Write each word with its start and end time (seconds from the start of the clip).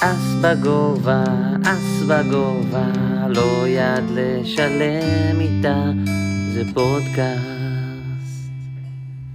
אס 0.00 0.34
בגובה, 0.42 1.24
אס 1.64 2.02
בגובה, 2.08 2.86
לא 3.28 3.64
יד 3.68 4.04
לשלם 4.14 5.40
איתה, 5.40 5.82
זה 6.54 6.62
פודקאסט. 6.74 8.30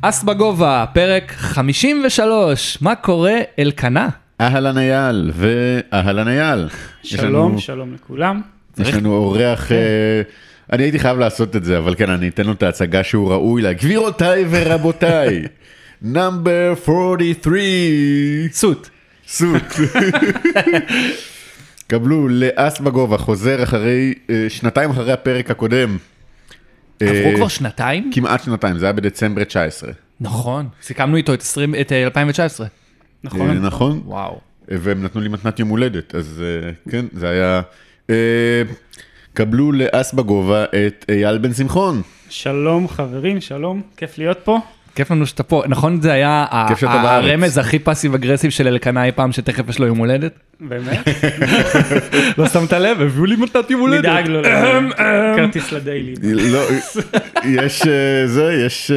אס 0.01 0.23
בגובה, 0.23 0.85
פרק 0.93 1.31
53, 1.37 2.77
מה 2.81 2.95
קורה 2.95 3.33
אלקנה? 3.59 4.09
אהלן 4.41 4.77
אייל 4.77 5.31
ואהלן 5.35 6.27
אייל. 6.27 6.67
שלום, 7.03 7.49
לנו- 7.51 7.59
שלום 7.59 7.93
לכולם. 7.93 8.41
יש 8.79 8.93
לנו 8.93 9.13
אורח, 9.13 9.71
אה, 9.71 9.77
אני 10.73 10.83
הייתי 10.83 10.99
חייב 10.99 11.17
לעשות 11.19 11.55
את 11.55 11.63
זה, 11.63 11.77
אבל 11.77 11.95
כן, 11.95 12.09
אני 12.09 12.27
אתן 12.27 12.45
לו 12.45 12.51
את 12.53 12.63
ההצגה 12.63 13.03
שהוא 13.03 13.29
ראוי 13.31 13.61
לה. 13.61 13.73
גבירותיי 13.73 14.45
ורבותיי, 14.49 15.43
נאמבר 16.01 16.73
43, 16.87 17.53
סוט. 18.51 18.89
סוט. 19.27 19.63
קבלו 21.87 22.27
לאס 22.27 22.79
בגובה, 22.79 23.17
חוזר 23.17 23.63
אחרי, 23.63 24.13
אה, 24.29 24.45
שנתיים 24.49 24.89
אחרי 24.89 25.11
הפרק 25.11 25.51
הקודם. 25.51 25.97
עברו 26.99 27.15
אה, 27.15 27.35
כבר 27.35 27.47
שנתיים? 27.47 28.11
כמעט 28.13 28.43
שנתיים, 28.43 28.77
זה 28.77 28.85
היה 28.85 28.93
בדצמבר 28.93 29.43
19. 29.43 29.91
נכון, 30.19 30.67
סיכמנו 30.81 31.17
איתו 31.17 31.33
את 31.33 31.41
20 31.41 31.75
את, 31.75 31.91
אה, 31.91 32.03
2019. 32.03 32.67
נכון. 33.23 33.51
נכון. 33.51 34.01
וואו. 34.05 34.39
והם 34.67 35.03
נתנו 35.03 35.21
לי 35.21 35.29
מתנת 35.29 35.59
יום 35.59 35.69
הולדת, 35.69 36.15
אז 36.15 36.43
כן, 36.89 37.05
זה 37.13 37.29
היה... 37.29 37.61
קבלו 39.33 39.71
לאס 39.71 40.13
בגובה 40.13 40.65
את 40.65 41.05
אייל 41.09 41.37
בן 41.37 41.53
שמחון. 41.53 42.01
שלום 42.29 42.87
חברים, 42.87 43.41
שלום, 43.41 43.81
כיף 43.97 44.17
להיות 44.17 44.37
פה. 44.43 44.59
כיף 44.95 45.11
לנו 45.11 45.25
שאתה 45.25 45.43
פה, 45.43 45.63
נכון 45.67 46.01
זה 46.01 46.11
היה. 46.13 46.45
הרמז 46.51 47.57
הכי 47.57 47.79
פאסיב 47.79 48.13
אגרסיב 48.13 48.51
של 48.51 48.67
אלקנה 48.67 49.05
אי 49.05 49.11
פעם 49.11 49.31
שתכף 49.31 49.69
יש 49.69 49.79
לו 49.79 49.85
יום 49.87 49.97
הולדת? 49.97 50.39
באמת? 50.59 51.07
לא 52.37 52.47
שמת 52.47 52.73
לב? 52.73 53.01
הביאו 53.01 53.25
לי 53.25 53.35
מתנת 53.35 53.71
יום 53.71 53.81
הולדת. 53.81 53.99
נדאג 53.99 54.27
לו 54.27 54.41
לכרטיס 54.41 55.71
לדיילי. 55.71 56.13
לא, 56.23 56.59
יש 57.45 57.81
אה, 57.87 58.27
זה, 58.27 58.53
יש... 58.65 58.91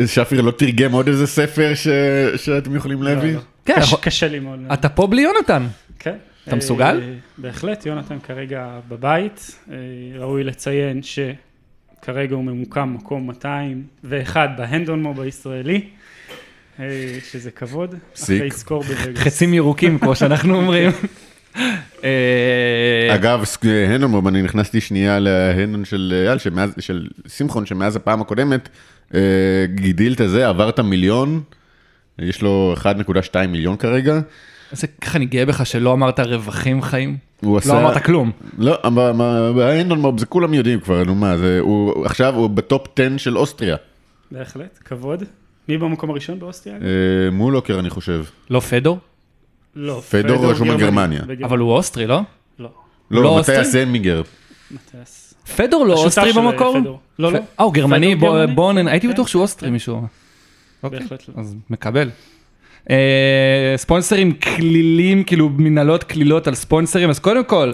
אה, 0.00 0.06
שפיר 0.06 0.40
לא 0.40 0.50
תרגם 0.50 0.92
עוד 0.92 1.08
איזה 1.08 1.26
ספר 1.26 1.72
ש- 1.74 1.88
שאתם 2.36 2.76
יכולים 2.76 3.02
להביא? 3.02 3.30
לא, 3.32 3.36
לא. 3.36 3.40
כן, 3.64 3.80
קשה 4.00 4.28
לי 4.28 4.38
מאוד. 4.38 4.60
אתה 4.72 4.88
פה 4.88 5.06
בלי 5.06 5.22
יונתן. 5.22 5.66
כן. 5.98 6.14
אתה 6.48 6.56
מסוגל? 6.56 7.00
אה, 7.02 7.12
בהחלט, 7.38 7.86
יונתן 7.86 8.16
כרגע 8.26 8.66
בבית. 8.88 9.56
ראוי 10.18 10.44
לציין 10.44 11.02
שכרגע 12.02 12.34
הוא 12.34 12.44
ממוקם 12.44 12.94
מקום 12.98 13.26
201 13.26 14.50
בהנדון 14.58 15.02
מוב 15.02 15.20
הישראלי, 15.20 15.80
אה, 16.80 16.84
שזה 17.30 17.50
כבוד. 17.50 17.94
פסיק. 18.12 18.36
אחרי 18.38 18.50
סקור 18.50 18.82
בווגאס. 18.82 19.18
חצים 19.18 19.54
ירוקים 19.54 19.98
כמו 19.98 20.14
שאנחנו 20.14 20.56
אומרים. 20.60 20.90
אה, 22.04 23.14
אגב, 23.14 23.44
ס- 23.44 23.58
הנדון, 23.64 24.26
אני 24.26 24.42
נכנסתי 24.42 24.80
שנייה 24.80 25.18
להנדון 25.18 25.84
של 25.84 26.24
אייל, 26.26 26.38
של 26.78 27.06
שמחון, 27.28 27.66
שמאז 27.66 27.96
הפעם 27.96 28.20
הקודמת, 28.20 28.68
אה, 29.14 29.20
גידיל 29.74 30.12
את 30.12 30.20
הזה, 30.20 30.48
עבר 30.48 30.68
את 30.68 30.78
המיליון, 30.78 31.42
יש 32.18 32.42
לו 32.42 32.74
1.2 32.76 32.86
מיליון 33.48 33.76
כרגע. 33.76 34.20
איזה 34.72 34.86
ככה 34.86 35.18
אני 35.18 35.26
גאה 35.26 35.46
בך 35.46 35.66
שלא 35.66 35.92
אמרת 35.92 36.20
רווחים 36.20 36.82
חיים. 36.82 37.16
הוא 37.40 37.58
עשה... 37.58 37.74
לא 37.74 37.78
אמרת 37.80 38.04
כלום. 38.04 38.30
לא, 38.58 38.78
ב 39.56 39.62
Hendon 39.62 40.00
Mob 40.00 40.20
זה 40.20 40.26
כולם 40.26 40.54
יודעים 40.54 40.80
כבר, 40.80 41.04
נו 41.04 41.14
מה, 41.14 41.36
זה, 41.36 41.58
הוא 41.60 42.06
עכשיו 42.06 42.34
הוא 42.34 42.50
ב 42.50 42.59
top 42.59 42.86
10 42.98 43.16
של 43.16 43.38
אוסטריה, 43.38 43.76
בהחלט, 44.30 44.78
כבוד. 44.84 45.24
מי 45.68 45.78
במקום 45.78 46.10
הראשון 46.10 46.38
באוסטריה? 46.38 46.76
אה, 46.76 47.30
מולוקר 47.32 47.78
אני 47.78 47.90
חושב. 47.90 48.24
לא 48.50 48.60
פדור? 48.60 48.98
לא. 49.76 50.02
פדור 50.10 50.50
רשום 50.50 50.70
על 50.70 50.76
גרמני, 50.76 50.90
גרמניה. 50.90 51.22
בגרמניה. 51.22 51.46
אבל 51.46 51.58
הוא 51.58 51.72
אוסטרי, 51.72 52.06
לא? 52.06 52.20
לא. 52.58 52.68
לא 53.10 53.22
לא, 53.22 53.28
אוסטרי? 53.28 53.58
מתיאס 53.58 53.68
אייבינגר. 53.68 54.22
פדור 55.56 55.86
לא 55.86 55.94
אוסטרי 55.94 56.32
של 56.32 56.40
במקור? 56.40 56.76
לא, 57.18 57.32
לא. 57.32 57.38
אה, 57.60 57.64
הוא 57.64 57.74
גרמני? 57.74 58.14
בונן, 58.54 58.88
הייתי 58.88 59.06
כן, 59.06 59.12
בטוח 59.12 59.28
שהוא 59.28 59.40
כן, 59.40 59.42
אוסטרי 59.42 59.68
כן. 59.68 59.72
מישהו. 59.72 60.06
אוקיי, 60.82 60.98
בהחלט 60.98 61.22
לא. 61.28 61.40
אז 61.40 61.56
מקבל. 61.70 62.10
אה, 62.90 63.74
ספונסרים 63.76 64.32
כלילים, 64.32 65.24
כאילו 65.24 65.50
מנהלות 65.58 66.04
כלילות 66.04 66.48
על 66.48 66.54
ספונסרים, 66.54 67.10
אז 67.10 67.18
קודם 67.18 67.44
כל, 67.44 67.72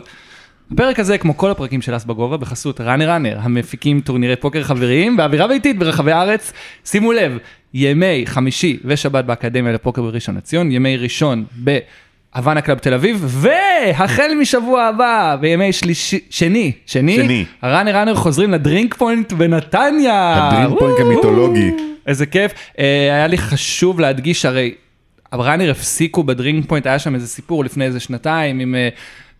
הפרק 0.72 0.98
הזה, 0.98 1.18
כמו 1.18 1.36
כל 1.36 1.50
הפרקים 1.50 1.82
של 1.82 1.96
אס 1.96 2.04
בגובה, 2.04 2.36
בחסות 2.36 2.80
Runner 2.80 3.10
Runner, 3.10 3.38
המפיקים 3.40 4.00
טורנירי 4.00 4.36
פוקר 4.36 4.62
חבריים 4.62 5.16
באווירה 5.16 5.48
ביתית 5.48 5.78
ברחבי 5.78 6.12
הארץ. 6.12 6.52
שימו 6.84 7.12
לב, 7.12 7.38
ימי 7.74 8.22
חמישי 8.26 8.78
ושבת 8.84 9.24
באקדמיה 9.24 9.72
לפוקר 9.72 10.02
בראשון 10.02 10.36
לציון, 10.36 10.72
ימי 10.72 10.96
ראשון 10.96 11.44
ב 11.56 11.71
Havana 11.71 12.60
Club 12.60 12.78
תל 12.78 12.94
אביב, 12.94 13.24
והחל 13.26 14.32
משבוע 14.40 14.82
הבא, 14.82 15.36
בימי 15.40 15.72
שלישי, 15.72 16.18
שני, 16.30 16.72
שני, 16.86 17.16
שני. 17.16 17.44
ה 17.62 17.67
Runner 17.67 17.96
Runner 17.96 18.14
חוזרים 18.14 18.50
ל 18.50 18.57
Drink 18.57 18.94
Point 18.94 19.32
בנתניה. 19.32 20.48
ה 20.48 20.53
Drink 20.53 20.78
Point. 20.78 21.00
המיתולוגי. 21.00 21.70
איזה 22.06 22.26
כיף. 22.26 22.52
אה, 22.78 22.84
היה 23.14 23.26
לי 23.26 23.38
חשוב 23.38 24.00
להדגיש, 24.00 24.44
הרי 24.44 24.74
ה 25.32 25.38
Runner 25.38 25.70
הפסיקו 25.70 26.24
ב 26.24 26.31
Drink 26.31 26.68
Point, 26.68 26.86
היה 26.86 26.98
שם 26.98 27.14
איזה 27.14 27.26
סיפור 27.26 27.64
לפני 27.64 27.84
איזה 27.84 28.00
שנתיים 28.00 28.60
עם 28.60 28.74
אה, 28.74 28.88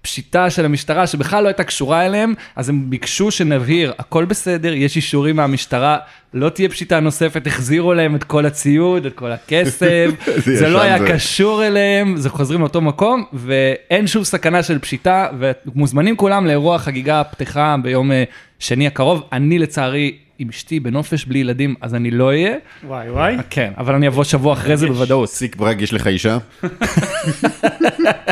פשיטה 0.06 0.50
של 0.50 0.64
המשטרה 0.64 1.06
שבכלל 1.06 1.42
לא 1.42 1.48
הייתה 1.48 1.64
קשורה 1.64 2.06
אליהם, 2.06 2.34
אז 2.56 2.68
הם 2.68 2.90
ביקשו 2.90 3.30
שנבהיר, 3.30 3.92
הכל 3.98 4.24
בסדר, 4.24 4.72
יש 4.72 4.96
אישורים 4.96 5.36
מהמשטרה, 5.36 5.98
לא 6.34 6.48
תהיה 6.48 6.68
פשיטה 6.68 7.00
נוספת, 7.00 7.46
החזירו 7.46 7.94
להם 7.94 8.16
את 8.16 8.24
כל 8.24 8.46
הציוד, 8.46 9.06
את 9.06 9.14
כל 9.14 9.32
הכסף, 9.32 10.10
זה 10.44 10.56
זה 10.56 10.68
לא 10.68 10.82
היה 10.82 10.98
זה. 10.98 11.08
קשור 11.08 11.66
אליהם, 11.66 12.16
זה 12.16 12.30
חוזרים 12.30 12.60
לאותו 12.60 12.80
מקום, 12.80 13.24
ואין 13.32 14.06
שום 14.06 14.24
סכנה 14.24 14.62
של 14.62 14.78
פשיטה, 14.78 15.28
ומוזמנים 15.38 16.16
כולם 16.16 16.46
לאירוע 16.46 16.78
חגיגה 16.78 17.24
פתיחה 17.24 17.76
ביום 17.82 18.12
אה, 18.12 18.24
שני 18.58 18.86
הקרוב. 18.86 19.22
אני 19.32 19.58
לצערי 19.58 20.18
עם 20.38 20.48
אשתי 20.48 20.80
בנופש 20.80 21.24
בלי 21.24 21.38
ילדים, 21.38 21.74
אז 21.80 21.94
אני 21.94 22.10
לא 22.10 22.26
אהיה. 22.28 22.56
וואי 22.84 23.10
וואי. 23.10 23.36
כן, 23.50 23.72
אבל 23.78 23.94
אני 23.94 24.08
אבוא 24.08 24.24
שבוע 24.24 24.52
אחרי 24.52 24.76
זה. 24.76 24.86
בוודאות. 24.86 25.28
סיק 25.28 25.56
ברג 25.56 25.82
יש 25.82 25.92
לך 25.92 26.06
אישה? 26.06 26.38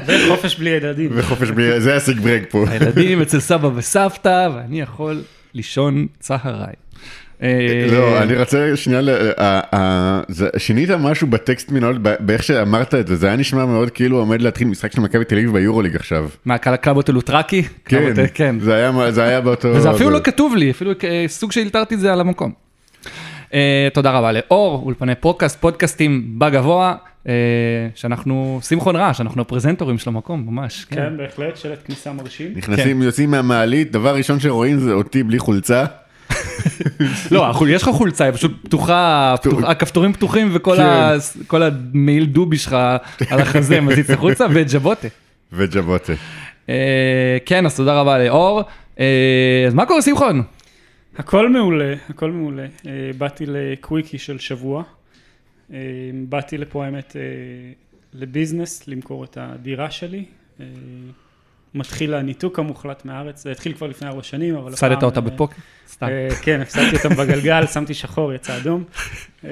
וחופש 0.07 0.57
בלי 0.57 0.71
ילדים. 0.71 1.11
וחופש 1.15 1.51
בלי... 1.51 1.81
זה 1.81 1.97
הסיק 1.97 2.17
ברג 2.19 2.43
פה. 2.51 2.65
הילדים 2.69 3.23
אצל 3.23 3.41
סבא 3.41 3.71
וסבתא, 3.75 4.49
ואני 4.55 4.81
יכול 4.81 5.23
לישון 5.55 6.07
צהריים. 6.21 6.85
אה, 7.45 7.87
לא, 7.93 8.23
אני 8.23 8.37
רוצה 8.37 8.77
שנייה, 8.77 9.01
ל- 9.01 9.09
ה- 9.39 9.61
ה- 9.77 10.21
זה- 10.29 10.49
שינית 10.57 10.91
משהו 10.91 11.27
בטקסט 11.27 11.71
מנהלות, 11.71 12.03
ב- 12.03 12.15
באיך 12.21 12.43
שאמרת 12.43 12.95
את 12.95 13.07
זה, 13.07 13.17
זה 13.17 13.27
היה 13.27 13.37
נשמע 13.37 13.65
מאוד 13.67 13.91
כאילו 13.91 14.19
עומד 14.19 14.43
להתחיל 14.43 14.67
משחק 14.69 14.93
של 14.93 15.01
מכבי 15.01 15.25
תל 15.25 15.35
אביב 15.35 15.53
ביורוליג 15.53 15.97
עכשיו. 15.97 16.29
מה, 16.45 16.59
קל- 16.59 16.77
קלאבות 16.77 17.11
אלוטרקי? 17.11 17.63
כן, 17.85 18.13
כן. 18.35 18.57
זה 18.61 18.75
היה- 18.75 19.11
זה 19.13 19.23
היה 19.25 19.41
באותו... 19.41 19.69
וזה 19.69 19.91
אפילו 19.91 20.11
לא 20.11 20.19
כתוב 20.25 20.57
לי, 20.57 20.71
אפילו 20.71 20.91
אה, 21.05 21.25
סוג 21.29 21.53
שהלתרתי 21.53 21.95
את 21.95 22.01
זה 22.01 22.13
על 22.13 22.21
המקום. 22.21 22.53
אה, 23.55 23.89
תודה 23.95 24.11
רבה 24.11 24.33
לאור, 24.33 24.83
אולפני 24.85 25.15
פודקאסט, 25.15 25.61
פודקאסטים 25.61 26.39
בגבוה, 26.39 26.95
אה, 27.29 27.33
שאנחנו, 27.95 28.61
שמחון 28.69 28.97
רעש, 28.97 29.21
אנחנו 29.21 29.43
הפרזנטורים 29.43 29.99
של 29.99 30.11
המקום, 30.11 30.45
ממש. 30.47 30.87
כן. 30.91 30.97
כן, 30.97 31.17
בהחלט, 31.17 31.57
שלט 31.57 31.79
כניסה 31.87 32.13
מרשים. 32.13 32.53
נכנסים, 32.57 33.03
יוצאים 33.03 33.31
מהמעלית, 33.31 33.93
דבר 33.93 34.15
ראשון 34.17 34.41
שרואים 34.41 34.79
זה 34.79 34.93
אותי 34.93 35.23
בלי 35.23 35.39
חולצה. 35.39 35.85
לא, 37.31 37.53
יש 37.69 37.83
לך 37.83 37.89
חולצה, 37.89 38.25
היא 38.25 38.33
פשוט 38.33 38.53
פתוחה, 38.65 39.35
פתוח- 39.43 39.65
הכפתורים 39.65 40.13
פתוחים 40.13 40.49
וכל 40.53 40.77
כן. 40.77 41.59
המעיל 41.63 42.25
דובי 42.27 42.57
שלך 42.57 42.77
על 43.31 43.41
החזה 43.41 43.81
מזיץ 43.81 44.11
החוצה 44.11 44.47
וג'בוטה. 44.55 45.09
וג'בוטה. 45.53 46.13
אה, 46.69 47.39
כן, 47.47 47.67
אז 47.67 47.77
תודה 47.77 48.01
רבה 48.01 48.19
לאור. 48.19 48.63
אה, 49.01 49.65
אז 49.67 49.75
מה 49.75 49.87
קורה 49.87 50.03
שמחון? 50.03 50.43
הכל 51.19 51.49
מעולה, 51.51 51.95
הכל 52.11 52.31
מעולה. 52.31 52.63
אה, 52.87 52.91
באתי 53.19 53.45
לקוויקי 53.47 54.19
של 54.19 54.39
שבוע. 54.39 54.83
באתי 56.29 56.59
לפה 56.59 56.85
האמת 56.85 57.17
לביזנס, 58.15 58.89
למכור 58.89 59.25
את 59.25 59.39
הדירה 59.41 59.91
שלי. 59.91 60.25
מתחיל 61.75 62.15
הניתוק 62.15 62.59
המוחלט 62.59 63.05
מהארץ, 63.05 63.43
זה 63.43 63.51
התחיל 63.51 63.73
כבר 63.73 63.87
לפני 63.87 64.09
ארבע 64.09 64.23
שנים, 64.23 64.57
אבל 64.57 64.73
הפסדת 64.73 65.03
אותה 65.03 65.21
אה, 65.21 65.25
בפוקר? 65.25 65.57
סתם. 65.89 66.07
אה, 66.07 66.29
כן, 66.43 66.61
הפסדתי 66.61 66.97
אותם 66.97 67.15
בגלגל, 67.17 67.67
שמתי 67.67 67.95
שחור, 67.95 68.33
יצא 68.33 68.57
אדום. 68.57 68.85
אה, 69.45 69.51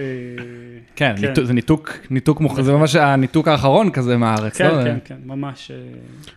כן, 0.96 1.14
ניתוק- 1.18 1.44
זה 1.44 1.52
ניתוק, 1.52 1.90
ניתוק 2.10 2.40
מוכ... 2.40 2.60
זה 2.60 2.72
ממש 2.72 2.96
הניתוק 2.96 3.48
האחרון 3.48 3.90
כזה 3.90 4.16
מהארץ, 4.16 4.56
כן, 4.58 4.74
לא? 4.74 4.84
כן, 4.84 4.96
כן, 5.04 5.14
ממש... 5.24 5.70
אה, 5.70 5.76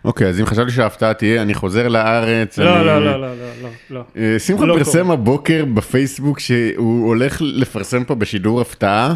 אוקיי, 0.05 0.27
אז 0.27 0.39
אם 0.39 0.45
חשבתי 0.45 0.71
שההפתעה 0.71 1.13
תהיה, 1.13 1.41
אני 1.41 1.53
חוזר 1.53 1.87
לארץ. 1.87 2.59
לא, 2.59 2.75
אני- 2.77 2.85
לא, 2.85 3.05
לא, 3.05 3.21
לא, 3.21 3.35
לא, 3.35 3.69
לא, 3.89 4.03
לא. 4.15 4.39
שמחון 4.39 4.67
לא 4.69 4.75
פרסם. 4.77 5.11
הבוקר 5.11 5.65
בפייסבוק 5.73 6.39
שהוא 6.39 7.07
הולך 7.07 7.37
לפרסם 7.41 8.03
פה 8.03 8.15
בשידור 8.15 8.61
הפתעה, 8.61 9.15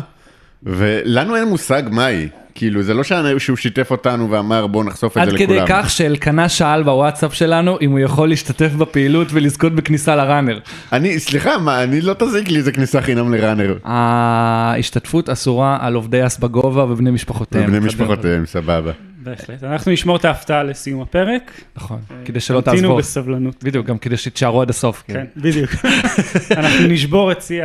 ולנו 0.63 1.35
אין 1.35 1.47
מושג 1.47 1.83
מה 1.91 2.05
היא. 2.05 2.27
כאילו, 2.59 2.81
זה 2.81 2.93
לא 2.93 3.03
שהוא 3.37 3.57
שיתף 3.57 3.91
אותנו 3.91 4.31
ואמר 4.31 4.67
בוא 4.67 4.83
נחשוף 4.83 5.17
את 5.17 5.21
עד 5.21 5.29
זה 5.29 5.37
כדי 5.37 5.45
לכולם. 5.45 5.65
כך 5.67 5.89
שאלקנה 5.89 6.49
שאל 6.49 6.83
בוואטסאפ 6.83 7.33
שלנו 7.33 7.77
אם 7.81 7.91
הוא 7.91 7.99
יכול 7.99 8.29
להשתתף 8.29 8.71
בפעילות 8.71 9.27
ולזכות 9.31 9.75
בכניסה 9.75 10.15
לראנר. 10.15 10.59
אני, 10.93 11.19
סליחה, 11.19 11.57
מה, 11.57 11.83
אני 11.83 12.01
לא 12.01 12.15
תזיק 12.19 12.49
לי 12.49 12.57
איזה 12.57 12.71
כניסה 12.71 13.01
חינם 13.01 13.33
לראנר. 13.33 13.77
ההשתתפות 13.83 15.29
אסורה 15.29 15.77
על 15.81 15.95
עובדי 15.95 16.25
אס 16.25 16.37
בגובה 16.37 16.83
ובני 16.83 17.11
משפחותיהם. 17.11 17.63
ובני. 17.63 17.79
משפחותיהם, 17.79 18.45
סבבה. 18.45 18.91
בהחלט. 19.23 19.63
אנחנו 19.63 19.91
נשמור 19.91 20.15
את 20.15 20.25
ההפתעה 20.25 20.63
לסיום 20.63 21.01
הפרק. 21.01 21.51
נכון, 21.75 21.99
כדי 22.25 22.39
שלא 22.39 22.61
תמתינו 22.61 22.81
תעזבו. 22.81 22.97
בסבלנות. 22.97 23.63
בדיוק, 23.63 23.85
גם 23.85 23.97
כדי 23.97 24.17
שתישארו 24.17 24.61
עד 24.61 24.69
הסוף. 24.69 25.03
כן, 25.07 25.25
בדיוק. 25.37 25.71
אנחנו 26.59 26.87
נשבור 26.87 27.31
את 27.31 27.41
שיא 27.41 27.63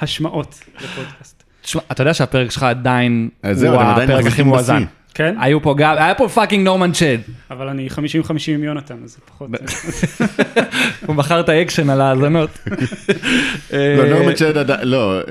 ההשמעות 0.00 0.60
לפודקאסט. 0.84 1.35
תשמע, 1.66 1.82
אתה 1.92 2.02
יודע 2.02 2.14
שהפרק 2.14 2.50
שלך 2.50 2.62
עדיין 2.62 3.28
זהו, 3.52 3.74
הוא 3.74 3.82
הפרק 3.82 4.26
הכי 4.26 4.42
מואזן. 4.42 4.82
כן? 5.14 5.34
היו 5.40 5.62
פה 5.62 5.74
גם, 5.78 5.94
היה 5.98 6.14
פה 6.14 6.28
fucking 6.28 6.64
נורמן 6.64 6.92
צ'ד. 6.92 7.18
אבל 7.50 7.68
אני 7.68 7.88
50-50 7.88 7.98
עם 8.48 8.64
יונתן, 8.64 8.94
אז 9.04 9.10
זה 9.10 9.18
פחות... 9.26 9.50
הוא 11.06 11.16
מכר 11.16 11.40
את 11.40 11.48
האקשן 11.48 11.90
על 11.90 12.00
האזנות. 12.00 12.50
לא, 12.68 12.76
אה, 13.72 14.08
נורמן 14.10 14.36
צ'ד 14.36 14.56
עדיין, 14.56 14.88
לא, 14.88 15.18
אה, 15.18 15.24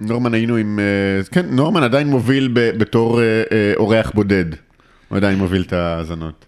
נורמן 0.00 0.34
היינו 0.34 0.56
עם, 0.56 0.78
אה, 0.78 1.24
כן, 1.30 1.46
נורמן 1.50 1.82
עדיין 1.82 2.06
מוביל 2.06 2.50
ב- 2.52 2.78
בתור 2.78 3.20
אה, 3.20 3.24
אה, 3.52 3.72
אורח 3.76 4.10
בודד. 4.14 4.44
הוא 5.08 5.16
עדיין 5.16 5.38
מוביל 5.38 5.62
את 5.62 5.72
ההאזנות. 5.72 6.46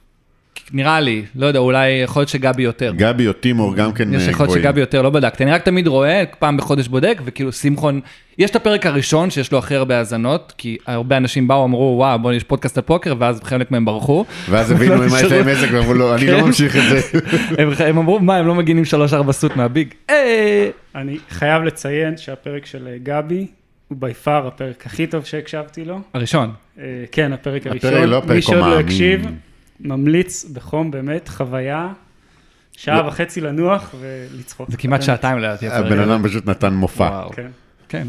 נראה 0.72 1.00
לי, 1.00 1.24
לא 1.36 1.46
יודע, 1.46 1.58
אולי 1.58 1.88
יכול 1.88 2.20
להיות 2.20 2.28
שגבי 2.28 2.62
יותר. 2.62 2.92
גבי 2.96 3.28
או 3.28 3.32
טימור 3.32 3.74
גם 3.74 3.92
כן 3.92 4.14
יש 4.14 4.22
אה, 4.22 4.30
יכול 4.30 4.46
להיות 4.46 4.56
גבוהים. 4.58 4.62
שגבי 4.64 4.80
יותר, 4.80 5.02
לא 5.02 5.10
בדקתי. 5.10 5.44
אני 5.44 5.52
רק 5.52 5.62
תמיד 5.62 5.86
רואה, 5.86 6.24
פעם 6.38 6.56
בחודש 6.56 6.88
בודק, 6.88 7.18
וכאילו 7.24 7.52
שמחון, 7.52 8.00
יש 8.38 8.50
את 8.50 8.56
הפרק 8.56 8.86
הראשון 8.86 9.30
שיש 9.30 9.52
לו 9.52 9.58
הכי 9.58 9.74
הרבה 9.74 9.98
האזנות, 9.98 10.52
כי 10.58 10.76
הרבה 10.86 11.16
אנשים 11.16 11.48
באו, 11.48 11.64
אמרו, 11.64 11.94
וואו, 11.98 12.18
בוא, 12.18 12.32
יש 12.32 12.44
פודקאסט 12.44 12.78
על 12.78 12.82
פוקר, 12.82 13.14
ואז 13.18 13.40
חלק 13.44 13.70
מהם 13.70 13.84
ברחו. 13.84 14.24
ואז 14.50 14.70
הבינו 14.72 14.94
לא 14.94 15.00
מה 15.00 15.06
יש 15.06 15.12
נשארו. 15.12 15.30
להם 15.30 15.48
עסק 15.48 15.68
ואמרו 15.72 15.94
לו, 15.94 16.14
אני 16.14 16.26
כן. 16.26 16.32
לא 16.32 16.46
ממשיך 16.46 16.76
את 16.76 16.82
זה. 16.90 17.18
הם, 17.88 17.98
אמרו, 17.98 18.20
מה, 18.20 18.36
הם 18.36 18.46
לא 18.46 18.54
מגינים 18.54 18.84
3-4 19.28 19.32
סוט 19.32 19.56
מהביג? 19.56 19.88
אה, 20.10 20.68
אני 20.94 21.18
חייב 21.30 21.62
לציין 21.62 22.16
שהפרק 22.16 22.66
של 22.66 22.88
אה, 22.88 22.96
גבי 23.02 23.46
הוא 23.88 23.98
בי 24.00 24.14
פאר 24.14 24.46
הפרק 24.46 24.86
הכי 24.86 25.06
טוב 25.06 25.24
שהקשבתי 25.24 25.84
לו. 25.84 26.00
הראשון. 26.14 26.52
כן, 27.12 27.32
הפרק 27.32 27.66
הפרק 27.66 27.84
הראשון. 27.84 28.08
לא 28.08 28.18
הפרק 28.18 28.30
מי 28.30 28.42
שעוד 28.42 28.58
לא. 28.58 28.80
הקשיב, 28.80 29.26
ממליץ 29.80 30.44
בחום, 30.44 30.90
באמת, 30.90 31.28
חוויה, 31.28 31.92
שעה 32.72 33.02
לא. 33.02 33.08
וחצי 33.08 33.40
לנוח 33.40 33.94
ולצחוק. 34.00 34.70
זה 34.70 34.76
כמעט 34.76 35.00
באמת. 35.00 35.06
שעתיים 35.06 35.38
לדעתי. 35.38 35.68
הבן. 35.68 35.98
אדם 35.98 36.22
פשוט 36.28 36.46
נתן 36.46 36.74
מופע. 36.74 37.22
כן. 37.32 37.50
כן. 37.88 38.06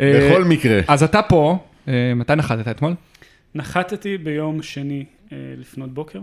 אה, 0.00 0.28
בכל 0.30 0.44
מקרה, 0.44 0.80
אז 0.88 1.02
אתה 1.02 1.22
פה, 1.22 1.58
אה, 1.88 2.12
מתי 2.16 2.34
נחתת 2.34 2.68
אתמול? 2.68 2.94
נחתתי 3.54 4.18
ביום 4.18 4.62
שני 4.62 5.04
אה, 5.32 5.36
לפנות 5.58 5.94
בוקר, 5.94 6.20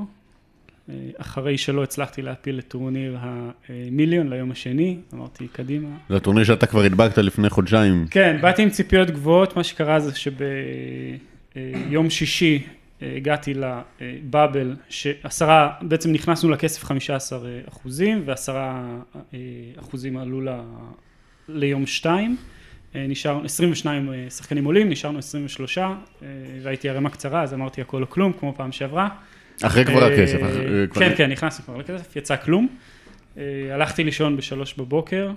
אה, 0.90 0.96
אחרי 1.18 1.58
שלא 1.58 1.84
הצלחתי 1.84 2.22
להפיל 2.22 2.60
את 2.60 2.68
טורניר 2.68 3.18
המיליון 3.70 4.30
ליום 4.30 4.52
השני, 4.52 4.98
אמרתי, 5.14 5.48
קדימה. 5.48 5.90
זה 6.10 6.16
הטורניר 6.16 6.44
שאתה 6.44 6.66
כבר 6.66 6.84
הדבקת 6.84 7.18
לפני 7.18 7.50
חודשיים. 7.50 8.08
כן, 8.10 8.38
באתי 8.42 8.62
עם 8.62 8.70
ציפיות 8.70 9.10
גבוהות, 9.12 9.58
מה 9.58 9.64
שקרה 9.64 10.00
זה 10.00 10.12
שביום 11.56 12.10
שישי 12.10 12.64
אה, 12.64 12.70
הגעתי 13.18 13.54
לבאבל, 13.54 14.76
שעשרה, 14.90 15.74
בעצם 15.82 16.12
נכנסנו 16.12 16.50
לכסף 16.50 16.84
15 16.84 17.50
אחוזים, 17.70 18.24
ועשרה 18.26 19.00
אה, 19.34 19.40
אחוזים 19.80 20.18
עלו 20.18 20.42
ל, 20.42 20.50
ליום 21.48 21.86
שתיים. 21.86 22.38
אה, 22.96 23.06
נשארנו, 23.08 23.46
22 23.46 24.14
אה, 24.14 24.30
שחקנים 24.30 24.66
עולים, 24.66 24.90
נשארנו 24.90 25.20
23, 25.20 25.78
אה, 25.78 25.94
והייתי 26.62 26.90
ערימה 26.90 27.10
קצרה, 27.10 27.44
אז 27.44 27.54
אמרתי 27.54 27.82
הכל 27.82 28.02
או 28.02 28.10
כלום, 28.10 28.34
כמו 28.34 28.54
פעם 28.58 28.72
שעברה. 28.72 29.10
אחרי 29.64 29.86
כבר 29.86 30.04
הכסף. 30.04 30.40
כן, 30.94 31.12
כן, 31.18 31.32
נכנסנו 31.32 31.66
כבר 31.66 31.78
לכסף, 31.78 32.16
יצא 32.16 32.36
כלום. 32.36 32.68
הלכתי 33.72 34.04
לישון 34.04 34.38
בשלוש 34.38 34.74
בבוקר, 34.74 35.32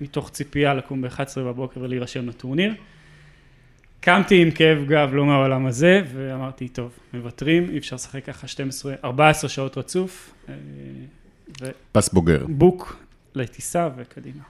מתוך 0.00 0.30
ציפייה 0.30 0.74
לקום 0.74 1.02
ב-11 1.02 1.40
בבוקר 1.40 1.80
ולהירשם 1.80 2.28
לטורניר. 2.28 2.74
קמתי 4.02 4.42
עם 4.42 4.50
כאב 4.50 4.84
גב 4.86 5.10
לא 5.12 5.26
מהעולם 5.26 5.66
הזה, 5.66 6.02
ואמרתי, 6.14 6.68
טוב, 6.68 6.98
מוותרים, 7.12 7.70
אי 7.70 7.78
אפשר 7.78 7.96
לשחק 7.96 8.24
ככה 8.24 8.46
12, 8.48 8.94
14 9.04 9.50
שעות 9.50 9.78
רצוף, 9.78 10.34
אה, 10.48 10.54
פס 11.92 12.12
בוגר. 12.12 12.44
ובוק 12.48 12.96
לטיסה 13.34 13.88
וקדימה. 13.96 14.42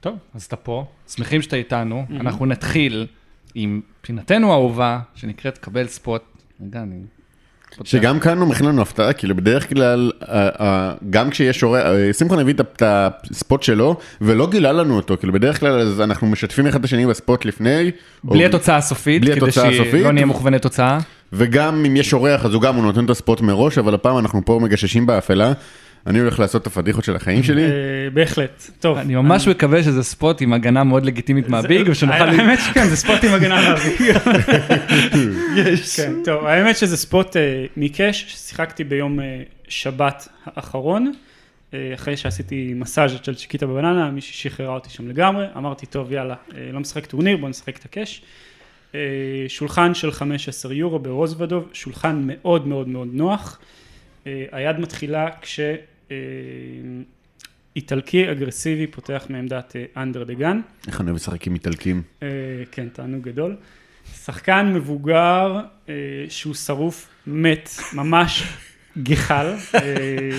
טוב, 0.00 0.18
אז 0.34 0.44
אתה 0.44 0.56
פה, 0.56 0.84
שמחים 1.08 1.42
שאתה 1.42 1.56
איתנו, 1.56 2.04
מהמם. 2.08 2.20
אנחנו 2.20 2.46
נתחיל 2.46 3.06
עם 3.54 3.80
פינתנו 4.00 4.50
האהובה, 4.52 5.00
שנקראת 5.14 5.58
קבל 5.58 5.86
ספוט. 5.86 6.22
רגע, 6.60 6.82
אני... 6.82 7.00
שגם 7.84 8.20
כאן 8.20 8.38
הוא 8.38 8.48
מכין 8.48 8.66
לנו 8.66 8.82
הפתעה, 8.82 9.12
כאילו 9.12 9.36
בדרך 9.36 9.68
כלל, 9.68 10.10
גם 11.10 11.30
כשיש 11.30 11.62
אורח, 11.62 11.82
אה, 11.86 12.12
שמחון 12.12 12.38
הביא 12.38 12.54
את 12.54 12.82
הספוט 12.82 13.62
שלו, 13.62 13.96
ולא 14.20 14.50
גילה 14.50 14.72
לנו 14.72 14.96
אותו, 14.96 15.16
כאילו 15.16 15.32
בדרך 15.32 15.60
כלל 15.60 15.80
אז 15.80 16.00
אנחנו 16.00 16.26
משתפים 16.26 16.66
אחד 16.66 16.78
את 16.78 16.84
השני 16.84 17.06
בספוט 17.06 17.44
לפני. 17.44 17.90
בלי 18.24 18.44
התוצאה 18.46 18.76
הסופית, 18.76 19.24
כדי. 19.24 19.52
שלא 20.00 20.12
נהיה 20.12 20.26
מוכווני 20.26 20.58
תוצאה. 20.58 20.98
וגם 21.32 21.84
אם 21.84 21.96
יש 21.96 22.12
אורח 22.12 22.44
אז 22.44 22.54
הוא 22.54 22.62
גם, 22.62 22.74
הוא 22.74 22.84
נותן 22.84 23.04
את 23.04 23.10
הספוט 23.10 23.40
מראש, 23.40 23.78
אבל 23.78 23.94
הפעם 23.94 24.18
אנחנו 24.18 24.44
פה 24.44 24.58
מגששים 24.62 25.06
באפלה. 25.06 25.52
אני 26.06 26.18
הולך 26.18 26.38
לעשות 26.38 26.62
את 26.62 26.66
הפדיחות 26.66 27.04
של 27.04 27.16
החיים 27.16 27.42
שלי. 27.42 27.64
אה, 27.64 27.70
בהחלט, 28.12 28.70
טוב. 28.80 28.98
אני 28.98 29.14
ממש 29.14 29.48
מקווה 29.48 29.82
שזה 29.82 30.02
ספוט 30.02 30.42
עם 30.42 30.52
הגנה 30.52 30.84
מאוד 30.84 31.04
לגיטימית 31.04 31.48
מהביג, 31.48 31.88
ושנוכל... 31.90 32.14
האמת 32.14 32.58
שכן, 32.58 32.88
זה 32.88 32.96
ספוט 32.96 33.24
עם 33.24 33.34
הגנה 33.34 33.68
מהביג. 33.68 34.12
כן, 35.96 36.12
טוב, 36.24 36.46
האמת 36.46 36.76
שזה 36.76 36.96
ספוט 36.96 37.36
אה, 37.36 37.66
מקאש, 37.76 38.24
ששיחקתי 38.28 38.84
ביום 38.84 39.20
אה, 39.20 39.42
שבת 39.68 40.28
האחרון, 40.46 41.12
אחרי 41.94 42.16
שעשיתי 42.16 42.72
מסאז' 42.74 43.12
של 43.22 43.34
צ'יקיטה 43.34 43.66
בבננה, 43.66 44.10
מישהי 44.10 44.34
שחררה 44.34 44.74
אותי 44.74 44.90
שם 44.90 45.08
לגמרי, 45.08 45.46
אמרתי, 45.56 45.86
טוב, 45.86 46.12
יאללה, 46.12 46.34
לא 46.72 46.80
משחק 46.80 47.06
טורניר, 47.06 47.36
בוא 47.36 47.48
נשחק 47.48 47.78
את 47.78 47.84
ה 47.84 47.90
cash. 47.90 48.22
שולחן 49.48 49.94
של 49.94 50.12
15 50.12 50.74
יורו 50.74 50.98
ברוזוודוב, 50.98 51.68
שולחן 51.72 52.22
מאוד 52.26 52.66
מאוד 52.66 52.88
מאוד 52.88 53.08
נוח. 53.12 53.58
היד 54.24 54.78
מתחילה 54.78 55.28
כש... 55.40 55.60
אה, 56.10 56.16
איטלקי 57.76 58.30
אגרסיבי 58.30 58.86
פותח 58.86 59.26
מעמדת 59.28 59.76
under 59.96 60.24
the 60.24 60.34
gun. 60.34 60.60
איך 60.86 61.00
אני 61.00 61.06
אוהב 61.10 61.16
לשחק 61.16 61.46
עם 61.46 61.54
איטלקים. 61.54 62.02
אה, 62.22 62.28
כן, 62.72 62.88
תענוג 62.92 63.22
גדול. 63.24 63.56
שחקן 64.24 64.72
מבוגר 64.74 65.60
אה, 65.88 65.94
שהוא 66.28 66.54
שרוף 66.54 67.08
מת, 67.26 67.70
ממש 67.92 68.42
גחל. 69.02 69.46
זה 69.72 69.78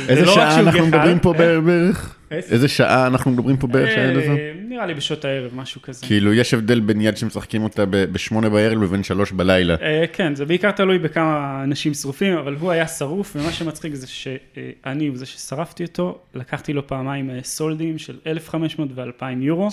איזה 0.10 0.26
שעה 0.26 0.60
אנחנו 0.60 0.88
מדברים 0.88 1.20
פה 1.20 1.34
בערך? 1.34 2.16
איזה- 2.32 2.68
שעה 2.68 3.08
אנחנו 3.08 3.32
מדברים 3.32 3.58
פה 3.58 3.68
בערך 3.68 4.28
נראה 4.72 4.86
לי 4.86 4.94
בשעות 4.94 5.26
הערב, 5.26 5.52
משהו 5.56 5.82
כזה. 5.82 6.06
כאילו 6.06 6.34
יש 6.34 6.54
הבדל 6.54 6.80
בין 6.80 7.02
יד 7.02 7.18
שמשחקים 7.18 7.64
אותה 7.64 7.84
בשמונה 7.86 8.50
בערב 8.50 8.82
לבין 8.84 9.04
שלוש 9.04 9.32
בלילה. 9.32 9.76
אה, 9.82 10.04
כן, 10.14 10.36
זה 10.36 10.46
בעיקר 10.46 10.72
תלוי 10.72 11.00
בכמה 11.00 11.62
אנשים 11.64 11.94
שרופים, 11.94 12.38
אבל 12.38 12.56
הוא 12.60 12.72
היה 12.72 12.88
שרוף, 12.88 13.36
ומה 13.36 13.52
שמצחיק 13.52 13.94
זה 13.96 14.08
שאני 14.08 15.08
הוא 15.08 15.18
זה 15.18 15.26
ששרפתי 15.26 15.84
אותו, 15.84 16.20
לקחתי 16.36 16.74
לו 16.74 16.88
פעמיים 16.88 17.30
אה, 17.30 17.40
סולדים 17.44 17.98
של 17.98 18.18
1,500 18.28 18.90
ו-2,000 18.96 19.26
יורו. 19.40 19.70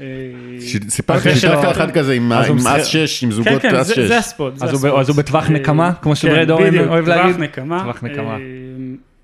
אה, 0.00 0.06
סיפרתי 0.88 1.22
ששיחקת 1.34 1.40
שלקחתי- 1.40 1.70
אחד 1.70 1.90
כזה 1.90 2.12
עם 2.12 2.32
אס 2.32 2.86
6, 2.86 3.24
עם 3.24 3.30
כן, 3.30 3.36
זוגות 3.36 3.62
כן, 3.62 3.74
אס 3.74 3.86
זה, 3.86 3.94
6. 3.94 4.00
זה 4.00 4.18
הספוט, 4.18 4.56
זה 4.56 4.64
אז 4.64 4.70
הוא 4.72 4.80
ב- 4.80 4.84
הספוט. 4.86 5.00
אז 5.00 5.08
הוא 5.08 5.16
בטווח 5.16 5.50
נקמה, 5.50 5.92
כמו 6.02 6.16
שברד 6.16 6.44
כן, 6.46 6.50
אורן 6.50 6.68
בדיוק, 6.70 6.88
אוהב 6.88 7.08
להגיד? 7.08 7.26
טווח 7.36 7.40
נקמה. 7.42 7.80
טווח 7.82 8.02
נקמה. 8.04 8.36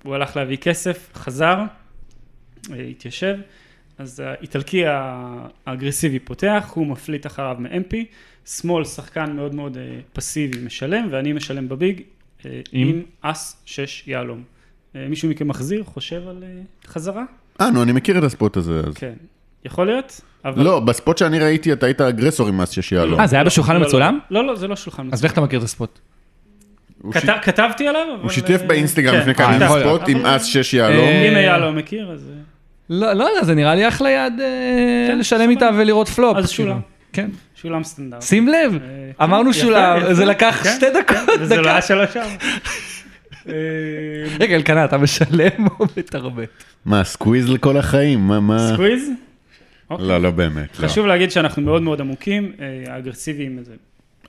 הוא 0.03 0.15
הלך 0.15 0.35
להביא 0.37 0.57
כסף, 0.57 1.09
חזר, 1.15 1.57
התיישב, 2.89 3.35
אז 3.99 4.19
האיטלקי 4.25 4.83
האגרסיבי 5.65 6.19
פותח, 6.19 6.71
הוא 6.75 6.87
מפליט 6.87 7.25
אחריו 7.25 7.55
מ-MP, 7.59 7.95
שמאל 8.45 8.85
שחקן 8.85 9.31
מאוד 9.35 9.55
מאוד 9.55 9.77
אה, 9.77 9.99
פסיבי 10.13 10.65
משלם, 10.65 11.07
ואני 11.11 11.33
משלם 11.33 11.69
בביג 11.69 12.01
אה, 12.45 12.61
עם? 12.71 12.87
עם 12.87 13.01
אס 13.21 13.61
6 13.65 14.03
יהלום. 14.07 14.43
אה, 14.95 15.05
מישהו 15.09 15.29
מכם 15.29 15.47
מחזיר, 15.47 15.83
חושב 15.83 16.27
על 16.27 16.43
אה, 16.43 16.47
חזרה? 16.87 17.23
אה, 17.61 17.71
נו, 17.71 17.83
אני 17.83 17.91
מכיר 17.91 18.17
את 18.17 18.23
הספוט 18.23 18.57
הזה. 18.57 18.81
אז. 18.87 18.93
כן. 18.93 19.13
יכול 19.65 19.85
להיות? 19.85 20.21
אבל... 20.45 20.63
לא, 20.63 20.79
בספוט 20.79 21.17
שאני 21.17 21.39
ראיתי 21.39 21.73
אתה 21.73 21.85
היית 21.85 22.01
אגרסור 22.01 22.47
עם 22.47 22.61
אס 22.61 22.71
6 22.71 22.91
יהלום. 22.91 23.19
אה, 23.19 23.27
זה 23.27 23.35
היה 23.35 23.45
בשולחן 23.45 23.73
לא, 23.73 23.79
לא, 23.79 23.85
המצולם? 23.85 24.19
לא, 24.31 24.47
לא, 24.47 24.55
זה 24.55 24.67
לא 24.67 24.75
שולחן 24.75 25.01
מצולם. 25.01 25.13
אז 25.13 25.23
איך 25.23 25.33
אתה 25.33 25.41
מכיר 25.41 25.59
את 25.59 25.63
הספוט? 25.63 25.99
כתבתי 27.41 27.87
עליו, 27.87 28.01
אבל... 28.13 28.23
הוא 28.23 28.29
שיתף 28.31 28.61
באינסטגרם 28.67 29.13
כן, 29.13 29.19
לפני 29.19 29.35
כמה. 29.35 29.79
ספוט 29.79 30.01
עם 30.07 30.25
אס 30.25 30.45
6 30.45 30.73
יהלום. 30.73 31.05
אם 31.05 31.35
אייל 31.35 31.57
לא 31.57 31.71
מכיר, 31.71 32.11
אז... 32.11 32.31
לא, 32.89 33.13
לא 33.13 33.23
יודע, 33.23 33.43
זה 33.43 33.55
נראה 33.55 33.75
לי 33.75 33.87
אחלה 33.87 34.09
יד 34.09 34.33
אה, 34.39 35.05
כן, 35.07 35.19
לשלם 35.19 35.49
איתה. 35.49 35.69
ולראות 35.77 36.09
פלופ. 36.09 36.37
אז 36.37 36.53
כאילו. 36.53 36.69
שולם. 36.69 36.79
כן. 37.13 37.29
שולם 37.55 37.83
סטנדרט. 37.83 38.21
שים 38.21 38.47
לב, 38.47 38.73
אה, 38.73 39.25
אמרנו 39.25 39.53
כן, 39.53 39.59
שולם, 39.59 39.97
יפה, 39.97 40.13
זה. 40.13 40.25
לקח 40.25 40.59
כן, 40.63 40.69
שתי 40.75 40.85
דקות, 40.99 41.39
וזה 41.39 41.61
לא. 41.61 41.69
היה 41.69 41.81
שלוש 41.81 42.13
שעות. 42.13 42.25
אה, 43.49 43.53
רגע, 44.39 44.55
אלקנה, 44.55 44.85
אתה 44.85 44.97
משלם 44.97 45.67
או 45.79 45.85
מתרבט? 45.97 46.49
מה, 46.85 47.03
סקוויז 47.03 47.49
לכל 47.49 47.77
החיים? 47.77 48.19
מה, 48.19 48.39
מה? 48.39 48.69
סקוויז? 48.73 49.09
אוקיי. 49.89 50.07
לא, 50.07 50.17
לא 50.21 50.31
באמת. 50.31 50.79
לא. 50.79 50.87
חשוב 50.87 51.05
להגיד 51.05 51.31
שאנחנו 51.31 51.61
מאוד 51.61 51.81
מאוד 51.81 52.01
עמוקים, 52.01 52.51
האגרסיביים 52.87 53.57
איזה. 53.57 53.73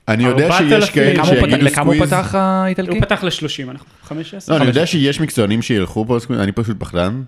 אני 0.07 0.23
יודע 0.23 0.45
4,000, 0.45 0.69
שיש 0.69 0.89
כאלה 0.89 1.25
שיגידו 1.25 1.57
לכמה 1.57 1.85
הוא 1.85 1.93
סקוויז. 1.93 2.13
פתח 2.13 2.35
האיטלקי? 2.35 2.91
הוא 2.91 3.01
פתח 3.01 3.23
ל-30, 3.23 3.71
אנחנו 3.71 3.85
15. 4.03 4.55
לא, 4.55 4.61
אני 4.61 4.69
יודע 4.69 4.85
שיש 4.85 5.21
מקצוענים 5.21 5.61
שילכו 5.61 6.05
פה 6.07 6.19
סקוויז, 6.19 6.41
אני 6.41 6.51
פשוט 6.51 6.79
פחדן. 6.79 7.21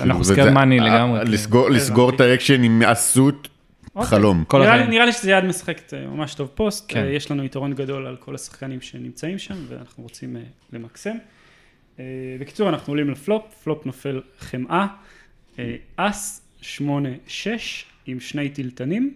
מהמם. 0.00 0.10
אנחנו 0.10 0.24
זה- 0.24 0.34
סקר 0.34 0.44
זה- 0.44 0.50
מאני 0.50 0.80
אה, 0.80 0.84
לגמרי, 0.84 1.18
אה, 1.18 1.24
כאילו. 1.24 1.34
לסגור- 1.34 1.70
לסגור 1.70 2.10
את 2.10 2.20
האקשן 2.20 2.62
עם 2.62 2.82
אסות 2.82 3.48
אוקיי. 3.94 4.08
חלום. 4.08 4.44
נראה 4.52 4.64
לי- 4.66 4.70
החיים. 4.74 4.90
נראה 4.90 5.04
לי 5.06 5.12
שזה 5.12 5.30
יד 5.30 5.44
משחקת 5.44 5.94
אה, 5.94 6.06
ממש 6.06 6.34
טוב 6.34 6.48
פוסט, 6.54 6.84
כן. 6.88 7.06
יש 7.12 7.30
לנו 7.30 7.44
יתרון 7.44 7.72
גדול 7.74 8.06
על 8.06 8.16
כל 8.16 8.34
השחקנים 8.34 8.80
שנמצאים 8.80 9.38
שם 9.38 9.54
ואנחנו 9.68 10.02
רוצים 10.02 10.36
למקסם. 10.72 11.16
בקיצור 12.40 12.68
אנחנו 12.68 12.90
עולים 12.92 13.10
לפלופ, 13.10 13.42
פלופ 13.64 13.86
נופל 13.86 14.20
חמאה, 14.38 14.86
אה, 15.58 15.74
אס 15.96 16.42
שמונה 16.60 17.08
שש 17.26 17.84
עם 18.06 18.20
שני 18.20 18.48
טילטנים 18.48 19.14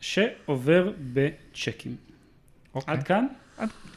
שעובר 0.00 0.90
בצ'קים. 1.12 1.96
אוקיי. 2.74 2.94
עד 2.94 3.02
כאן? 3.02 3.26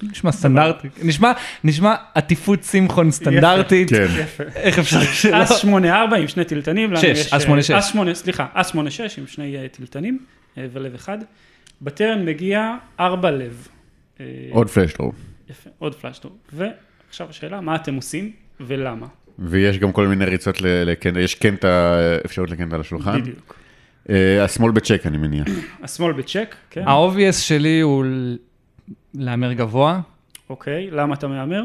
נשמע 0.03 0.31
סטנדרטי, 0.31 0.87
נשמע, 1.03 1.31
נשמע 1.63 1.95
עטיפות 2.15 2.63
שמחון 2.63 3.11
סטנדרטית, 3.11 3.89
כן. 3.89 4.07
איך 4.55 4.79
אפשר 4.79 5.01
שלא? 5.03 5.43
אס 5.43 5.57
שמונה 5.57 6.01
ארבע 6.01 6.17
עם 6.17 6.27
שני 6.27 6.45
טילטנים, 6.45 6.91
לנו 6.91 7.01
שש, 7.01 7.33
אס 7.33 7.41
שמונה 7.41 7.57
אה, 7.57 7.63
שש. 7.63 7.71
אס 7.71 7.87
שמונה, 7.91 8.13
סליחה, 8.13 8.47
אס 8.53 8.67
שמונה 8.67 8.91
שש 8.91 9.19
עם 9.19 9.27
שני 9.27 9.57
אה, 9.57 9.67
טילטנים 9.67 10.19
אה, 10.57 10.65
ולב 10.73 10.93
אחד. 10.93 11.17
בטרן 11.81 12.25
מגיע 12.25 12.75
ארבע 12.99 13.31
לב. 13.31 13.67
אה, 14.19 14.25
עוד 14.51 14.69
flush 14.69 14.90
draw. 14.90 15.11
יפה, 15.49 15.69
עוד 15.79 15.95
flush 15.95 16.13
draw. 16.13 16.31
ועכשיו 16.53 17.27
השאלה, 17.29 17.61
מה 17.61 17.75
אתם 17.75 17.95
עושים 17.95 18.31
ולמה? 18.59 19.07
ויש 19.39 19.77
גם 19.77 19.91
כל 19.91 20.07
מיני 20.07 20.25
ריצות 20.25 20.61
יש 21.19 21.35
קנטה, 21.35 21.99
אפשרות 22.25 22.49
לקנטה 22.49 22.75
על 22.75 22.81
השולחן. 22.81 23.21
בדיוק. 23.21 23.55
אה, 24.09 24.43
ה 24.43 24.48
small 24.48 24.71
ב 24.71 24.77
check 24.77 25.05
אני 25.05 25.17
מניח. 25.17 25.47
ה 25.83 25.88
small 25.88 26.13
ב 26.13 26.19
check, 26.19 26.55
כן? 26.69 26.83
ה 26.85 26.96
bias 26.96 27.39
שלי 27.39 27.81
הוא 27.81 28.05
להמר 29.17 29.53
גבוה. 29.53 29.99
אוקיי, 30.49 30.89
למה 30.91 31.13
אתה 31.13 31.27
מהמר? 31.27 31.63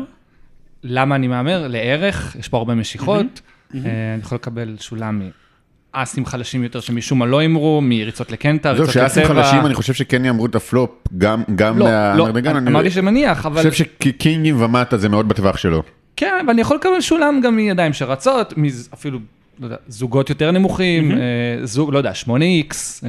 למה 0.85 1.15
אני 1.15 1.29
מהמר? 1.29 1.67
לערך, 1.69 2.37
יש 2.39 2.49
פה 2.49 2.57
הרבה 2.57 2.75
משיכות. 2.75 3.41
אה, 3.75 3.81
אני 4.15 4.23
יכול 4.23 4.37
לקבל 4.37 4.77
תשלום 4.81 5.23
מאסים 5.95 6.27
חלשים 6.27 6.63
יותר 6.63 6.81
שמשום 6.81 7.19
מה 7.19 7.27
לא 7.27 7.39
הימרו, 7.39 7.81
מריצות 7.83 8.33
לקנטה, 8.33 8.75
זהו, 8.75 8.81
ריצות 8.81 8.95
שאסים 8.95 9.23
לצבע. 9.23 9.43
חלשים, 9.43 9.67
אני 9.67 9.75
חושב 9.75 9.93
שכן 9.95 10.25
יאמרו 10.25 10.47
את 10.47 10.55
הפלופ, 10.55 10.91
גם 11.19 11.43
גם 11.55 11.79
לא, 11.79 11.85
לא, 11.85 11.91
מהמרדגן. 12.25 12.57
אני 12.57 12.71
אמרתי 12.71 12.91
שמניח, 12.91 13.47
אבל... 13.47 13.71
חושב 13.71 13.85
שקינגים 13.85 14.63
ומטה 14.63 14.97
זה 14.97 15.09
מאוד 15.09 15.29
בטווח 15.29 15.57
שלו. 15.57 15.83
כן, 16.17 16.45
ואני 16.49 16.61
יכול 16.61 16.77
לקבל 16.77 17.01
שולם 17.01 17.41
גם 17.45 17.57
מידיים 17.57 17.93
שרצות, 17.93 18.55
מז- 18.57 18.89
אפילו, 18.95 19.19
לא 19.61 19.67
יודע, 19.67 19.77
זוגות 19.89 20.31
יותר 20.31 20.51
נמוכים, 20.51 21.11
אה, 21.13 21.17
זוג, 21.65 21.93
לא 21.93 21.99
יודע, 21.99 22.13
8X, 22.27 22.75
אה, 23.05 23.09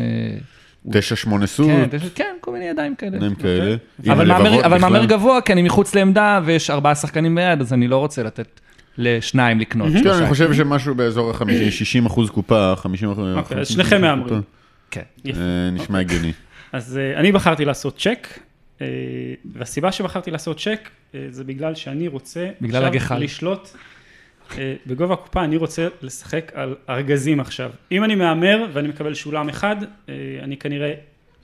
תשע 0.92 1.16
שמונה 1.16 1.48
סוג, 1.48 1.70
כן, 1.92 1.98
כן, 2.16 2.33
מיני 2.54 2.66
ידיים 2.66 2.96
כאלה. 2.96 3.18
דברים 3.18 3.36
כאלה. 3.36 3.76
עם 4.04 4.12
אבל 4.12 4.80
מהמר- 4.80 5.06
גבוה, 5.06 5.42
כי 5.42 5.54
אני 5.54 5.62
מחוץ 5.62 5.96
לעמדה 5.96 6.40
ויש 6.46 6.70
ארבעה 6.70 6.96
שחקנים 6.96 7.36
ביד, 7.36 7.62
אז 7.62 7.74
אני 7.74 7.88
לא 7.88 7.98
רוצה 7.98 8.24
לתת 8.24 8.60
לשניים 8.98 9.60
לקנות. 9.60 9.94
כן. 10.04 10.10
אני 10.10 10.28
חושב 10.30 10.54
שמשהו 10.54 10.96
באזור 10.96 11.32
ה-60 11.32 12.08
אחוז 12.08 12.30
קופה, 12.30 12.74
50 12.78 13.12
אחוז. 13.12 13.36
אוקיי, 13.38 13.60
אז 13.60 13.68
שניכם 13.68 14.02
מהמרים. 14.02 14.42
כן. 14.92 15.02
אה, 15.28 15.32
נשמע 15.72 16.00
הגיוני. 16.00 16.32
אז 16.74 16.98
אה, 16.98 17.20
אני 17.20 17.32
בחרתי 17.32 17.66
לעשות 17.66 17.98
צ'ק, 18.00 18.28
אה, 18.82 18.88
והסיבה 19.56 19.92
שבחרתי 19.92 20.32
לעשות 20.32 20.60
צ'ק 20.60 20.90
זה 21.30 21.44
בגלל 21.44 21.76
שאני 21.76 22.08
רוצה 22.08 22.50
בגלל 22.62 22.86
הגחל. 22.86 23.18
לשלוט 23.18 23.70
בגובה 24.88 25.14
הקופה, 25.14 25.44
אני 25.44 25.58
רוצה 25.58 25.88
לשחק 26.02 26.52
על 26.56 26.76
ארגזים 26.90 27.40
עכשיו. 27.40 27.72
אם 27.92 28.04
אני 28.04 28.16
מהמר 28.16 28.66
ואני 28.74 28.88
מקבל 28.88 29.14
שולם 29.14 29.50
אחד, 29.50 29.76
אני 30.44 30.58
כנראה, 30.58 30.94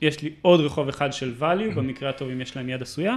יש 0.01 0.21
לי 0.21 0.29
עוד 0.41 0.59
רחוב 0.59 0.87
אחד 0.89 1.13
של 1.13 1.33
value, 1.39 1.75
במקרה 1.75 2.09
הטוב 2.09 2.29
אם 2.29 2.41
יש 2.41 2.55
להם 2.57 2.69
יד 2.69 2.81
עשויה, 2.81 3.15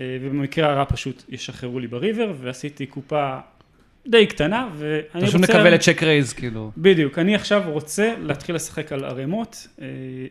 אה, 0.00 0.18
ובמקרה 0.22 0.70
הרע 0.72 0.84
פשוט 0.84 1.22
ישחררו 1.28 1.78
לי 1.80 1.86
בריבר, 1.86 2.32
ועשיתי 2.40 2.86
קופה 2.86 3.38
די 4.06 4.26
קטנה, 4.26 4.68
ואני 4.76 5.26
פשוט 5.26 5.40
רוצה... 5.40 5.52
נקבל 5.52 5.74
את 5.74 5.80
צ'ק 5.80 6.02
רייז, 6.02 6.32
כאילו. 6.32 6.70
בדיוק, 6.76 7.18
אני 7.18 7.34
עכשיו 7.34 7.62
רוצה 7.66 8.14
להתחיל 8.22 8.54
לשחק 8.54 8.92
על 8.92 9.04
ערימות. 9.04 9.66
אה, 9.80 9.86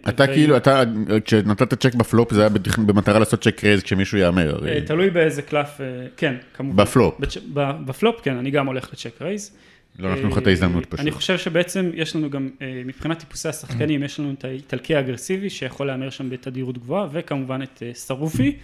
אתה 0.09 0.23
ו- 0.23 0.27
כאילו, 0.27 0.57
אתה, 0.57 0.83
כשנתת 1.25 1.73
check 1.73 1.95
ב 1.95 2.03
flop 2.03 2.33
זה 2.33 2.41
היה 2.41 2.49
במטרה 2.85 3.19
לעשות 3.19 3.41
check 3.43 3.63
raise 3.63 3.83
כשמישהו 3.83 4.17
יאמר. 4.17 4.67
אה, 4.67 4.81
תלוי 4.81 5.09
באיזה 5.09 5.41
קלף, 5.41 5.81
כן, 6.17 6.35
כמובן. 6.53 6.83
בפלופ. 6.83 7.19
בצ'- 7.19 7.39
בפלופ, 7.85 8.21
כן, 8.23 8.35
אני 8.37 8.51
גם 8.51 8.67
הולך 8.67 8.89
ל 8.93 8.98
check 8.98 9.21
raise. 9.21 9.57
לא 9.99 10.15
נתנו 10.15 10.29
לך 10.29 10.37
את 10.37 10.47
ההזדמנות 10.47 10.83
אה, 10.83 10.89
פשוט. 10.89 10.99
אני 10.99 11.11
חושב 11.11 11.37
שבעצם 11.37 11.91
יש 11.93 12.15
לנו 12.15 12.29
גם, 12.29 12.49
אה, 12.61 12.81
מבחינת 12.85 13.19
טיפוסי 13.19 13.47
השחקנים, 13.47 14.03
יש 14.03 14.19
לנו 14.19 14.33
את 14.33 14.45
האיטלקי 14.45 14.95
האגרסיבי, 14.95 15.49
שיכול 15.49 15.87
להמר 15.87 16.09
שם 16.09 16.29
בתדירות 16.29 16.77
גבוהה, 16.77 17.07
וכמובן 17.11 17.61
את 17.61 17.83
אה, 17.85 17.91
שרופי, 17.93 18.57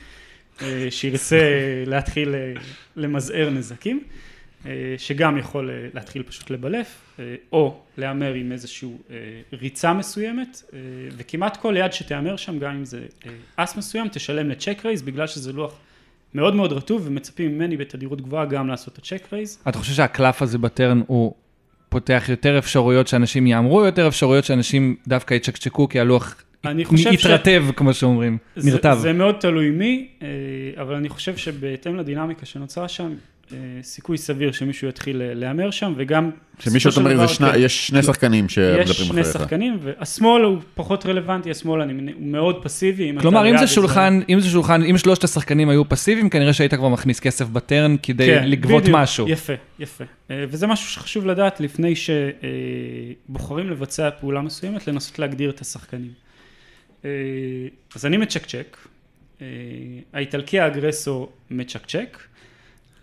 אה, 0.62 0.88
שירצה 0.90 1.40
להתחיל 1.86 2.36
למזער 2.96 3.50
נזקים, 3.50 4.04
שגם 4.98 5.38
יכול 5.38 5.72
להתחיל 5.94 6.24
פשוט 6.24 6.50
לבלף, 6.50 7.20
או 7.52 7.80
להמר 7.98 8.34
עם 8.34 8.52
איזושהי 8.52 8.90
ריצה 9.54 9.94
מסוימת, 9.94 10.62
וכמעט 11.18 11.58
כל 11.58 11.76
יד 11.78 11.94
שתהמר 11.94 12.38
שם, 12.38 12.60
גם 12.60 12.76
אם 12.76 12.86
זה 12.86 13.06
אס 13.56 13.78
מסוים, 13.78 14.08
תשלם 14.08 14.50
לצ'ק 14.50 14.86
רייז, 14.86 15.02
בגלל 15.02 15.28
שזה 15.28 15.54
לוח 15.54 15.80
מאוד 16.38 16.56
מאוד 16.56 16.74
רטוב, 16.74 17.04
ומצפים 17.06 17.56
ממני 17.56 17.78
בתדירות 17.78 18.22
גבוהה 18.22 18.46
גם 18.46 18.68
לעשות 18.68 18.94
את 18.94 19.00
הצ'ק 19.00 19.34
רייז. 19.34 19.60
אתה 19.68 19.78
חושב 19.78 19.94
שהקלף 19.94 20.42
הזה 20.42 20.58
בטרן 20.58 21.02
הוא 21.08 21.34
פותח 21.90 22.26
יותר 22.30 22.58
אפשרויות 22.58 23.08
שאנשים 23.08 23.48
יאמרו, 23.48 23.86
יותר 23.86 24.08
אפשרויות 24.08 24.46
שאנשים 24.46 24.96
דווקא 25.08 25.34
יצ'קצ'קו, 25.34 25.90
כי 25.90 26.00
הלוח 26.00 26.44
אני 26.66 26.86
חושב 26.86 27.12
ש- 27.12 27.14
יתרטב, 27.14 27.66
כמו 27.76 27.94
שאומרים, 27.94 28.38
זה- 28.56 28.72
נרטב. 28.72 28.98
זה 29.02 29.14
מאוד 29.14 29.36
תלוי 29.40 29.70
מי, 29.70 30.08
אה, 30.22 30.28
אבל 30.82 30.96
אני 30.96 31.10
חושב 31.10 31.38
שבהתאם 31.38 31.96
לדינמיקה 31.96 32.46
שנוצרה 32.46 32.88
שם, 32.88 33.14
סיכוי 33.82 34.18
סביר 34.18 34.52
שמישהו 34.52 34.88
יתחיל 34.88 35.22
אה, 35.22 35.34
להמר 35.34 35.72
שם, 35.72 35.94
וגם... 35.98 36.30
שמישהו 36.60 36.92
בסופו 36.92 37.10
אומר, 37.10 37.28
שני- 37.28 37.52
כן, 37.52 37.60
יש 37.60 37.88
שני 37.88 38.04
שחקנים 38.04 38.46
יש 38.46 38.54
שמדברים 38.54 38.86
שני 38.94 39.22
אחריך. 39.22 39.34
שחקנים, 39.34 39.78
והשמאל 39.82 40.44
הוא 40.44 40.58
פחות 40.76 41.06
רלוונטי, 41.06 41.52
השמאל 41.52 41.82
הוא 41.82 41.92
מאוד 42.20 42.64
פסיבי. 42.64 43.12
אתה 43.12 43.22
כלומר, 43.22 43.50
אם 43.52 43.58
זה 43.58 43.68
שולחן, 43.68 44.20
אם 44.30 44.40
זה 44.40 44.50
שולחן, 44.50 44.84
אם 44.84 44.98
שלושת 44.98 45.24
השחקנים 45.24 45.70
היו 45.70 45.90
פסיביים, 45.90 46.30
כנראה 46.30 46.54
שהיית 46.54 46.74
כבר 46.74 46.88
מכניס 46.90 47.20
כסף 47.20 47.48
בטרן 47.48 47.96
כדי 48.04 48.26
כן, 48.28 48.50
לגבות 48.50 48.84
בדיוק, 48.84 48.98
משהו. 48.98 49.30
יפה, 49.30 49.54
יפה. 49.80 50.04
אה, 50.32 50.46
וזה 50.50 50.68
משהו 50.68 50.90
שחשוב 50.90 51.26
לדעת 51.26 51.60
לפני 51.60 51.94
שבוחרים 51.96 53.70
לבצע 53.70 54.10
פעולה 54.20 54.42
מסוימת, 54.42 54.88
לנסות 54.88 55.20
להגדיר 55.20 55.50
את 55.50 55.62
השחקנים. 55.62 56.12
אה, 57.06 57.10
אז 57.96 58.06
אני 58.06 58.18
מצ'קצ'ק, 58.18 58.78
אה, 59.42 59.46
האיטלקי 60.14 60.60
האגרסור 60.60 61.32
מצ'קצ'ק, 61.52 62.18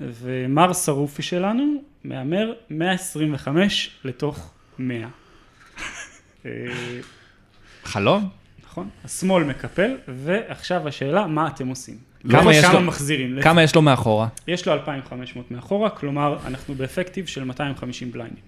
ומר 0.01 0.73
שרופי 0.73 1.23
שלנו 1.23 1.83
מהמר 2.05 2.53
125 2.71 3.91
לתוך 4.05 4.51
100. 4.79 5.07
אה, 6.47 6.51
חלום? 7.85 8.29
נכון? 8.67 8.89
השמאל 9.05 9.45
מקפל, 9.45 9.97
ועכשיו 10.09 10.89
השאלה, 10.89 11.27
מה 11.27 11.49
אתם 11.49 11.69
עושים? 11.69 11.97
כמה 12.31 12.41
כמה 12.41 12.55
יש 12.55 12.65
כמה 12.65 12.75
לו? 12.75 12.81
מחזירים? 12.81 13.43
כמה 13.43 13.63
יש 13.63 13.75
לו 13.75 13.83
מאחורה? 13.83 14.29
יש 14.49 14.67
לו 14.67 14.73
2,500 14.73 15.51
מאחורה, 15.51 15.91
כלומר, 15.91 16.39
אנחנו 16.47 16.75
באפקטיב 16.75 17.27
של 17.27 17.45
250 17.45 18.13
בליינדים. 18.13 18.43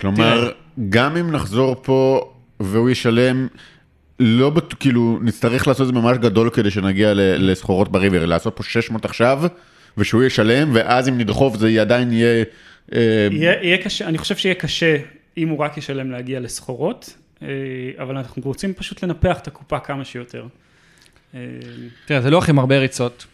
כלומר, 0.00 0.50
גם 0.88 1.16
אם 1.16 1.30
נחזור 1.30 1.76
פה 1.82 2.30
והוא 2.60 2.90
ישלם, 2.90 3.46
לא. 4.20 4.52
כאילו, 4.80 5.18
נצטרך 5.22 5.68
לעשות 5.68 5.88
את 5.88 5.94
זה 5.94 6.00
ממש 6.00 6.18
גדול 6.18 6.50
כדי 6.50 6.70
שנגיע 6.70 7.14
ל- 7.14 7.50
לסחורות 7.50 7.92
בריבר, 7.92 8.26
לעשות 8.26 8.56
פה 8.56 8.62
600 8.62 9.04
עכשיו, 9.04 9.42
ושהוא 9.98 10.24
ישלם, 10.24 10.70
ואז 10.72 11.08
אם 11.08 11.18
נדחוף 11.18 11.56
זה 11.56 11.80
עדיין 11.80 12.12
יהיה... 12.12 12.44
אה, 12.94 13.28
יהיה, 13.30 13.62
יהיה 13.62 13.78
קשה, 13.78 14.08
אני 14.08 14.18
חושב 14.18 14.36
שיהיה 14.36 14.54
קשה 14.54 14.96
אם 15.36 15.48
הוא 15.48 15.58
רק 15.58 15.76
ישלם 15.76 16.10
להגיע 16.10 16.40
לסחורות, 16.40 17.16
אה, 17.42 17.48
אבל 17.98 18.16
אנחנו 18.16 18.42
רוצים 18.44 18.74
פשוט 18.74 19.04
לנפח 19.04 19.38
את 19.38 19.46
הקופה 19.46 19.78
כמה 19.78 20.04
שיותר. 20.04 20.46
אה, 21.34 21.40
תראה, 22.06 22.20
זה 22.20 22.30
לוח 22.30 22.48
עם 22.48 22.58
הרבה 22.58 22.78
ריצות. 22.78 23.26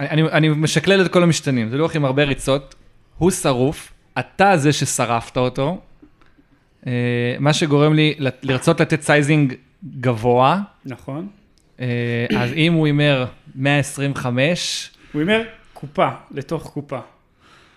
אני, 0.00 0.22
אני, 0.22 0.48
משקלל 0.48 1.00
את 1.00 1.12
כל 1.12 1.22
המשתנים, 1.22 1.68
זה 1.68 1.76
לוח 1.76 1.96
עם 1.96 2.04
הרבה 2.04 2.24
ריצות, 2.24 2.74
הוא 3.18 3.30
שרוף, 3.30 3.92
אתה 4.18 4.56
זה 4.56 4.72
ששרפת 4.72 5.36
אותו, 5.36 5.80
מה 7.38 7.52
שגורם 7.52 7.94
לי 7.94 8.14
לרצות 8.42 8.80
לתת 8.80 9.02
sizing 9.02 9.54
גבוה, 10.00 10.60
נכון. 10.84 11.28
אז 12.36 12.52
אם 12.56 12.72
הוא 12.72 12.86
הימר 12.86 13.26
125, 13.56 14.90
הוא 15.12 15.20
הימר 15.20 15.42
קופה, 15.74 16.08
לתוך 16.30 16.70
קופה. 16.74 16.98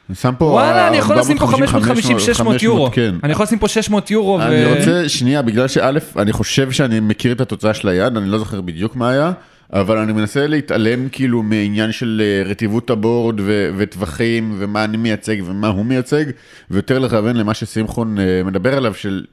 אני 0.10 0.16
שם 0.16 0.34
פה... 0.38 0.46
וואלה, 0.46 0.88
אני 0.88 0.98
יכול 0.98 1.20
לשים 1.20 1.38
פה 1.38 1.46
450, 1.46 2.18
550-600 2.18 2.64
יורו. 2.64 2.92
כן. 2.92 3.16
אני 3.24 3.32
יכול 3.32 3.44
לשים 3.44 3.60
פה 3.60 3.68
600 3.68 4.12
יורו, 4.12 4.34
ו... 4.40 4.42
אני 4.42 4.66
רוצה, 4.66 5.10
שנייה, 5.10 5.42
בגלל 5.42 5.68
שא', 5.68 5.92
אני 6.18 6.32
חושב 6.32 6.72
שאני 6.72 7.00
מכיר 7.00 7.32
את 7.32 7.42
התוצאה 7.42 7.74
של 7.74 7.88
היד, 7.88 8.18
אני 8.18 8.30
לא 8.30 8.38
זוכר 8.38 8.62
בדיוק 8.62 8.96
מה 8.96 9.10
היה, 9.10 9.32
אבל 9.74 9.98
אני 9.98 10.14
מנסה 10.14 10.48
להתעלם 10.48 11.10
כאילו 11.10 11.44
מעניין 11.44 11.92
של 11.92 12.22
אה, 12.26 12.50
רטיבות 12.50 12.90
ה 12.90 12.98
board 12.98 13.40
ו- 13.40 13.70
וטווחים, 13.78 14.56
ומה 14.58 14.84
אני 14.84 14.98
מייצג 14.98 15.36
ומה 15.46 15.68
הוא 15.68 15.86
מייצג, 15.86 16.26
ויותר 16.72 17.00
לכוון 17.00 17.36
למה 17.36 17.54
ששמחון 17.54 18.20
אה, 18.20 18.42
מדבר 18.46 18.78
עליו, 18.78 18.94
של 18.94 19.26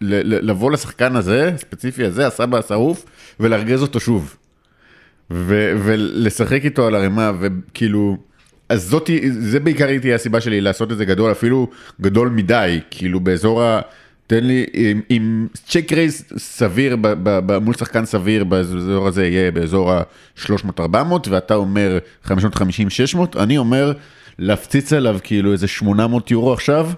לבוא 0.00 0.70
לשחקן 0.70 1.16
הזה, 1.16 1.50
הספציפי 1.54 2.04
הזה, 2.04 2.26
הסבא 2.26 2.58
השרוף, 2.58 3.04
ולארגז 3.40 3.82
אותו 3.82 4.00
שוב. 4.00 4.36
ו- 5.30 5.72
ולשחק 5.84 6.64
איתו 6.64 6.86
על 6.86 6.94
ערימה, 6.94 7.32
וכאילו, 7.40 8.16
אז 8.68 8.82
זאתי, 8.82 9.30
זה 9.30 9.60
בעיקר 9.60 9.98
תהיה 9.98 10.14
הסיבה 10.14 10.40
שלי 10.40 10.60
לעשות 10.60 10.92
את 10.92 10.96
זה 10.96 11.04
גדול, 11.04 11.32
אפילו 11.32 11.68
גדול 12.00 12.28
מדי, 12.28 12.80
כאילו 12.90 13.20
באזור 13.20 13.62
ה... 13.62 13.80
תן 14.26 14.44
לי, 14.44 14.66
עם, 14.72 15.00
עם 15.08 15.46
צ'ק 15.66 15.92
רייס 15.92 16.24
סביר, 16.36 16.96
ב, 16.96 17.08
ב, 17.08 17.38
ב, 17.46 17.58
מול 17.58 17.74
שחקן 17.74 18.04
סביר 18.04 18.44
באזור 18.44 19.08
הזה 19.08 19.26
יהיה 19.26 19.50
באזור 19.50 19.92
ה-300-400, 19.92 20.96
ואתה 21.28 21.54
אומר 21.54 21.98
550-600, 22.26 22.30
אני 23.36 23.58
אומר 23.58 23.92
להפציץ 24.38 24.92
עליו 24.92 25.18
כאילו 25.22 25.52
איזה 25.52 25.68
800 25.68 26.30
יורו 26.30 26.52
עכשיו, 26.52 26.90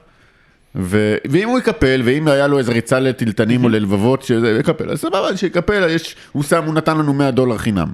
ו... 0.75 1.17
ואם 1.31 1.49
הוא 1.49 1.59
יקפל, 1.59 2.03
ואם 2.05 2.29
היה 2.29 2.47
לו 2.47 2.59
איזה 2.59 2.73
ריצה 2.73 3.01
לטלטנים 3.01 3.65
או 3.65 3.69
ללבבות, 3.69 4.23
שזה 4.23 4.59
יקפל, 4.61 4.91
אז 4.91 5.01
סבבה, 5.01 5.37
שיקפל, 5.37 5.89
יש, 5.91 6.17
הוא 6.33 6.43
שם, 6.43 6.65
הוא 6.65 6.75
נתן 6.75 6.99
לנו 6.99 7.15
100 7.15 7.31
דולר 7.31 7.59
חינם. 7.59 7.89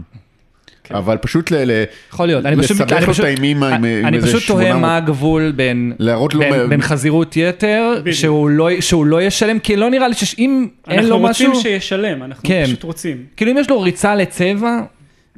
אבל 0.91 1.17
פשוט 1.17 1.53
ל... 1.53 1.71
יכול 2.13 2.27
להיות, 2.27 2.47
אני 2.47 2.57
פשוט, 2.57 2.71
לסבך 2.71 2.93
אני 2.93 3.07
לו 3.07 3.13
פשוט, 3.13 3.25
את 3.25 3.31
האימים 3.31 3.63
עם- 3.63 3.85
אני, 3.85 4.17
איזה 4.17 4.27
פשוט 4.27 4.47
תוהה 4.49 4.63
800. 4.65 4.81
מה 4.83 4.97
הגבול 4.97 5.53
בין, 5.53 5.93
להראות 5.99 6.35
לו 6.35 6.41
בין, 6.69 6.83
חזירות 6.83 7.37
יתר. 7.37 8.03
שהוא 8.13 8.51
לא, 8.51 8.81
שהוא 8.81 9.07
לא 9.07 9.23
ישלם, 9.23 9.59
כי 9.59 9.77
לא 9.77 9.91
נראה 9.91 10.09
לי 10.09 10.15
שאם 10.15 10.67
אין 10.89 11.05
לו 11.07 11.17
אנחנו 11.17 11.29
רוצים 11.29 11.51
משהו, 11.51 11.63
שישלם, 11.63 12.23
אנחנו 12.23 12.49
כן. 12.49 12.63
פשוט 12.65 12.83
רוצים. 12.83 13.17
כאילו 13.37 13.51
אם 13.53 13.59
יש 13.59 13.71
לו 13.71 13.81
ריצה 13.81 14.15
לצבע, 14.15 14.79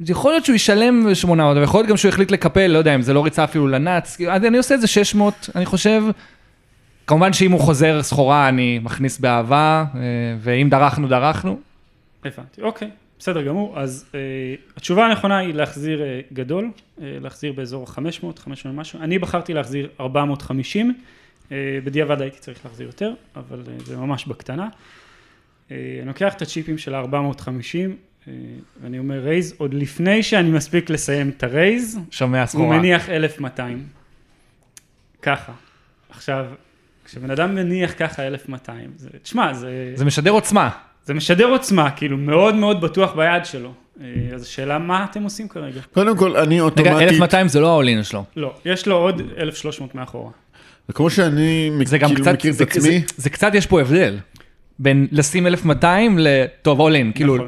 יכול 0.07 0.31
להיות 0.31 0.45
שהוא 0.45 0.55
ישלם 0.55 1.15
800, 1.15 1.55
אבל 1.57 1.63
יכול 1.63 1.79
להיות 1.79 1.89
גם 1.89 1.97
שהוא 1.97 2.09
החליט 2.09 2.31
לקפל, 2.31 2.67
לא 2.67 2.77
יודע 2.77 2.95
אם 2.95 3.01
זה 3.01 3.13
לא 3.13 3.23
ריצה 3.23 3.43
אפילו 3.43 3.67
לנאץ, 3.67 4.15
כאילו, 4.15 4.31
אני 4.31 4.57
עושה 4.57 4.75
את 4.75 4.81
זה 4.81 4.87
600, 4.87 5.49
אני 5.55 5.65
חושב. 5.65 6.03
כמובן 7.07 7.33
שאם 7.33 7.51
הוא 7.51 7.59
חוזר 7.59 8.03
סחורה, 8.03 8.49
אני 8.49 8.79
מכניס 8.83 9.19
באהבה, 9.19 9.85
אה, 9.95 9.99
ואם 10.41 10.67
דרכנו, 10.71 11.07
דרכנו. 11.07 11.59
הבנתי, 12.25 12.61
אוקיי, 12.61 12.87
בסדר 13.19 13.41
גמור. 13.41 13.79
אז 13.79 14.05
אה, 14.15 14.19
התשובה 14.77 15.05
הנכונה 15.05 15.37
היא 15.37 15.53
להחזיר 15.53 16.01
אה, 16.01 16.21
גדול, 16.33 16.71
אה, 17.01 17.17
להחזיר 17.21 17.53
באזור 17.53 17.83
ה-500, 17.83 18.39
500 18.39 18.65
ומשהו. 18.65 18.99
אני 18.99 19.19
בחרתי 19.19 19.53
להחזיר 19.53 19.89
450, 19.99 20.93
אה, 21.51 21.79
בדיעבד 21.83 22.21
הייתי 22.21 22.39
צריך 22.39 22.65
להחזיר 22.65 22.87
יותר, 22.87 23.13
אבל 23.35 23.63
אה, 23.67 23.73
זה 23.85 23.97
ממש 23.97 24.25
בקטנה. 24.25 24.69
אה, 25.71 25.97
אני 25.99 26.07
לוקח 26.07 26.33
את 26.33 26.41
הצ'יפים 26.41 26.77
של 26.77 26.95
ה-450, 26.95 27.47
אה, 28.27 28.33
ואני 28.81 28.99
אומר 28.99 29.19
רייז, 29.19 29.53
עוד 29.57 29.73
לפני 29.73 30.23
שאני 30.23 30.49
מספיק 30.49 30.89
לסיים 30.89 31.29
את 31.29 31.43
הרייז, 31.43 31.99
שומע 32.11 32.39
הוא 32.39 32.45
סחורה. 32.45 32.77
מניח 32.77 33.09
1200. 33.09 33.87
ככה. 35.21 35.51
עכשיו, 36.09 36.45
כשבן 37.05 37.31
אדם 37.31 37.55
מניח 37.55 37.93
ככה 37.97 38.27
1200, 38.27 38.91
זה, 38.95 39.09
תשמע, 39.23 39.53
זה... 39.53 39.91
זה 39.95 40.05
משדר 40.05 40.31
עוצמה. 40.31 40.88
זה 41.09 41.13
משדר 41.13 41.45
עוצמה, 41.45 41.91
כאילו 41.91 42.17
מאוד 42.17 42.55
מאוד 42.55 42.81
בטוח 42.81 43.13
ביד 43.15 43.45
שלו. 43.45 43.73
אה, 44.01 44.05
אז 44.33 44.43
השאלה, 44.43 44.79
מה 44.79 45.05
אתם 45.11 45.23
עושים 45.23 45.47
כרגע? 45.47 45.81
קודם 45.93 46.17
כל, 46.17 46.37
אני 46.37 46.55
רגע, 46.55 46.63
אוטומטית, 46.63 47.01
1200 47.01 47.47
זה 47.47 47.59
לא 47.59 47.67
האולין 47.67 48.03
שלו. 48.03 48.23
לא, 48.35 48.53
יש 48.65 48.87
לו 48.87 48.95
עוד 48.95 49.21
1,300 49.37 49.95
מאחורה. 49.95 50.31
כמו 50.93 51.09
שאני 51.09 51.71
זה 51.85 51.97
גם 51.97 52.09
כאילו 52.09 52.21
קצת, 52.21 52.33
מכיר 52.33 52.51
זה, 52.51 52.63
את 52.63 52.69
עצמי, 52.69 52.99
זה, 52.99 53.05
זה 53.17 53.29
קצת 53.29 53.51
יש 53.53 53.65
פה 53.65 53.81
הבדל. 53.81 54.17
בין 54.79 55.07
לשים 55.11 55.47
1200 55.47 56.17
לטוב, 56.19 56.81
in, 56.81 56.93
כאילו, 57.15 57.35
נכון. 57.35 57.47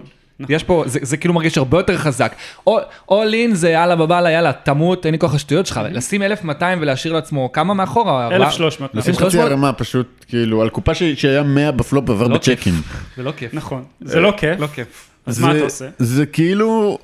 יש 0.50 0.64
פה, 0.64 0.84
זה, 0.88 1.00
זה 1.02 1.18
כאילו 1.18 1.34
מרגיש 1.34 1.58
הרבה 1.58 1.80
יותר 1.80 1.98
חזק. 1.98 2.36
all 2.70 2.74
in 3.12 3.54
זה 3.54 3.70
יאללה 3.70 3.96
בבאללה, 3.96 4.32
יאללה, 4.32 4.52
תמות, 4.54 5.06
אין 5.06 5.14
לי 5.14 5.20
כוח 5.20 5.34
לשטויות 5.36 5.66
שלך, 5.66 5.80
לשים 5.92 6.22
1200 6.24 6.78
ולהשאיר 6.82 7.14
לעצמו 7.14 7.52
כמה 7.52 7.74
מאחורה? 7.74 8.26
ארבע- 8.26 8.36
1,300 8.36 8.96
לשים. 8.96 9.14
חצי 9.14 9.22
300? 9.24 9.48
הרמה 9.52 9.74
פשוט, 9.74 10.08
כאילו, 10.28 10.62
על 10.62 10.70
קופה 10.70 10.94
ש- 10.96 11.04
שהיה 11.04 11.44
100 11.44 11.72
בפלופ 11.72 12.10
עבר 12.10 12.28
לא. 12.28 12.36
בצ'קים. 12.36 12.74
זה 13.18 13.24
לא 13.24 13.32
כיף. 13.38 13.54
נכון, 13.54 13.84
זה 14.02 14.20
לא 14.20 14.34
כיף. 14.38 14.60
לא 14.60 14.68
כיף. 14.68 14.88
אז 15.26 15.36
זה- 15.36 15.42
מה 15.46 15.52
אתה 15.56 15.64
עושה? 15.64 15.86
זה 16.00 16.26
כאילו, 16.26 16.98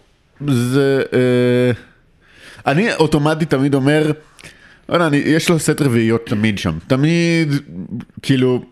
זה... 0.48 1.01
אה, 1.13 1.72
אני 2.72 2.94
אוטומטית 2.94 3.50
תמיד 3.50 3.74
אומר, 3.75 4.12
אני- 4.89 5.17
יש 5.17 5.50
לו 5.50 5.60
סט 5.60 5.82
רביעיות 5.82 6.25
תמיד 6.25 6.58
שם, 6.60 6.74
תמיד, 6.88 7.53
כאילו, 8.22 8.63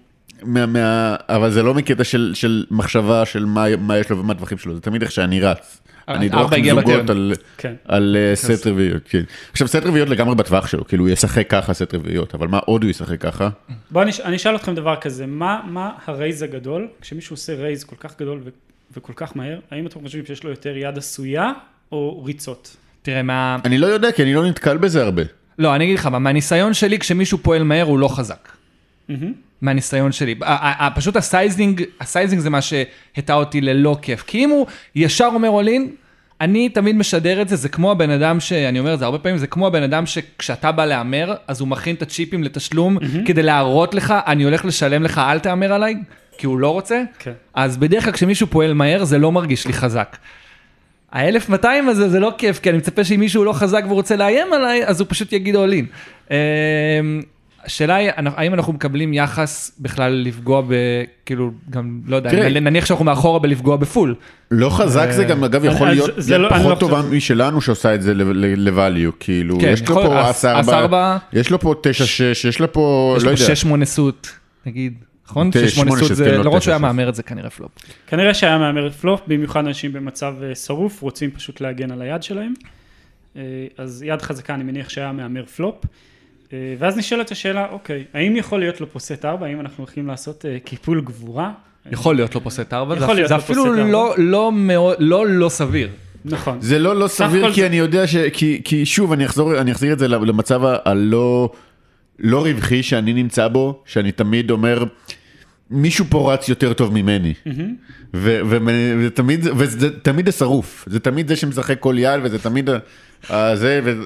מה, 0.45 0.65
מה, 0.65 1.15
אבל 1.29 1.51
זה 1.51 1.63
לא 1.63 1.73
מקטע 1.73 2.03
של, 2.03 2.31
של 2.35 2.65
מחשבה 2.71 3.25
של 3.25 3.45
מה, 3.45 3.75
מה 3.75 3.97
יש 3.97 4.09
לו 4.09 4.19
ומה 4.19 4.33
הטווחים 4.33 4.57
שלו, 4.57 4.75
זה 4.75 4.81
תמיד 4.81 5.01
איך 5.01 5.11
שאני 5.11 5.41
רץ. 5.41 5.81
אני 6.07 6.25
ארבע 6.25 6.37
דורוך 6.37 6.53
הגיע 6.53 6.75
זוגות. 6.75 7.09
על, 7.09 7.33
כן. 7.57 7.73
על 7.85 8.17
אה, 8.19 8.35
סט 8.35 8.67
רביעיות, 8.67 9.01
כן. 9.09 9.23
עכשיו, 9.51 9.67
סט 9.67 9.75
רביעיות 9.75 10.09
לגמרי 10.09 10.35
בטווח 10.35 10.67
שלו, 10.67 10.87
כאילו, 10.87 11.03
הוא 11.03 11.09
ישחק 11.09 11.49
ככה 11.49 11.73
סט 11.73 11.93
רביעיות, 11.93 12.35
אבל 12.35 12.47
מה 12.47 12.57
עוד 12.57 12.83
הוא 12.83 12.89
ישחק 12.89 13.21
ככה? 13.21 13.49
בואו 13.91 14.03
אני, 14.03 14.11
אני 14.23 14.35
אשאל 14.35 14.55
אתכם 14.55 14.75
דבר 14.75 14.95
כזה, 14.95 15.25
מה, 15.25 15.61
מה 15.65 15.91
הרייז 16.05 16.41
הגדול, 16.41 16.87
כשמישהו 17.01 17.33
עושה 17.33 17.55
רייז 17.55 17.83
כל 17.83 17.95
כך 17.99 18.19
גדול 18.19 18.39
ו, 18.43 18.49
וכל 18.97 19.13
כך 19.15 19.37
מהר, 19.37 19.59
האם 19.71 19.87
אתם 19.87 19.99
חושבים 20.03 20.25
שיש 20.25 20.43
לו 20.43 20.49
יותר 20.49 20.77
יד 20.77 20.97
עשויה 20.97 21.51
או 21.91 22.23
ריצות? 22.25 22.75
תראה, 23.01 23.23
מה... 23.23 23.57
אני 23.65 23.77
לא 23.77 23.87
יודע, 23.87 24.11
כי 24.11 24.23
אני 24.23 24.33
לא 24.33 24.45
נתקל 24.45 24.77
בזה 24.77 25.03
הרבה. 25.03 25.23
לא, 25.59 25.75
אני 25.75 25.83
אגיד 25.83 25.99
לך, 25.99 26.05
מה, 26.05 26.19
מהניסיון 26.19 26.73
שלי, 26.73 26.99
כשמישהו 26.99 27.37
פועל 27.37 27.63
מהר 27.63 27.85
הוא 27.85 27.99
לא 27.99 28.07
חזק. 28.07 28.49
מהמם. 29.09 29.33
מהניסיון 29.61 30.11
שלי. 30.11 30.35
פשוט 30.95 31.15
ה 31.15 31.24
sizing, 31.24 31.83
ה 32.01 32.07
sizing 32.07 32.41
זה 32.41 32.49
מה 32.49 32.61
שהטעה 32.61 33.33
אותי 33.33 33.61
ללא 33.61 33.97
כיף. 34.01 34.23
כי 34.27 34.37
אם 34.37 34.49
הוא 34.49 34.67
ישר 34.95 35.29
אומר 35.33 35.49
all 35.49 35.70
in, 35.70 35.91
אני 36.41 36.69
תמיד 36.69 36.95
משדר 36.95 37.41
את 37.41 37.49
זה, 37.49 37.55
זה 37.55 37.69
כמו 37.69 37.91
הבן 37.91 38.09
אדם 38.09 38.39
ש... 38.39 38.53
אני 38.53 38.79
אומר 38.79 38.93
את 38.93 38.99
זה 38.99 39.05
הרבה 39.05 39.17
פעמים, 39.17 39.37
זה 39.37 39.47
כמו 39.47 39.67
הבן 39.67 39.83
אדם 39.83 40.05
שכשאתה 40.05 40.71
בא 40.71 40.85
להמר, 40.85 41.33
אז 41.47 41.59
הוא 41.59 41.67
מכין 41.67 41.95
את 41.95 42.01
הצ'יפים 42.01 42.43
לתשלום 42.43 42.97
כדי 43.25 43.43
להראות 43.43 43.93
לך, 43.93 44.13
אני 44.27 44.43
הולך 44.43 44.65
לשלם 44.65 45.03
לך, 45.03 45.17
אל 45.17 45.39
תהמר 45.39 45.73
עליי, 45.73 45.95
כי 46.37 46.45
הוא 46.45 46.59
לא 46.59 46.69
רוצה. 46.69 47.03
כן. 47.19 47.31
אז 47.53 47.77
בדרך 47.77 48.03
כלל 48.03 48.13
כשמישהו 48.13 48.47
פועל 48.47 48.73
מהר, 48.73 49.03
זה 49.03 49.17
לא 49.17 49.31
מרגיש 49.31 49.67
לי 49.67 49.73
חזק. 49.73 50.17
ה-1200 51.11 51.67
הזה 51.87 52.09
זה 52.09 52.19
לא 52.19 52.33
כיף, 52.37 52.59
כי 52.59 52.69
אני 52.69 52.77
מצפה 52.77 53.03
שאם 53.03 53.19
מישהו 53.19 53.43
לא 53.43 53.53
חזק 53.53 53.83
ורוצה 53.89 54.15
לאיים 54.15 54.53
עליי, 54.53 54.85
אז 54.85 54.99
הוא 54.99 55.07
פשוט 55.09 55.33
יגיד 55.33 55.55
אולין. 55.55 55.85
השאלה 57.65 57.95
היא, 57.95 58.09
האם 58.15 58.53
אנחנו 58.53 58.73
מקבלים 58.73 59.13
יחס 59.13 59.71
בכלל 59.79 60.11
לפגוע 60.13 60.61
ב... 60.61 60.73
כאילו, 61.25 61.51
גם, 61.69 61.99
לא 62.07 62.15
יודע, 62.15 62.29
תראה. 62.29 62.59
נניח 62.59 62.85
שאנחנו 62.85 63.05
מאחורה 63.05 63.39
בלפגוע 63.39 63.75
בפול. 63.77 64.15
לא 64.51 64.69
חזק 64.69 65.07
זה 65.11 65.23
גם, 65.23 65.43
אגב, 65.43 65.65
יכול 65.65 65.87
אז 65.89 65.93
להיות 65.97 66.09
זה 66.17 66.37
לא- 66.37 66.49
לא 66.49 66.57
פחות 66.57 66.79
טובה 66.79 67.01
חושב- 67.01 67.13
משלנו 67.13 67.61
שעושה 67.61 67.95
את 67.95 68.01
זה 68.01 68.13
ל-value, 68.13 69.11
כאילו, 69.19 69.59
כן, 69.59 69.69
יש 69.73 69.79
לו 69.79 69.85
יכול- 69.85 70.03
פה 70.07 70.21
אס- 70.21 70.29
אס 70.29 70.45
אס 70.45 70.69
ארבע, 70.69 70.79
ארבע. 70.79 71.17
יש 71.33 71.49
לו 71.51 71.59
פה 71.59 71.75
תשע 71.83 72.05
שש, 72.05 72.45
יש 72.45 72.59
לו 72.59 72.73
פה, 72.73 73.13
יש 73.17 73.23
לא 73.23 73.31
לו 73.31 73.37
יודע, 73.37 73.53
6-8 73.81 73.85
סוט, 73.85 74.27
נגיד, 74.65 74.93
נכון? 75.27 75.51
ת- 75.51 75.53
6-8 75.55 75.67
שמונה 75.69 75.91
סוט 76.01 76.13
זה, 76.13 76.25
כן, 76.25 76.31
לא 76.31 76.37
למרות 76.37 76.57
תשע 76.57 76.63
שהוא 76.65 76.71
היה. 76.71 76.79
מהמר 76.79 77.09
את 77.09 77.15
זה 77.15 77.23
כנראה 77.23 77.49
פלופ. 77.49 77.71
כנראה 78.07 78.33
שהיה 78.33 78.57
מהמר 78.57 78.89
פלופ, 78.91 79.21
במיוחד 79.27 79.65
אנשים 79.67 79.93
במצב 79.93 80.33
אה, 80.43 80.55
שרוף, 80.55 81.01
רוצים 81.01 81.31
פשוט 81.31 81.61
להגן 81.61 81.91
על 81.91 82.01
היד 82.01 82.23
שלהם. 82.23 82.53
אה, 83.37 83.41
אז 83.77 84.03
יד 84.07 84.21
חזקה 84.21 84.53
אני 84.53 84.63
מניח 84.63 84.89
שהיה 84.89 85.11
מהמר 85.11 85.45
פלופ. 85.45 85.75
אה, 86.53 86.57
ואז 86.79 86.97
נשאלת 86.97 87.31
השאלה, 87.31 87.67
אוקיי, 87.71 88.03
האם 88.13 88.35
יכול 88.35 88.59
להיות 88.59 88.81
לו 88.81 88.87
פה 88.93 88.99
סט 88.99 89.25
4, 89.25 89.45
האם 89.47 89.59
אנחנו 89.59 89.75
הולכים 89.83 90.07
לעשות 90.07 90.45
אה, 90.45 90.57
קיפול 90.63 91.01
גבורה? 91.01 91.51
יכול 91.91 92.15
להיות 92.15 92.35
לו 92.35 92.41
פה 92.41 92.49
סט 92.49 92.73
4, 92.73 92.95
יכול 92.97 93.15
להיות 93.15 93.29
זה 93.29 93.35
לו 93.35 93.39
פה 93.41 93.45
אפילו 93.45 93.65
ארבע. 93.65 93.83
לא- 93.83 94.13
לא 94.17 94.51
מאוד, 94.51 94.95
לא 94.99 95.27
לא 95.27 95.49
סביר. 95.49 95.89
נכון. 96.25 96.57
זה 96.61 96.79
לא 96.79 96.95
לא 96.95 97.07
סביר, 97.07 97.53
כי 97.53 97.61
זה- 97.61 97.67
אני 97.67 97.75
יודע 97.75 98.07
ש... 98.07 98.15
כי- 98.33 98.61
כי 98.63 98.85
שוב, 98.85 99.11
אני 99.11 99.25
אחזור, 99.25 99.57
אני 99.61 99.71
אחזיר 99.71 99.93
את 99.93 99.99
זה 99.99 100.07
למצב 100.07 100.61
הלא 100.85 101.49
לא 102.19 102.43
רווחי 102.43 102.83
שאני 102.83 103.13
נמצא 103.13 103.47
בו, 103.47 103.83
שאני 103.85 104.11
תמיד 104.11 104.51
אומר, 104.51 104.83
מישהו 105.69 106.05
פה 106.09 106.33
רץ 106.33 106.49
יותר 106.49 106.73
טוב 106.73 106.93
ממני. 106.93 107.33
ותמיד, 108.13 109.45
וזה 109.57 109.99
תמיד 109.99 110.29
השרוף, 110.29 110.85
זה 110.89 110.99
תמיד 110.99 111.27
זה 111.27 111.35
שמשחק 111.35 111.79
כל 111.79 111.95
יד, 111.97 112.19
וזה 112.23 112.39
תמיד 112.39 112.69
ה- 113.29 113.51
ה- 113.51 113.55
זה, 113.55 113.81
איזה 113.85 114.03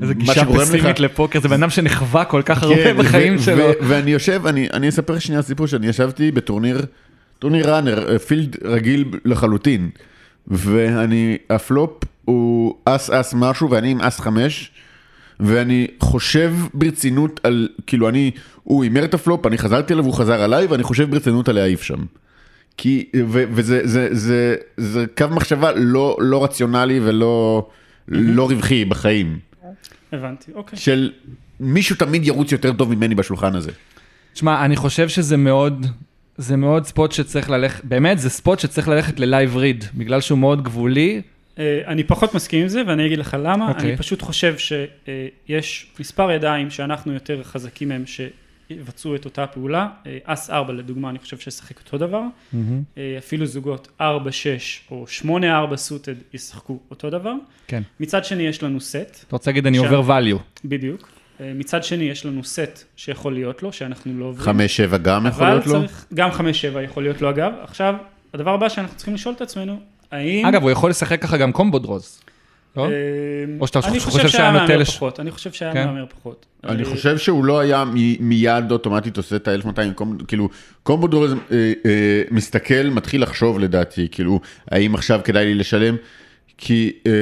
ומה 0.00 0.12
גישה 0.12 0.34
שגורם 0.34 0.60
לך... 0.60 0.68
פסימית 0.68 1.00
לפוקר, 1.00 1.40
זה 1.40 1.48
בן 1.48 1.62
אדם 1.62 1.70
שנחווה 1.70 2.24
כל 2.24 2.42
כך 2.44 2.58
כן, 2.58 2.66
הרבה 2.66 3.02
בחיים 3.02 3.36
ו- 3.36 3.42
שלו. 3.42 3.70
ואני 3.80 4.10
יושב, 4.10 4.46
אני, 4.46 4.88
אספר 4.88 5.18
שנייה 5.18 5.42
סיפור 5.42 5.66
שאני 5.66 5.86
ישבתי 5.86 6.30
בטורניר, 6.30 6.80
טורניר 7.38 7.74
Runner, 7.74 8.18
field 8.18 8.56
רגיל 8.64 9.04
לחלוטין, 9.24 9.90
ואני, 10.48 11.36
הפלופ 11.50 12.04
הוא 12.24 12.74
אס 12.84 13.10
אס 13.10 13.34
משהו 13.36 13.70
ואני 13.70 13.90
עם 13.90 14.00
אס 14.00 14.20
חמש, 14.20 14.70
ואני 15.40 15.86
חושב 16.00 16.54
ברצינות 16.74 17.40
על, 17.42 17.68
כאילו 17.86 18.08
אני, 18.08 18.30
הוא 18.62 18.84
הימר 18.84 19.04
את 19.04 19.14
הפלופ, 19.14 19.46
אני 19.46 19.58
חזרתי 19.58 19.92
אליו, 19.92 20.04
הוא 20.04 20.14
חזר 20.14 20.42
עליי, 20.42 20.66
ואני 20.66 20.82
חושב 20.82 21.10
ברצינות 21.10 21.48
על 21.48 21.54
להעיף 21.54 21.82
שם. 21.82 21.98
כי, 22.76 23.04
ו, 23.28 23.44
וזה 23.52 23.80
זה, 23.84 24.08
זה, 24.10 24.56
זה 24.76 25.04
קו 25.18 25.24
מחשבה 25.30 25.72
לא, 25.76 26.16
לא 26.20 26.44
רציונלי 26.44 27.00
ולא 27.02 27.66
לא 28.10 28.48
רווחי 28.48 28.84
בחיים. 28.84 29.38
הבנתי, 30.12 30.52
אוקיי. 30.54 30.78
של 30.78 31.12
מישהו 31.60 31.96
תמיד 31.96 32.26
ירוץ 32.26 32.52
יותר 32.52 32.72
טוב 32.72 32.94
ממני 32.94 33.14
בשולחן 33.14 33.54
הזה. 33.54 33.70
תשמע, 34.32 34.64
אני 34.64 34.76
חושב 34.76 35.08
שזה 35.08 35.36
מאוד, 35.36 35.86
זה 36.36 36.56
מאוד 36.56 36.86
spot 36.86 37.12
שצריך 37.12 37.50
ללכת, 37.50 37.84
באמת 37.84 38.18
זה 38.18 38.30
spot 38.30 38.58
שצריך 38.58 38.88
ללכת 38.88 39.20
ל 39.20 39.27
live 39.27 39.56
read, 39.56 39.84
בגלל 39.94 40.20
שהוא 40.20 40.38
מאוד 40.38 40.62
גבולי. 40.62 41.22
אה, 41.58 41.80
אני 41.86 42.04
פחות 42.04 42.34
מסכים 42.34 42.62
עם 42.62 42.68
זה, 42.68 42.82
ואני 42.86 43.06
אגיד 43.06 43.18
לך 43.18 43.36
למה. 43.42 43.68
אוקיי. 43.68 43.88
אני 43.88 43.96
פשוט 43.96 44.22
חושב 44.22 44.54
שיש 44.58 45.86
מספר 46.00 46.30
ידיים 46.30 46.70
שאנחנו 46.70 47.12
יותר 47.12 47.42
חזקים 47.42 47.88
מהם 47.88 48.06
שיבצעו 48.70 49.14
את 49.14 49.24
אותה 49.24 49.46
פעולה. 49.46 49.88
אה, 50.06 50.18
אס 50.24 50.50
4 50.50 50.72
לדוגמה, 50.72 51.10
אני 51.10 51.18
חושב 51.18 51.38
שישחק 51.38 51.78
אותו 51.78 51.98
דבר. 51.98 52.22
אה, 52.98 53.14
אפילו 53.18 53.46
זוגות 53.46 53.88
4-6 54.00 54.02
או 54.90 55.04
8-4 55.72 55.76
סוטד 55.76 56.14
ישחקו 56.32 56.78
אותו 56.90 57.10
דבר. 57.10 57.34
כן. 57.66 57.82
מצד 58.00 58.24
שני 58.24 58.42
יש 58.42 58.62
לנו 58.62 58.80
סט, 58.80 59.24
אתה 59.26 59.36
רוצה 59.36 59.50
להגיד 59.50 59.66
אני 59.66 59.78
שם. 59.78 59.94
עובר 59.94 60.18
value. 60.18 60.38
בדיוק. 60.64 61.08
אה, 61.40 61.52
מצד 61.54 61.84
שני, 61.84 62.04
יש 62.04 62.26
לנו 62.26 62.44
סט 62.44 62.84
שיכול 62.96 63.34
להיות 63.34 63.62
לו, 63.62 63.72
שאנחנו 63.72 64.18
לא 64.18 64.24
עוברים. 64.24 64.44
חמש, 64.44 64.76
שבע 64.76 64.98
גם 64.98 65.26
יכול 65.26 65.46
להיות 65.46 65.66
לו? 65.66 65.72
צריך, 65.80 66.06
גם 66.14 66.30
חמש 66.30 66.60
שבע 66.60 66.82
יכול 66.82 67.02
להיות 67.02 67.20
לו 67.22 67.30
אגב. 67.30 67.52
עכשיו, 67.62 67.94
הדבר 68.34 68.54
הבא 68.54 68.68
שאנחנו 68.68 68.96
צריכים 68.96 69.14
לשאול 69.14 69.34
את 69.34 69.40
עצמנו, 69.40 69.80
האם... 70.10 70.46
אגב, 70.46 70.62
הוא 70.62 70.70
יכול 70.70 70.90
לשחק 70.90 71.22
ככה 71.22 71.36
גם 71.36 71.52
קומבו 71.52 71.78
דרוז. 71.78 72.20
לא? 72.76 72.84
אה, 72.84 72.90
או 73.60 73.66
שאתה 73.66 73.80
אני 73.88 74.00
חושב 74.00 74.18
שהיה 74.18 74.28
שהיה 74.28 74.52
מהמר 74.52 74.76
לש- 74.76 74.96
פחות, 74.96 75.20
אני 75.20 75.30
חושב 75.30 75.52
שהיה 75.52 75.72
כן? 75.72 75.86
מהמר 75.86 76.04
פחות. 76.20 76.46
אני 76.64 76.82
אה, 76.82 76.88
חושב 76.88 77.18
שהוא 77.18 77.44
לא 77.44 77.58
היה 77.60 77.84
מ- 77.84 78.28
מיד 78.28 78.72
אוטומטית 78.72 79.16
עושה 79.16 79.36
את 79.36 79.48
ה-1200, 79.48 80.02
כאילו 80.28 80.48
combo 80.82 81.06
draws 81.06 81.32
אה, 81.32 81.36
אה, 81.86 82.22
מסתכל, 82.30 82.82
מתחיל 82.90 83.22
לחשוב 83.22 83.58
לדעתי, 83.58 84.08
כאילו, 84.10 84.40
האם 84.70 84.94
עכשיו 84.94 85.20
כדאי 85.24 85.44
לי 85.44 85.54
לשלם? 85.54 85.96
כי 86.58 86.92
אה, 87.06 87.12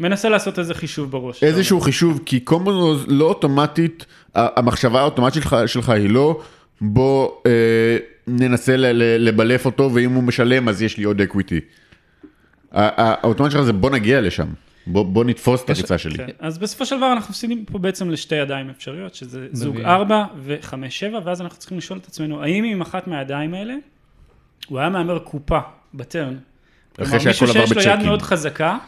מנסה 0.00 0.28
לעשות 0.28 0.58
איזה 0.58 0.74
חישוב 0.74 1.10
בראש. 1.10 1.44
איזשהו 1.44 1.80
חישוב, 1.80 2.20
כי 2.26 2.40
combo 2.40 2.72
draws 2.72 3.04
לא 3.08 3.24
אוטומטית, 3.24 4.06
המחשבה 4.34 5.00
האוטומטית 5.00 5.42
שלך, 5.42 5.56
שלך 5.66 5.88
היא 5.88 6.10
לא, 6.10 6.40
בוא 6.80 7.30
ננסה 8.26 8.76
ל- 8.76 8.86
ל- 8.92 9.28
לבלף 9.28 9.66
אותו, 9.66 9.90
ואם 9.94 10.12
הוא 10.12 10.22
משלם 10.22 10.68
אז 10.68 10.82
יש 10.82 10.98
לי 10.98 11.04
עוד 11.04 11.20
equity. 11.20 11.60
האוטומט 12.72 13.50
שלך 13.50 13.60
זה 13.62 13.72
בוא 13.72 13.90
נגיע 13.90 14.20
לשם, 14.20 14.46
בוא, 14.92 15.04
בוא 15.04 15.24
נתפוס 15.24 15.64
את 15.64 15.70
הריצה 15.70 15.98
שלי. 15.98 16.16
כן. 16.16 16.26
אז 16.38 16.58
בסופו 16.58 16.86
של 16.86 16.96
דבר 16.96 17.12
אנחנו 17.12 17.30
מפסידים 17.30 17.64
פה 17.64 17.78
בעצם 17.78 18.10
לשתי 18.10 18.34
ידיים 18.34 18.70
אפשריות, 18.70 19.14
שזה 19.14 19.46
זוג 19.52 19.74
מבין. 19.74 19.86
4 19.86 20.24
ו-5-7, 20.36 21.14
ואז 21.24 21.40
אנחנו 21.40 21.58
צריכים 21.58 21.78
לשאול 21.78 21.98
את 21.98 22.06
עצמנו, 22.06 22.42
האם 22.42 22.64
עם 22.64 22.80
אחת 22.80 23.06
מהידיים 23.06 23.54
האלה, 23.54 23.74
הוא 24.68 24.78
היה 24.78 24.88
מהמר 24.88 25.18
קופה 25.18 25.58
בטרן. 25.94 26.36
כלומר, 26.96 27.18
שהכל 27.18 27.46
מישהו 27.46 27.46
שיש 27.46 27.86
לו 27.86 27.92
יד. 27.92 28.02
מאוד 28.02 28.22
חזקה, 28.22 28.78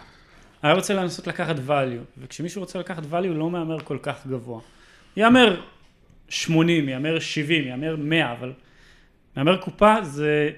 היה 0.62 0.74
רוצה 0.74 0.94
לנסות 0.94 1.26
לקחת 1.26 1.56
value, 1.68 2.22
וכשמישהו 2.22 2.60
רוצה 2.60 2.78
לקחת 2.78 3.02
value 3.02 3.26
הוא 3.28 3.36
לא 3.36 3.50
מהמר 3.50 3.78
כל 3.78 3.98
כך 4.02 4.26
גבוה. 4.26 4.60
יאמר 5.16 5.60
80, 6.28 6.88
יאמר 6.88 7.18
70, 7.18 7.68
יאמר 7.68 7.96
100, 7.96 8.32
אבל 8.32 8.52
מהמר 9.36 9.56
קופה 9.56 9.94
זה, 10.02 10.50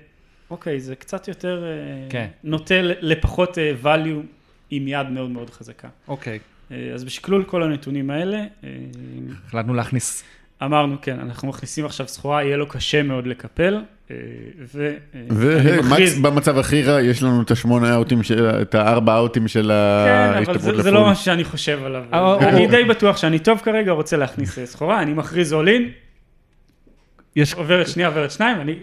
אוקיי, 0.51 0.81
זה 0.81 0.97
קצת 0.97 1.29
יותר 1.29 1.65
אה, 1.65 2.11
כן. 2.11 2.27
נוטה 2.45 2.75
לפחות 2.83 3.59
אה, 3.59 3.73
value 3.83 4.27
עם 4.77 4.89
יד 4.89 5.11
מאוד 5.11 5.31
מאוד 5.31 5.51
חזקה. 5.51 5.89
אוקיי. 6.09 6.39
אה, 6.73 6.91
אז 6.95 7.05
בשקלול 7.05 7.45
כל 7.45 7.63
הנתונים 7.63 8.11
האלה, 8.11 8.37
אה, 8.37 8.69
החלטנו 9.49 9.75
להכניס. 9.75 10.25
אמרנו, 10.63 10.97
כן, 11.03 11.21
אנחנו 11.21 11.49
מכניסים 11.49 11.85
עכשיו 11.87 12.09
סחורה, 12.09 12.43
יהיה 12.43 12.57
לו 12.57 12.69
קשה 12.69 13.03
מאוד 13.03 13.27
לקפל, 13.27 13.81
אה, 14.11 14.17
ואני 14.61 15.79
מכריז... 15.79 16.19
ובמצב 16.19 16.59
הכי 16.59 16.83
רע 16.83 17.03
יש 17.03 17.23
לנו 17.23 17.43
את 17.43 17.51
השמונה 17.51 17.95
אאוטים, 17.95 18.23
של- 18.23 18.47
את 18.63 18.75
הארבע 18.75 19.17
אאוטים 19.17 19.49
של 19.49 19.73
כן, 20.07 20.27
אבל 20.29 20.37
ההשתפרות 20.37 20.83
זה, 20.83 20.91
לא 20.91 21.03
מה 21.07 21.15
שאני 21.15 21.45
חושב 21.45 21.85
עליו. 21.85 22.05
אני 22.41 22.67
די 22.67 22.85
בטוח 22.85 23.17
שאני 23.17 23.39
טוב 23.39 23.59
כרגע, 23.59 23.93
רוצה 23.93 24.17
להכניס 24.17 24.59
סחורה, 24.65 25.03
אני 25.03 25.15
מכריז 25.15 25.53
in, 25.53 26.04
יש... 27.37 27.55
עוברת 27.55 27.89
שנייה, 27.89 28.09
עוברת 28.09 28.31
שניים, 28.31 28.61
אני... 28.61 28.75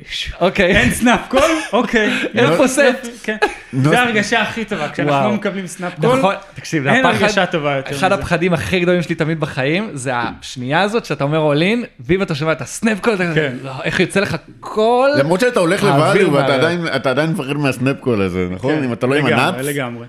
אוקיי. 0.42 0.78
אין 0.78 0.92
snap 0.92 1.20
call? 1.28 1.52
אוקיי. 1.74 2.10
סט? 2.66 2.80
יופי, 2.80 3.10
כן. 3.24 3.38
זה 3.74 4.00
ההרגשה 4.00 4.42
הכי 4.42 4.66
טובה, 4.66 4.90
כשאנחנו. 4.90 5.30
לא 5.30 5.34
מקבלים 5.34 5.68
snap 5.68 6.00
call, 6.00 6.18
נכון, 6.18 6.36
תקשיב, 6.54 6.84
זה 6.84 6.92
אין 6.92 7.06
הרגשה 7.06 7.46
טובה 7.46 7.76
יותר 7.76 7.96
אחד. 7.96 8.12
הפחדים 8.12 8.54
הכי 8.54 8.80
גדולים 8.80 9.02
שלי 9.02 9.16
תמיד 9.16 9.40
בחיים, 9.40 9.90
זה 9.94 10.12
השנייה 10.16 10.82
הזאת 10.82 11.06
שאתה 11.06 11.24
אומר 11.24 11.38
all 11.38 11.61
in, 11.61 11.84
ואם 12.00 12.22
אתה 12.22 12.36
שומע 12.36 12.52
את 12.52 12.62
ה 12.62 12.69
snap 12.69 13.00
call, 13.00 13.14
אתה 13.14 13.24
כן. 13.24 13.32
כזה, 13.32 13.50
לא, 13.64 13.72
איך 13.84 14.00
יוצא 14.00 14.20
לך 14.20 14.36
כל... 14.60 15.10
למרות 15.18 15.40
שאתה 15.40 15.60
הולך 15.60 15.84
לבד, 15.84 16.16
ואתה. 16.34 17.10
עדיין, 17.10 17.32
מפחד 17.32 17.54
מה 17.54 17.68
snap 17.68 17.96
call 18.00 18.22
הזה, 18.22 18.48
נכון? 18.52 18.76
כן, 18.76 18.84
אם 18.84 18.94
אתה 18.94 19.08
לא 19.08 19.16
עם 19.16 19.28
לגמרי, 19.28 19.44
ה 19.44 19.48
nuts, 19.48 19.66
לגמרי. 19.66 20.06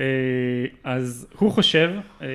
אה, 0.00 0.04
אז 0.84 1.26
הוא 1.38 1.52
חושב, 1.52 1.90
אה, 2.22 2.26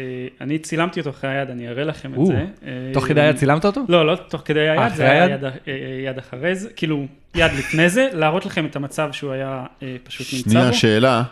אני 0.41 0.59
צילמתי 0.59 0.99
אותו 0.99 1.09
אחרי 1.09 1.29
היד, 1.29 1.49
אני 1.49 1.67
אראה 1.67 1.83
לכם 1.83 2.13
את 2.13 2.25
זה. 2.25 2.45
אה, 2.65 2.71
תוך 2.93 3.05
כדי 3.07 3.21
היד 3.21 3.35
צילמת 3.35 3.65
אותו? 3.65 3.81
לא, 3.89 4.07
לא 4.07 4.15
תוך 4.15 4.41
כדי 4.45 4.69
היד, 4.69 4.93
זה 4.95 5.11
היה? 5.11 5.25
יד, 5.25 5.43
אה, 6.17 6.23
אחרי 6.29 6.55
זה, 6.55 6.69
כאילו 6.75 7.05
יד 7.35 7.51
לפני 7.57 7.89
זה, 7.89 8.07
להראות 8.19 8.45
לכם 8.45 8.65
את 8.65 8.75
המצב 8.75 9.09
שהוא 9.11 9.31
היה 9.31 9.63
אה, 9.83 9.95
פשוט 10.03 10.27
נמצא 10.33 10.49
שנייה, 10.49 10.67
בו. 10.67 10.73
שאלה, 10.73 11.23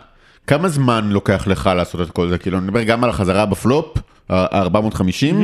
כמה 0.46 0.68
זמן 0.68 1.08
לוקח 1.08 1.46
לך 1.46 1.70
לעשות 1.76 2.00
את 2.00 2.10
כל 2.10 2.28
זה? 2.28 2.38
כאילו, 2.38 2.58
אני 2.58 2.66
מדבר 2.66 2.82
גם 2.82 3.04
על 3.04 3.10
החזרה 3.10 3.46
בפלופ, 3.46 3.98
ה-450, 4.30 5.34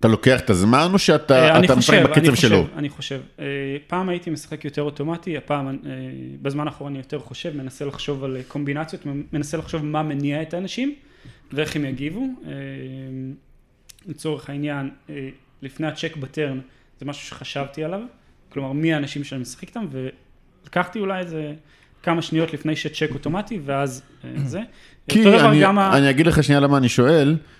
אתה 0.00 0.08
לוקח 0.08 0.40
את 0.40 0.50
הזמן 0.50 0.86
או 0.88 0.92
אה, 0.92 0.98
שאתה 0.98 1.56
אני 1.56 1.66
משחק 1.76 1.94
אני 1.94 2.04
בקצב 2.04 2.34
שלו? 2.34 2.66
אני 2.76 2.88
חושב. 2.88 3.20
אה, 3.38 3.44
פעם 3.86 4.08
הייתי 4.08 4.30
משחק 4.30 4.64
יותר 4.64 4.82
אוטומטי, 4.82 5.36
הפעם, 5.36 5.68
אה, 5.68 5.74
בזמן 6.42 6.66
האחרון 6.66 6.92
אני 6.92 6.98
יותר 6.98 7.18
חושב, 7.18 7.56
מנסה 7.56 7.84
לחשוב 7.84 8.24
על 8.24 8.36
אה, 8.36 8.42
קומבינציות, 8.48 9.02
מנסה 9.32 9.56
לחשוב 9.56 9.84
מה 9.84 10.02
מניע 10.02 10.42
את 10.42 10.54
האנשים 10.54 10.94
ואיך 11.52 11.76
הם 11.76 11.84
יגיבו. 11.84 12.26
אה, 12.46 12.52
לצורך 14.06 14.50
העניין, 14.50 14.90
אה, 15.10 15.28
לפני 15.62 15.86
הצ'ק 15.86 16.16
בטרן, 16.16 16.60
זה 17.00 17.06
משהו 17.06 17.26
שחשבתי 17.26 17.84
עליו, 17.84 18.00
כלומר 18.48 18.72
מי 18.72 18.94
האנשים 18.94 19.24
שאני 19.24 19.40
משחק 19.40 19.68
איתם, 19.68 19.84
ולקחתי 19.90 20.98
אולי 20.98 21.18
איזה 21.20 21.52
כמה 22.02 22.22
שניות 22.22 22.52
לפני 22.52 22.76
שצ'ק 22.76 23.08
אוטומטי, 23.14 23.60
ואז 23.64 24.02
אה, 24.24 24.30
זה. 24.44 24.60
כי 25.08 25.28
אני, 25.38 25.60
גם 25.62 25.78
ה- 25.78 25.96
אני 25.98 26.10
אגיד 26.10 26.26
לך 26.26 26.44
שנייה 26.44 26.60
למה 26.60 26.78
אני 26.78 26.88
שואל, 26.88 27.28
אה, 27.30 27.59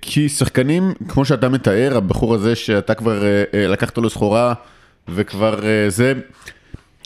כי 0.00 0.28
שחקנים, 0.28 0.92
כמו 1.08 1.24
שאתה 1.24 1.48
מתאר, 1.48 1.96
הבחור 1.96 2.34
הזה 2.34 2.54
שאתה 2.56 2.94
כבר 2.94 3.24
אה, 3.24 3.44
אה, 3.54 3.66
לקחת 3.66 3.98
לו 3.98 4.10
סחורה 4.10 4.54
וכבר 5.08 5.64
אה, 5.64 5.90
זה, 5.90 6.12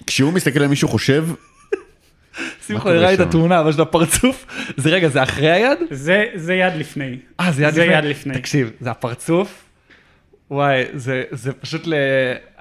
כשהוא 0.06 0.32
מסתכל 0.32 0.62
על 0.62 0.68
מישהו 0.68 0.88
חושב, 0.88 1.26
שמחון 2.66 2.92
הראה 2.92 3.08
לי 3.08 3.14
את? 3.14 3.20
התמונה, 3.20 3.60
אבל 3.60 3.72
של 3.72 3.82
הפרצוף. 3.82 4.46
זה 4.76 4.90
רגע, 4.90 5.08
זה 5.08 5.22
אחרי 5.22 5.50
היד? 5.50 5.78
זה, 5.90 6.24
זה 6.34 6.54
יד 6.54 6.72
לפני. 6.76 7.16
אה, 7.40 7.52
זה 7.52 7.62
יד 7.62 7.74
זה 7.74 7.80
לפני? 7.84 7.94
יד 7.98 8.04
לפני. 8.04 8.34
תקשיב, 8.34 8.70
זה 8.80 8.90
הפרצוף. 8.90 9.64
וואי, 10.50 10.84
זה 10.94 11.22
זה 11.30 11.52
פשוט 11.52 11.86
ל... 11.86 11.94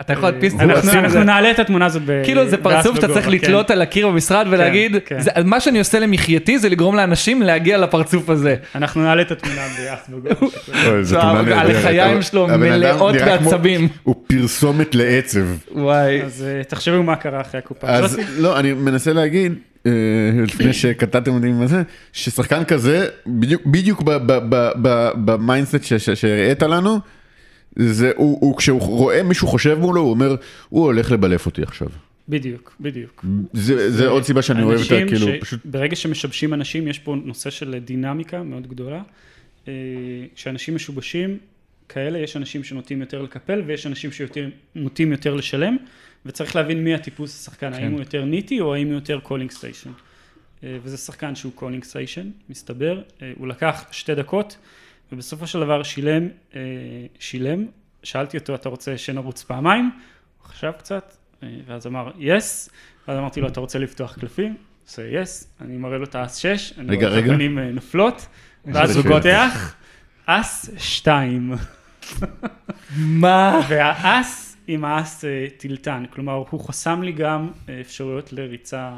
אתה 0.02 0.14
יכול 0.14 0.30
להדפיס 0.30 0.54
את 0.54 0.58
זה, 0.84 0.94
אנחנו. 1.00 1.24
נעלה 1.24 1.52
את 1.52 1.60
התמונה 1.60 1.86
הזאת 1.86 2.02
ב... 2.06 2.22
כאילו 2.24 2.50
זה 2.50 2.58
פרצוף 2.58 2.96
שאתה 2.96 3.08
צריך 3.08 3.28
בגובה, 3.28 3.36
לתלות 3.48 3.68
כן. 3.68 3.74
על 3.74 3.82
הקיר 3.82 4.08
במשרד 4.08 4.48
ולהגיד, 4.50 4.96
כן. 5.06 5.20
"זה- 5.22 5.32
מה 5.46 5.60
שאני 5.60 5.80
עושה 5.80 6.00
למחייתי 6.00 6.60
זה 6.60 6.70
לגרום 6.70 6.96
לאנשים 6.96 7.42
להגיע 7.42 7.78
לפרצוף 7.78 8.30
הזה. 8.30 8.56
אנחנו 8.76 9.02
נעלה 9.04 9.22
את 9.22 9.32
התמונה 9.32 9.62
נהדרת. 9.78 10.10
הלחיים 11.52 12.22
שלו 12.22 12.48
מלאות 12.48 13.16
בעצבים. 13.16 13.88
הוא 14.04 14.16
פרסומת 14.28 14.96
לעצב. 14.96 15.40
וואי. 15.72 16.22
אז 16.22 16.46
אה, 16.48 16.64
תחשבו 16.64 17.04
מה 17.04 17.16
קרה 17.16 17.42
אחרי 17.42 17.60
הקופה. 17.60 17.88
אז? 17.88 18.20
לא, 18.38 18.60
אני 18.60 18.74
מנסה 18.74 19.14
להגיד, 19.14 19.54
אה, 19.86 19.92
לפני 20.48 20.74
שקטעתם 20.74 21.32
אותי 21.34 21.48
עם 21.48 21.68
זה, 21.68 21.82
ששחקן 22.14 22.64
כזה, 22.64 23.06
בדיוק- 23.28 24.02
ב 25.26 25.32
mindset 25.32 25.76
שהראית 26.16 26.64
לנו, 26.64 27.00
זה 27.88 28.12
הוא, 28.16 28.38
הוא 28.42 28.58
כשהוא 28.58 28.82
רואה 28.82 29.24
מישהו 29.24 29.48
חושב 29.48 29.78
מולו, 29.80 30.02
הוא 30.02 30.10
אומר, 30.10 30.36
הוא 30.70 30.84
הולך 30.84 31.12
לבלף 31.12 31.46
אותי 31.46 31.64
עכשיו. 31.64 31.88
בדיוק, 32.30 32.76
בדיוק. 32.80 33.26
זה, 33.54 33.92
זה 33.92 34.08
עוד 34.08 34.24
סיבה 34.24 34.42
שאני 34.42 34.64
אוהב 34.64 34.80
את 34.80 34.92
ה... 34.92 35.08
כאילו, 35.08 35.28
ש- 35.28 35.42
פשוט... 35.42 35.60
ברגע 35.66 35.96
שמשבשים 35.96 36.54
אנשים, 36.54 36.88
יש 36.88 37.00
פה 37.00 37.16
נושא 37.26 37.50
של 37.50 37.80
דינמיקה 37.86 38.44
מאוד 38.44 38.68
גדולה. 38.68 39.02
אה, 39.68 39.74
כשאנשים 40.36 40.76
משובשים 40.76 41.38
כאלה, 41.90 42.20
יש 42.20 42.38
אנשים 42.38 42.64
שנוטים 42.64 43.02
יותר 43.02 43.22
לקפל, 43.22 43.62
ויש 43.66 43.88
אנשים 43.88 44.10
שנוטים 44.12 45.12
יותר 45.12 45.34
לשלם, 45.34 45.78
וצריך 46.26 46.56
להבין 46.56 46.84
מי 46.84 46.94
הטיפוס 46.94 47.42
השחקן, 47.42 47.74
האם 47.74 47.92
הוא 47.92 48.00
יותר 48.00 48.26
nitty 48.26 48.60
או 48.60 48.76
האם 48.76 48.88
הוא 48.88 48.96
יותר 48.96 49.20
calling 49.20 49.52
station. 49.52 49.90
וזה 50.64 50.98
שחקן 50.98 51.36
שהוא 51.36 51.52
calling 51.56 51.84
station, 51.84 52.30
מסתבר. 52.50 53.02
אה, 53.22 53.32
הוא 53.38 53.48
לקח 53.48 53.86
שתי 53.92 54.16
דקות, 54.16 54.58
ובסופו 55.12 55.48
של 55.48 55.60
דבר 55.60 55.84
שילם, 55.84 56.28
אה, 56.56 56.60
שילם. 57.20 57.66
שאלתי 58.04 58.38
אותו, 58.38 58.56
אתה 58.56 58.70
רוצה 58.70 58.98
שנרוץ 58.98 59.44
פעמיים? 59.44 59.92
הוא 60.42 60.48
חשב 60.48 60.72
קצת, 60.78 61.14
אה, 61.44 61.48
ואז 61.66 61.88
אמר, 61.88 62.12
yes. 62.18 62.70
ואז 63.08 63.18
אמרתי 63.18 63.42
לו, 63.42 63.48
אתה 63.48 63.60
רוצה 63.60 63.80
לפתוח 63.80 64.18
קלפים? 64.20 64.58
עושה 64.86 65.08
yes, 65.08 65.54
אני 65.62 65.78
מראה 65.78 65.98
לו 65.98 66.04
את 66.04 66.16
האס 66.16 66.38
6, 66.38 66.74
אני 66.78 66.92
רגע, 66.92 67.08
רואה 67.08 67.20
את. 67.20 67.24
הפנים 67.26 67.60
אה, 67.60 67.72
נופלות, 67.72 68.28
ואז 68.66 68.96
הוא. 68.98 69.04
פותח, 69.04 69.76
אס 70.26 70.70
2. 70.78 71.54
מה? 72.98 73.62
והאס 73.70 74.58
עם 74.68 74.86
האס 74.86 75.24
תלתן, 75.58 76.04
כלומר 76.10 76.44
הוא 76.50 76.60
חסם 76.60 77.04
לי 77.04 77.12
גם 77.12 77.52
אפשרויות 77.82 78.34
לריצה. 78.34 78.92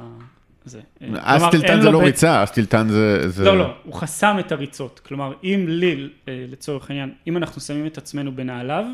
זה. 0.66 0.80
אה, 1.02 1.08
כלומר, 1.38 1.52
טילטן 1.52 1.82
זה 1.82 1.92
לא 1.92 2.00
בית- 2.00 2.08
ריצה, 2.08 2.44
אס 2.44 2.52
טילטן 2.52 2.90
זה... 2.90 3.30
זה- 3.30 3.44
לא, 3.46 3.58
לא, 3.58 3.74
הוא 3.84 3.94
חסם 3.94 4.36
את 4.40 4.52
הריצות. 4.52 5.02
כלומר, 5.06 5.34
אם 5.44 5.66
לי, 5.68 6.10
אה, 6.28 6.46
לצורך 6.52 6.90
העניין, 6.90 7.12
אם 7.28 7.38
אנחנו 7.38 7.62
שמים 7.62 7.86
את 7.88 7.98
עצמנו 7.98 8.36
בנעליו, 8.36 8.86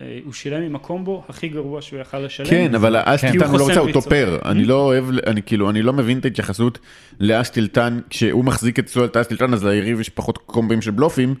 אה, 0.00 0.18
הוא 0.24 0.32
שילם 0.32 0.62
עם 0.62 0.76
הקומבו 0.76 1.24
הכי 1.28 1.48
גרוע 1.48 1.82
שהוא 1.82 2.00
יכל 2.00 2.18
לשלם. 2.18 2.46
כן, 2.46 2.74
אבל 2.74 2.96
האס. 2.96 3.20
טילטן 3.20 3.38
כי 3.38 3.44
הוא 3.44 3.58
לא 3.58 3.64
חוסם 3.64 3.80
הוא. 3.80 3.92
טופר. 3.92 4.38
אני 4.44 4.64
לא 4.64 4.74
אוהב, 4.74 5.04
אני 5.26 5.42
כאילו, 5.42 5.70
אני 5.70 5.82
לא 5.82 5.92
מבין 5.92 6.18
את 6.18 6.24
ההתייחסות 6.24 6.78
לאס 7.20 7.50
טילטן, 7.50 8.00
כשהוא 8.10 8.44
מחזיק 8.44 8.78
את 8.78 9.16
האס 9.16 9.26
טילטן, 9.26 9.52
אז 9.54 9.64
ליריב 9.64 10.00
יש 10.00 10.08
פחות 10.08 10.38
קומבים 10.38 10.82
של 10.82 10.90
בלופים, 10.90 11.34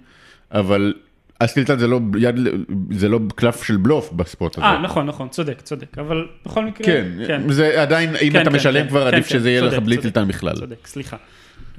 אבל 0.50 0.94
אס 1.38 1.54
טילטן 1.54 1.78
זה 1.78 1.86
לא 1.86 2.00
יד, 2.18 2.36
זה 2.90 3.08
לא 3.08 3.20
קלף 3.34 3.62
של 3.62 3.76
בלוף 3.76 4.12
בספורט 4.12 4.58
הזה. 4.58 4.66
אה, 4.66 4.78
נכון, 4.78 5.06
נכון, 5.06 5.28
צודק, 5.28 5.60
צודק, 5.60 5.98
אבל 5.98 6.26
בכל 6.46 6.64
מקרה, 6.64 6.86
כן, 7.26 7.42
זה 7.48 7.82
עדיין, 7.82 8.16
אם 8.16 8.32
כן, 8.32 8.42
אתה 8.42 8.50
כן, 8.50 8.56
משלם 8.56 8.82
כן, 8.82 8.88
כבר, 8.88 9.10
כן, 9.10 9.14
עדיף 9.14 9.28
כן, 9.28 9.38
שזה 9.38 9.50
יהיה 9.50 9.60
לך 9.60 9.70
צודק, 9.70 9.82
בלי 9.82 9.96
צודק, 9.96 10.02
תלתן 10.02 10.28
בכלל. 10.28 10.54
צודק, 10.54 10.86
סליחה. 10.86 11.16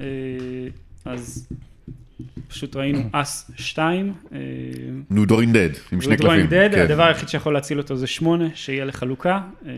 אה, 0.00 0.06
אז 1.04 1.48
פשוט 2.48 2.76
ראינו 2.76 3.02
אס 3.12 3.50
2. 3.56 4.12
drawing 5.10 5.56
dead, 5.56 5.68
עם 5.92 6.00
שני 6.00 6.16
קלפים. 6.16 6.46
dead, 6.46 6.68
כן. 6.74 6.80
הדבר 6.80 7.02
היחיד 7.02 7.28
שיכול 7.28 7.54
להציל 7.54 7.78
אותו 7.78 7.96
זה 7.96 8.06
8, 8.06 8.44
שיהיה 8.54 8.84
לחלוקה. 8.84 9.40
אה, 9.66 9.72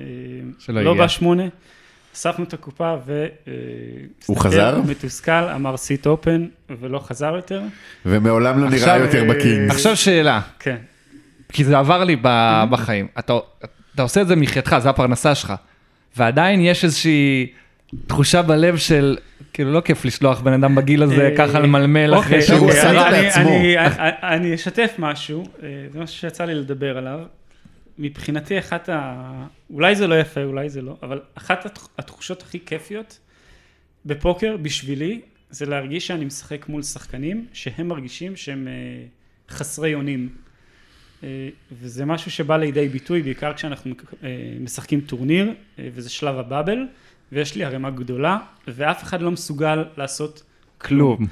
לא 0.69 0.81
הגיע. 0.81 1.07
בא 2.13 2.17
8. 2.17 2.33
אספנו 2.33 2.45
את 2.45 2.53
הקופה 2.53 2.97
ו... 3.07 3.27
אה, 3.49 3.53
הוא 4.27 4.37
חזר? 4.37 4.81
מתוסכל, 4.89 5.31
אמר 5.33 5.77
seat 5.77 6.07
open, 6.07 6.47
ולא 6.81 6.99
חזר 6.99 7.37
יותר. 7.37 7.63
ומעולם 8.07 8.61
לא 8.63 8.71
נראה 8.71 8.97
יותר 8.99 9.23
אה, 9.23 9.29
ב 9.35 9.40
Kings. 9.40 9.75
עכשיו 9.75 9.97
שאלה, 9.97 10.41
כן. 10.59 10.77
כי 11.53 11.65
זה 11.65 11.79
עבר 11.79 12.05
לי 12.05 12.17
בחיים. 12.71 13.07
אתה, 13.19 13.33
אתה 13.95 14.03
עושה 14.03 14.21
את 14.23 14.27
זה 14.29 14.37
מחייתך, 14.37 14.77
זה 14.79 14.91
הפרנסה 14.91 15.35
שלך. 15.35 15.53
ועדיין 16.17 16.61
יש 16.61 16.85
איזושהי 16.85 17.47
תחושה 18.07 18.43
בלב 18.43 18.77
של, 18.77 19.17
כאילו 19.53 19.73
לא 19.73 19.81
כיף 19.81 20.05
לשלוח 20.05 20.41
בן 20.41 20.53
אדם 20.53 20.75
בגיל 20.75 21.03
הזה 21.03 21.29
אה, 21.29 21.37
ככה 21.37 21.59
למלמל 21.59 22.15
אחרי 22.15 22.25
אוקיי, 22.25 22.43
שהוא 22.43 22.59
הוא 22.59 22.69
אוקיי, 22.71 22.91
אני- 23.09 23.25
לעצמו. 23.25 23.51
אני- 24.23 24.55
אשתף 24.55 24.95
משהו, 24.99 25.45
זה 25.93 26.01
משהו 26.01 26.17
שיצא 26.19 26.45
לי 26.45 26.55
לדבר 26.55 26.99
עליו. 26.99 27.19
מבחינתי 28.01 28.59
אחת 28.59 28.89
ה... 28.89 29.47
אולי 29.71 29.97
זה 29.97 30.07
לא 30.07 30.21
יפה, 30.21 30.45
אולי 30.45 30.71
זה 30.71 30.83
לא, 30.83 30.97
אבל 31.03 31.21
אחת 31.35 31.67
התח- 31.67 31.89
התחושות 31.99 32.43
הכי 32.43 32.61
כיפיות 32.67 33.19
בפוקר 34.07 34.57
בשבילי, 34.57 35.21
זה 35.51 35.67
להרגיש 35.67 36.07
שאני 36.07 36.25
משחק 36.25 36.69
מול 36.69 36.83
שחקנים 36.83 37.47
שהם 37.53 37.89
מרגישים 37.89 38.37
שהם 38.37 38.69
אה, 38.69 38.73
חסרי 39.49 39.95
אונים. 39.95 40.29
אה, 41.23 41.49
וזה 41.73 42.05
משהו 42.05 42.31
שבא 42.31 42.57
לידי 42.57 42.89
ביטוי 42.89 43.23
בעיקר 43.23 43.55
כשאנחנו 43.55 43.95
אה, 44.23 44.29
משחקים 44.61 45.01
טורניר, 45.01 45.55
וזה 45.79 46.11
שלב 46.11 46.39
הבאבל, 46.39 46.79
ויש 47.33 47.57
לי 47.57 47.65
ערימה 47.65 47.91
גדולה, 47.91 48.39
ואף 48.69 49.03
אחד 49.03 49.23
לא 49.23 49.31
מסוגל 49.31 49.85
לעשות 49.97 50.43
כלום. 50.79 51.27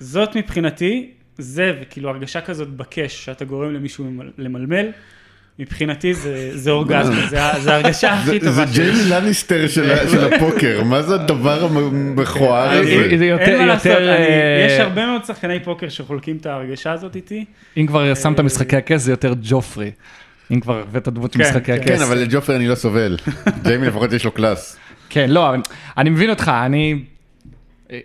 זאת 0.00 0.36
מבחינתי, 0.36 1.10
זה 1.38 1.78
וכאילו 1.82 2.08
הרגשה 2.08 2.40
כזאת 2.40 2.68
בקש, 2.68 3.24
שאתה 3.24 3.44
גורם 3.44 3.74
למישהו 3.74 4.04
למלמל, 4.38 4.90
מבחינתי 5.58 6.14
זה, 6.14 6.50
זה 6.58 6.70
אורגזמה, 6.70 7.26
זה, 7.30 7.38
זה 7.60 7.72
ההרגשה 7.72 8.12
הכי 8.12 8.26
זה- 8.26 8.38
זה 8.38 8.46
טובה 8.46 8.66
שלי. 8.72 8.84
ג'יימי 8.84 9.08
לניסטר 9.10 9.68
של 9.68 10.08
של 10.10 10.34
הפוקר, 10.34 10.82
מה 10.84 11.02
זה 11.02 11.14
הדבר 11.14 11.64
המכוער 11.64 12.70
הזה? 12.70 13.18
זה 13.18 13.24
יותר, 13.26 13.44
אין 13.44 13.58
מה 13.58 13.66
לעשות, 13.66 13.86
יותר, 13.86 14.16
אני- 14.16 14.24
אה, 14.26 14.66
יש 14.68 14.80
הרבה 14.80 15.06
מאוד 15.06 15.24
שחקני 15.24 15.60
פוקר 15.60 15.88
שחולקים 15.88 16.36
את 16.36 16.46
ההרגשה 16.46 16.92
הזאת 16.92 17.16
איתי. 17.16 17.44
אם 17.76 17.86
כבר 17.86 18.14
שמת 18.14 18.38
אה, 18.38 18.44
משחקי 18.44 18.76
הכס 18.76 19.02
זה 19.02 19.12
יותר 19.12 19.34
ג'ופרי. 19.42 19.90
אם 20.52 20.60
כבר 20.60 20.80
הבאת 20.80 21.08
דמות 21.08 21.32
של 21.32 21.38
כן, 21.38 21.44
משחקי 21.44 21.64
כן. 21.66 21.72
הכס. 21.72 21.88
כן, 21.88 22.02
אבל 22.02 22.18
לג'ופר 22.18 22.56
אני 22.56 22.68
לא 22.68 22.74
סובל. 22.74 23.16
ג'יימי 23.62 23.86
לפחות 23.86 24.12
יש 24.12 24.24
לו 24.24 24.30
class. 24.30 24.76
כן, 25.10 25.30
לא, 25.30 25.50
אני 25.98 26.10
מבין 26.10 26.30
אותך, 26.30 26.52
אני... 26.66 26.98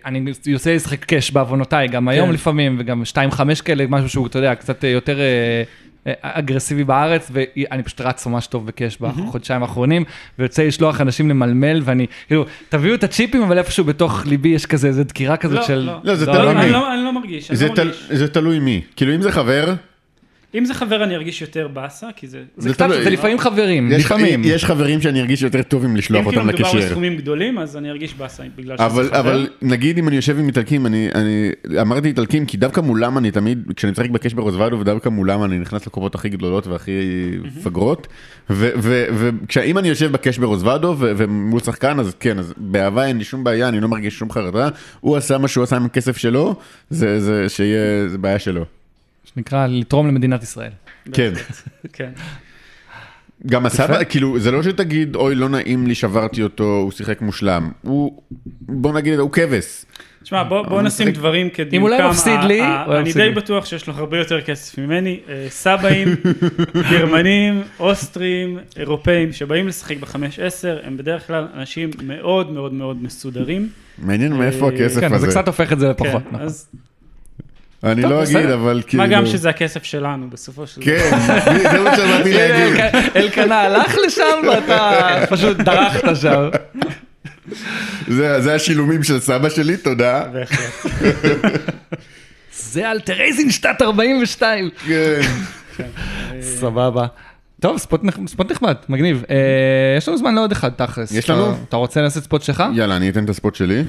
אני 0.06 0.22
יוצא 0.46 0.74
לשחק 0.74 1.04
cash 1.04 1.30
בעוונותיי, 1.30 1.88
גם 1.88 2.08
היום 2.08 2.26
כן. 2.28 2.34
לפעמים, 2.34 2.76
וגם 2.80 3.02
2-5 3.02 3.16
כאלה, 3.64 3.84
משהו 3.88 4.08
שהוא, 4.08 4.26
אתה 4.26 4.38
יודע, 4.38 4.54
קצת 4.54 4.84
יותר 4.84 5.20
אה, 5.20 5.24
אה, 5.24 5.62
אגרסיבי 6.06 6.84
בארץ, 6.84 7.30
ואני 7.32 7.82
פשוט 7.82 8.00
רץ 8.00 8.26
ממש 8.26 8.46
טוב 8.46 8.66
ב 8.66 8.72
cash 8.72 8.98
בחודשיים 9.00 9.62
האחרונים, 9.62 10.04
ויוצא 10.38 10.62
לשלוח 10.62 11.00
אנשים 11.00 11.30
למלמל, 11.30 11.80
ואני, 11.84 12.06
כאילו, 12.26 12.44
תביאו 12.68 12.94
את 12.94 13.04
הצ'יפים, 13.04 13.42
אבל 13.42 13.58
איפשהו 13.58 13.84
בתוך 13.84 14.26
ליבי 14.26 14.48
יש 14.48 14.66
כזה, 14.66 14.88
איזה 14.88 15.04
דקירה 15.04 15.36
כזאת 15.36 15.58
לא, 15.58 15.62
של... 15.62 15.78
לא. 15.78 16.00
לא, 16.04 16.14
זה 16.14 16.26
לא, 16.26 16.32
תלוי 16.32 16.46
לא, 16.46 16.54
מי. 16.54 16.64
אני 16.94 17.04
לא, 17.04 17.12
מרגיש. 17.12 17.52
זה 18.10 18.28
תלוי 18.28 18.58
מי. 18.58 18.80
כאילו 18.96 19.14
אם 19.14 19.22
זה 19.22 19.32
חבר, 19.32 19.74
אם 20.54 20.64
זה 20.64 20.74
חבר 20.74 21.04
אני 21.04 21.14
ארגיש 21.16 21.40
יותר 21.42 21.68
באסה, 21.68 22.06
כי 22.16 22.26
זה... 22.26 22.42
זה 22.56 22.68
זה 22.68 22.74
קצת. 22.74 22.88
זה 22.88 23.10
לפעמים 23.10 23.38
חברים, 23.38 23.92
יש- 23.92 24.04
לפעמים. 24.04 24.42
יש 24.44 24.64
חברים 24.64 25.00
שאני 25.00 25.20
ארגיש 25.20 25.42
יותר 25.42 25.62
טוב 25.62 25.84
אם 25.84 25.96
לשלוח 25.96 26.24
אם 26.24 26.30
כאילו 26.30 26.42
אותם 26.42 26.54
מדובר. 26.54 26.78
בסכומים 26.86 27.16
גדולים, 27.16 27.58
אז 27.58 27.76
אני 27.76 27.90
ארגיש 27.90 28.14
באסה 28.14 28.42
בגלל 28.56 28.76
שזה 28.76 28.86
אבל, 28.86 29.08
חבר. 29.08 29.20
אבל 29.20 29.48
נגיד 29.62 29.98
אם 29.98 30.08
אני 30.08 30.16
יושב 30.16 30.38
עם 30.38 30.46
איטלקים, 30.46 30.86
אני, 30.86 31.08
אני 31.14 31.50
אמרתי 31.80 32.08
איטלקים 32.08 32.46
כי 32.46 32.56
דווקא 32.56 32.80
מולם 32.80 33.18
אני 33.18 33.30
תמיד, 33.30 33.62
כשאני 33.76 33.90
משחק 33.92 34.10
בקש 34.10 34.32
ברוזוולדו 34.34 34.80
ודווקא 34.80 35.08
מולם 35.08 35.44
אני 35.44 35.58
נכנס 35.58 35.86
לקופות 35.86 36.14
הכי 36.14 36.28
גדולות 36.28 36.66
והכי 36.66 36.90
מפגרות, 37.44 38.06
ואם 38.50 39.78
אני 39.78 39.88
יושב 39.88 40.12
בקש 40.12 40.38
ברוזוולדו 40.38 40.94
ו- 40.98 41.12
ומול 41.16 41.60
שחקן 41.60 42.00
אז 42.00 42.14
כן, 42.20 42.38
אז 42.38 42.54
באהבה 42.56 43.06
אין 43.06 43.18
לי 43.18 43.24
שום 43.24 43.44
בעיה, 43.44 43.68
אני 43.68 43.80
לא 43.80 43.88
מרגיש 43.88 44.14
שום 44.18 44.30
חרדה, 44.32 44.68
הוא 45.00 45.16
עשה 45.16 45.38
מה 45.38 45.48
שהוא 45.48 45.64
עשה 45.64 45.76
עם 45.76 45.84
הכסף 45.84 46.16
שלו, 46.16 46.54
זה, 46.90 47.20
זה 47.20 47.48
שיהיה, 47.48 48.08
זה 48.08 48.18
בעיה 48.18 48.38
שלו. 48.38 48.64
שנקרא 49.34 49.66
לתרום 49.66 50.08
למדינת 50.08 50.42
ישראל. 50.42 50.70
כן. 51.12 51.32
כן. 51.92 52.10
גם 53.46 53.66
הסבא, 53.66 54.04
כאילו, 54.04 54.38
זה 54.38 54.50
לא 54.50 54.62
שתגיד, 54.62 55.16
אוי, 55.16 55.34
לא 55.34 55.48
נעים 55.48 55.86
לי, 55.86 55.94
שברתי 55.94 56.42
אותו, 56.42 56.64
הוא 56.64 56.90
שיחק 56.92 57.20
מושלם. 57.22 57.70
הוא, 57.82 58.22
בוא 58.60 58.92
נגיד, 58.92 59.18
הוא 59.18 59.30
כבש. 59.30 59.84
תשמע, 60.22 60.42
בוא, 60.42 60.82
נשים 60.82 61.06
משחק- 61.08 61.18
דברים 61.18 61.50
כדיוקם. 61.50 61.76
אם 61.76 61.80
הוא 61.80 61.90
לא 61.90 62.10
מפסיד 62.10 62.40
לי, 62.46 62.62
אני 62.88 63.12
די. 63.12 63.30
בטוח 63.30 63.64
שיש 63.64 63.86
לו 63.86 63.94
הרבה 63.94 64.18
יותר 64.18 64.40
כסף 64.40 64.78
ממני. 64.78 65.20
אה, 65.28 65.46
סבאים, 65.48 66.08
גרמנים, 66.90 67.62
אוסטרים, 67.80 68.58
אירופאים, 68.76 69.32
שבאים 69.32 69.68
לשחק 69.68 69.96
בחמש 69.96 70.38
עשר, 70.38 70.78
הם 70.84 70.96
בדרך 70.96 71.26
כלל 71.26 71.46
אנשים 71.54 71.90
מאוד 72.02 72.50
מאוד 72.52 72.72
מאוד 72.72 73.02
מסודרים. 73.02 73.68
מעניין 73.98 74.32
מאיפה 74.32 74.68
אה, 74.70 74.74
הכסף 74.74 75.00
כן, 75.00 75.14
אז 75.14 75.20
זה 75.20 75.26
הזה. 75.26 75.36
קצת 75.36 75.46
הופך 75.46 75.72
את 75.72 75.78
זה 75.78 75.86
כן, 75.98 76.06
לפחות. 76.06 76.22
נכון. 76.26 76.40
אז 76.40 76.66
אני 77.84 78.02
לא. 78.02 78.22
אגיד, 78.22 78.36
אבל 78.50 78.82
כאילו... 78.86 79.02
מה 79.02 79.08
גם 79.08 79.26
שזה 79.26 79.48
הכסף 79.50 79.84
שלנו 79.84 80.30
בסופו 80.30 80.66
של 80.66 80.80
דבר. 80.80 80.90
כן, 80.90 81.18
זה 81.72 81.80
מה 81.80 81.96
שבאתי 81.96 82.32
להגיד. 82.38 82.80
אלקנה 83.16 83.60
הלך 83.60 83.94
לשם 84.06 84.22
ואתה 84.48 85.00
פשוט 85.30 85.56
דרכת 85.56 86.16
שם. 86.20 86.48
זה 88.08 88.40
זה 88.40 88.54
השילומים 88.54 89.02
של 89.02 89.20
סבא 89.20 89.48
שלי, 89.48 89.76
תודה. 89.76 90.24
בהחלט. 90.32 90.90
זה 92.52 92.88
על 92.88 93.00
טרזיינשטט 93.00 93.82
42. 93.82 94.70
כן. 94.86 95.20
סבבה. 96.40 97.06
טוב, 97.60 97.78
spot 97.78 98.04
נח- 98.04 98.18
spot 98.26 98.50
נחמד, 98.52 98.74
מגניב. 98.88 99.24
אה, 99.30 99.36
יש 99.98 100.08
לנו 100.08 100.18
זמן 100.18 100.34
לעוד 100.34 100.52
אחד 100.52 100.68
תכלס. 100.76 101.12
יש 101.12 101.30
לנו? 101.30 101.50
אתה- 101.50 101.58
אתה 101.68 101.76
רוצה 101.76 102.02
לעשות 102.02 102.24
spot 102.24 102.42
שלך? 102.42 102.64
יאללה, 102.74 102.96
אני 102.96 103.08
אתן 103.10 103.24
את 103.24 103.30
ה 103.30 103.35
spot 103.35 103.54
שלי. 103.54 103.82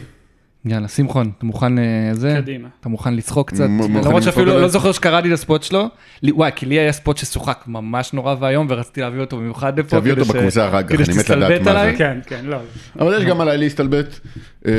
יאללה, 0.65 0.87
שמחון, 0.87 1.31
אתה 1.37 1.45
מוכן 1.45 1.79
אה, 1.79 2.09
זה? 2.13 2.39
קדימה. 2.41 2.67
אתה 2.79 2.89
מוכן 2.89 3.13
לצחוק 3.13 3.49
קצת? 3.49 3.63
למרות 4.03 4.23
שאפילו? 4.23 4.59
לא 4.59 4.67
זוכר 4.67 4.91
שקראתי 4.91 5.27
את 5.27 5.33
ה 5.33 5.39
spot 5.39 5.63
שלו. 5.63 5.89
וואי, 6.23 6.51
כי 6.55 6.65
לי 6.65 6.79
היה 6.79 6.91
spot 6.91 7.17
ששוחק 7.17 7.63
ממש 7.67 8.13
נורא 8.13 8.35
ואיום, 8.39 8.67
ורציתי 8.69 9.01
להביא 9.01 9.19
אותו 9.19 9.37
במיוחד 9.37 9.79
לפה. 9.79 9.99
תביא 9.99 10.11
אותו 10.11 10.25
בקבוצה 10.25 10.67
אחר 10.67 10.83
כך, 10.83 10.91
אני 10.91 11.17
מת 11.19 11.29
לדעת 11.29 11.61
מה 11.61 11.85
זה. 11.85 11.93
כן, 11.97 12.19
כן, 12.25 12.45
לא. 12.45 12.57
אבל 12.99 13.17
יש 13.17 13.23
גם 13.23 13.41
עליי 13.41 13.57
להסתלבט. 13.57 14.19
אה, 14.65 14.71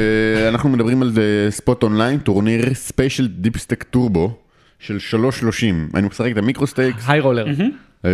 אנחנו 0.48 0.68
מדברים 0.68 1.02
על 1.02 1.10
זה 1.10 1.46
spot 1.50 1.82
online, 1.82 2.18
טורניר 2.18 2.74
special 2.74 3.26
deepstack 3.26 3.82
turbo 3.82 4.38
של 4.82 4.98
3.30. 5.10 5.64
אני 5.94 6.06
משחק 6.08 6.32
את 6.32 6.36
ה 6.36 6.41
microstakes, 6.41 7.04
high 7.08 7.20
roller. 7.20 7.46
אה, 8.04 8.10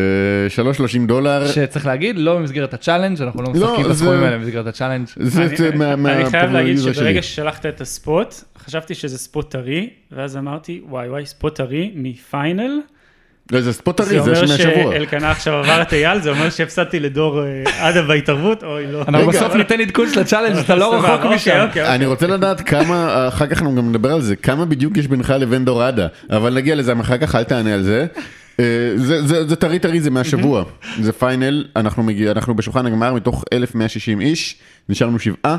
3.30 0.49 1.07
דולר. 1.07 1.49
שצריך 1.49 1.87
להגיד, 1.87 2.17
לא 2.19 2.37
במסגרת 2.39 2.75
ה 2.75 2.79
challenge, 2.79 3.23
אנחנו 3.23 3.43
לא 3.43 3.49
לא, 3.55 3.67
משחקים 3.67 3.87
את 3.87 3.91
הסכומים 3.91 4.23
האלה 4.23 4.39
במסגרת 4.39 4.67
ה 4.67 4.70
challenge. 4.70 5.07
זה 5.17 5.45
אני- 5.45 6.31
חייב 6.31 6.51
להגיד 6.53 6.79
שברגע. 6.79 7.23
ששלחת 7.23 7.67
את 7.67 7.81
ה 7.81 7.90
spot, 7.90 8.35
חשבתי 8.59 8.95
שזה 8.95 9.19
spot 9.19 9.51
טרי, 9.51 9.91
ואז 10.13 10.37
אמרתי, 10.37 10.81
וואי 10.89 11.09
וואי, 11.09 11.27
spot 11.27 11.57
טרי 11.57 11.93
מ 11.95 12.07
final. 12.07 12.81
לא, 13.53 13.61
זה 13.61 13.73
spot 13.73 14.01
זה 14.03 14.09
טרי, 14.09 14.21
זה 14.23 14.31
אומר 14.31 14.41
מהשבוע. 14.41 14.93
שאלקנה 14.93 15.31
עכשיו 15.31 15.55
עבר 15.55 15.83
את 15.83 15.93
אייל, 15.93 16.21
זה 16.21 16.31
אומר 16.31 16.51
שהפסדתי 16.51 17.01
לדור 17.01 17.43
אה, 17.45 17.89
עדה 17.89 18.03
בהתערבות, 18.03 18.65
אוי 18.65 18.87
לא. 18.93 19.05
אנחנו 19.09 19.27
בסוף 19.29 19.55
ניתן 19.55 19.81
עדכון 19.81 20.09
של 20.15 20.21
ה 20.21 20.24
challenge, 20.24 20.57
אתה 20.57 20.75
לא 20.75 20.95
רחוק 20.95 21.11
אוקיי, 21.11 21.35
משם. 21.35 21.65
אוקיי, 21.69 21.95
אני 21.95 22.07
רוצה 22.07 22.27
לדעת 22.27 22.61
כמה, 22.61 23.29
אחר 23.29 23.47
כך 23.47 23.59
אנחנו 23.63 23.75
גם 23.75 23.89
נדבר 23.89 24.13
על 24.13 24.21
זה, 24.23 24.37
כמה 24.37 24.65
בדיוק 24.65 24.97
יש 24.97 25.07
בינך 25.07 25.35
לבין 25.39 25.65
דורדה, 25.65 26.07
אבל 26.31 26.55
נגיע 26.55 26.75
לזה 26.75 26.93
אחר 27.01 27.19
כך, 27.19 27.35
אל 27.35 27.45
תענה 27.45 27.75
על 27.75 27.83
זה. 27.83 28.07
אה, 28.61 28.65
זה- 28.97 29.23
זה 29.27 29.49
זה 29.49 29.57
טרי 29.57 29.79
טרי, 29.79 30.01
זה 30.01 30.11
מהשבוע, 30.11 30.65
זה 31.01 31.13
final, 31.13 31.65
אנחנו 31.77 32.05
בשולחן 32.57 32.87
הגמר 32.87 33.15
מתוך 33.15 33.45
1,160 33.53 34.21
איש, 34.21 34.57
נשארנו 34.89 35.19
שבעה. 35.19 35.57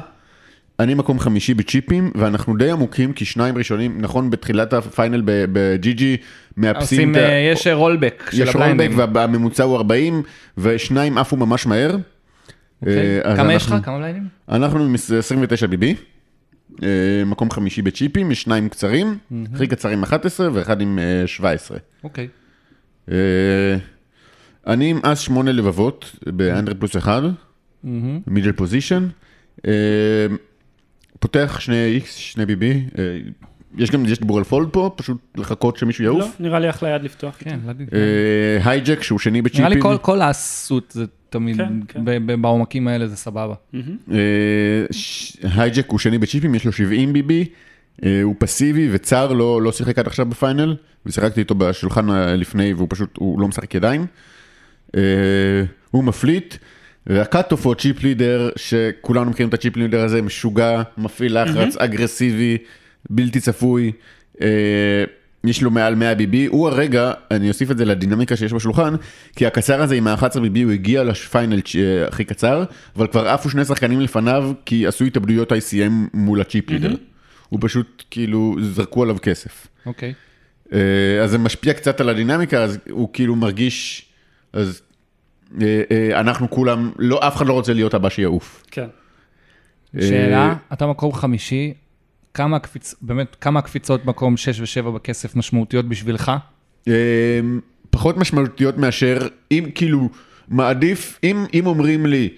אני 0.79 0.93
מקום 0.93 1.19
חמישי 1.19 1.53
בצ'יפים, 1.53 2.11
ואנחנו 2.15 2.57
די 2.57 2.71
עמוקים, 2.71 3.13
כי 3.13 3.25
שניים 3.25 3.57
ראשונים, 3.57 4.01
נכון, 4.01 4.29
בתחילת 4.29 4.73
ה 4.73 4.81
final 4.81 5.21
ב- 5.25 5.45
ב 5.53 5.69
GG, 5.69 6.17
מאפסים 6.57 6.81
עושים, 6.81 7.11
את 7.11 7.15
ה... 7.15 7.29
אה, 7.29 7.49
יש 7.53 7.67
rollback 7.67 8.29
של 8.31 8.43
יש 8.43 8.55
rollback 8.55 8.69
הבליינדים. 8.69 8.99
והממוצע 9.13 9.63
הוא 9.63 9.77
40, 9.77 10.23
ושניים 10.57 11.17
עפו 11.17 11.37
ממש 11.37 11.65
מהר. 11.65 11.97
אוקיי. 12.81 13.21
אה, 13.25 13.35
כמה 13.35 13.53
יש 13.53 13.65
לך? 13.65 13.75
כמה 13.83 13.97
בליינדים? 13.97 14.27
אנחנו 14.49 14.83
עם 14.83 14.93
29 14.93 15.67
BB, 15.67 15.95
אה, 16.83 16.87
מקום 17.25 17.51
חמישי 17.51 17.81
בצ'יפים, 17.81 18.31
יש 18.31 18.41
שניים 18.41 18.69
קצרים, 18.69 19.17
הכי 19.53 19.67
קצר 19.67 19.89
עם 19.89 20.03
11 20.03 20.49
ואחד 20.53 20.81
עם 20.81 20.99
אה, 20.99 21.27
17. 21.27 21.77
אוקיי. 22.03 22.27
אני 24.67 24.89
עם 24.89 24.99
אס 25.03 25.19
שמונה 25.19 25.51
לבבות 25.51 26.15
ב-100 26.35 26.73
פלוס 26.79 26.97
1, 26.97 27.23
middle 28.27 28.51
position, 28.51 29.07
פותח 31.19 31.57
שני 31.59 31.85
X, 31.85 32.15
שני 32.15 32.45
BB, 32.45 32.83
אה, 32.97 33.17
יש 33.77 33.91
גם, 33.91 34.05
יש 34.05 34.19
דיבור 34.19 34.37
על 34.37 34.43
fold 34.43 34.69
פה, 34.69 34.91
פשוט 34.95 35.17
לחכות 35.37 35.77
שמישהו 35.77 36.03
לא, 36.05 36.09
יעוף. 36.09 36.35
נראה 36.39 36.59
לי 36.59 36.69
אחלה 36.69 36.89
יד 36.89 37.03
לפתוח. 37.03 37.35
כן, 37.39 37.59
לא 37.65 37.69
יודע. 37.69 37.85
אה, 37.93 38.71
ה 38.71 38.76
hijack 38.76 39.03
שהוא 39.03 39.19
שני 39.19 39.41
בצ'יפים. 39.41 39.65
נראה 39.65 39.75
לי 39.75 39.81
כל- 39.81 39.97
כל 40.01 40.21
האסות 40.21 40.91
זה 40.91 41.05
תמיד, 41.29 41.57
כן, 41.57 41.73
כן. 41.87 42.05
ב- 42.05 42.31
ב- 42.31 42.41
בעומקים 42.41 42.87
האלה 42.87 43.07
זה 43.07 43.15
סבבה. 43.15 43.53
אה, 44.11 44.17
hijack 45.55 45.89
הוא 45.89 45.99
שני 45.99 46.17
בצ'יפים, 46.17 46.55
יש 46.55 46.65
לו 46.65 46.71
70 46.71 47.13
BB, 47.13 47.45
אה, 48.05 48.21
הוא 48.23 48.35
פסיבי 48.39 48.87
וצר 48.91 49.33
לא, 49.33 49.61
לא 49.61 49.71
שיחק 49.71 49.99
עד 49.99 50.07
עכשיו 50.07 50.25
ב 50.25 50.32
final, 50.32 50.75
ושיחקתי 51.05 51.39
איתו 51.39 51.55
בשולחן 51.55 52.09
אה, 52.09 52.35
לפני 52.35 52.73
והוא 52.73 52.87
פשוט, 52.89 53.17
הוא 53.17 53.39
לא 53.39 53.47
משחק 53.47 53.75
ידיים. 53.75 54.05
אה, 54.95 55.01
הוא 55.91 56.03
מפליט, 56.03 56.55
וה 57.07 57.20
cut-off 57.20 57.65
הוא 57.65 57.71
ה 57.71 57.78
chip 57.78 58.03
leader, 58.03 58.49
שכולנו 58.55 59.29
מכירים 59.29 59.49
את 59.49 59.53
ה 59.53 59.58
chip 59.58 59.77
leader 59.77 60.03
הזה, 60.03 60.21
משוגע, 60.21 60.81
מפעיל 60.97 61.43
לחץ, 61.43 61.77
אגרסיבי, 61.77 62.57
בלתי 63.09 63.39
צפוי. 63.39 63.91
אה, 64.41 65.03
יש 65.43 65.61
לו 65.61 65.71
מעל 65.71 65.95
100 65.95 66.13
BB, 66.13 66.35
הוא 66.47 66.67
הרגע, 66.67 67.11
אני 67.31 67.49
אוסיף 67.49 67.71
את 67.71 67.77
זה 67.77 67.85
לדינמיקה 67.85 68.35
שיש 68.35 68.53
בשולחן, 68.53 68.95
כי 69.35 69.45
הקצר 69.45 69.81
הזה 69.81 69.95
עם 69.95 70.07
ה-11 70.07 70.35
BB 70.35 70.63
הוא 70.63 70.71
הגיע 70.71 71.03
ל 71.03 71.13
final 71.13 71.61
אה, 71.75 72.07
הכי 72.07 72.23
קצר, 72.23 72.63
אבל 72.95 73.07
כבר 73.07 73.27
עפו 73.27 73.49
שני 73.49 73.65
שחקנים 73.65 74.01
לפניו, 74.01 74.51
כי 74.65 74.87
עשו 74.87 75.05
התאבדויות 75.05 75.51
ICM 75.51 75.91
מול 76.13 76.41
הצ'יפ 76.41 76.69
לידר. 76.69 76.95
הוא 77.49 77.59
פשוט, 77.61 78.03
כאילו, 78.11 78.55
זרקו 78.61 79.03
עליו 79.03 79.17
כסף. 79.21 79.67
אוקיי. 79.85 80.13
אה, 80.73 81.23
אז 81.23 81.31
זה 81.31 81.37
משפיע 81.37 81.73
קצת 81.73 82.01
על 82.01 82.09
הדינמיקה, 82.09 82.63
אז 82.63 82.77
הוא 82.89 83.09
כאילו 83.13 83.35
מרגיש, 83.35 84.05
אז 84.53 84.81
אנחנו 86.13 86.49
כולם, 86.49 86.91
לא, 86.97 87.27
אף 87.27 87.35
אחד 87.35 87.47
לא 87.47 87.53
רוצה 87.53 87.73
להיות 87.73 87.93
הבא 87.93 88.09
שיעוף. 88.09 88.63
כן. 88.71 88.87
שאלה, 89.99 90.55
אתה 90.73 90.87
מקום 90.87 91.13
חמישי, 91.13 91.73
כמה 92.33 92.57
הקפיצ... 92.57 92.95
באמת, 93.01 93.35
כמה 93.41 93.59
הקפיצות 93.59 94.05
מקום 94.05 94.37
6 94.37 94.59
ו-7 94.59 94.89
בכסף 94.89 95.35
משמעותיות 95.35 95.85
בשבילך? 95.85 96.31
אה, 96.87 96.93
פחות 97.89 98.17
משמעותיות 98.17 98.77
מאשר, 98.77 99.27
אם 99.51 99.65
כאילו, 99.75 100.09
מעדיף, 100.47 101.19
אם, 101.23 101.45
אם 101.53 101.65
אומרים 101.65 102.05
לי, 102.05 102.29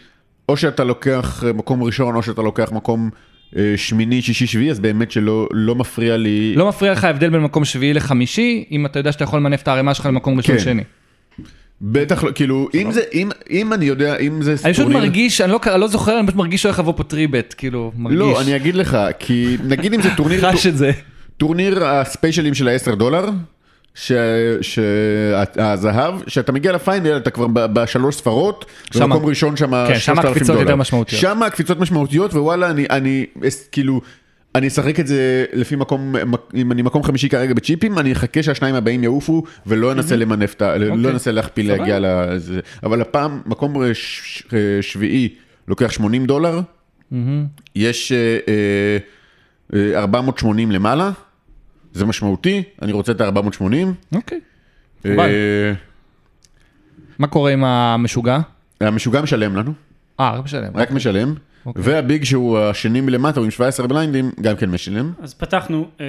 או 0.50 0.58
שאתה 0.58 0.84
לוקח 0.84 1.44
אה, 1.48 1.54
מקום 1.54 1.84
ראשון, 1.84 2.16
או 2.16 2.24
שאתה 2.24 2.42
לוקח 2.42 2.72
מקום 2.72 3.10
אה, 3.58 3.74
שמיני, 3.76 4.22
שישי, 4.22 4.48
שביעי, 4.48 4.72
אז 4.72 4.80
באמת 4.80 5.12
שלא 5.12 5.48
לא 5.52 5.76
מפריע 5.76 6.18
לי. 6.18 6.54
לא 6.56 6.70
מפריע 6.70 6.92
לך 6.92 7.04
ההבדל 7.04 7.30
בין 7.30 7.42
מקום 7.42 7.66
שביעי 7.66 7.94
לחמישי, 7.94 8.66
אם 8.72 8.86
אתה 8.86 9.00
יודע 9.00 9.12
שאתה 9.12 9.24
יכול 9.24 9.40
למנף 9.40 9.62
את 9.62 9.68
הערימה 9.68 9.94
שלך 9.94 10.06
למקום 10.06 10.38
ראשון 10.38 10.58
כן. 10.58 10.64
שני. 10.64 10.84
בטח 11.84 12.24
לא, 12.24 12.32
כאילו, 12.36 12.70
אם 12.74 12.92
זה, 12.92 13.02
אם, 13.14 13.30
אם 13.50 13.74
אני 13.74 13.86
יודע, 13.86 14.18
אם 14.18 14.42
זה 14.42 14.56
אני 14.66 14.74
פשוט 14.74 14.88
מרגיש, 14.88 15.42
אני 15.42 15.52
לא, 15.52 15.60
אני 15.68 15.82
לא 15.82 15.88
זוכר, 15.88 16.20
אני 16.20 16.28
פשוט 16.28 16.38
מרגיש 16.38 16.62
שהולך 16.62 16.80
לבוא 16.80 16.94
פה 16.98 17.04
three-bet, 17.04 17.56
כאילו, 17.58 17.92
מרגיש. 17.98 18.20
לא, 18.20 18.42
אני 18.42 18.56
אגיד 18.56 18.76
לך, 18.76 18.98
כי 19.20 19.58
נגיד 19.64 19.94
אם 19.94 20.02
זה 20.02 20.10
טורניר, 20.18 20.42
חש 20.52 20.68
את 20.68 20.78
זה. 20.78 20.92
טורניר 21.38 21.86
הספיישלים 21.86 22.54
של 22.54 22.68
ה-10 22.68 22.96
דולר, 22.96 23.30
שהזהב, 24.62 26.14
שאתה 26.28 26.52
מגיע 26.52 26.72
לפיינל, 26.72 27.18
אתה 27.18 27.30
כבר 27.30 27.48
ב- 27.48 27.66
בשלוש 27.74 28.16
ספרות, 28.16 28.66
שמה- 28.94 29.06
במקום 29.08 29.30
ראשון 29.30 29.58
שם 29.58 29.72
כן, 29.88 30.00
שם 30.00 30.16
3,000 30.16 30.26
הקפיצות 30.32 30.48
דולר. 30.48 30.62
יותר 30.62 30.76
משמעותיות. 30.76 31.22
שם 31.22 31.44
הקפיצות 31.44 31.80
משמעותיות, 31.80 32.34
ווואלה, 32.34 32.70
אני, 32.70 32.86
אני, 32.90 33.26
כאילו, 33.72 34.02
אני 34.56 34.68
אשחק 34.68 35.00
את 35.00 35.08
זה 35.08 35.46
לפי 35.54 35.76
מקום, 35.76 36.16
אם 36.56 36.72
אני 36.72 36.82
מקום 36.82 37.04
חמישי 37.04 37.30
כרגע 37.30 37.54
בצ'יפים, 37.54 38.00
אני 38.00 38.12
אחכה 38.14 38.44
שהשניים 38.44 38.76
הבאים 38.76 39.04
יעופו, 39.04 39.44
ולא 39.68 39.92
אנסה 39.92 40.16
למנף 40.16 40.54
את 40.54 40.62
ה... 40.62 40.78
לא 40.78 40.94
אוקיי. 40.96 41.12
אנסה 41.12 41.32
להכפיל. 41.32 41.68
להגיע 41.68 41.98
לזה. 42.02 42.60
אבל 42.84 43.02
הפעם, 43.02 43.42
מקום 43.46 43.76
ש- 43.94 44.44
שביעי 44.82 45.30
לוקח 45.68 45.92
80 45.92 46.26
דולר, 46.26 46.60
יש 47.76 48.12
אה, 48.12 48.38
אה, 48.48 48.98
אה, 49.96 50.00
480 50.00 50.72
למעלה, 50.72 51.12
זה 51.94 52.06
משמעותי, 52.06 52.64
אני 52.82 52.92
רוצה 52.92 53.12
את 53.12 53.22
ה-480. 53.22 53.64
אוקיי. 54.16 54.40
אה, 55.06 55.74
מה 57.20 57.28
קורה 57.28 57.52
עם 57.54 57.64
המשוגע? 57.64 58.40
המשוגע 58.82 59.22
משלם 59.22 59.56
לנו, 59.56 59.74
אה, 60.20 60.32
רק 60.32 60.44
משלם. 60.44 60.72
רק 60.76 60.92
משלם, 60.92 61.34
אוקיי. 61.66 61.84
וה 61.86 62.01
big 62.01 62.24
שהוא 62.24 62.60
השני 62.60 63.02
מלמטה, 63.02 63.40
הוא 63.40 63.46
עם 63.46 63.52
17 63.52 63.88
בליינדים, 63.88 64.32
גם 64.42 64.56
כן 64.56 64.70
משלם. 64.70 65.12
אז 65.22 65.34
פתחנו 65.34 65.88
אה, 66.02 66.06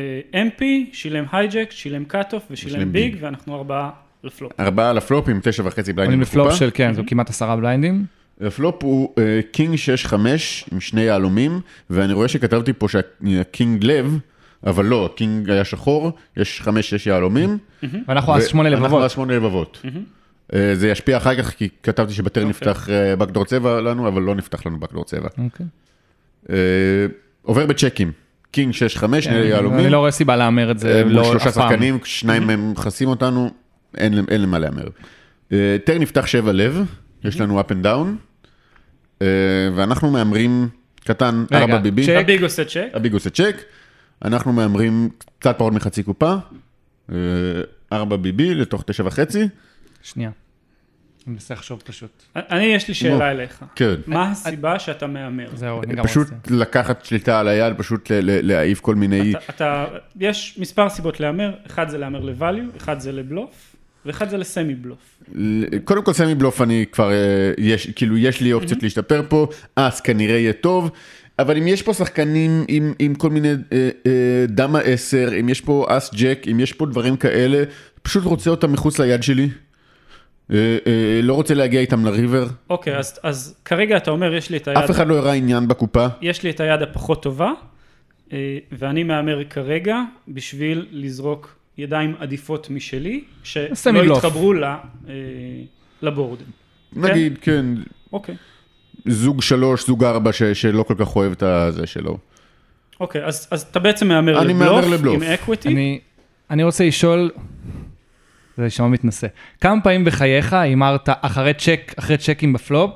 MP, 0.49 0.63
שילם 0.93 1.25
hijack, 1.33 1.71
שילם 1.71 2.05
cut-off 2.05 2.43
ושילם 2.51 2.73
ושילם 2.73 2.93
big, 2.93 3.13
big. 3.13 3.23
ואנחנו 3.25 3.55
ארבעה 3.55 3.91
לפלופ. 4.25 4.53
ארבעה 4.61 4.91
על 4.91 4.99
הפלופ 4.99 5.29
עם 5.29 5.41
תשע 5.43 5.63
וחצי 5.67 5.93
בליינדים 5.93 6.19
עולים 6.19 6.21
לפלופ 6.21 6.47
בקופה. 6.47 6.59
של, 6.59 6.71
כן, 6.75 6.95
זו 6.95 7.03
כמעט 7.07 7.31
עשרה 7.31 7.57
בליינדים. 7.57 8.05
הפלופ 8.41 8.83
הוא 8.83 9.15
king 9.53 9.75
6-5 10.09 10.15
עם 10.73 10.81
שני 10.81 11.01
יהלומים, 11.01 11.61
ואני 11.91 12.13
רואה 12.13 12.29
שכתבתי 12.29 12.73
פה 12.73 12.87
שה 12.89 13.30
king 13.30 13.85
לב, 13.85 14.19
אבל 14.67 14.85
לא, 14.85 15.07
ה 15.07 15.16
king 15.16 15.51
היה 15.51 15.65
שחור, 15.65 16.13
יש 16.37 16.63
5-6 16.65 16.69
יהלומים. 17.07 17.59
ואנחנו 18.09 18.37
אז 18.37 18.49
שמונה 18.49 18.69
ואנחנו 18.69 18.87
לבבות. 18.87 19.05
אז 19.05 19.11
שמונה 19.11 19.37
לבבות. 19.37 19.83
אה, 20.55 20.75
זה 20.75 20.89
ישפיע 20.89 21.17
אחר 21.17 21.35
כך, 21.35 21.51
כי 21.51 21.69
כתבתי 21.83 22.13
שב 22.13 22.27
turn 22.27 22.45
נפתח 22.45 22.89
אה, 22.91 23.17
backdoor 23.17 23.45
צבע 23.45 23.81
לנו, 23.81 24.09
אבל 24.09 24.23
לא 24.23 24.35
נפתח 24.35 24.67
לנו 24.67 24.81
backdoor 24.81 25.05
צבע. 25.05 25.29
אוקיי. 25.39 25.67
אה, 26.51 26.57
עובר 27.43 27.67
בצ'קים, 27.67 28.13
king 28.51 28.75
6-5, 28.75 28.77
שני 29.21 29.35
יהלומים. 29.35 29.81
אני 29.81 29.91
לא 29.91 29.99
רואה 29.99 30.11
סיבה 30.11 30.37
להמר 30.37 30.71
את 30.71 30.79
זה, 30.79 31.05
לא 31.05 31.25
שלושה 31.25 31.49
אף 31.49 31.55
פעם. 31.55 31.71
שחקנים, 31.71 31.99
שניים 32.05 32.47
מהם 32.47 32.73
מכסים 32.73 33.09
אותנו, 33.09 33.51
אין 33.97 34.25
אין 34.29 34.43
למה 34.43 34.59
להמר. 34.59 34.85
אה, 35.53 35.77
טר 35.85 35.99
נפתח 35.99 36.27
שבע 36.27 36.53
לב, 36.53 36.85
יש 37.25 37.41
לנו 37.41 37.61
up 37.61 37.65
and 37.65 37.87
down, 37.87 38.07
ואנחנו 39.75 40.11
מהמרים 40.11 40.69
קטן, 41.05 41.45
רגע, 41.51 41.61
ארבע 41.61 41.79
ביבי, 41.79 42.07
צ'ק. 42.07 42.17
הביג 42.21 42.43
עושה 42.43 42.65
צ'ק, 42.65 42.89
הביג 42.95 43.13
עושה 43.13 43.31
צ'ק, 43.31 43.57
אנחנו 44.25 44.53
מהמרים 44.53 45.09
קצת 45.39 45.55
פחות 45.59 45.73
מחצי 45.73 46.03
קופה, 46.03 46.35
אה, 47.13 47.17
ארבע 47.93 48.17
ביבי 48.17 48.55
לתוך 48.55 48.83
תשע 48.87 49.03
וחצי, 49.07 49.49
שנייה. 50.03 50.31
אני 51.27 51.33
מנסה 51.35 51.55
לחשוב 51.55 51.83
פשוט. 51.85 52.23
אני 52.37 52.65
יש 52.65 52.89
לי 52.89 52.95
שאלה 52.95 53.31
אליך. 53.31 53.65
כן. 53.77 53.95
מה 54.07 54.31
הסיבה 54.31 54.79
שאתה 54.79 55.07
מהמר? 55.07 55.47
זהו, 55.55 55.83
אני 55.83 55.95
גם 55.95 56.05
פשוט 56.05 56.27
רוצה. 56.31 56.55
לקחת 56.55 57.05
שליטה 57.05 57.41
על 57.41 57.49
היד, 57.49 57.75
פשוט 57.79 58.11
להעיף 58.23 58.81
כל 58.81 58.95
מיני, 58.95 59.31
אתה- 59.31 59.39
אתה, 59.51 59.85
יש 60.21 60.57
מספר 60.59 60.89
סיבות 60.89 61.21
להמר, 61.21 61.53
אחד 61.67 61.89
זה 61.89 61.99
להמר 61.99 62.21
ל-value, 62.21 62.77
אחד 62.77 63.01
זה 63.01 63.13
לבלוף, 63.13 63.77
ואחד 64.07 64.29
זה 64.29 64.37
לסמי 64.37 64.75
בלוף. 64.75 65.23
קודם 65.85 66.03
כל 66.05 66.13
סמי 66.13 66.35
בלוף 66.35 66.63
אני 66.63 66.85
כבר, 66.93 67.11
אה, 67.13 67.17
יש, 67.59 67.91
כאילו 67.91 68.19
יש 68.19 68.41
לי 68.41 68.53
אופציות 68.53 68.83
להשתפר 68.83 69.23
פה, 69.29 69.47
אז 69.77 70.01
כנראה 70.01 70.37
יהיה 70.37 70.53
טוב, 70.53 70.91
אבל 71.39 71.57
אם 71.57 71.67
יש 71.69 71.83
פה 71.83 71.95
שחקנים 71.95 72.65
עם, 72.69 72.93
עם 72.99 73.15
כל 73.15 73.31
מיני 73.31 73.49
אה, 73.49 73.55
אה, 74.07 74.11
דמה 74.49 74.79
10, 74.81 75.31
אם 75.41 75.49
יש 75.49 75.61
פה 75.61 75.87
אס 75.89 76.11
ג'ק, 76.15 76.47
אם 76.51 76.61
יש 76.61 76.73
פה 76.73 76.87
דברים 76.87 77.17
כאלה, 77.17 77.63
פשוט 78.03 78.25
רוצה 78.25 78.51
אותם 78.51 78.73
מחוץ 78.73 78.99
ליד 79.01 79.23
שלי. 79.23 79.49
אה, 80.53 80.77
אה, 80.87 81.21
לא 81.23 81.35
רוצה 81.35 81.55
להגיע 81.55 81.81
איתם 81.81 82.05
לריבר, 82.05 82.47
אוקיי, 82.71 82.97
אז, 82.97 83.21
אז 83.23 83.57
כרגע 83.65 83.97
אתה 83.97 84.11
אומר, 84.11 84.35
יש 84.35 84.51
לי 84.51 84.57
את 84.57 84.69
היד, 84.69 84.79
אף 84.79 84.91
אחד 84.91 85.07
לא 85.07 85.19
הראה 85.19 85.33
עניין 85.33 85.69
בקופה. 85.69 86.07
יש 86.23 86.43
לי 86.43 86.51
את 86.51 86.61
היד 86.61 86.83
הפחות 86.83 87.23
טובה, 87.23 87.53
אה, 88.33 88.59
ואני 88.73 89.03
מהמר 89.03 89.45
כרגע 89.45 89.97
בשביל 90.29 90.87
לזרוק 90.91 91.57
ידיים 91.79 92.15
עדיפות 92.19 92.71
משלי, 92.71 93.25
שלא. 93.43 94.15
יתחברו 94.17 94.53
ל- 94.53 94.65
לבורדים. 96.03 96.47
נגיד, 96.93 97.39
כן, 97.41 97.67
אוקיי. 98.13 98.35
זוג 99.07 99.43
שלוש, 99.43 99.87
זוג 99.87 100.05
ארבע, 100.05 100.33
ש, 100.33 100.43
שלא 100.43 100.83
כל 100.83 100.95
כך 100.99 101.17
אוהב 101.17 101.33
את 101.33 101.43
הזה 101.43 101.87
שלו. 101.87 102.19
אוקיי, 103.01 103.25
אז, 103.25 103.49
אז 103.51 103.63
אתה 103.63 103.79
בעצם 103.79 104.09
מהמר 104.09 104.43
אני 104.43 104.55
לבלוף, 104.55 104.85
לבלוף. 104.87 105.15
עם 105.17 105.23
equity, 105.23 105.69
אני, 105.69 106.01
אני 106.51 106.63
רוצה 106.63 106.87
לשאול, 106.87 107.31
זה 108.57 108.65
יישמע 108.65 108.89
מתנשא, 108.89 109.27
כמה 109.61 109.81
פעמים 109.81 110.05
בחייך 110.05 110.53
הימרת 110.53 111.09
אחרי 111.21 111.55
צ'ק, 111.55 111.95
אחרי 111.97 112.17
צ'קים 112.17 112.53
בפלופ, 112.53 112.91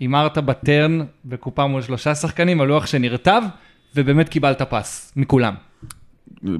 הימרת 0.00 0.38
ב 0.38 0.50
turn 0.50 1.00
בקופה 1.24 1.66
מול 1.66 1.82
שלושה 1.82 2.14
שחקנים 2.14 2.60
על 2.60 2.68
לוח 2.68 2.86
שנרטב, 2.86 3.42
ובאמת 3.96 4.28
קיבלת 4.28 4.62
פס 4.62 5.12
מכולם. 5.16 5.54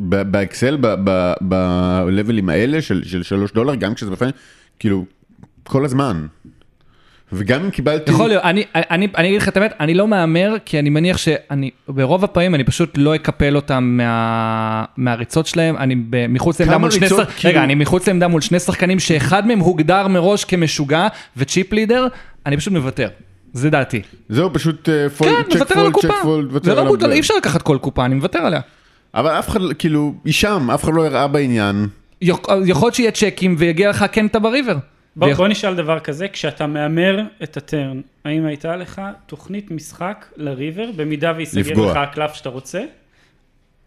באקסל, 0.06 0.78
בלבלים 1.40 2.48
האלה 2.48 2.82
של, 2.82 3.04
של 3.04 3.22
שלוש 3.22 3.52
דולר, 3.52 3.74
גם 3.74 3.94
כשזה 3.94 4.10
בפיינל, 4.10 4.32
כאילו, 4.78 5.04
כל 5.62 5.84
הזמן. 5.84 6.26
וגם 7.34 7.64
אם 7.64 7.70
קיבלתי... 7.70 8.10
יכול 8.10 8.28
להיות, 8.28 8.42
אני, 8.44 8.64
אני, 8.74 9.08
אני 9.16 9.28
אגיד 9.28 9.42
לך 9.42 9.48
את 9.48 9.56
האמת, 9.56 9.72
אני 9.80 9.94
לא 9.94 10.08
מהמר, 10.08 10.54
כי 10.64 10.78
אני 10.78 10.90
מניח 10.90 11.16
שאני, 11.16 11.70
ברוב 11.88 12.24
הפעמים 12.24 12.54
אני 12.54 12.64
פשוט 12.64 12.90
לא 12.96 13.14
אקפל 13.14 13.56
אותם 13.56 13.84
מה, 13.96 14.84
מהריצות 14.96 15.46
שלהם, 15.46 15.76
אני 15.76 15.94
ב- 16.10 16.26
מחוץ 16.26 16.60
לעמדה 16.60 16.78
מול 16.78 16.90
שני 16.90 17.08
שחקנים, 17.08 17.26
כאילו- 17.36 17.50
רגע, 17.54 17.64
אני 17.64 17.74
מחוץ 17.74 18.06
לעמדה 18.08 18.28
מול 18.28 18.40
שני 18.40 18.60
שחקנים 18.60 19.00
שאחד 19.00 19.46
מהם 19.46 19.58
הוגדר 19.58 20.08
מראש 20.08 20.44
כמשוגע 20.44 21.08
וצ'יפ 21.36 21.72
לידר, 21.72 22.06
אני 22.46 22.56
פשוט 22.56 22.72
מוותר, 22.72 23.08
זה 23.52 23.70
דעתי. 23.70 24.02
זהו, 24.28 24.50
פשוט 24.52 24.88
אה, 24.88 25.08
פולד, 25.10 25.30
כן, 25.30 25.42
צ'ק 25.50 25.56
מוותר 25.56 25.80
על 25.80 25.86
הקופה, 25.86 26.14
זה 26.62 26.74
לא 26.74 26.84
בוטל. 26.84 27.12
אי 27.12 27.20
אפשר 27.20 27.34
לקחת 27.36 27.62
כל 27.62 27.78
קופה, 27.80 28.04
אני 28.04 28.14
מוותר 28.14 28.38
עליה. 28.38 28.60
אבל 29.14 29.30
אף 29.38 29.48
אחד, 29.48 29.60
כאילו, 29.78 30.14
היא 30.24 30.32
שם, 30.32 30.70
אף 30.74 30.84
אחד 30.84 30.92
לא 30.94 31.06
הראה 31.06 31.26
בעניין. 31.28 31.86
יכ- 32.22 32.38
יכול 32.66 32.86
להיות 32.86 32.94
שיהיה 32.94 33.10
צ'קים 33.10 33.54
ויגיע 33.58 33.90
לך 33.90 34.04
אתה 34.26 34.38
בריבר. 34.38 34.76
בוא, 35.16 35.28
ויכ- 35.28 35.36
בוא 35.36 35.48
נשאל 35.48 35.74
דבר 35.74 36.00
כזה, 36.00 36.28
כשאתה 36.28 36.66
מהמר 36.66 37.20
את 37.42 37.56
הטרן, 37.56 38.00
האם 38.24 38.46
הייתה 38.46 38.76
לך 38.76 39.02
תוכנית 39.26 39.70
משחק 39.70 40.26
לריבר, 40.36 40.90
במידה 40.96 41.32
וייסגר. 41.36 41.90
לך 41.90 41.96
הקלף 41.96 42.34
שאתה 42.34 42.48
רוצה, 42.48 42.84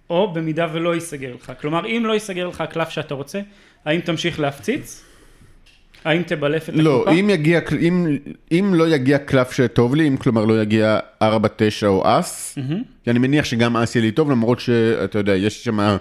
או 0.10 0.34
במידה 0.34 0.68
ולא 0.74 0.96
ייסגר 0.96 1.34
לך? 1.36 1.52
כלומר, 1.62 1.86
אם 1.86 2.04
לא 2.06 2.14
ייסגר 2.14 2.48
לך 2.48 2.62
הקלף 2.62 2.90
שאתה 2.90 3.14
רוצה, 3.14 3.40
האם 3.86 4.00
תמשיך 4.00 4.40
להפציץ? 4.40 5.04
האם 6.06 6.24
תבלף 6.24 6.70
את 6.70 6.74
לא, 6.78 6.96
הקופה? 7.02 7.12
אם 7.20 7.30
יגיע, 7.30 7.60
אם, 7.82 8.18
אם 8.52 8.72
לא 8.76 8.88
יגיע 8.88 9.18
קלף 9.18 9.52
שטוב 9.52 9.96
לי, 9.96 10.08
אם 10.08 10.18
כלומר 10.18 10.46
לא 10.46 10.62
יגיע 10.62 11.00
4, 11.22 11.50
9 11.56 11.88
או 11.88 12.04
אס, 12.20 12.58
כי 13.04 13.12
אני 13.12 13.20
מניח 13.20 13.46
שגם 13.46 13.78
אס 13.78 13.96
יהיה 13.96 14.06
לי 14.06 14.12
טוב, 14.12 14.32
למרות 14.32 14.60
שאתה 14.60 15.20
יודע, 15.20 15.36
יש 15.36 15.64
שם 15.64 15.98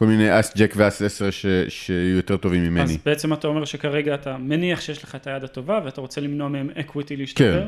כל 0.00 0.06
מיני 0.06 0.40
אס 0.40 0.56
ג'ק 0.56 0.72
ואס 0.76 1.02
10 1.02 1.30
ש, 1.30 1.46
שיהיו 1.68 2.16
יותר 2.16 2.36
טובים 2.36 2.64
ממני. 2.64 2.82
אז 2.82 2.96
בעצם 3.04 3.32
אתה 3.32 3.48
אומר 3.48 3.64
שכרגע 3.64 4.14
אתה 4.14 4.36
מניח 4.38 4.80
שיש 4.80 5.04
לך 5.04 5.14
את 5.14 5.26
היד 5.26 5.44
הטובה, 5.44 5.80
ואתה 5.84 6.00
רוצה 6.00 6.20
למנוע 6.20 6.48
מהם 6.48 6.70
equity 6.80 7.16
להשתפר? 7.16 7.64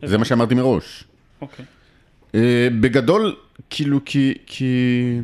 כן. 0.00 0.06
זה 0.06 0.18
מה 0.18 0.24
שאמרתי 0.24 0.54
מראש. 0.54 1.04
אוקיי. 1.40 1.64
אה, 2.34 2.68
בגדול, 2.80 3.36
כאילו, 3.70 4.00
כי, 4.04 4.34
כי... 4.46 5.18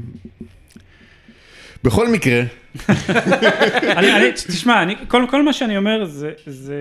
בכל 1.85 2.09
מקרה, 2.09 2.43
אני, 3.99 4.12
אני, 4.16 4.33
תשמע, 4.33 4.83
אני, 4.83 4.95
כל, 5.09 5.27
כל 5.31 5.43
מה 5.43 5.53
שאני 5.53 5.77
אומר 5.77 6.05
זה, 6.05 6.33
זה... 6.47 6.77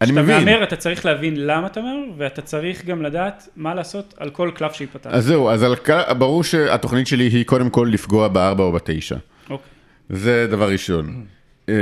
אני 0.00 0.10
כשאתה 0.10 0.22
מבין. 0.22 0.44
מהמר, 0.44 0.62
אתה 0.62 0.76
צריך 0.76 1.06
להבין 1.06 1.46
למה 1.46 1.66
אתה 1.66 1.80
מהמר, 1.80 2.04
ואתה 2.18 2.42
צריך 2.42 2.84
גם 2.84 3.02
לדעת 3.02 3.48
מה 3.56 3.74
לעשות 3.74 4.14
על 4.18 4.30
כל 4.30 4.50
קלף 4.54 4.72
שייפתח. 4.72 5.10
אז 5.12 5.24
זהו, 5.24 5.50
אז 5.50 5.62
על, 5.62 5.74
ברור 6.18 6.44
שהתוכנית 6.44 7.06
שלי 7.06 7.24
היא 7.24 7.44
קודם 7.44 7.70
כל 7.70 7.88
לפגוע 7.92 8.28
בארבע 8.28 8.64
או 8.64 8.72
בתשע. 8.72 9.16
אוקיי. 9.50 9.70
זה 10.10 10.46
דבר 10.50 10.70
ראשון. 10.70 11.24
אה, 11.68 11.74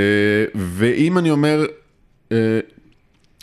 ואם 0.54 1.18
אני 1.18 1.30
אומר, 1.30 1.66
אה, 2.32 2.60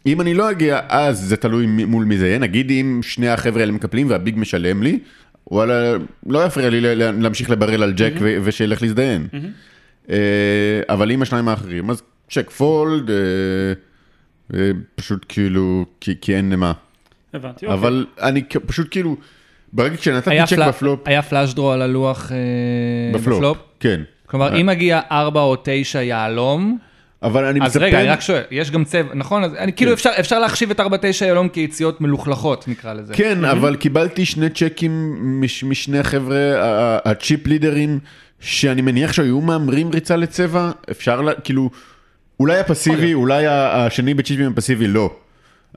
אם 0.06 0.22
אני 0.22 0.34
לא 0.34 0.52
אגיע, 0.52 0.80
אז 0.90 1.20
זה 1.20 1.38
תלוי 1.38 1.66
מול 1.66 2.06
מי 2.06 2.18
זה 2.18 2.28
יהיה. 2.28 2.40
נגיד 2.40 2.72
אם 2.72 3.00
שני 3.04 3.30
החבר'ה 3.30 3.62
האלה 3.62 3.72
מקפלים 3.72 4.10
והביג 4.10 4.36
משלם 4.38 4.84
לי, 4.84 5.00
וואלה, 5.52 5.94
לא 6.28 6.46
יפריע 6.46 6.70
לי 6.70 6.96
להמשיך 6.96 7.50
לברל 7.50 7.84
על 7.84 7.94
ג'ק 7.94 8.14
ו- 8.20 8.38
ושילך 8.44 8.82
להזדיין. 8.82 9.28
אה, 10.10 10.82
אבל 10.90 11.12
אם 11.12 11.22
השניים 11.22 11.48
האחרים, 11.48 11.90
אז 11.90 12.02
check 12.30 12.50
fold, 12.50 13.10
פשוט 14.96 15.26
כאילו, 15.30 15.86
כי 16.02 16.16
כי 16.22 16.36
אין 16.36 16.50
למה. 16.54 16.72
הבנתי, 17.34 17.66
אוקיי. 17.66 17.80
אבל 17.80 18.06
אני 18.22 18.42
פשוט 18.66 18.88
כאילו, 18.92 19.16
ברגע 19.74 19.96
שנתתי 19.98 20.30
צ'ק 20.48 20.56
פלה- 20.56 20.68
בפלופ, 20.68 21.00
היה 21.06 21.22
flush 21.22 21.54
draw 21.54 21.72
על 21.72 21.82
הלוח 21.82 22.32
אה, 22.32 23.20
בפלופ, 23.20 23.58
כן. 23.80 24.02
כלומר, 24.26 24.62
אם 24.62 24.66
מגיע 24.66 25.00
4 25.12 25.42
או 25.42 25.56
9 25.64 26.02
יהלום, 26.02 26.78
אבל 27.24 27.46
אני 27.46 27.60
אז 27.62 27.70
מצפה... 27.72 27.80
רגע, 27.86 28.00
אני 28.02 28.10
רק 28.10 28.22
שואל, 28.22 28.42
יש 28.52 28.72
גם 28.72 28.84
צבע, 28.84 29.14
נכון? 29.16 29.44
אז 29.44 29.54
אני 29.56 29.74
כאילו 29.74 29.94
אפשר 29.94 30.10
אפשר 30.20 30.40
להחשיב 30.40 30.72
את 30.72 30.80
4-9 30.80 30.84
יהלום 31.26 31.50
כיציאות 31.50 32.02
מלוכלכות, 32.02 32.68
נקרא 32.68 32.94
לזה. 32.94 33.14
כן, 33.14 33.46
אבל 33.46 33.76
קיבלתי 33.76 34.26
שני 34.26 34.50
צ'קים 34.50 35.16
מש, 35.42 35.64
משני 35.64 36.04
חבר'ה, 36.04 36.38
הצ'יפ 37.06 37.48
לידרים, 37.48 38.00
שאני 38.40 38.82
מניח 38.82 39.14
שהיו 39.14 39.42
מהמרים 39.42 39.90
ריצה 39.92 40.16
לצבע, 40.16 40.72
אפשר, 40.92 41.22
לה, 41.22 41.32
כאילו, 41.34 41.70
אולי 42.40 42.60
הפסיבי, 42.60 43.14
אולי 43.14 43.44
השני 43.48 44.14
בצ'יפים 44.14 44.52
הפסיבי 44.52 44.88
לא. 44.88 45.16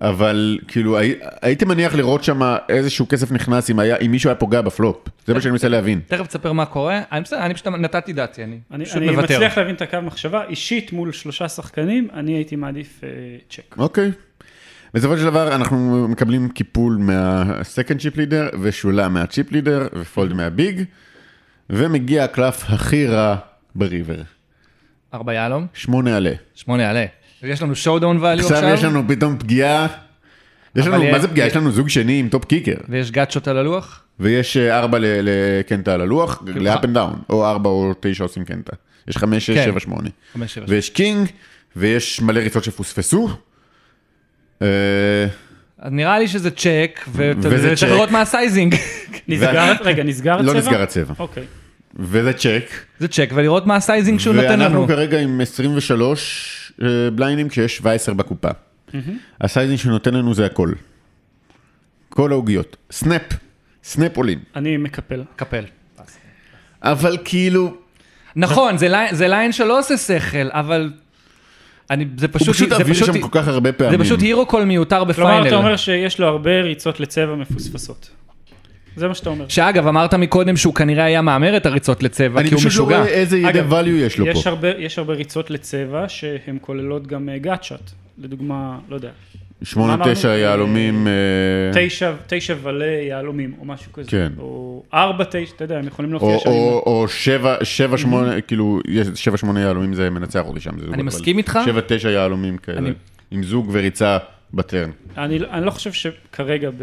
אבל 0.00 0.58
כאילו 0.68 0.98
הי- 0.98 1.14
הייתי 1.42 1.64
מניח 1.64 1.94
לראות 1.94 2.24
שם 2.24 2.40
איזשהו 2.68 3.08
כסף 3.08 3.32
נכנס 3.32 3.70
אם, 3.70 3.78
היה, 3.78 3.96
אם 3.96 4.10
מישהו 4.10 4.28
היה 4.30 4.34
פוגע 4.34 4.60
בפלופ, 4.60 4.96
זה 5.26 5.34
מה 5.34 5.40
שאני 5.40 5.52
מנסה 5.52 5.68
להבין. 5.68 6.00
תכף 6.06 6.26
תספר 6.26 6.52
מה 6.52 6.66
קורה, 6.66 7.00
אני 7.12 7.20
בסדר, 7.20 7.38
אני 7.40 7.54
פשוט 7.54 7.66
נתתי 7.66 8.12
דעתי, 8.12 8.44
אני 8.44 8.58
אני, 8.72 8.84
פשוט 8.84 8.96
אני 8.96 9.10
מוותר. 9.10 9.22
מצליח 9.34 9.58
להבין 9.58 9.74
את 9.74 9.82
הקו 9.82 9.98
מחשבה, 10.02 10.44
אישית 10.48 10.92
מול 10.92 11.12
שלושה 11.12 11.48
שחקנים, 11.48 12.08
אני 12.14 12.32
הייתי 12.32 12.56
מעדיף 12.56 13.00
אה, 13.04 13.08
צ'ק. 13.50 13.74
אוקיי. 13.78 14.10
בסופו 14.94 15.16
של 15.18 15.24
דבר 15.24 15.54
אנחנו 15.54 16.08
מקבלים 16.08 16.48
קיפול 16.48 16.96
מהסקנד 17.00 18.00
צ'יפ 18.00 18.16
לידר 18.16 18.48
ושולה 18.62 19.08
מהצ'יפ 19.08 19.52
לידר 19.52 19.86
ופולד 19.94 20.32
מהביג 20.32 20.82
ומגיע 21.70 22.24
הקלף 22.24 22.64
הכי 22.68 23.06
רע 23.06 23.36
ב 23.74 23.81
river, 23.81 24.22
4 25.14 25.32
יהלום, 25.32 25.66
שמונה 25.74 26.16
עלה. 26.16 26.32
8 26.54 26.82
יעלה. 26.82 27.04
יש 27.42 27.62
לנו 27.62 27.76
showdown 27.76 28.18
value 28.20 28.44
עכשיו, 28.44 28.58
עכשיו 28.58 28.74
יש 28.74 28.84
לנו 28.84 29.02
פתאום 29.08 29.38
פגיעה, 29.38 29.86
יש 30.76 30.86
לנו, 30.86 31.04
מה 31.12 31.18
זה 31.18 31.28
פגיעה? 31.28 31.46
יש 31.46 31.56
לנו 31.56 31.70
זוג 31.70 31.88
שני 31.88 32.18
עם 32.18 32.28
top 32.28 32.44
kicker 32.44 32.74
ויש 32.88 33.10
גאצ'ות 33.10 33.48
על 33.48 33.58
הלוח. 33.58 34.02
ויש 34.20 34.56
אה, 34.56 34.78
ארבע 34.78 34.98
לקנטה 35.00 35.94
על 35.94 36.00
הלוח, 36.00 36.42
ל 36.46 36.59
up 36.59 36.84
and 36.84 36.94
down, 36.94 37.18
או 37.30 37.46
ארבע 37.46 37.70
או 37.70 37.92
תשע 38.00 38.24
עושים 38.24 38.44
קנטה. 38.44 38.72
יש 39.08 39.16
חמש, 39.16 39.46
שש, 39.46 39.56
כן. 39.56 39.64
שבע, 39.64 39.80
שמונה. 39.80 40.08
5, 40.32 40.54
7, 40.54 40.66
ויש 40.68 40.90
king, 40.90 41.28
ויש 41.76 42.20
מלא 42.20 42.40
ריצות 42.40 42.64
שפוספסו. 42.64 43.28
אה, 44.62 44.66
נראה 45.90 46.18
לי 46.18 46.28
שזה 46.28 46.50
צ'ק, 46.50 47.00
וזה 47.08 47.72
וצריך. 47.72 47.92
לראות 47.92 48.10
מה 48.10 48.20
ה 48.20 48.27
sizing. 48.27 48.74
נסגר, 49.28 49.72
רגע, 49.80 50.02
נסגר 50.02 50.34
הצבע? 50.34 50.52
לא 50.52 50.58
נסגר 50.58 50.82
הצבע. 50.82 51.14
אוקיי. 51.18 51.44
וזה 51.98 52.32
צ'ק. 52.32 52.64
זה 52.98 53.08
צ'ק, 53.08 53.30
ולראות 53.34 53.66
מה 53.66 53.76
ה 53.76 53.82
sizing 53.82 54.20
שהוא 54.20 54.34
נותן 54.34 54.48
לנו. 54.52 54.62
ואנחנו 54.62 54.86
כרגע 54.88 55.20
עם 55.20 55.40
23 55.40 56.72
אה, 56.82 56.86
בליינדים 57.10 57.48
כשיש 57.48 57.76
17 57.76 58.14
בקופה. 58.14 58.48
ה 59.40 59.45
sizing 59.45 59.78
שנותן 59.78 60.14
לנו 60.14 60.34
זה 60.34 60.46
הכל. 60.46 60.72
כל 62.08 62.32
העוגיות. 62.32 62.76
snap. 62.90 63.22
snap 63.84 64.16
עולים. 64.16 64.38
אני 64.56 64.76
מקפל. 64.76 65.22
קפל. 65.36 65.64
אבל 66.82 67.16
כאילו, 67.24 67.74
נכון, 68.36 68.78
זה 68.78 68.88
ליין- 68.88 69.14
זה 69.14 69.28
ליין 69.28 69.52
שלא 69.52 69.78
עושה 69.78 69.96
שכל, 69.96 70.48
אבל... 70.50 70.92
אני, 71.90 72.06
זה 72.16 72.26
הוא 72.26 72.40
פשוט, 72.52 72.68
זה 72.68 72.74
עביר 72.76 72.94
פשוט, 72.94 73.06
שם 73.14 73.20
כל 73.20 73.28
כך 73.32 73.48
הרבה 73.48 73.70
זה 73.70 73.76
פעמים. 73.78 74.00
פשוט 74.02 74.20
הירו 74.20 74.46
קול 74.46 74.64
מיותר 74.64 74.96
כלומר, 75.14 75.32
אתה 75.32 75.40
בפיינל. 75.40 75.54
אומר 75.56 75.76
שיש 75.76 76.20
לו 76.20 76.26
הרבה 76.26 76.60
ריצות 76.60 77.00
לצבע 77.00 77.34
מפוספסות. 77.34 78.10
זה 78.98 79.08
מה 79.08 79.14
שאתה 79.14 79.30
אומר. 79.30 79.44
שאגב, 79.48 79.86
אמרת 79.86 80.14
מקודם 80.14 80.56
שהוא 80.56 80.74
כנראה 80.74 81.04
היה 81.04 81.22
מהמר 81.22 81.56
את 81.56 81.66
הריצות 81.66 82.02
לצבע, 82.02 82.40
אני 82.40 82.48
כי 82.48 82.54
הוא 82.54 82.60
פשוט 82.60 82.72
לא 82.72 82.84
משוגע. 82.84 82.98
רואה 82.98 83.08
איזה 83.08 83.38
ידע 83.38 83.48
אגב, 83.50 83.72
value 83.72 83.86
יש 83.88 84.18
לו 84.18 84.26
יש 84.26 84.44
פה. 84.44 84.50
הרבה, 84.50 84.68
יש 84.78 84.98
הרבה 84.98 85.14
ריצות 85.14 85.50
לצבע 85.50 86.04
שהן 86.08 86.58
כוללות 86.60 87.06
גם 87.06 87.28
אה, 87.28 87.38
גאצ'אט. 87.38 87.90
לדוגמה, 88.18 88.78
לא 88.88 88.94
יודע, 88.94 89.08
שמונה? 89.62 89.96
תשע 90.14 90.28
יהלומים. 90.28 91.06
אה, 91.06 91.12
תשע, 91.86 92.12
תשע 92.26 92.54
ולה 92.62 92.84
יהלומים 92.86 93.54
או 93.58 93.64
משהו 93.64 93.92
כזה. 93.92 94.10
כן. 94.10 94.32
או 94.38 94.82
ארבע, 94.94 95.24
תשע, 95.30 95.38
אתה 95.56 95.64
יודע, 95.64 95.78
הם 95.78 95.86
יכולים 95.86 96.14
או- 96.14 96.18
להופיע 96.18 96.38
שם. 96.38 96.50
עם- 96.50 96.56
או 96.56 96.82
או 96.86 97.08
שבע, 97.08 97.56
שבע, 97.64 97.98
שמונה, 97.98 98.40
כאילו, 98.40 98.80
יש 98.88 99.06
שבע, 99.14 99.36
שמונה 99.36 99.60
יהלומים 99.60 99.94
זה 99.94 100.10
מנצח 100.10 100.44
אותי 100.44 100.60
שם. 100.60 100.70
אני 100.70 100.94
אבל 100.94 101.02
מסכים 101.02 101.38
איתך. 101.38 101.58
שבע, 101.64 101.80
תשע 101.86 102.10
יהלומים 102.10 102.56
כאלה. 102.58 102.78
אני- 102.78 102.92
עם 103.30 103.42
זוג 103.42 103.68
וריצה 103.72 104.18
בטרן. 104.54 104.90
אני, 105.16 105.38
אני 105.50 105.66
לא 105.66 105.70
חושב 105.70 105.92
שכרגע 105.92 106.70
ב, 106.70 106.82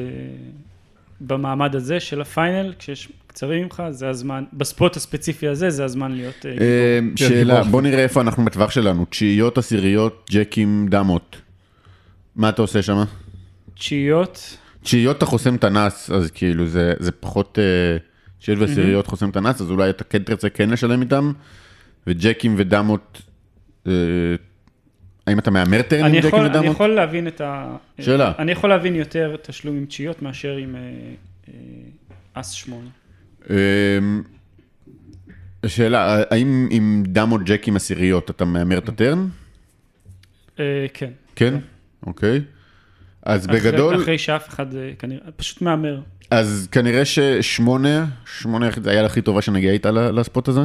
במעמד 1.22 1.76
הזה 1.76 2.00
של 2.00 2.22
הפיינל, 2.22 2.74
כשיש 2.80 3.10
קצרים 3.28 3.64
ממך, 3.64 3.84
זה 3.90 4.10
הזמן, 4.10 4.44
בספוט 4.54 4.96
הספציפי 4.96 5.48
הזה, 5.48 5.70
זה 5.70 5.86
הזמן 5.86 6.12
להיות... 6.12 6.46
אה, 6.46 6.52
גיבור. 6.52 6.68
אה, 6.68 7.00
שאלה, 7.16 7.56
גיבור. 7.56 7.72
בוא 7.72 7.82
נראה 7.82 8.04
איפה 8.04 8.22
אנחנו 8.22 8.46
בטווח 8.46 8.72
שלנו. 8.72 9.06
תשיעיות, 9.10 9.58
עשיריות, 9.58 10.30
ג'קים, 10.32 10.88
דמות. 10.90 11.42
מה 12.36 12.50
אתה 12.50 12.62
עושה 12.62 12.82
שם? 12.82 13.04
תשיעיות, 13.74 14.58
תשיעיות 14.84 15.18
אתה 15.18 15.26
חוסם 15.26 15.56
את 15.56 15.64
הנס, 15.64 16.10
אז 16.10 16.32
כאילו 16.32 16.68
זה, 16.68 16.94
זה 17.00 17.12
פחות... 17.12 17.60
אה, 17.60 17.98
תשיעיות 18.40 18.62
ועשיריות 18.62 19.08
חוסם 19.08 19.30
את 19.30 19.36
הנס, 19.36 19.62
אז 19.62 19.72
אולי 19.72 19.90
אתה 19.90 20.04
כן 20.04 20.24
תרצה 20.24 20.50
כן 20.50 20.70
לשלם 20.70 21.02
איתם, 21.02 21.32
וג'קים 22.08 22.56
ודמות... 22.58 23.22
האם 25.28 25.40
אתה 25.40 25.52
מהמר 25.52 25.82
טרן 25.82 26.00
עם 26.00 26.06
אני 26.06 26.18
ג'קים 26.18 26.28
יכול, 26.28 26.46
אני? 26.46 26.68
יכול 26.68 26.90
להבין 26.96 27.28
את 27.28 27.42
ה... 27.42 27.76
שאלה. 28.02 28.32
אני 28.40 28.52
יכול 28.52 28.70
להבין 28.70 28.96
יותר 28.96 29.36
תשלום 29.42 29.78
עם 29.78 29.86
תשיעיות 29.86 30.22
מאשר 30.22 30.56
עם 30.56 30.76
אה, 30.76 30.82
אה, 31.48 31.54
אס 32.34 32.52
שמונה. 32.52 32.90
אמ, 33.50 34.24
שאלה, 35.66 36.24
האם 36.30 36.68
עם 36.72 37.04
דמות 37.08 37.42
ג'קים 37.44 37.76
עשיריות 37.76 38.30
אתה 38.30 38.46
מהמר 38.46 38.78
את 38.78 38.90
הטרן? 38.90 39.28
אה, 40.60 40.86
כן. 40.94 41.10
כן? 41.36 41.54
אוקיי. 42.06 42.42
אז 43.24 43.48
בגדול, 43.48 43.96
אחרי 44.02 44.18
שאף 44.18 44.50
אחד 44.50 44.76
אה, 44.76 44.92
כנראה, 45.00 45.32
פשוט 45.36 45.62
מהמר. 45.62 46.02
אז 46.32 46.68
כנראה 46.72 47.06
ששמונה, 47.06 48.06
שמונה 48.26 48.66
היחיד- 48.66 48.88
היה 48.88 49.06
הכי 49.06 49.22
טובה 49.22 49.42
שנגיע 49.42 49.72
איתה 49.72 49.92
לספוט 49.92 50.48
הזה. 50.48 50.62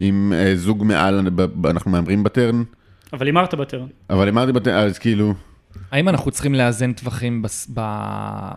עם 0.00 0.32
זוג 0.54 0.84
מעל, 0.84 1.28
אנחנו 1.64 1.90
מהמרים 1.90 2.24
בטרן, 2.24 2.62
אבל 3.12 3.26
הימרת 3.26 3.54
בטרן. 3.54 3.86
אבל 4.10 4.28
אמרתי 4.28 4.52
בטרן, 4.52 4.74
אז 4.86 4.98
כאילו, 4.98 5.34
האם 5.90 6.08
אנחנו 6.08 6.30
צריכים 6.30 6.54
לאזן 6.54 6.92
טווחים 6.92 7.42
בס- 7.42 7.70
ב- 7.74 8.52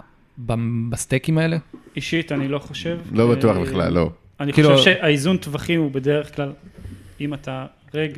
ב- 0.46 0.54
בסטייקים 0.90 1.38
האלה? 1.38 1.58
אישית 1.96 2.32
אני 2.32 2.48
לא 2.48 2.60
חושב. 2.60 3.00
לא 3.12 3.32
בטוח 3.32 3.58
אה, 3.58 3.62
בכלל, 3.62 3.94
לא. 3.94 4.10
אני 4.40 4.54
כאילו- 4.54 4.70
חושב 4.78 4.84
שהאיזון 4.84 5.38
טווחים 5.38 5.80
הוא 5.82 5.92
בדרך 5.92 6.36
כלל, 6.36 6.52
אם 7.22 7.34
אתה 7.34 7.66
reg 7.96 8.10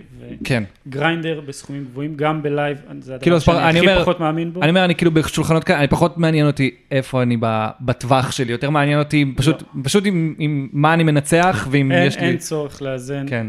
כן. 0.43 0.63
ו 0.87 0.94
grinder 0.94 1.41
בסכומים 1.47 1.85
גבוהים, 1.91 2.13
גם 2.15 2.43
ב 2.43 2.49
live, 2.49 2.77
זה 2.99 3.13
הדבר 3.13 3.23
כאילו, 3.23 3.41
שאני 3.41 3.57
אני 3.69 3.79
הכי 3.79 3.87
אומר- 3.89 4.01
פחות 4.01 4.19
מאמין 4.19 4.53
בו. 4.53 4.61
אני 4.61 4.69
אומר, 4.69 4.85
אני 4.85 4.95
כאילו 4.95 5.11
בשולחנות 5.11 5.63
כאלה, 5.63 5.79
אני 5.79 5.87
פחות 5.87 6.17
מעניין 6.17 6.47
אותי 6.47 6.71
איפה 6.91 7.21
אני 7.21 7.37
ב- 7.39 7.67
בטווח 7.81 8.31
שלי, 8.31 8.51
יותר 8.51 8.69
מעניין 8.69 8.99
אותי 8.99 9.33
פשוט, 9.37 9.63
פשוט 9.83 10.05
עם, 10.05 10.35
עם 10.39 10.67
מה 10.73 10.93
אני 10.93 11.03
מנצח 11.03 11.67
ואם 11.71 11.91
אין, 11.91 12.07
יש 12.07 12.17
לי... 12.17 12.27
אין 12.27 12.37
צורך 12.37 12.81
לאזן. 12.81 13.25
כן. 13.29 13.47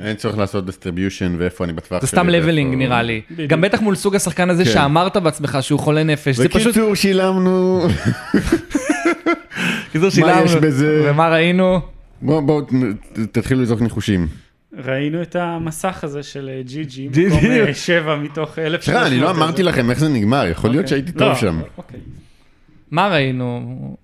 אה, 0.00 0.06
אין 0.06 0.16
צורך 0.16 0.38
לעשות 0.38 0.66
distribution 0.66 1.34
ואיפה 1.38 1.64
אני 1.64 1.72
בטווח 1.72 2.00
זה 2.00 2.06
שלי. 2.06 2.18
סתם 2.18 2.26
ואיפה- 2.26 2.38
levelling 2.46 2.74
נראה 2.74 3.02
לי. 3.02 3.20
בדיוק. 3.30 3.50
גם 3.50 3.60
בטח 3.60 3.80
מול 3.80 3.94
סוג 3.94 4.16
השחקן 4.16 4.50
הזה 4.50 4.64
כן. 4.64 4.70
שאמרת 4.70 5.16
בעצמך 5.16 5.58
שהוא 5.60 5.80
חולה 5.80 6.02
נפש, 6.02 6.36
זה 6.36 6.48
פשוט, 6.48 6.62
בקיצור, 6.74 6.94
שילמנו, 6.94 7.80
קיצור 9.92 10.00
מה 10.00 10.06
יש 10.08 10.14
שילמנו, 10.14 10.60
בזה? 10.60 11.06
ומה 11.10 11.28
ראינו? 11.28 11.80
בואו 12.22 12.46
בואו 12.46 12.60
ת- 12.60 12.68
תתחילו 13.32 13.62
לזרוק 13.62 13.80
ניחושים. 13.80 14.26
ראינו 14.84 15.22
את 15.22 15.36
המסך 15.36 16.04
הזה 16.04 16.22
של 16.22 16.50
אה, 16.56 16.62
ג'י 16.62 16.84
ג'י, 16.84 17.08
מקום. 17.08 17.38
אה, 17.50 17.74
שבע 17.74 18.16
מתוך 18.16 18.58
אלף 18.58 18.82
שלוש 18.82 18.96
תראה, 18.96 19.06
אני 19.06 19.20
לא 19.20 19.30
אמרתי 19.30 19.62
לכם 19.62 19.90
איך 19.90 19.98
זה 19.98 20.08
נגמר, 20.08 20.46
יכול 20.50 20.70
להיות 20.70 20.88
שהייתי 20.88 21.12
טוב 21.12 21.34
שם. 21.36 21.60
אוקיי. 21.78 22.00
מה 22.90 23.08
ראינו? 23.08 23.60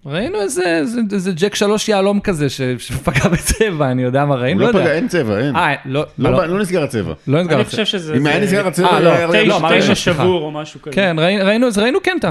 ראינו 0.07 0.41
איזה, 0.41 0.63
איזה, 0.79 1.01
איזה 1.13 1.33
ג'ק 1.37 1.55
שלוש 1.55 1.89
יהלום 1.89 2.21
כזה 2.21 2.49
ש- 2.49 2.61
שפגע 2.79 3.29
בצבע, 3.29 3.91
אני 3.91 4.03
יודע 4.03 4.25
מה 4.25 4.35
ראינו, 4.35 4.61
לא 4.61 4.67
לא 4.67 4.73
פגע, 4.73 4.81
יודע. 4.81 4.93
אין 4.95 5.09
צבע, 5.09 5.39
אין. 5.39 5.57
אה, 5.57 5.75
לא, 5.85 6.05
לא 6.19 6.31
לא, 6.31 6.47
לא 6.47 6.59
נסגר 6.61 6.83
הצבע. 6.83 7.13
לא 7.27 7.41
נסגר 7.41 7.55
אני 7.55 7.61
הצבע. 7.63 7.71
חושב 7.71 7.85
שזה... 7.85 8.15
אם 8.17 8.27
היה 8.27 8.39
זה 8.41 8.45
נסגר 8.47 8.67
הצבע, 8.67 8.89
אה, 8.89 9.01
לא, 9.01 9.11
היה- 9.13 9.29
תשע, 9.29 9.45
לא, 9.45 9.59
תשע 9.59 9.81
סליחה. 9.95 9.97
שבור 10.23 10.43
או 10.43 10.51
משהו 10.51 10.83
כזה. 10.83 10.93
כן, 10.95 11.17
ראינו, 11.19 11.45
ראינו, 11.45 11.67
ראינו 11.77 12.01
קנטה. 12.01 12.31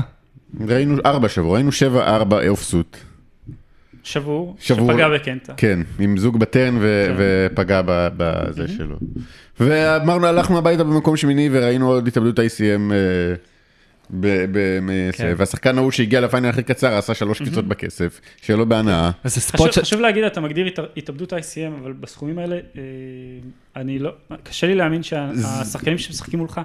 ראינו 0.68 0.98
ארבע 1.06 1.30
שבוע, 1.30 1.54
ראינו 1.54 1.72
שבע 1.72 2.16
ארבע 2.16 2.48
אוף 2.48 2.62
סוט. 2.64 2.98
שבור, 4.04 4.56
שבור. 4.60 4.92
שפגע 4.92 5.10
בקנטה. 5.10 5.54
כן, 5.58 5.80
עם 6.00 6.18
זוג 6.18 6.40
בטרן 6.40 6.78
ו- 6.80 7.06
כן. 7.08 7.14
ופגע 7.54 7.82
ב- 7.86 8.08
בזה 8.18 8.68
שלו. 8.68 8.98
ואמרנו, 9.60 10.28
הלכנו 10.28 10.58
הביתה 10.58 10.84
במקום 10.84 11.18
שמיני 11.18 11.50
וראינו 11.52 11.88
עוד 11.90 12.08
התאבדות 12.08 12.40
ICM. 12.40 12.92
אה, 12.92 13.34
ב- 14.12 14.46
ב- 14.52 14.80
מ- 14.82 15.12
כן. 15.12 15.34
והשחקן 15.38 15.78
ההוא 15.78 15.92
שהגיע 15.92 16.22
לפיינל 16.22 16.46
הכי 16.50 16.64
קצר 16.64 16.94
עשה 16.98 17.14
שלוש 17.14 17.42
קפיצות 17.42 17.68
בכסף, 17.68 18.22
שיהיה 18.42 18.58
לו 18.58 18.66
בהנאה. 18.70 19.12
חשוב, 19.28 19.72
ש... 19.72 19.80
חשוב 19.80 20.02
להגיד, 20.02 20.24
אתה 20.24 20.42
מגדיר 20.42 20.68
הת- 20.68 20.98
התאבדות 20.98 21.34
ICM, 21.34 21.38
אבל 21.82 21.94
בסכומים 21.94 22.40
האלה, 22.40 22.56
אה, 22.56 22.82
אני 23.76 24.00
לא, 24.00 24.12
קשה 24.44 24.68
לי 24.68 24.76
להאמין 24.76 25.04
שהשחקנים 25.04 25.98
שמשחקים 25.98 26.40
מולך 26.40 26.62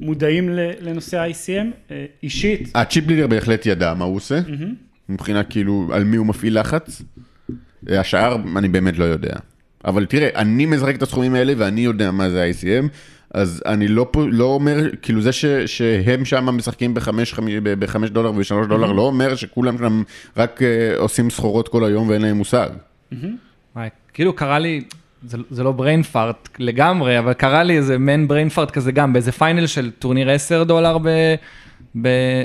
מודעים 0.00 0.50
ל- 0.50 0.70
לנושא 0.80 1.18
ה-ICM. 1.18 1.66
אה, 1.90 2.04
אישית, 2.22 2.70
הצ'יפ 2.74 3.06
לידר 3.08 3.26
בהחלט 3.26 3.66
ידע 3.66 3.94
מה 3.94 4.04
הוא 4.04 4.16
עושה. 4.16 4.40
מבחינה 5.08 5.42
כאילו 5.44 5.88
על 5.92 6.04
מי 6.04 6.16
הוא 6.16 6.26
מפעיל 6.26 6.60
לחץ. 6.60 7.02
השאר 7.88 8.36
אני 8.56 8.68
באמת 8.68 8.98
לא 8.98 9.04
יודע. 9.04 9.34
אבל 9.84 10.06
תראה, 10.06 10.28
אני 10.36 10.66
משחק 10.66 10.94
את 10.96 11.02
הסכומים 11.02 11.34
האלה 11.34 11.52
ואני 11.56 11.80
יודע 11.80 12.10
מה 12.10 12.30
זה 12.30 12.50
ICM, 12.60 12.86
אז 13.34 13.62
אני 13.66 13.88
לא, 13.88 14.06
לא 14.30 14.44
אומר, 14.44 14.76
כאילו 15.02 15.20
זה 15.20 15.32
ש, 15.32 15.44
שהם 15.66 16.24
שם 16.24 16.44
משחקים 16.44 16.94
בחמש, 16.94 17.34
חמ- 17.34 17.40
ב- 17.62 17.74
בחמש 17.84 18.10
דולר 18.10 18.30
ובשלוש 18.30 18.66
דולר, 18.66 18.92
לא 18.92 19.02
אומר 19.02 19.34
שכולם 19.34 19.78
שם 19.78 20.02
רק 20.36 20.62
אה, 20.62 20.96
עושים 20.98 21.30
סחורות 21.30 21.68
כל 21.68 21.84
היום 21.84 22.08
ואין 22.08 22.22
להם 22.22 22.36
מושג. 22.36 22.68
וואי, 23.76 23.88
כאילו 24.14 24.32
קרה 24.32 24.58
לי, 24.58 24.84
זה, 25.26 25.38
זה 25.50 25.62
לא 25.62 25.74
brain 25.78 26.14
fart 26.14 26.48
לגמרי, 26.58 27.18
אבל 27.18 27.32
קרה 27.32 27.62
לי 27.62 27.76
איזה 27.76 27.98
מעין 27.98 28.26
brain 28.30 28.56
fart 28.56 28.70
כזה 28.70 28.92
גם, 28.92 29.12
באיזה 29.12 29.32
פיינל 29.32 29.66
של 29.66 29.90
טורניר 29.98 30.30
10 30.30 30.64
דולר 30.64 30.98
ב, 30.98 31.08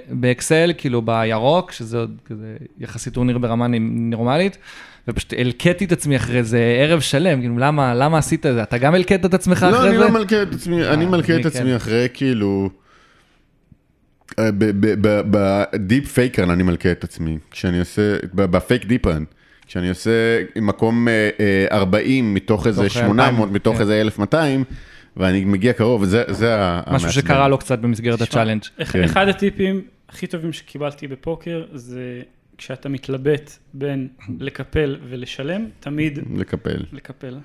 באקסל, 0.09 0.71
כאילו 0.77 1.01
בירוק, 1.01 1.71
שזה 1.71 1.97
עוד 1.97 2.17
כזה 2.25 2.55
יחסית 2.79 3.13
טורניר 3.13 3.37
ברמה 3.37 3.67
נורמלית, 3.89 4.57
ופשוט 5.07 5.33
הלקטתי 5.37 5.85
את 5.85 5.91
עצמי 5.91 6.15
אחרי 6.15 6.43
זה 6.43 6.77
ערב 6.79 6.99
שלם, 6.99 7.39
כאילו 7.39 7.57
למה, 7.57 7.93
למה 7.93 8.17
עשית 8.17 8.45
את 8.45 8.53
זה? 8.53 8.63
אתה 8.63 8.77
גם 8.77 8.95
הלקט 8.95 9.25
את 9.25 9.33
עצמך 9.33 9.63
לא, 9.71 9.77
אחרי 9.77 9.89
אני 9.89 9.97
זה? 9.97 10.03
לא 10.03 10.11
מלכה 10.11 10.41
את 10.41 10.53
עצמי, 10.53 10.87
אני 10.87 11.05
אני 11.05 11.19
את 11.19 11.41
כן. 11.41 11.47
עצמי 11.47 11.75
אחרי 11.75 12.07
כאילו... 12.13 12.69
אה, 14.39 14.49
בדיפ 15.71 16.11
פייקרן 16.11 16.49
אני 16.49 16.63
מלכה 16.63 16.91
את 16.91 17.03
עצמי, 17.03 17.37
כשאני 17.51 17.79
עושה, 17.79 18.17
בפייק 18.33 18.85
דיפרן, 18.85 19.23
כשאני 19.67 19.89
עושה 19.89 20.11
מקום 20.55 21.07
אה, 21.07 21.29
אה, 21.39 21.77
40 21.77 22.33
מתוך 22.33 22.67
איזה 22.67 22.81
מתוך 22.81 22.93
800, 22.93 23.31
200, 23.31 23.53
מתוך 23.53 23.75
כן. 23.75 23.81
איזה 23.81 24.01
1200, 24.01 24.63
ואני 25.17 25.45
מגיע 25.45 25.73
קרוב, 25.73 26.01
וזה 26.01 26.23
זה 26.27 26.55
ה- 26.55 26.79
משהו 26.81 26.91
המעצבן. 26.91 27.09
שקרה 27.11 27.47
לו 27.47 27.57
קצת 27.57 27.79
במסגרת 27.79 28.21
ה 28.21 28.25
challenge. 28.25 28.61
כן. 28.91 29.03
אחד 29.03 29.27
הטיפים 29.27 29.81
הכי 30.09 30.27
טובים 30.27 30.53
שקיבלתי 30.53 31.07
בפוקר 31.07 31.63
זה 31.73 32.21
כשאתה 32.57 32.89
מתלבט 32.89 33.57
בין 33.73 34.07
לקפל 34.39 34.97
ולשלם, 35.09 35.65
תמיד 35.79 36.19
לקפל. 36.35 36.77
לקפל. 36.93 37.37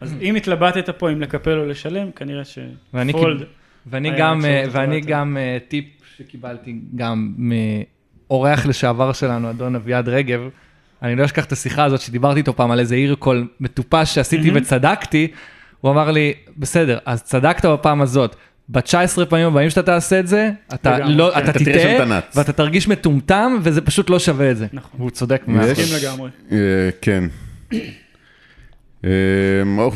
אז 0.00 0.14
אם 0.22 0.34
התלבטת 0.34 0.90
פה 0.90 1.10
אם 1.12 1.20
לקפל 1.20 1.58
או 1.58 1.66
לשלם, 1.66 2.10
כנראה 2.10 2.42
ש 2.44 2.72
fold, 2.72 3.42
ואני 3.86 4.10
גם, 4.18 4.44
אה, 4.44 4.64
ואני. 4.70 5.00
גם 5.00 5.36
אה, 5.36 5.58
טיפ 5.68 5.84
שקיבלתי 6.16 6.74
גם 6.96 7.34
מאורח 7.38 8.66
לשעבר 8.66 9.12
שלנו, 9.12 9.50
אדון 9.50 9.74
אביעד 9.74 10.08
רגב, 10.08 10.40
אני 11.02 11.16
לא 11.16 11.24
אשכח 11.24 11.44
את 11.44 11.52
השיחה 11.52 11.84
הזאת 11.84 12.00
שדיברתי 12.00 12.38
איתו 12.38 12.56
פעם 12.56 12.70
על 12.70 12.80
איזה 12.80 12.94
עיר 12.94 13.14
קול 13.14 13.48
מטופש 13.60 14.14
שעשיתי. 14.14 14.50
וצדקתי, 14.54 15.28
הוא 15.82 15.90
אמר 15.90 16.10
לי, 16.10 16.32
בסדר, 16.58 16.98
אז 17.06 17.22
צדקת 17.22 17.64
בפעם 17.64 18.02
הזאת. 18.02 18.36
ב-19 18.68 19.24
פעמים 19.28 19.46
הבאים 19.46 19.70
שאתה 19.70 19.82
תעשה 19.82 20.20
את 20.20 20.26
זה, 20.26 20.50
אתה, 20.74 20.98
לא, 20.98 21.30
כן. 21.34 21.40
אתה 21.44 21.52
תטעה. 21.58 22.20
ואתה 22.34 22.52
תרגיש 22.52 22.88
מטומטם, 22.88 23.56
וזה 23.62 23.80
פשוט 23.80 24.10
לא 24.10 24.18
שווה 24.18 24.50
את 24.50 24.56
זה. 24.56 24.66
נכון. 24.72 24.90
והוא 25.00 25.10
צודק. 25.10 25.42
מסכים 25.46 25.84
לגמרי. 26.00 26.30
אה, 26.52 26.56
כן. 27.00 27.24
אה, 29.04 29.10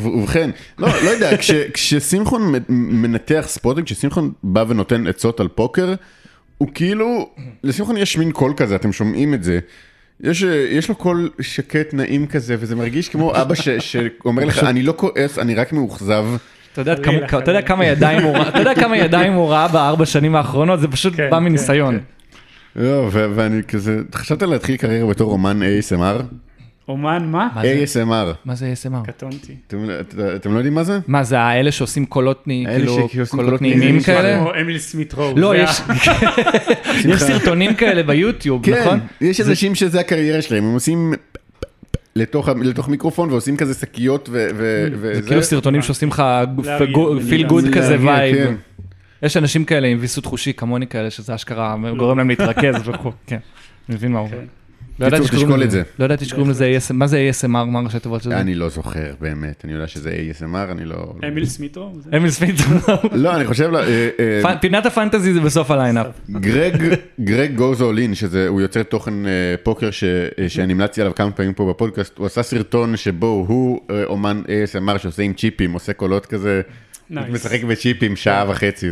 ובכן, 0.03 0.49
לא, 0.79 0.87
לא 1.05 1.09
יודע, 1.09 1.37
כש- 1.37 1.51
כששמחון 1.73 2.53
מנתח 2.69 3.45
ספורטים, 3.47 3.83
כששמחון 3.85 4.31
בא 4.43 4.63
ונותן 4.67 5.07
עצות 5.07 5.39
על 5.39 5.47
פוקר, 5.47 5.93
הוא 6.57 6.69
כאילו, 6.73 7.29
לשמחון 7.63 7.97
יש 7.97 8.17
מין 8.17 8.31
קול 8.31 8.53
כזה, 8.57 8.75
אתם 8.75 8.91
שומעים 8.91 9.33
את 9.33 9.43
זה. 9.43 9.59
יש, 10.23 10.41
יש 10.69 10.89
לו 10.89 10.95
קול 10.95 11.29
שקט, 11.41 11.93
נעים 11.93 12.27
כזה, 12.27 12.55
וזה 12.59 12.75
מרגיש 12.75 13.09
כמו 13.09 13.41
אבא 13.41 13.55
ש, 13.55 13.69
שאומר 13.89 14.45
לך, 14.45 14.63
אני 14.63 14.83
לא 14.83 14.93
כועס, 14.97 15.39
אני 15.39 15.55
רק 15.55 15.73
מאוכזב. 15.73 16.25
אתה 16.73 16.81
יודע, 16.81 16.95
כמה, 16.95 17.17
אתה 17.17 17.35
יודע 17.35 17.43
חלילה. 17.45 17.61
כמה 17.61 17.85
ידיים 17.85 18.23
הוא 18.23 18.35
ראה, 18.35 18.49
אתה 18.49 18.59
יודע 18.59 18.75
כמה 18.75 18.97
ידיים 18.97 19.33
הוא 19.33 19.49
ראה 19.49 19.67
בארבע 19.67 20.05
שנים 20.05 20.35
האחרונות, 20.35 20.79
זה 20.79 20.87
פשוט 20.87 21.13
כן, 21.15 21.29
בא 21.31 21.37
כן, 21.37 21.43
מניסיון. 21.43 21.99
כן. 21.99 22.81
לא, 22.83 23.09
ו- 23.11 23.25
ואני 23.35 23.63
כזה, 23.67 24.01
חשבת 24.15 24.41
להתחיל 24.41 24.77
קריירה 24.77 25.09
בתור 25.09 25.31
אומן 25.31 25.59
ASMR? 25.61 26.23
אומן 26.87 27.27
מה? 27.31 27.47
מה 27.55 27.61
זה? 27.61 27.83
ASMR. 27.83 28.35
מה 28.45 28.55
זה 28.55 28.73
ASMR? 28.73 29.07
קטונתי. 29.07 29.55
אתם, 30.35 30.53
לא 30.53 30.57
יודעים 30.57 30.73
מה 30.73 30.83
זה? 30.83 30.99
מה 31.07 31.23
זה 31.23 31.39
האלה 31.39 31.71
שעושים 31.71 32.05
קולות 32.05 32.47
נעימים, 32.47 32.67
האלה 32.67 32.79
כאילו 32.79 32.95
שעושים 32.95 33.25
קולות 33.25 33.45
קולות 33.45 33.61
נעימים 33.61 33.79
נעימים, 33.79 34.01
כאלה? 34.01 34.39
כמו 34.39 34.51
אמיל 34.61 34.79
סמית 34.79 35.13
רואו. 35.13 35.37
לא, 35.37 35.53
יש 37.09 37.21
סרטונים 37.21 37.73
כאלה 37.73 38.03
ביוטיוב, 38.03 38.65
כן, 38.65 38.81
נכון? 38.81 38.99
יש 39.21 39.41
אנשים 39.41 39.75
שזה 39.75 39.99
הקריירה 39.99 40.41
שלהם, 40.41 40.63
הם 40.63 40.73
עושים 40.73 41.13
לתוך, 42.15 42.49
מיקרופון 42.89 43.29
ועושים 43.31 43.57
כזה 43.57 43.73
שקיות 43.73 44.29
ו... 44.31 44.47
ו- 44.55 44.87
זה 44.91 44.97
וזה. 45.01 45.27
כאילו 45.27 45.43
סרטונים 45.43 45.81
שעושים 45.81 46.09
לך 46.09 46.23
feel 47.29 47.47
good 47.47 47.65
כזה 47.73 47.97
vibe. 48.01 48.35
כן. 48.35 48.55
יש 49.23 49.37
אנשים 49.37 49.65
כאלה 49.65 49.87
עם 49.87 49.97
ויסות 50.01 50.25
חושי 50.25 50.53
כמוני 50.53 50.87
כאלה, 50.87 51.09
שזה 51.09 51.35
אשכרה 51.35 51.75
גורם 51.97 52.17
להם 52.17 52.29
להתרכז 52.29 52.75
וכו', 52.85 53.11
כן. 53.27 53.37
אני 53.89 53.95
מבין 53.95 54.11
מה 54.11 54.19
הוא 54.19 54.27
אומר. 54.27 54.39
כן. 54.97 55.03
לא 55.03 55.07
ידעתי 55.07 55.25
שקוראים 55.27 55.47
לזה. 55.47 55.77
זה. 55.77 55.83
לא 55.99 56.05
ידעתי 56.05 56.25
שקוראים 56.25 56.49
לזה 56.49 56.77
ASMR, 56.77 56.93
מה 56.93 57.07
זה 57.07 57.29
ASMR, 57.31 57.47
מה 57.47 57.79
ראשי 57.79 57.99
תיבות 57.99 58.23
של 58.23 58.29
זה? 58.29 58.37
אני 58.39 58.55
לא 58.55 58.69
זוכר 58.69 59.13
באמת, 59.21 59.61
אני 59.65 59.73
יודע 59.73 59.87
שזה 59.87 60.11
ASMR, 60.11 60.71
אני 60.71 60.85
לא... 60.85 61.13
אמיל. 61.27 61.45
זה- 61.45 62.17
אמיל 62.17 62.29
סמית, 62.31 62.59
לא, 63.11 63.35
אני 63.35 63.45
חושב, 63.45 63.69
לא, 63.71 63.79
אה, 63.79 64.09
אה, 64.43 64.57
פינת 64.61 64.85
הפנטזי 64.85 65.33
זה 65.33 65.41
בסוף 65.41 65.71
ה 65.71 65.76
lineup. 65.76 66.07
גרג, 67.19 67.55
goes 67.55 67.81
all 67.81 67.98
in, 67.98 68.15
שזה, 68.15 68.47
הוא 68.47 68.61
יוצר 68.61 68.83
תוכן 68.83 69.25
אה, 69.25 69.31
פוקר 69.63 69.91
ש, 69.91 70.03
שאני 70.47 70.73
המלצתי 70.73 71.01
עליו 71.01 71.15
כמה 71.15 71.31
פעמים 71.31 71.53
פה 71.53 71.69
בפודקאסט, 71.69 72.17
הוא 72.17 72.25
עשה 72.25 72.43
סרטון 72.43 72.97
שבו 72.97 73.45
הוא 73.47 73.79
אמן 74.05 74.41
ASMR 74.45 74.97
שעושה 74.97 75.23
עם 75.23 75.33
צ'יפים, 75.33 75.73
עושה 75.73 75.93
קולות 75.93 76.25
כזה. 76.25 76.61
משחק 77.09 77.63
בצ'יפים 77.63 78.15
שעה 78.15 78.45
וחצי. 78.49 78.89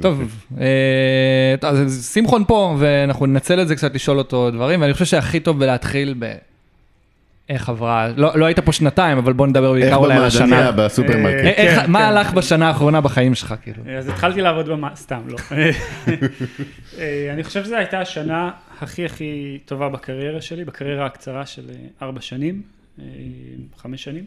טוב, 0.00 0.44
אה, 0.60 1.54
טוב, 1.60 1.70
אז 1.74 2.10
שמחון 2.14 2.44
פה, 2.44 2.76
ואנחנו 2.78 3.26
ננצל 3.26 3.62
את 3.62 3.68
זה 3.68 3.76
קצת 3.76 3.94
לשאול 3.94 4.18
אותו 4.18 4.50
דברים, 4.50 4.80
ואני 4.80 4.92
חושב 4.92 5.04
שהכי 5.04 5.40
טוב 5.40 5.58
בלהתחיל 5.58 6.14
ב... 6.18 6.32
איך 7.48 7.68
עברה, 7.68 8.08
לא, 8.16 8.38
לא 8.38 8.46
היית 8.46 8.58
פה 8.58 8.72
שנתיים, 8.72 9.18
אבל 9.18 9.32
בוא 9.32 9.46
נדבר 9.46 9.72
בעיקר 9.72 9.96
אולי 9.96 10.14
על 10.14 10.20
במעדניה 10.20 10.68
השנה. 10.68 10.72
בסופרמרקט. 10.72 11.44
אה, 11.44 11.50
איך, 11.50 11.80
כן, 11.80 11.90
מה 11.90 11.98
כן. 11.98 12.04
הלך 12.04 12.32
בשנה 12.32 12.68
האחרונה 12.68 13.00
בחיים 13.00 13.34
שלך, 13.34 13.54
כאילו? 13.62 13.82
אז 13.98 14.08
התחלתי 14.08 14.40
לעבוד 14.40 14.68
במה... 14.68 14.90
סתם, 14.96 15.20
לא. 15.26 15.38
אה, 16.98 17.30
אני 17.32 17.44
חושב 17.44 17.64
שזו 17.64 17.76
הייתה 17.76 18.00
השנה 18.00 18.50
הכי 18.80 19.04
הכי 19.04 19.58
טובה 19.64 19.88
בקריירה 19.88 20.40
שלי, 20.40 20.64
בקריירה 20.64 21.06
הקצרה 21.06 21.46
של 21.46 21.70
ארבע 22.02 22.20
שנים, 22.20 22.62
חמש 23.76 24.04
שנים. 24.04 24.24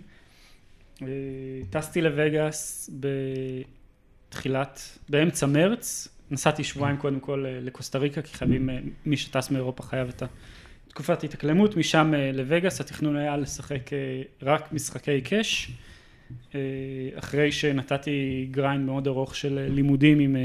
טסתי 1.70 2.02
לווגאס 2.02 2.90
בתחילת, 4.34 5.00
באמצע 5.10 5.46
מרץ, 5.46 6.08
נסעתי 6.32 6.64
שבועיים 6.64 6.98
קודם 6.98 7.20
כל 7.20 7.46
אה, 7.46 7.60
לקוסטה 7.62 7.98
ריקה, 7.98 8.22
כי 8.22 8.38
חייבים, 8.38 8.70
אה, 8.70 8.80
מי 9.06 9.18
שטס 9.18 9.52
מאירופה 9.52 9.84
חייב 9.84 10.08
את 10.10 10.24
תקופת 10.88 11.24
התאקלמות, 11.24 11.78
משם 11.78 12.14
אה, 12.16 12.32
לווגאס, 12.34 12.82
התכנון 12.82 13.16
היה 13.16 13.38
לשחק 13.38 13.90
רק 14.44 14.74
משחקי 14.74 15.22
cash. 15.22 15.72
אחרי 17.16 17.52
שנתתי 17.52 18.48
grind 18.52 18.86
מאוד 18.86 19.08
ארוך 19.08 19.36
של 19.36 19.68
לימודים 19.70 20.20
עם 20.20 20.36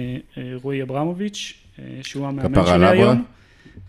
רועי 0.63 0.83
אברמוביץ', 0.83 1.55
שהוא 2.03 2.27
המאמן 2.27 2.67
שלי. 2.67 2.87
היום. 2.87 3.25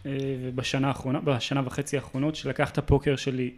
ובשנה 0.06 0.88
האחרונה, 0.88 1.20
בשנה 1.20 1.62
וחצי 1.66 1.98
האחרונות, 1.98 2.36
שלקח 2.36 2.70
את 2.70 2.78
הפוקר 2.78 3.16
שלי 3.16 3.52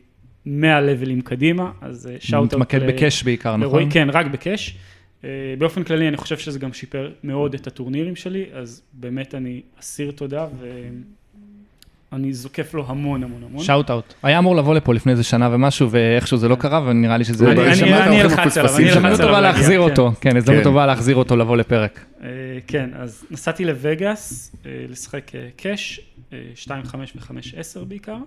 100 0.46 0.82
levels 0.82 1.22
קדימה, 1.22 1.72
אז 1.82 2.10
shout 2.20 2.39
out, 2.39 2.54
מתמקד 2.54 2.88
ב 2.88 2.95
cash 2.95 3.24
בעיקר, 3.24 3.58
נכון? 3.58 3.90
כן, 3.92 4.08
רק 4.10 4.26
ב 4.26 4.34
cash. 4.34 4.78
אה, 5.24 5.30
באופן 5.58 5.84
כללי 5.84 6.08
אני 6.08 6.18
חושב 6.18 6.38
שזה 6.38 6.60
גם 6.60 6.74
שיפר 6.74 7.12
מאוד 7.24 7.54
את 7.54 7.68
הטורנירים 7.68 8.16
שלי, 8.16 8.46
אז 8.54 8.82
באמת 8.94 9.36
אני 9.36 9.62
אסיר 9.80 10.12
תודה 10.12 10.48
אני 12.14 12.34
זוקף 12.34 12.74
לו 12.74 12.86
המון 12.88 13.24
המון 13.24 13.44
המון. 13.44 13.64
shout 13.64 13.92
out. 13.92 14.14
היה 14.24 14.40
אמור 14.40 14.56
לבוא 14.56 14.76
לפה 14.76 14.94
לפני 14.94 15.12
איזה 15.12 15.24
שנה 15.24 15.50
ומשהו, 15.52 15.92
ואיכשהו 15.92 16.38
זה 16.38 16.48
לא 16.48 16.56
קרה, 16.56 16.82
ונראה 16.86 17.18
לי 17.18 17.24
שזה... 17.24 17.52
אני- 17.52 17.60
אורחים 17.60 17.94
נלחץ 17.94 18.58
עליו, 18.58 18.76
אני. 18.76 18.84
אלחץ 18.84 18.98
הזדמנות 18.98 19.06
עליו 19.06 19.18
טובה 19.18 19.42
להגיע, 19.42 19.42
להחזיר 19.42 19.82
כן. 19.86 19.90
אותו, 19.90 20.12
כן, 20.22 20.38
הזדמנות 20.38 20.60
כן. 20.60 20.70
טובה 20.70 20.86
להחזיר 20.86 21.16
אותו 21.16 21.36
לבוא 21.38 21.58
לפרק. 21.58 22.06
אה, 22.24 22.28
כן, 22.68 22.90
אז 22.96 23.26
נסעתי 23.32 23.66
לווגאס 23.66 24.56
אה, 24.66 24.72
לשחק 24.90 25.32
cash, 25.56 26.00
אה, 26.34 26.38
2.5 26.56 26.96
ו-5.10 27.16 27.86
בעיקר. 27.88 28.18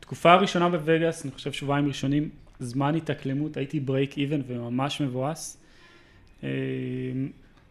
תקופה 0.00 0.32
הראשונה 0.32 0.68
בווגאס, 0.68 1.24
אני 1.24 1.32
חושב 1.32 1.52
שבועיים 1.52 1.88
ראשונים, 1.88 2.28
זמן 2.60 2.94
התאקלמות, 2.94 3.56
הייתי 3.56 3.80
break 3.80 4.18
even 4.18 4.40
וממש 4.46 5.00
מבואס. 5.00 5.58
אה, 6.44 6.48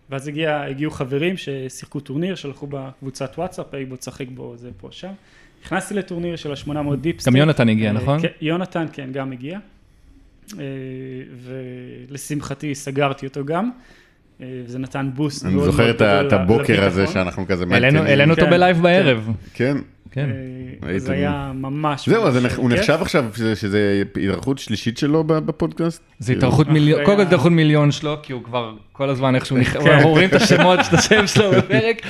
ואז 0.09 0.27
הגיע, 0.27 0.61
הגיעו 0.61 0.91
חברים 0.91 1.37
ששיחקו 1.37 1.99
טורניר, 1.99 2.35
שלחו 2.35 2.67
בקבוצת 2.67 3.33
וואטסאפ, 3.37 3.73
היי 3.73 3.85
בוא 3.85 3.97
תשחק 3.97 4.27
בו, 4.27 4.57
זה 4.57 4.69
פה 4.77 4.87
שם. 4.91 5.11
נכנסתי 5.65 5.93
לטורניר 5.93 6.35
של 6.35 6.51
ה-800 6.51 6.95
deepstack. 6.95 7.35
גם 7.35 7.39
יונתן 7.39 7.69
הגיע, 7.69 7.87
אה, 7.87 7.93
נכון? 7.93 8.21
כן, 8.21 8.27
יונתן, 8.41 8.85
כן, 8.93 9.09
גם 9.11 9.31
הגיע. 9.31 9.59
אה, 10.59 10.63
ולשמחתי 12.09 12.75
סגרתי 12.75 13.27
אותו 13.27 13.45
גם. 13.45 13.71
אה, 14.41 14.61
וזה 14.65 14.79
נתן 14.79 15.09
boost 15.13 15.45
אני 15.45 15.63
זוכר 15.63 15.91
את 15.91 16.33
הבוקר 16.33 16.83
הזה. 16.85 17.07
שאנחנו 17.07 17.47
כזה. 17.47 17.65
העלינו 17.71 18.31
אותו 18.31 18.41
כן, 18.41 18.49
ב 18.49 18.55
live 18.55 18.77
כן. 18.77 18.83
בערב. 18.83 19.29
כן. 19.53 19.77
כן. 20.15 20.29
אה, 20.89 20.99
זה 20.99 21.13
היה 21.13 21.51
ממש... 21.55 22.09
זהו, 22.09 22.23
אז 22.27 22.45
הוא. 22.55 22.69
נחשב 22.69 22.97
עכשיו 23.01 23.25
שזה- 23.55 24.03
התארכות 24.15 24.57
שלישית 24.59 24.97
שלו 24.97 25.23
ב- 25.23 25.33
בפודקאסט? 25.33 26.01
זה 26.19 26.33
התארכות 26.33 26.67
מיליון, 26.67 27.03
קודם 27.05 27.17
כל 27.17 27.23
התארכות 27.23 27.51
מיליון 27.51 27.91
שלו, 27.91 28.17
כי 28.23 28.33
הוא 28.33 28.43
כבר 28.43 28.75
כל 28.91 29.09
הזמן 29.09 29.35
איכשהו, 29.35 29.57
נכ- 29.57 29.65
כן. 29.83 29.91
אנחנו 29.91 30.09
רואים 30.09 30.29
את 30.29 30.33
השמות, 30.33 30.79
את 30.79 30.93
השם 30.93 31.27
שלו 31.27 31.51
בפרק, 31.51 32.01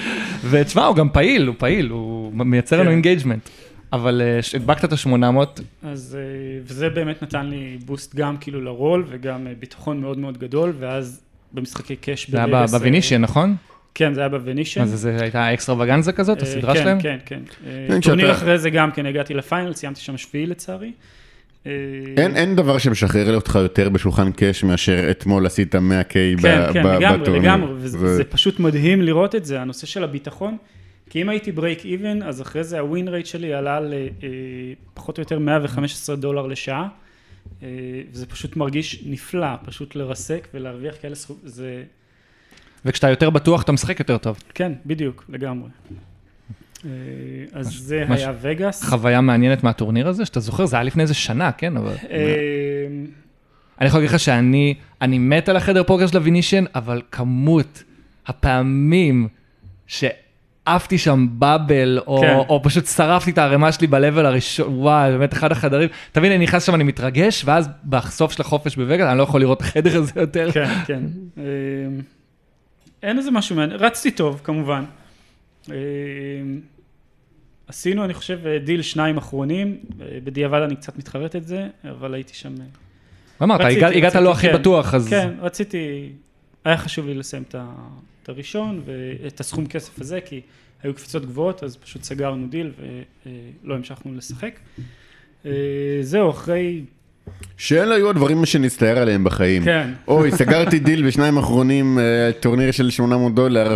ותשמע, 0.49 0.85
הוא 0.85 0.95
גם 0.95 1.09
פעיל, 1.09 1.47
הוא 1.47 1.55
פעיל, 1.57 1.89
הוא 1.89 2.31
מייצר 2.33 2.75
לנו 2.75 2.85
כן. 2.85 2.91
engagement. 2.91 3.49
אבל 3.93 4.21
אה, 4.21 4.39
דפקת 4.53 4.85
את 4.85 4.93
ה-800, 4.93 5.61
אז 5.83 6.17
אה, 6.19 6.59
וזה 6.65 6.89
באמת 6.89 7.23
נתן 7.23 7.45
לי 7.45 7.77
boost 7.85 8.15
גם 8.15 8.37
כאילו 8.37 8.61
לרול 8.61 9.05
וגם 9.09 9.47
ביטחון 9.59 10.01
מאוד 10.01 10.17
מאוד 10.17 10.37
גדול, 10.37 10.73
ואז 10.79 11.21
במשחקי 11.53 11.95
cash 11.95 12.29
זה 12.29 12.43
היה 12.43 12.65
ב 12.71 12.76
Venetian, 12.76 13.21
נכון? 13.21 13.55
כן, 13.95 14.13
זה 14.13 14.19
היה 14.19 14.29
ב 14.29 14.34
Venetian. 14.34 14.81
אז 14.81 14.89
זה 14.89 15.17
הייתה 15.21 15.53
extravaganza 15.53 16.11
כזאת, 16.11 16.37
אה, 16.37 16.43
הסדרה 16.43 16.73
כן, 16.73 16.81
שלהם? 16.81 16.99
כן, 17.01 17.17
כן. 17.25 17.39
אה, 17.67 17.85
כן, 17.89 18.01
טורניר 18.01 18.25
כשאתה- 18.25 18.37
אחרי 18.41 18.57
זה 18.57 18.69
גם 18.69 18.91
כן 18.91 19.05
הגעתי 19.05 19.33
ל 19.33 19.39
final, 19.39 19.73
סיימתי 19.73 20.01
שם 20.01 20.17
שביעי 20.17 20.45
לצערי. 20.45 20.91
אה, 21.67 21.71
אין, 22.17 22.35
אין 22.35 22.55
דבר 22.55 22.77
שמשחרר 22.77 23.35
אותך 23.35 23.57
יותר 23.61 23.89
בשולחן 23.89 24.31
cash 24.31 24.63
מאשר 24.63 25.11
אתמול 25.11 25.45
עשית 25.45 25.75
100K 25.75 25.79
ב- 26.37 26.41
כן, 26.41 26.73
כן, 26.73 26.83
ב- 26.83 26.87
לגמרי, 26.87 27.17
בטורניר. 27.19 27.41
לגמרי, 27.41 27.73
וזה 27.77 27.97
זה- 27.97 28.15
זה 28.15 28.23
פשוט 28.23 28.59
מדהים 28.59 29.01
לראות 29.01 29.35
את 29.35 29.45
זה, 29.45 29.61
הנושא 29.61 29.87
של 29.87 30.03
הביטחון. 30.03 30.57
כי 31.09 31.21
אם 31.21 31.29
הייתי 31.29 31.51
break 31.51 31.85
even, 31.85 32.23
אז 32.23 32.41
אחרי 32.41 32.63
זה 32.63 32.79
ה 32.79 32.86
win 32.86 33.07
rate 33.07 33.25
שלי 33.25 33.53
עלה 33.53 33.79
לפחות 34.93 35.17
או 35.17 35.21
יותר 35.21 35.39
115 35.39 36.15
דולר 36.15 36.47
לשעה. 36.47 36.87
אה, 37.63 37.67
וזה 38.13 38.25
פשוט 38.25 38.55
מרגיש 38.55 39.03
נפלא, 39.05 39.47
פשוט 39.65 39.95
לרסק 39.95 40.47
ולהרוויח 40.53 40.95
כאלה 41.01 41.15
סכום, 41.15 41.37
זה, 41.43 41.83
וכשאתה 42.85 43.09
יותר 43.09 43.29
בטוח, 43.29 43.61
אתה 43.61 43.71
משחק 43.71 43.99
יותר 43.99 44.17
טוב. 44.17 44.39
כן, 44.53 44.71
בדיוק, 44.85 45.25
לגמרי. 45.29 45.69
אה, 46.85 46.89
אז 47.53 47.67
זה 47.73 48.03
מש- 48.09 48.19
היה 48.19 48.33
וגאס. 48.41 48.83
חוויה 48.83 49.21
מעניינת 49.21 49.63
מהטורניר 49.63 50.07
הזה, 50.07 50.25
שאתה 50.25 50.39
זוכר, 50.39 50.65
זה 50.65 50.75
היה 50.75 50.83
לפני 50.83 51.03
איזה 51.03 51.13
שנה, 51.13 51.51
כן? 51.51 51.77
אבל... 51.77 51.93
אה, 52.11 52.17
אני 53.81 53.87
יכול 53.87 53.99
להגיד 53.99 54.09
לך 54.15 54.19
שאני 54.19 54.73
אני 55.01 55.19
מת 55.19 55.49
על 55.49 55.55
החדר 55.57 55.83
פוקר 55.83 56.07
של 56.07 56.17
הווינישיין, 56.17 56.65
אבל 56.75 57.01
כמות 57.11 57.83
הפעמים 58.27 59.27
שעפתי 59.87 60.97
שם 60.97 61.27
באבל, 61.31 61.99
או, 62.07 62.21
כן. 62.21 62.35
או 62.49 62.61
פשוט 62.63 62.85
שרפתי 62.85 63.31
את 63.31 63.37
הערימה 63.37 63.71
שלי 63.71 63.87
ב-level 63.87 64.19
הראשון, 64.19 64.67
וואי, 64.79 65.11
באמת 65.11 65.33
אחד 65.33 65.51
החדרים. 65.51 65.89
תבין, 66.11 66.31
אני 66.31 66.43
נכנס 66.43 66.63
שם, 66.63 66.75
אני 66.75 66.83
מתרגש, 66.83 67.43
ואז 67.45 67.69
בסוף 67.83 68.31
של 68.31 68.41
החופש 68.41 68.75
בווגאס, 68.75 69.07
אני 69.09 69.17
לא 69.17 69.23
יכול 69.23 69.41
לראות 69.41 69.57
את 69.57 69.65
החדר 69.65 69.97
הזה 69.97 70.11
יותר. 70.15 70.51
כן, 70.51 70.69
כן. 70.85 71.01
אה, 73.03 73.09
אין 73.09 73.17
איזה 73.17 73.31
משהו 73.31 73.55
מעניין, 73.55 73.79
רצתי 73.79 74.11
טוב 74.11 74.41
כמובן. 74.43 74.85
אה, 75.71 75.75
עשינו, 77.67 78.05
אני 78.05 78.13
חושב, 78.13 78.39
דיל 78.65 78.81
שניים 78.81 79.17
אחרונים, 79.17 79.77
אה, 80.01 80.17
בדיעבד 80.23 80.61
אני 80.61 80.75
קצת 80.75 80.97
מתחרט 80.97 81.35
את 81.35 81.47
זה, 81.47 81.67
אבל 81.83 82.13
הייתי 82.13 82.33
שם... 82.33 82.55
אה, 82.61 82.65
אמרת, 83.41 83.61
הגעת, 83.61 84.15
לא 84.15 84.31
הכי 84.31 84.47
כן. 84.47 84.53
בטוח, 84.53 84.93
אז... 84.93 85.09
כן, 85.09 85.29
רציתי, 85.41 86.09
היה 86.65 86.77
חשוב 86.77 87.05
לי 87.07 87.13
לסיים 87.13 87.43
את 88.23 88.29
הראשון 88.29 88.81
ואת 88.85 89.39
הסכום 89.39 89.67
כסף 89.67 89.99
הזה, 90.01 90.21
כי 90.21 90.41
היו 90.83 90.93
קפיצות 90.93 91.25
גבוהות, 91.25 91.63
אז 91.63 91.77
פשוט 91.77 92.03
סגרנו 92.03 92.47
דיל 92.47 92.71
ולא 93.63 93.75
המשכנו 93.75 94.13
לשחק. 94.15 94.59
אה, 95.45 95.51
זהו, 96.01 96.29
אחרי, 96.29 96.81
שאלה 97.57 97.95
יהיו 97.95 98.09
הדברים 98.09 98.45
שנצטער 98.45 98.97
עליהם 98.97 99.23
בחיים. 99.23 99.63
כן. 99.63 99.89
אוי, 100.07 100.31
סגרתי 100.31 100.79
דיל 100.79 101.07
בשניים 101.07 101.37
האחרונים, 101.37 101.99
אה, 101.99 102.31
טורניר 102.39 102.71
של 102.71 102.89
800 102.89 103.35
דולר. 103.35 103.75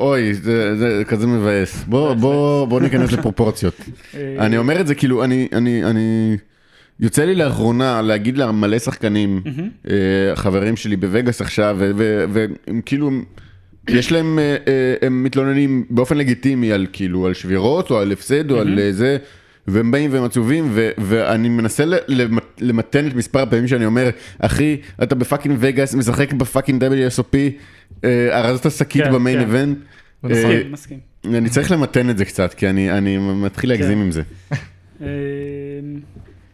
אוי, 0.00 0.34
זה, 0.34 0.76
זה 0.76 1.02
כזה 1.08 1.26
מבאס. 1.26 1.84
בוא, 1.84 2.14
בוא, 2.14 2.66
בוא 2.66 2.80
ניכנס 2.80 3.12
לפרופורציות. 3.12 3.74
אה, 4.14 4.36
אני 4.38 4.58
אומר 4.58 4.80
את 4.80 4.86
זה 4.86 4.94
כאילו, 4.94 5.24
אני, 5.24 5.48
אני, 5.52 5.84
אני... 5.84 6.36
יוצא 7.00 7.24
לי 7.24 7.34
לאחרונה 7.34 8.02
להגיד 8.02 8.38
למלא 8.38 8.78
שחקנים, 8.78 9.42
אה, 9.90 9.94
חברים 10.34 10.76
שלי 10.76 10.96
בווגאס 10.96 11.40
עכשיו, 11.40 11.76
והם 12.32 12.80
כאילו, 12.86 13.10
יש 13.88 14.12
להם, 14.12 14.38
הם 15.02 15.24
מתלוננים 15.24 15.84
באופן 15.90 16.16
לגיטימי 16.16 16.72
על 16.72 16.86
כאילו, 16.92 17.26
על 17.26 17.34
שבירות 17.34 17.90
או 17.90 17.98
על 17.98 18.12
הפסד 18.12 18.50
או 18.50 18.60
על 18.60 18.78
זה, 18.90 19.16
והם 19.66 19.90
באים 19.90 20.12
והם 20.12 20.24
עצובים, 20.24 20.68
ו- 20.70 20.90
ואני 20.98 21.48
מנסה 21.48 21.84
למתן 22.60 23.06
את 23.06 23.14
מספר 23.14 23.38
הפעמים 23.38 23.68
שאני 23.68 23.86
אומר, 23.86 24.10
אחי, 24.38 24.76
אתה 25.02 25.14
ב 25.14 25.19
fucking 25.19 25.56
וגאס, 25.60 25.94
משחק 25.94 26.32
ב 26.32 26.38
fucking 26.38 26.84
WSOP, 26.84 27.36
אה, 28.04 28.38
ארזת 28.38 28.70
שקית 28.70 29.04
כן, 29.04 29.12
ב 29.12 29.17
main 29.17 29.38
כן. 29.38 29.44
event. 29.44 29.78
אה, 30.24 30.30
מסכים, 30.30 30.72
מסכים. 30.72 30.98
אני 31.24 31.50
צריך 31.50 31.70
למתן 31.70 32.10
את 32.10 32.18
זה 32.18 32.24
קצת, 32.24 32.54
כי 32.54 32.68
אני, 32.68 32.92
אני 32.98 33.18
מתחיל 33.18 33.70
להגזים 33.70 33.98
כן. 33.98 34.04
עם 34.04 34.10
זה. 34.10 34.22
אה, 35.02 35.06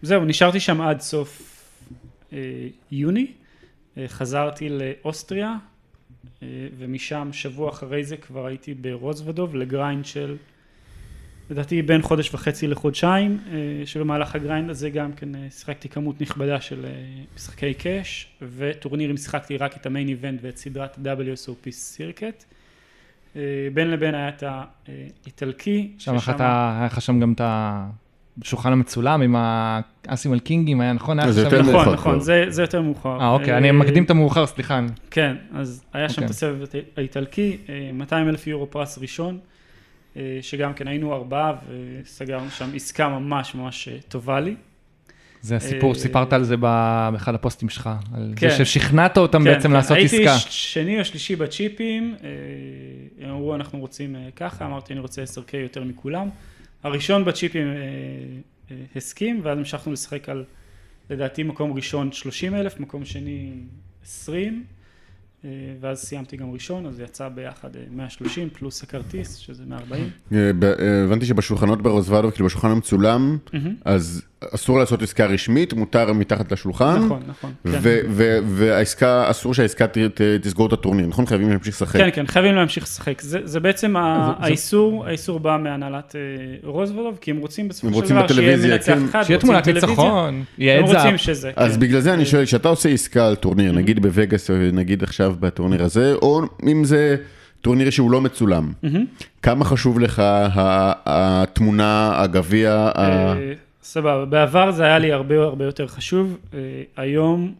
זהו, 0.02 0.24
נשארתי 0.24 0.60
שם 0.60 0.80
עד 0.80 1.00
סוף 1.00 1.42
אה, 2.32 2.38
יוני, 2.90 3.26
חזרתי 4.06 4.68
לאוסטריה, 4.68 5.54
ומשם 6.78 7.28
שבוע 7.32 7.70
אחרי 7.70 8.04
זה 8.04 8.16
כבר 8.16 8.46
הייתי 8.46 8.74
ברוזוודוב 8.74 9.54
ל 9.54 9.62
grind 9.62 10.04
של, 10.04 10.36
לדעתי 11.50 11.82
בין 11.82 12.02
חודש 12.02 12.34
וחצי 12.34 12.66
לחודשיים, 12.66 13.38
אה, 13.52 13.56
שבמהלך 13.86 14.34
ה 14.34 14.40
grind 14.40 14.70
הזה 14.70 14.90
גם 14.90 15.12
כן 15.12 15.34
אה, 15.34 15.46
שיחקתי 15.50 15.88
כמות 15.88 16.20
נכבדה 16.20 16.60
של 16.60 16.84
אה, 16.84 16.90
משחקי 17.36 17.74
cash, 17.74 18.26
וטורנירים 18.56 19.16
שיחקתי 19.16 19.56
רק 19.56 19.76
את 19.76 19.86
ה 19.86 19.91
main 19.91 20.08
event 20.08 20.40
ואת 20.42 20.56
סדרת 20.56 20.98
WSOP 20.98 21.70
Circuit. 21.70 22.44
בין 23.74 23.90
לבין 23.90 24.14
היה 24.14 24.28
את 24.28 24.42
האיטלקי, 25.24 25.90
שם 25.98 26.18
ששם- 26.18 26.34
אתה- 26.34 26.74
היה 26.78 26.86
לך 26.86 27.00
שם 27.02 27.20
גם 27.20 27.32
את 27.32 27.40
השולחן 28.42 28.72
המצולם 28.72 29.22
עם 29.22 29.36
האסים 29.38 30.32
על 30.32 30.38
קינגים, 30.40 30.80
היה 30.80 30.92
נכון? 30.92 31.18
היה 31.18 31.32
זה 31.32 31.40
יותר 31.42 31.62
מאוחר 31.62 31.80
נכון. 31.80 31.92
נכון, 31.94 32.20
זה, 32.20 32.44
זה 32.48 32.62
יותר 32.62 32.82
מאוחר. 32.82 33.20
אה, 33.20 33.28
אוקיי, 33.30 33.56
אני 33.56 33.70
מקדים 33.70 34.04
את 34.04 34.10
המאוחר, 34.10 34.46
סליחה. 34.46 34.80
כן, 35.10 35.36
אז 35.54 35.84
היה 35.92 36.08
שם 36.08 36.14
אוקיי. 36.14 36.24
את 36.24 36.30
הסבב 36.30 36.64
האיטלקי, 36.96 37.56
אה, 37.68 37.90
200 37.92 38.28
אלף 38.28 38.46
יורו 38.46 38.70
פרס 38.70 38.98
ראשון, 38.98 39.38
שגם 40.42 40.74
כן 40.74 40.88
היינו 40.88 41.14
ארבעה 41.14 41.52
וסגרנו 42.02 42.50
שם 42.50 42.70
עסקה 42.74 43.08
ממש 43.08 43.54
ממש 43.54 43.88
אה, 43.88 43.98
טובה 44.08 44.40
לי. 44.40 44.54
זה 45.40 45.56
הסיפור, 45.56 45.92
אה, 45.92 45.98
סיפרת 45.98 46.32
על 46.32 46.44
זה 46.44 46.56
באחד 46.56 47.34
הפוסטים 47.34 47.68
שלך, 47.68 47.90
על 48.14 48.32
כן. 48.36 48.48
זה 48.48 48.64
ששכנעת 48.64 49.18
אותם 49.18 49.38
כן, 49.38 49.44
בעצם 49.44 49.68
כן, 49.68 49.74
לעשות 49.74 49.96
הייתי 49.96 50.26
עסקה. 50.28 50.38
ש- 50.38 50.74
שני 50.74 51.00
או 51.00 51.04
שלישי 51.04 51.36
בצ'יפים, 51.36 52.14
אה, 52.24 52.28
הם 53.24 53.30
אמרו 53.30 53.54
אנחנו 53.54 53.78
רוצים 53.78 54.16
אה, 54.16 54.28
ככה, 54.36 54.66
אמרתי 54.66 54.92
אני 54.92 55.00
רוצה 55.00 55.22
10K 55.22 55.56
יותר 55.56 55.84
מכולם. 55.84 56.28
הראשון 56.82 57.24
בצ'יפים 57.24 57.66
אה, 57.66 57.72
אה, 58.70 58.76
הסכים, 58.96 59.40
ואז 59.42 59.58
המשכנו 59.58 59.92
לשחק 59.92 60.28
על, 60.28 60.44
לדעתי 61.10 61.42
מקום 61.42 61.72
ראשון 61.72 62.12
30 62.12 62.54
אלף, 62.54 62.80
מקום 62.80 63.04
שני 63.04 63.52
20, 64.04 64.54
אה, 64.54 64.77
ואז 65.80 65.98
סיימתי 65.98 66.36
גם 66.36 66.50
ראשון, 66.50 66.86
אז 66.86 67.00
יצא 67.00 67.28
ביחד 67.28 67.76
אה, 67.76 67.82
130 67.90 68.48
פלוס 68.50 68.82
הכרטיס, 68.82 69.36
שזה 69.36 69.62
140. 69.66 70.10
אה, 70.32 70.50
אה, 70.62 71.04
הבנתי 71.04 71.26
שבשולחנות 71.26 71.82
ברוזוולדוב, 71.82 72.30
כאילו 72.30 72.46
בשולחן 72.46 72.70
המצולם. 72.70 73.38
אז 73.84 74.22
אסור 74.54 74.78
לעשות 74.78 75.02
עסקה 75.02 75.26
רשמית, 75.26 75.72
מותר 75.72 76.12
מתחת 76.12 76.52
לשולחן. 76.52 77.02
נכון, 77.04 77.20
נכון. 77.28 77.50
כן. 77.64 77.78
והעסקה, 78.46 79.30
אסור 79.30 79.54
שהעסקה 79.54 79.86
ת- 79.86 79.98
ת- 79.98 80.20
תסגור 80.42 80.66
את 80.66 80.72
הטורניר, 80.72 81.06
נכון? 81.06 81.26
חייבים 81.26 81.50
להמשיך 81.50 81.74
לשחק. 81.74 81.96
כן, 82.00 82.08
כן, 82.12 82.26
חייבים 82.26 82.54
להמשיך 82.54 82.84
לשחק. 82.84 83.20
זה, 83.20 83.38
זה 83.44 83.60
בעצם 83.60 83.94
האיסור, 83.96 85.06
האיסור 85.06 85.40
בא 85.40 85.56
מהנהלת 85.62 86.14
אה, 86.16 86.20
רוזוולוב, 86.68 87.18
כי 87.20 87.30
הם 87.30 87.36
רוצים 87.36 87.68
בסופו 87.68 88.06
של 88.06 88.14
דבר 88.14 88.28
שיהיה 88.28 88.56
מנצח 88.56 88.92
כן. 88.92 89.04
אחד, 89.04 89.22
שיהיה 89.22 89.38
תמונת. 89.40 89.68
ניצחון, 89.68 90.44
יהיה 90.58 90.78
הם 90.78 90.84
את 90.84 90.88
זה. 90.88 90.96
רוצים 90.96 91.18
שזה, 91.18 91.50
אז 91.56 91.74
כן. 91.74 91.80
בגלל 91.80 92.00
זה 92.00 92.14
אני 92.14 92.26
שואל, 92.26 92.44
כשאתה 92.44 92.68
עושה 92.68 92.88
עסקה 92.88 93.26
על 93.28 93.34
טורניר, 93.34 93.72
נגיד 93.72 94.02
בווגאס, 94.02 94.50
או 94.50 94.54
נגיד 94.72 95.02
עכשיו 95.02 95.34
בטורניר 95.40 95.82
הזה, 95.84 96.14
או 96.14 96.40
אם 96.66 96.84
זה 96.84 97.16
טורניר 97.60 97.90
שהוא 97.90 98.10
לא 98.10 98.20
מצולם. 98.20 98.72
כמה 99.42 99.64
חשוב 99.64 100.00
לך 100.00 100.18
ה- 100.18 100.92
התמונה, 101.06 102.12
הגביע, 102.16 102.90
אה, 102.98 103.34
סבבה, 103.88 104.24
בעבר 104.24 104.70
זה 104.70 104.84
היה 104.84 104.98
לי 104.98 105.12
הרבה 105.12 105.42
הרבה 105.42 105.64
יותר 105.64 105.86
חשוב, 105.86 106.38
אה, 106.54 106.58
היום 106.96 107.54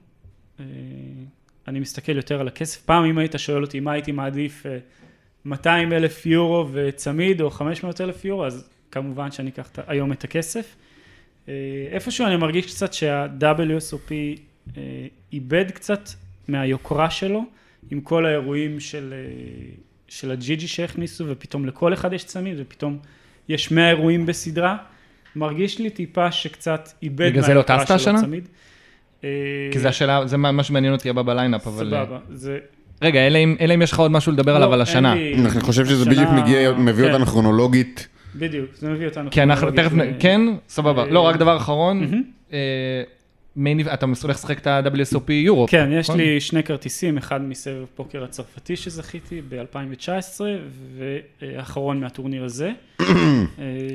אה, 0.61 0.65
אני 1.69 1.81
מסתכל 1.81 2.17
יותר 2.17 2.41
על 2.41 2.49
הכסף. 2.49 2.83
פעם 2.83 3.05
אם 3.05 3.19
היית 3.19 3.35
שואל 3.37 3.63
אותי 3.63 3.81
מה 3.81 3.93
הייתי 3.93 4.13
מעדיף, 4.13 4.67
אה, 4.67 4.79
200 5.45 5.93
אלף 5.93 6.27
יורו 6.27 6.69
וצמיד 6.73 7.41
או 7.41 7.51
500 7.51 8.01
אלף 8.01 8.25
יורו, 8.25 8.47
אז 8.47 8.69
כמובן 8.91 9.31
שאני 9.31 9.51
אקח 9.51 9.71
היום 9.87 10.13
את 10.13 10.25
הכסף. 10.25 10.77
אה, 11.49 11.55
איפשהו 11.91 12.27
אני 12.27 12.37
מרגיש 12.37 12.67
קצת 12.67 12.93
שה-WSOP 12.93 14.13
אה, 14.77 14.83
איבד 15.33 15.71
קצת 15.71 16.09
מהיוקרה 16.49 17.11
שלו, 17.11 17.45
עם 17.91 18.01
כל 18.01 18.27
האירועים 18.27 18.81
של, 18.81 19.15
אה, 19.17 19.71
של 20.09 20.31
הג'י-ג'י 20.31 20.69
שהכניסו, 20.69 21.25
ופתאום 21.29 21.67
לכל 21.67 21.95
אחד 21.95 22.13
יש 22.13 22.25
צמיד, 22.25 22.57
ופתאום 22.59 22.99
יש 23.49 23.71
100 23.71 23.89
אירועים 23.89 24.27
בסדרה. 24.27 24.77
מרגיש 25.37 25.79
לי 25.79 25.91
טיפה 25.91 26.33
שקצת 26.33 26.89
איבד 27.03 27.27
בגלל 27.31 27.43
זה 27.43 27.55
לא 27.55 27.63
טסת 27.63 27.87
שלו 27.87 27.95
השנה? 27.97 28.21
אה, 29.25 29.29
כי 29.73 29.79
זה 29.79 29.89
השאלה, 29.89 30.27
זה 30.27 30.37
מה 30.37 30.63
שמעניין 30.63 30.93
אותי 30.93 31.11
הבא 31.11 31.23
בליינאפ, 31.23 31.67
אבל... 31.67 31.95
אה, 31.95 32.05
סבבה, 32.05 32.19
זה... 32.31 32.59
רגע, 33.03 33.27
אלא 33.27 33.39
אם 33.39 33.57
אלא 33.61 33.75
אם 33.75 33.83
יש 33.83 33.93
לך 33.93 33.99
עוד 33.99 34.11
משהו 34.11 34.33
לדבר 34.33 34.57
עליו 34.57 34.69
לא, 34.69 34.75
על 34.75 34.81
אין 34.81 34.89
השנה. 34.89 35.15
לי- 35.15 35.35
אני 35.35 35.61
חושב 35.61 35.85
שזה 35.87 36.03
השנה- 36.03 36.15
בדיוק 36.15 36.31
מגיע, 36.31 36.73
מביא 36.73 37.05
כן, 37.07 37.13
אותנו 37.13 37.27
כרונולוגית. 37.27 38.09
בדיוק, 38.35 38.67
זה 38.75 38.91
מביא 38.91 39.07
אותנו. 39.07 39.31
כי 39.31 39.43
אנחנו 39.43 39.71
תכף, 39.71 39.83
כרונולוגית, 39.89 40.17
ו- 40.17 40.21
כן, 40.21 40.41
סבבה. 40.69 41.03
אה, 41.05 41.11
לא, 41.11 41.21
רק 41.21 41.37
דבר 41.37 41.57
אחרון. 41.57 42.23
אה, 42.53 42.59
מיין- 43.59 43.89
אתה 43.95 44.07
הולך 44.23 44.37
לשחק 44.37 44.59
את 44.59 44.67
ה-WSOP 44.67 45.33
יורופ. 45.33 45.71
כן, 45.71 45.89
יש 45.93 46.11
נכון? 46.11 46.21
לי 46.21 46.41
שני 46.41 46.63
כרטיסים, 46.63 47.19
אחד 47.19 47.43
מסבב 47.43 47.85
פוקר 47.95 48.25
הצרפתי 48.25 48.77
שזכיתי 48.77 49.43
ב-2019, 49.49 50.41
ואחרון 51.41 52.01
מהטורניר 52.01 52.45
הזה. 52.45 52.73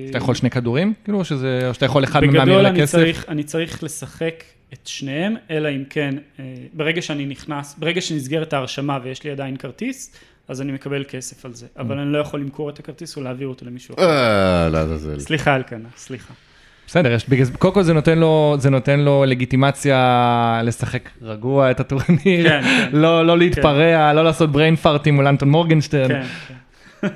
אתה 0.09 0.17
יכול 0.17 0.35
שני 0.35 0.49
כדורים? 0.49 0.93
כאילו, 1.03 1.19
או 1.19 1.25
שזה, 1.25 1.67
או 1.69 1.73
שאתה 1.73 1.85
יכול 1.85 2.03
אחד 2.03 2.19
מהם 2.21 2.35
להמיר 2.35 2.53
בגדול 2.53 2.65
אני? 2.65 2.87
צריך, 2.87 3.25
אני 3.27 3.43
צריך 3.43 3.83
לשחק 3.83 4.43
את 4.73 4.87
שניהם, 4.87 5.35
אלא 5.51 5.69
אם 5.69 5.83
כן, 5.89 6.15
אה, 6.39 6.43
ברגע 6.73 7.01
שאני 7.01 7.25
נכנס, 7.25 7.75
ברגע 7.79 8.01
שנסגרת 8.01 8.53
ההרשמה 8.53 8.99
ויש 9.03 9.23
לי 9.23 9.31
עדיין 9.31 9.57
כרטיס, 9.57 10.15
אז 10.47 10.61
אני 10.61 10.71
מקבל 10.71 11.03
כסף 11.07 11.45
על 11.45 11.53
זה. 11.53 11.65
Mm. 11.65 11.81
אבל 11.81 11.99
אני 11.99 12.13
לא 12.13 12.17
יכול 12.17 12.39
למכור 12.39 12.69
את 12.69 12.79
הכרטיס 12.79 13.17
או 13.17 13.21
להעביר 13.21 13.47
אותו 13.47 13.65
למישהו 13.65 13.95
אחר. 13.95 14.09
אה, 14.09 14.69
לעזאזל. 14.69 15.19
סליחה 15.19 15.55
אלקנה, 15.55 15.89
סליחה. 15.97 16.33
בסדר, 16.87 17.11
יש, 17.11 17.29
בגלל, 17.29 17.45
זה- 17.45 17.57
קודם 17.57 17.73
כל 17.73 17.83
זה 17.83 17.93
נותן 17.93 18.19
לו, 18.19 18.55
זה 18.59 18.69
נותן 18.69 18.99
לו 18.99 19.23
לגיטימציה 19.27 20.61
לשחק 20.63 21.09
רגוע 21.21 21.71
את 21.71 21.79
הטורניר, 21.79 22.49
כן, 22.49 22.61
כן. 22.63 22.89
לא, 22.93 23.25
לא 23.25 23.37
להתפרע, 23.37 24.13
לא 24.13 24.23
לעשות 24.23 24.49
brain 24.55 24.75
פארטים 24.81 25.15
מול 25.15 25.27
אנטון 25.27 25.49
מורגנשטרן. 25.49 26.07
כן, 26.07 26.23
כן. 26.47 27.07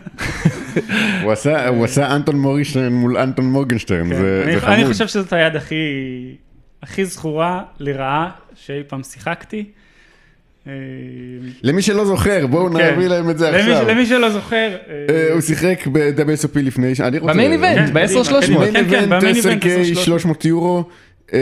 הוא 1.24 1.32
עשה- 1.32 1.68
הוא 1.68 1.86
עשה 1.86 2.16
אנטון 2.16 2.36
מורישטיין 2.36 2.94
מול 2.94 3.18
אנטון 3.18 3.46
מורגנשטרן, 3.46 4.08
זה 4.14 4.14
אני, 4.46 4.60
זה 4.60 4.68
אני 4.68 4.76
חמוד. 4.76 4.92
חושב 4.92 5.08
שזאת 5.08 5.34
היד 5.34 5.56
הכי, 5.56 5.76
הכי 6.84 7.06
זכורה 7.06 7.62
לרעה 7.80 8.30
שאי 8.56 8.82
פעם 8.88 9.04
שיחקתי. 9.04 9.66
אה, 10.68 10.74
למי 11.64 11.82
שלא 11.82 12.06
זוכר, 12.06 12.48
בואו 12.48 12.72
כן. 12.74 12.94
נביא 12.94 13.08
להם 13.08 13.30
את 13.30 13.38
זה 13.38 13.52
למי, 13.52 13.60
עכשיו. 13.60 13.88
למי 13.88 14.06
שלא 14.06 14.30
זוכר, 14.30 14.56
אה, 14.90 15.06
אה, 15.10 15.34
הוא 15.34 15.42
שיחק 15.42 15.88
ב-WSOP 15.92 16.60
לפני, 16.60 16.96
ש- 16.96 17.02
אני 17.02 17.18
רוצה... 17.18 17.34
במיין 17.34 17.52
איבנט, 17.52 17.78
כן, 17.78 17.94
ב-10-300. 17.94 18.42
קדימה, 18.42 18.60
מיין 18.60 18.74
כן, 18.74 18.90
כן, 18.90 19.10
במיין 19.10 19.36
איבנט 19.36 19.64
10K, 19.64 19.68
10K, 19.96 20.00
300 20.00 20.46
יורו, 20.46 20.84
אה, 21.34 21.40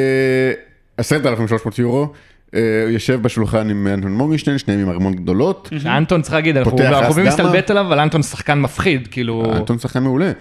10,300 0.98 1.80
יורו, 1.80 2.08
הוא 2.54 2.62
יושב 2.90 3.22
בשולחן 3.22 3.70
עם 3.70 3.88
אנטון 3.88 4.12
מורגנשטיין, 4.14 4.58
שניהם 4.58 4.80
עם 4.80 4.90
ארמון 4.90 5.14
גדולות. 5.16 5.70
שאנטון 5.78 6.22
צריך 6.22 6.34
להגיד, 6.34 6.58
אנחנו 6.58 6.78
אוהבים. 6.80 7.26
להסתלבט 7.26 7.72
עליו, 7.72 7.86
אבל 7.88 8.00
אנטון 8.00 8.24
שחקן 8.24 8.60
מפחיד, 8.60 9.08
כאילו... 9.12 9.54
אנטון 9.58 9.80
שחקן 9.80 10.04
מעולה. 10.04 10.32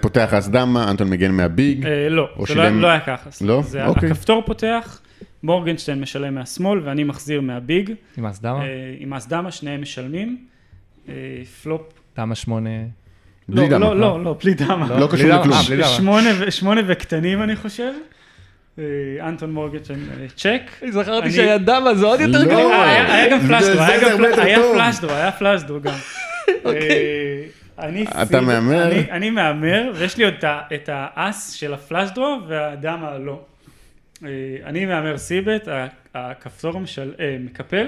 פותח 0.00 0.34
אס 0.34 0.48
דמה, 0.48 0.90
אנטון 0.90 1.10
מגן 1.10 1.30
מהביג. 1.30 1.86
לא, 2.10 2.28
זה 2.48 2.54
לא, 2.54 2.68
לא 2.68 2.86
היה 2.86 3.00
ככה. 3.00 3.30
לא? 3.40 3.62
אוקיי. 3.86 4.10
הכפתור 4.10 4.42
פותח, 4.46 5.00
מורגנשטיין 5.42 6.00
משלם 6.00 6.34
מהשמאל 6.34 6.80
ואני 6.84 7.04
מחזיר 7.04 7.40
מהביג. 7.40 7.92
עם 8.16 8.26
האסדמה, 8.26 8.62
אה, 8.62 8.66
עם 8.98 9.12
האסדמה 9.12 9.50
שניהם 9.50 9.82
משלמים. 9.82 10.38
אה, 11.08 11.14
פלופ. 11.62 11.82
דמה 12.16 12.34
שמונה. 12.34 12.70
בלי 13.48 13.62
לא, 13.62 13.68
דמה. 13.68 13.78
לא, 13.78 14.00
לא, 14.00 14.24
לא, 14.24 14.36
בלי 14.42 14.54
דמה. 14.54 14.98
לא 15.00 15.06
קשור 15.12 15.26
לכלום. 15.28 15.52
אה, 15.52 15.62
בלי 15.68 15.76
דמה. 15.76 16.50
שמונה 16.50 16.80
וקטנים 16.86 17.42
אני 17.42 17.56
חושב. 17.56 17.92
אנטון 19.20 19.52
מורגנשטיין 19.52 19.98
צ'ק. 20.36 20.60
זכרתי 20.90 21.26
אני- 21.26 21.32
שהיה 21.32 21.58
דמה, 21.58 21.94
זה 21.94 22.06
עוד 22.06 22.20
יותר 22.20 22.38
לא. 22.44 22.50
גרוע. 22.50 22.82
היה 22.84 23.30
גם 23.30 23.40
זה 23.46 23.56
היה 23.84 23.98
זה 24.00 24.04
גם 24.06 24.10
הרבה 24.10 24.28
פלאש- 24.36 25.02
יותר 25.02 25.14
היה 25.14 25.32
פלאשדרו 25.32 25.80
גם. 25.80 25.94
אוקיי. 26.64 27.48
אני 27.78 28.04
אתה 28.22 28.40
מהמר? 28.40 28.88
אני- 29.10 29.30
מהמר, 29.30 29.92
ויש 29.94 30.16
לי 30.18 30.24
עוד 30.24 30.34
את 30.74 30.88
האס 30.92 31.52
של 31.52 31.74
הפלאשדרו 31.74 32.38
והדמה 32.48 33.18
לא. 33.18 33.40
אה, 34.24 34.28
אני 34.64 34.86
מהמר 34.86 35.18
סיבט, 35.18 35.68
הכפתור 36.14 36.80
משל- 36.80 37.14
אה, 37.20 37.36
מקפל, 37.40 37.86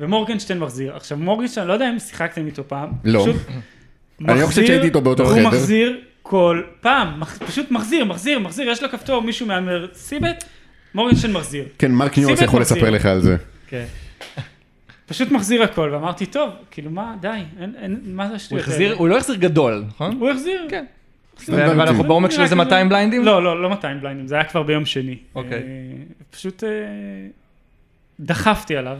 ומורגנשטיין 0.00 0.58
מחזיר. 0.58 0.96
עכשיו 0.96 1.18
מורגנשטיין, 1.18 1.66
לא 1.66 1.72
יודע 1.72 1.90
אם 1.90 1.98
שיחקתם 1.98 2.46
איתו 2.46 2.64
פעם. 2.68 2.90
לא. 3.04 3.20
פשוט 3.20 3.36
אני 4.28 4.40
לא 4.40 4.46
חושב 4.46 4.66
שהייתי 4.66 4.84
איתו 4.86 5.00
באותו 5.00 5.22
הוא 5.24 5.32
חדר. 5.32 5.48
מחזיר 5.48 6.00
כל 6.22 6.62
פעם, 6.80 7.20
מח- 7.20 7.38
פשוט 7.42 7.70
מחזיר, 7.70 8.04
מחזיר, 8.04 8.38
מחזיר, 8.38 8.68
יש 8.68 8.82
לו 8.82 8.88
כפתור, 8.90 9.22
מישהו 9.22 9.46
מהמר 9.46 9.86
סיבט, 9.94 10.44
מורגנשטיין 10.94 11.32
מחזיר. 11.32 11.64
כן, 11.78 11.92
מרק 11.92 12.18
ניורס 12.18 12.42
יכול 12.42 12.60
מחזיר. 12.60 12.76
לספר 12.76 12.90
לך 12.90 13.06
על 13.06 13.20
זה. 13.20 13.36
כן. 13.68 13.84
פשוט 15.06 15.30
מחזיר 15.30 15.62
הכל, 15.62 15.90
ואמרתי, 15.92 16.26
טוב, 16.26 16.50
כאילו 16.70 16.90
מה, 16.90 17.14
די, 17.20 17.28
אין, 17.60 17.72
אין, 17.82 18.00
מה 18.06 18.24
זה 18.24 18.28
הוא 18.30 18.36
השטויות 18.36 18.62
החזיר, 18.64 18.86
האלה?" 18.88 18.98
הוא 18.98 19.08
לא 19.08 19.16
החזיר 19.18 19.36
גדול, 19.36 19.84
נכון? 19.88 20.16
הוא 20.20 20.30
החזיר. 20.30 20.66
כן. 20.70 20.84
ואנחנו 21.48 22.04
בעומק 22.04 22.30
של 22.30 22.42
איזה 22.42 22.56
200 22.56 22.88
בליינדים? 22.88 23.24
לא, 23.24 23.42
לא, 23.42 23.62
לא 23.62 23.70
200 23.70 24.00
בליינדים, 24.00 24.26
זה 24.26 24.34
היה 24.34 24.44
כבר 24.44 24.62
ביום 24.62 24.86
שני. 24.86 25.16
אוקיי. 25.34 25.52
אה, 25.52 25.62
פשוט 26.30 26.64
אה, 26.64 26.68
דחפתי 28.20 28.76
עליו. 28.76 28.96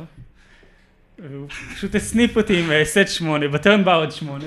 והוא 1.30 1.48
פשוט 1.74 1.94
הסניף 1.94 2.36
אותי 2.36 2.60
עם 2.60 2.70
אה, 2.70 2.84
סט 2.84 3.08
8, 3.08 3.48
בטרן 3.48 3.84
בא 3.84 3.96
עוד 3.96 4.12
8. 4.12 4.44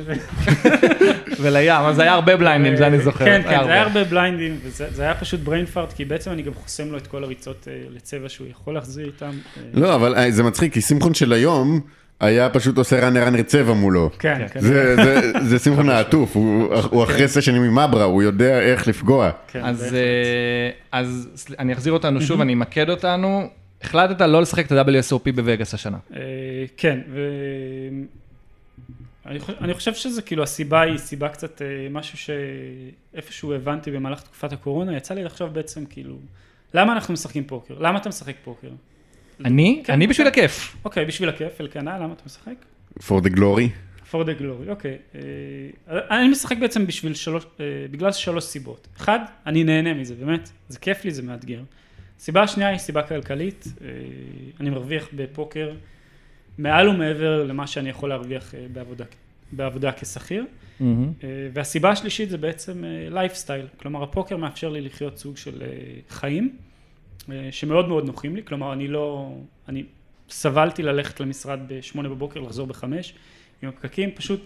ולים, 1.41 1.71
אז 1.71 1.99
היה 1.99 2.13
הרבה 2.13 2.37
בליינדים, 2.37 2.75
זה 2.75 2.87
אני 2.87 2.99
זוכר. 2.99 3.25
כן, 3.25 3.41
כן, 3.43 3.63
זה 3.63 3.71
היה 3.71 3.81
הרבה 3.81 4.03
בליינדים, 4.03 4.59
וזה 4.63 4.87
זה 4.91 5.03
היה 5.03 5.15
פשוט 5.15 5.39
brain 5.45 5.75
fart, 5.75 5.95
כי 5.95 6.05
בעצם 6.05 6.31
אני 6.31 6.41
גם 6.41 6.53
חוסם 6.53 6.91
לו 6.91 6.97
את 6.97 7.07
כל 7.07 7.23
הריצות 7.23 7.67
לצבע 7.89 8.29
שהוא 8.29 8.47
יכול 8.47 8.73
להחזיר 8.73 9.05
איתם. 9.05 9.31
לא, 9.73 9.95
אבל 9.95 10.31
זה 10.31 10.43
מצחיק, 10.43 10.73
כי 10.73 10.81
שמחון 10.81 11.13
של 11.13 11.33
היום 11.33 11.81
היה 12.21 12.49
פשוט 12.49 12.77
עושה 12.77 13.05
ראנר 13.05 13.23
ראנר 13.23 13.41
צבע 13.41 13.73
מולו. 13.73 14.09
כן, 14.19 14.47
כן. 14.53 14.59
זה- 14.59 14.95
זה- 14.95 15.31
זה 15.43 15.59
שמחון 15.59 15.89
העטוף, 15.89 16.35
הוא 16.35 16.73
הוא 16.75 17.03
אחרי 17.03 17.27
סשנים 17.27 17.63
עם 17.63 17.71
מברה, 17.71 18.03
הוא 18.03 18.23
יודע 18.23 18.59
איך 18.59 18.87
לפגוע. 18.87 19.31
כן, 19.47 19.65
אז. 19.65 19.93
אה, 19.93 20.69
אז 20.91 21.29
אני 21.59 21.73
אחזיר 21.73 21.93
אותנו 21.93 22.21
שוב, 22.21 22.41
אני 22.41 22.53
אמקד 22.53 22.89
אותנו. 22.89 23.49
החלטת 23.81 24.21
לא 24.21 24.41
לשחק 24.41 24.65
את 24.65 24.71
ה-WSOP 24.71 25.31
בווגאס 25.35 25.73
השנה. 25.73 25.97
אה, 26.15 26.19
כן, 26.77 26.99
ו... 27.13 27.19
אני 29.25 29.39
חושב, 29.39 29.53
אני 29.61 29.73
חושב 29.73 29.93
שזה 29.93 30.21
כאילו 30.21 30.43
הסיבה 30.43 30.81
היא 30.81 30.97
סיבה 30.97 31.29
קצת 31.29 31.61
אה, 31.61 31.67
משהו 31.91 32.17
שאיפשהו 32.17 33.53
הבנתי 33.53 33.91
במהלך 33.91 34.21
תקופת 34.21 34.53
הקורונה, 34.53 34.97
יצא 34.97 35.13
לי 35.13 35.23
לחשוב 35.23 35.53
בעצם 35.53 35.85
כאילו, 35.85 36.15
למה 36.73 36.93
אנחנו 36.93 37.13
משחקים 37.13 37.43
פוקר? 37.43 37.73
למה 37.79 37.97
אתה 37.99 38.09
משחק 38.09 38.33
פוקר? 38.43 38.67
אני? 39.45 39.81
כן, 39.85 39.93
אני 39.93 40.07
בשביל 40.07 40.27
כן. 40.29 40.31
הכיף. 40.31 40.75
אוקיי, 40.85 41.05
בשביל 41.05 41.29
הכיף, 41.29 41.61
אלקנה, 41.61 41.99
למה 41.99 42.13
אתה 42.13 42.23
משחק? 42.25 42.53
for 42.99 43.23
the 43.23 43.35
glory. 43.35 43.69
for 44.11 44.23
the 44.25 44.41
glory, 44.41 44.69
אוקיי. 44.69 44.97
אה, 45.15 46.19
אני 46.19 46.29
משחק 46.29 46.57
בעצם 46.57 46.87
בשביל 46.87 47.13
שלוש, 47.13 47.43
אה, 47.59 47.65
בגלל 47.91 48.11
שלוש 48.11 48.43
סיבות. 48.43 48.87
אחד, 48.97 49.19
אני 49.45 49.63
נהנה 49.63 49.93
מזה, 49.93 50.15
באמת, 50.15 50.49
זה 50.69 50.79
כיף 50.79 51.05
לי, 51.05 51.11
זה 51.11 51.21
מאתגר. 51.21 51.59
סיבה 52.19 52.47
שנייה 52.47 52.69
היא 52.69 52.77
סיבה 52.77 53.03
כלכלית, 53.03 53.67
אה, 53.81 53.87
אני 54.59 54.69
מרוויח 54.69 55.07
בפוקר 55.13 55.73
מעל 56.57 56.89
ומעבר 56.89 57.43
למה 57.43 57.67
שאני 57.67 57.89
יכול 57.89 58.09
להרוויח 58.09 58.55
אה, 58.55 58.65
בעבודה, 58.73 59.05
בעבודה 59.51 59.91
כשכיר. 59.91 60.45
אה, 60.81 60.85
והסיבה 61.53 61.89
השלישית 61.89 62.29
זה 62.29 62.37
בעצם 62.37 62.83
לייפסטייל, 63.09 63.65
כלומר 63.77 64.03
הפוקר 64.03 64.37
מאפשר 64.37 64.69
לי 64.69 64.81
לחיות 64.81 65.17
סוג 65.17 65.37
של 65.37 65.61
אה, 65.61 65.67
חיים 66.09 66.55
שמאוד 67.51 67.87
מאוד 67.87 68.05
נוחים 68.05 68.35
לי, 68.35 68.43
כלומר 68.45 68.73
אני 68.73 68.87
לא, 68.87 69.35
אני 69.69 69.83
סבלתי 70.29 70.83
ללכת 70.83 71.19
למשרד 71.19 71.59
בשמונה 71.67 72.09
בבוקר, 72.09 72.39
לחזור 72.39 72.67
בחמש 72.67 73.13
עם 73.63 73.69
הפקקים, 73.69 74.11
פשוט 74.11 74.41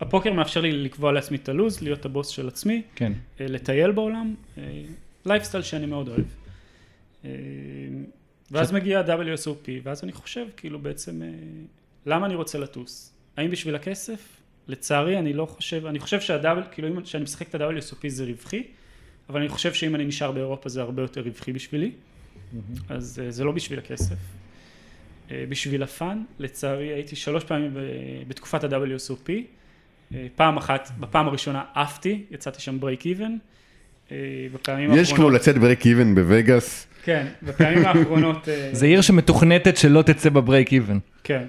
הפוקר 0.00 0.32
מאפשר 0.32 0.60
לי 0.60 0.72
לקבוע 0.72 1.12
לעצמי 1.12 1.36
את 1.36 1.48
הלו"ז, 1.48 1.82
להיות 1.82 2.04
הבוס 2.04 2.28
של 2.28 2.48
עצמי, 2.48 2.82
כן. 2.94 3.12
אה, 3.40 3.46
לטייל 3.48 3.90
בעולם, 3.92 4.34
לייפסטייל 5.26 5.62
שאני 5.62 5.86
מאוד 5.86 6.08
אוהב. 6.08 6.24
אה, 7.24 7.30
ואז 8.50 8.72
מגיע 8.72 9.00
ה-WSOP, 9.00 9.68
ואז 9.82 10.04
אני 10.04 10.12
חושב, 10.12 10.46
כאילו 10.56 10.78
בעצם, 10.78 11.22
אה, 11.22 11.28
למה 12.06 12.26
אני 12.26 12.34
רוצה 12.34 12.58
לטוס? 12.58 13.12
האם 13.36 13.50
בשביל 13.50 13.74
הכסף? 13.74 14.36
לצערי, 14.68 15.18
אני 15.18 15.32
לא 15.32 15.46
חושב, 15.46 15.86
אני 15.86 15.98
חושב 15.98 16.20
שה 16.20 16.33
double, 16.33 16.62
כאילו, 16.70 16.88
אם- 16.88 17.02
כשאני 17.02 17.24
משחק 17.24 17.48
את 17.48 17.54
ה-WSOP 17.54 18.08
זה 18.08 18.24
רווחי, 18.24 18.62
אבל 19.30 19.40
אני 19.40 19.48
חושב 19.48 19.72
שאם 19.72 19.94
אני 19.94 20.04
נשאר 20.04 20.32
באירופה 20.32 20.68
זה 20.68 20.80
הרבה 20.80 21.02
יותר 21.02 21.20
רווחי 21.20 21.52
בשבילי, 21.52 21.90
אז 22.88 23.20
אה, 23.24 23.30
זה 23.30 23.44
לא 23.44 23.52
בשביל 23.52 23.78
הכסף. 23.78 24.16
אה, 25.30 25.44
בשביל 25.48 25.82
ה 25.82 25.90
fun. 25.90 26.22
לצערי 26.38 26.86
הייתי 26.86 27.16
שלוש 27.16 27.44
פעמים 27.44 27.74
ב- 27.74 28.28
בתקופת 28.28 28.64
ה-WSOP. 28.64 29.30
אה, 30.14 30.26
פעם 30.36 30.56
אחת, 30.56 30.90
בפעם 31.00 31.28
הראשונה 31.28 31.62
עפתי, 31.74 32.24
יצאתי 32.30 32.62
שם 32.62 32.80
break 32.80 33.06
even. 33.06 33.36
בפעמים 34.54 34.90
יש 34.94 35.12
כמו 35.12 35.30
לצאת 35.30 35.58
break 35.58 35.86
even 35.86 36.14
בווגאס. 36.14 36.86
כן, 37.04 37.26
בפעמים 37.42 37.86
האחרונות... 37.86 38.48
זה 38.72 38.86
עיר 38.86 39.00
שמתוכנתת 39.00 39.76
שלא 39.76 40.02
תצא 40.02 40.28
בברייק 40.30 40.72
איבן. 40.72 40.98
כן, 41.24 41.44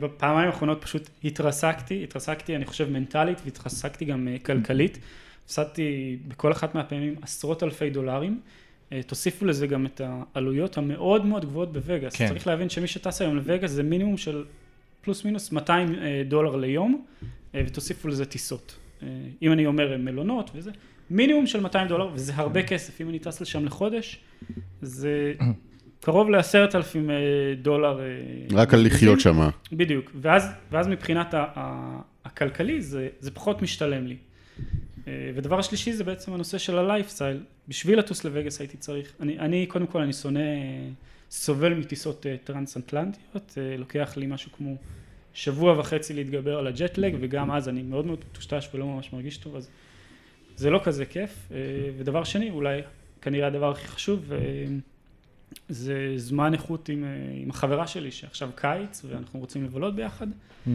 בפעמיים 0.00 0.46
האחרונות 0.46 0.82
פשוט 0.84 1.08
התרסקתי, 1.24 2.04
התרסקתי 2.04 2.56
אני 2.56 2.64
חושב 2.64 2.90
מנטלית 2.90 3.40
והתרסקתי 3.44 4.04
גם 4.04 4.28
כלכלית. 4.42 4.98
הפסדתי 5.44 6.18
בכל 6.28 6.52
אחת 6.52 6.74
מהפעמים 6.74 7.14
עשרות 7.22 7.62
אלפי 7.62 7.90
דולרים. 7.90 8.40
אה, 8.92 9.00
תוסיפו 9.02 9.44
לזה 9.44 9.66
גם 9.66 9.86
את 9.86 10.00
העלויות 10.34 10.78
המאוד 10.78 11.26
מאוד 11.26 11.44
גבוהות 11.44 11.72
בווגאס. 11.72 12.16
כן. 12.16 12.28
צריך 12.28 12.46
להבין 12.46 12.68
שמי 12.70 12.86
שטס 12.86 13.22
היום 13.22 13.36
לווגאס 13.36 13.70
זה 13.70 13.82
מינימום 13.82 14.16
של 14.16 14.44
פלוס 15.00 15.24
מינוס 15.24 15.52
200 15.52 15.94
אה, 15.94 16.22
דולר 16.28 16.56
ליום, 16.56 17.04
אה, 17.54 17.62
ותוסיפו 17.66 18.08
לזה 18.08 18.24
טיסות. 18.24 18.78
אם 19.42 19.52
אני 19.52 19.66
אומר 19.66 19.96
מלונות 19.98 20.50
וזה, 20.54 20.70
מינימום 21.10 21.46
של 21.46 21.60
200 21.60 21.88
דולר, 21.88 22.10
וזה 22.14 22.32
הרבה 22.36 22.62
כסף. 22.62 23.00
אם 23.00 23.08
אני 23.08 23.18
טס 23.18 23.40
לשם 23.40 23.64
לחודש, 23.64 24.18
זה 24.82 25.32
קרוב 26.00 26.30
לעשרת 26.30 26.74
אלפים 26.74 27.10
דולר. 27.62 28.00
רק 28.52 28.74
על 28.74 28.86
לחיות 28.86 29.20
שם. 29.20 29.48
בדיוק, 29.72 30.10
ואז, 30.20 30.48
ואז 30.70 30.88
מבחינת 30.88 31.34
הכלכלי 32.24 32.82
זה, 32.82 33.08
זה 33.20 33.30
פחות 33.30 33.62
משתלם 33.62 34.06
לי. 34.06 34.16
אה, 35.06 35.30
ודבר 35.34 35.58
השלישי 35.58 35.92
זה 35.92 36.04
בעצם 36.04 36.32
הנושא 36.32 36.58
של 36.58 36.78
הלייפסטייל. 36.78 37.40
בשביל 37.68 37.98
לטוס 37.98 38.24
לווגאס 38.24 38.60
הייתי 38.60 38.76
צריך, 38.76 39.12
אני, 39.20 39.38
אני 39.38 39.66
קודם 39.66 39.86
כל 39.86 40.02
אני 40.02 40.12
שונא, 40.12 40.40
סובל 41.30 41.74
מטיסות 41.74 42.26
אה, 42.26 42.36
טרנס-אטלנטיות, 42.44 43.58
אה, 43.58 43.76
לוקח 43.76 44.16
לי 44.16 44.26
משהו 44.26 44.52
כמו 44.52 44.76
שבוע 45.34 45.78
וחצי 45.78 46.14
להתגבר 46.14 46.58
על 46.58 46.66
הג'טלג 46.66 47.16
וגם 47.20 47.50
אז 47.50 47.68
אני 47.68 47.82
מאוד 47.82 48.06
מאוד 48.06 48.18
מטושטש 48.30 48.68
ולא 48.74 48.86
ממש 48.86 49.12
מרגיש 49.12 49.36
טוב, 49.36 49.56
אז 49.56 49.68
זה 50.56 50.70
לא 50.70 50.80
כזה 50.84 51.06
כיף. 51.06 51.48
ודבר 51.98 52.24
שני, 52.24 52.50
אולי 52.50 52.80
כנראה 53.20 53.46
הדבר 53.46 53.70
הכי 53.70 53.88
חשוב, 53.88 54.32
זה 55.68 56.12
זמן 56.16 56.54
איכות 56.54 56.88
עם, 56.88 57.04
עם 57.42 57.50
החברה 57.50 57.86
שלי 57.86 58.10
שעכשיו 58.10 58.50
קיץ 58.54 59.02
ואנחנו 59.04 59.40
רוצים 59.40 59.64
לבלות 59.64 59.94
ביחד. 59.94 60.26
אה, 60.66 60.72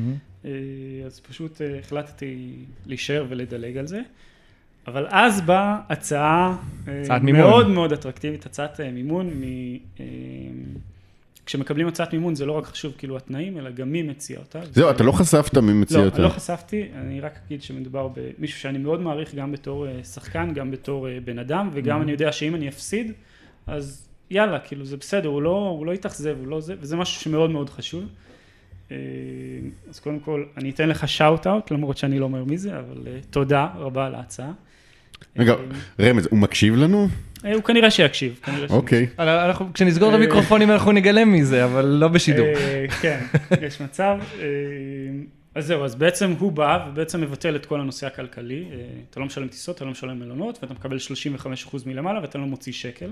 אז 1.06 1.20
פשוט 1.20 1.62
אה, 1.62 1.80
החלטתי 1.80 2.56
להישאר 2.86 3.26
ולדלג 3.30 3.78
על 3.78 3.88
זה. 3.88 4.02
אבל 4.88 5.06
אז 5.10 5.42
באה 5.42 5.80
הצעה 5.90 6.58
אה, 6.88 7.02
הצעת 7.02 7.22
מימון. 7.22 7.42
מאוד 7.42 7.68
מאוד 7.68 7.94
אטרקטיבית, 7.94 8.46
הצעת 8.46 8.80
אה, 8.80 8.92
מימון. 8.92 9.28
מ, 9.28 9.44
אה, 10.00 10.06
כשמקבלים 11.48 11.88
הצעת 11.88 12.14
מימון 12.14 12.36
זה 12.36 12.46
לא 12.46 12.52
רק 12.52 12.66
חשוב 12.66 12.94
כאילו 12.98 13.18
התנאים, 13.18 13.58
אלא 13.58 13.72
גם 13.72 13.92
מי 13.92 14.02
מציע 14.02 14.40
אותה. 14.40 14.60
זהו, 14.72 14.90
אתה 14.90 15.04
לא 15.04 15.12
חשפת 15.12 15.58
מי 15.58 15.74
מציע 15.74 15.98
לא, 15.98 16.06
אותה. 16.06 16.22
לא 16.22 16.30
חשפתי, 16.30 16.86
אני 16.96 17.22
רק 17.22 17.40
אגיד 17.48 17.64
שמדובר 17.64 18.10
במישהו 18.16 18.60
שאני 18.60 18.78
מאוד 18.78 19.02
מעריך 19.02 19.36
גם 19.36 19.52
בתור 19.52 19.88
אה, 19.88 20.04
שחקן, 20.04 20.54
גם 20.54 20.72
בתור 20.72 21.10
אה, 21.10 21.18
בן 21.26 21.40
אדם, 21.40 21.70
וגם 21.74 22.02
אני 22.02 22.12
יודע 22.12 22.32
שאם 22.32 22.56
אני 22.56 22.70
אפסיד, 22.70 23.12
אז 23.68 24.08
יאללה, 24.30 24.60
כאילו 24.60 24.86
זה 24.86 24.98
בסדר, 24.98 25.30
הוא 25.30 25.42
לא, 25.42 25.76
הוא 25.78 25.86
לא 25.86 25.92
יתאכזב, 25.92 26.36
הוא 26.40 26.48
לא 26.48 26.62
זה, 26.62 26.76
וזה 26.80 26.96
משהו 26.96 27.22
שמאוד 27.22 27.50
מאוד 27.50 27.70
חשוב. 27.70 28.04
אה, 28.92 28.98
אז 29.90 30.00
קודם 30.00 30.20
כל, 30.20 30.44
אני 30.58 30.70
אתן 30.70 30.90
לך 30.90 31.08
שאוט 31.08 31.48
אאוט, 31.48 31.72
למרות 31.72 31.98
שאני 31.98 32.20
לא 32.20 32.26
אומר 32.26 32.44
מי 32.44 32.58
זה, 32.58 32.80
אבל 32.80 33.08
אה, 33.08 33.20
תודה 33.30 33.68
רבה 33.76 34.06
על 34.06 34.16
ההצעה. 34.16 34.52
רגע, 35.38 35.54
אה, 35.54 36.10
רמז, 36.10 36.28
הוא 36.32 36.40
מקשיב 36.40 36.76
לנו? 36.76 37.08
הוא 37.54 37.64
כנראה 37.64 37.92
שיקשיב. 37.92 38.40
אוקיי. 38.70 39.08
כשנסגור 39.74 40.10
את 40.10 40.14
המיקרופונים 40.14 40.72
אנחנו 40.72 40.92
נגלם 40.92 41.34
מזה, 41.34 41.66
אבל 41.66 41.86
לא 41.86 42.08
בשידור. 42.08 42.48
כן, 43.02 43.20
יש 43.62 43.82
מצב. 43.82 44.18
אז 45.56 45.66
זהו, 45.66 45.86
אז 45.86 45.96
בעצם 45.96 46.32
הוא 46.40 46.52
בא 46.52 46.88
ובעצם 46.90 47.22
מבטל 47.22 47.56
את 47.56 47.66
כל 47.66 47.82
הנושא 47.82 48.08
הכלכלי. 48.08 48.66
אתה 49.10 49.20
לא 49.20 49.26
משלם 49.26 49.48
טיסות, 49.48 49.76
אתה 49.76 49.86
לא 49.86 49.92
משלם 49.92 50.20
מלונות, 50.20 50.60
ואתה 50.62 50.74
מקבל 50.74 50.98
35% 50.98 51.78
מלמעלה 51.86 52.22
ואתה 52.22 52.38
לא 52.38 52.46
מוציא 52.46 52.74
שקל. 52.74 53.12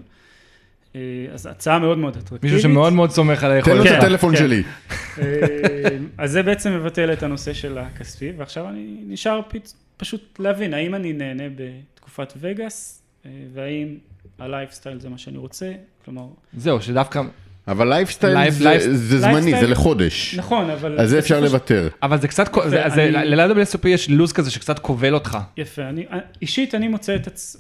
אה, 0.96 1.00
אז 1.34 1.46
הצעה 1.46 1.80
מאוד 1.80 1.98
מאוד 1.98 2.14
אטרקטיבית. 2.18 2.44
מישהו 2.44 2.60
שמאוד 2.60 2.94
מאוד 2.94 3.12
סומך 3.12 3.44
על 3.44 3.50
תן 3.52 3.56
היכולת 3.56 3.76
לו 3.78 3.84
את 3.84 3.88
כן. 3.90 3.96
הטלפון 3.96 4.32
כן. 4.36 4.40
שלי. 4.42 4.64
אה, 5.22 5.24
אז 6.18 6.32
זה 6.32 6.44
בעצם 6.44 6.74
מבטל 6.74 7.14
את 7.14 7.24
הנושא 7.24 7.54
של 7.54 7.78
הכספי, 7.78 8.32
ועכשיו 8.38 8.70
אני 8.70 8.98
נשאר 9.08 9.42
פשוט 9.98 10.40
להבין 10.40 10.74
האם 10.74 10.96
אני 10.96 11.14
נהנה 11.14 11.44
בתקופת 11.56 12.34
וגאס, 12.42 13.02
אה, 13.26 13.32
והאם 13.54 13.88
הלייפסטייל 14.40 15.00
זה 15.00 15.10
מה 15.10 15.18
שאני 15.18 15.38
רוצה, 15.38 15.72
כלומר, 16.06 16.26
זהו, 16.58 16.82
שדווקא... 16.82 17.22
אבל 17.68 17.90
lifestyle 17.90 18.34
life- 18.38 18.50
זה- 18.52 18.64
life- 18.70 18.80
זה 18.80 19.20
זמני, 19.20 19.34
lifestyle- 19.34 19.60
זה 19.60 19.68
לחודש. 19.68 20.36
נכון, 20.38 20.70
אבל... 20.70 21.00
אז 21.00 21.10
זה 21.10 21.20
אפשר 21.20 21.40
לוותר. 21.40 21.88
אבל 22.04 22.18
זה 22.22 22.28
קצת, 22.28 22.50
ואני- 22.72 23.12
ל-WSOP 23.36 23.88
יש 23.88 24.10
לו"ז 24.10 24.34
כזה 24.34 24.52
שקצת 24.52 24.80
כובל 24.80 25.14
אותך. 25.14 25.38
יפה, 25.58 25.82
אני, 25.82 26.06
אישית 26.42 26.76
אני 26.76 26.88
מוצא 26.88 27.16
את 27.16 27.28
עצ... 27.28 27.58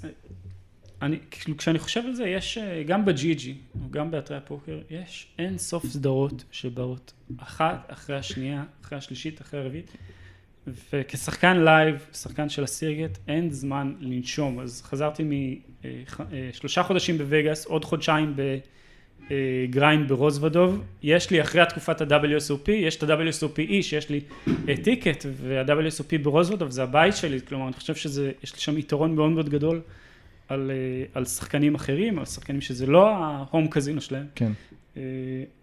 אני, 1.06 1.18
כאילו 1.32 1.58
כשאני 1.58 1.80
חושב 1.80 2.06
על 2.06 2.14
זה, 2.14 2.28
יש 2.28 2.58
אה, 2.58 2.84
גם 2.84 3.06
בג'י-ג'י, 3.06 3.56
גם 3.91 4.12
באתרי 4.12 4.38
הפוקר, 4.38 4.80
יש 4.89 5.28
אין 5.39 5.58
סוף 5.58 5.86
סדרות 5.86 6.43
שבאות 6.51 7.14
אחת 7.38 7.86
אחרי 7.88 8.16
השנייה, 8.16 8.64
אחרי 8.84 8.97
השלישית, 8.97 9.41
אחרי 9.41 9.60
הרביעית, 9.60 9.91
וכשחקן 10.93 11.58
לייב, 11.58 12.06
שחקן 12.14 12.49
של 12.49 12.64
הסירגט, 12.64 13.18
אין 13.28 13.51
זמן 13.51 13.93
לנשום, 13.99 14.60
אז 14.60 14.82
חזרתי 14.82 15.24
משלושה 16.53 16.84
חודשים 16.84 17.18
בווגאס, 17.18 17.66
עוד 17.66 17.86
חודשיים 17.86 18.36
ב 19.30 19.42
grind 19.42 20.07
ברוזוודוב, 20.08 20.84
יש 21.03 21.32
לי 21.32 21.41
אחרי 21.41 21.62
התקופת 21.62 22.01
ה-WSOP, 22.01 22.72
יש 22.72 22.95
את 22.95 23.03
ה-WSOP-E 23.03 23.82
שיש 23.82 24.10
לי 24.10 24.22
אה, 24.70 24.74
טיקט, 24.84 25.26
וה-WSOP 25.32 26.18
ברוזוודוב 26.24 26.70
זה 26.70 26.84
הבית 26.84 27.16
שלי, 27.16 27.39
כלומר 27.41 27.66
אני 27.66 27.74
חושב 27.74 27.95
שזה, 27.95 28.32
יש 28.43 28.53
לי 28.53 28.60
שם 28.60 28.78
יתרון 28.78 29.16
מאוד 29.16 29.32
מאוד 29.32 29.49
גדול 29.49 29.82
על, 30.49 30.71
אה, 30.71 31.05
על 31.13 31.25
שחקנים 31.25 31.75
אחרים, 31.75 32.19
על 32.19 32.25
שחקנים 32.25 32.61
שזה 32.61 32.85
לא 32.85 33.09
ההום 33.15 33.67
קזינו 33.67 34.01
שלהם. 34.01 34.25
כן. 34.35 34.51
אה, 34.97 35.01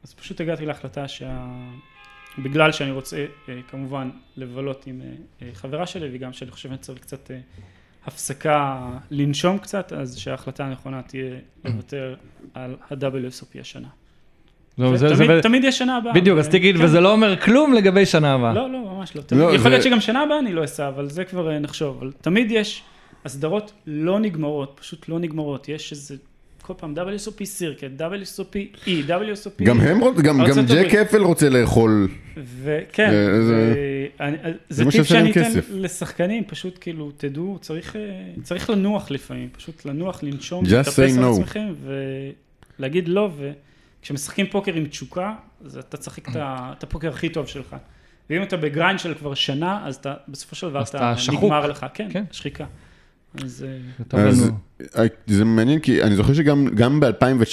אז 0.05 0.15
פשוט 0.15 0.41
הגעתי 0.41 0.67
להחלטה 0.67 1.09
שה... 1.09 1.47
בגלל 2.39 2.73
שאני 2.73 2.91
רוצה 2.91 3.17
אה, 3.49 3.55
כמובן 3.71 4.11
לבלות 4.37 4.87
עם 4.87 5.01
חברה 5.55 5.87
שלי 5.87 6.09
וגם 6.13 6.33
שאני 6.33 6.51
חושב 6.51 6.69
שאני 6.69 6.79
צריך 6.79 6.99
קצת 6.99 7.31
הפסקה 8.07 8.81
לנשום 9.11 9.59
קצת, 9.59 9.93
אז 9.93 10.17
שההחלטה 10.19 10.65
הנכונה 10.65 11.03
תהיה 11.03 11.35
לוותר 11.65 12.15
על 12.55 12.77
ה-WSOP 12.91 13.61
השנה. 13.61 13.89
זהו, 14.79 14.97
זה- 14.97 15.09
תמיד, 15.17 15.31
זה- 15.31 15.41
תמיד 15.43 15.65
יש 15.65 15.79
שנה 15.79 15.97
הבאה. 15.97 16.13
בדיוק, 16.13 16.39
אז 16.39 16.47
אה, 16.47 16.53
תגיד, 16.53 16.77
כן. 16.77 16.85
וזה 16.85 17.01
לא 17.01 17.13
אומר 17.13 17.41
כלום 17.41 17.75
לגבי 17.75 18.07
שנה 18.07 18.35
הבאה. 18.35 18.53
לא, 18.55 18.71
לא, 18.71 18.79
ממש 18.81 19.17
לא. 19.17 19.23
לא, 19.23 19.27
תמיד, 19.27 19.43
יכול 19.43 19.59
זה- 19.59 19.69
להיות 19.69 19.83
שגם 19.83 20.01
שנה 20.01 20.23
הבאה 20.23 20.39
אני 20.39 20.53
לא 20.53 20.65
אסע, 20.65 20.89
אבל 20.89 21.09
זה 21.09 21.25
כבר 21.25 21.59
נחשוב. 21.59 21.97
אבל 21.99 22.13
תמיד 22.21 22.51
יש, 22.51 22.83
הסדרות 23.25 23.73
לא 23.87 24.19
נגמרות, 24.21 24.77
פשוט 24.81 25.09
לא 25.09 25.19
נגמרות. 25.19 25.69
יש 25.69 25.93
איזה, 25.93 26.15
כל 26.63 26.75
פעם 26.77 26.95
WSOP 26.99 27.45
סירקט, 27.45 27.85
WSOP 27.99 28.57
E, 28.87 28.89
WSOP... 29.09 29.65
גם 29.65 29.81
הם 29.81 30.01
רוצים, 30.01 30.23
גם 30.25 30.39
גם. 30.49 30.65
ג'ק 30.67 30.95
אפל 30.95 31.23
רוצה 31.23 31.49
לאכול. 31.49 32.09
וכן, 32.63 33.11
אה, 33.13 33.43
זה- 33.43 33.75
אה, 34.21 34.31
זה 34.43 34.53
זה 34.69 34.85
מה 34.85 34.91
טיפ 34.91 35.07
שאני 35.07 35.31
אתן 35.31 35.45
כסף. 35.45 35.67
לשחקנים, 35.71 36.45
פשוט 36.45 36.79
כאילו, 36.81 37.11
תדעו, 37.17 37.59
צריך, 37.61 37.97
אה, 37.97 38.01
צריך 38.43 38.71
לנוח 38.71 39.11
לפעמים, 39.11 39.49
פשוט 39.53 39.85
לנוח, 39.85 40.23
לנשום, 40.23 40.65
Just 40.65 40.69
להתאפס 40.73 40.99
say 41.17 41.19
על 41.19 41.25
no. 41.25 41.33
עצמכם 41.33 41.75
ולהגיד 42.79 43.09
לא, 43.09 43.31
וכשמשחקים 44.01 44.47
פוקר 44.51 44.75
עם 44.75 44.87
תשוקה, 44.87 45.35
אז 45.65 45.77
אתה 45.79 45.97
תשחק 45.97 46.29
את 46.37 46.83
הפוקר 46.83 47.09
הכי 47.09 47.29
טוב 47.29 47.47
שלך. 47.47 47.77
ואם 48.31 48.43
אתה 48.43 48.57
ב 48.57 48.64
grind 48.64 48.99
של 48.99 49.15
כבר 49.15 49.35
שנה, 49.35 49.81
אז 49.87 49.97
אתה, 49.97 50.15
בסופו 50.29 50.57
של 50.57 50.69
דבר 50.71 50.83
אתה. 50.83 51.15
נגמר 51.33 51.67
לך, 51.67 51.87
כן, 51.95 52.09
כן. 52.13 52.25
שחיקה. 52.33 52.67
אז 53.45 53.65
אה, 53.69 53.77
זה 53.99 54.05
טוב 54.09 54.21
אז 54.21 54.43
לנו. 54.49 54.53
אה, 54.99 55.05
זה 55.27 55.45
מעניין 55.45 55.79
כי 55.79 56.03
אני 56.03 56.17
זוכר 56.17 56.33
שגם 56.35 56.69
גם 56.75 57.01
ב-2019 57.01 57.53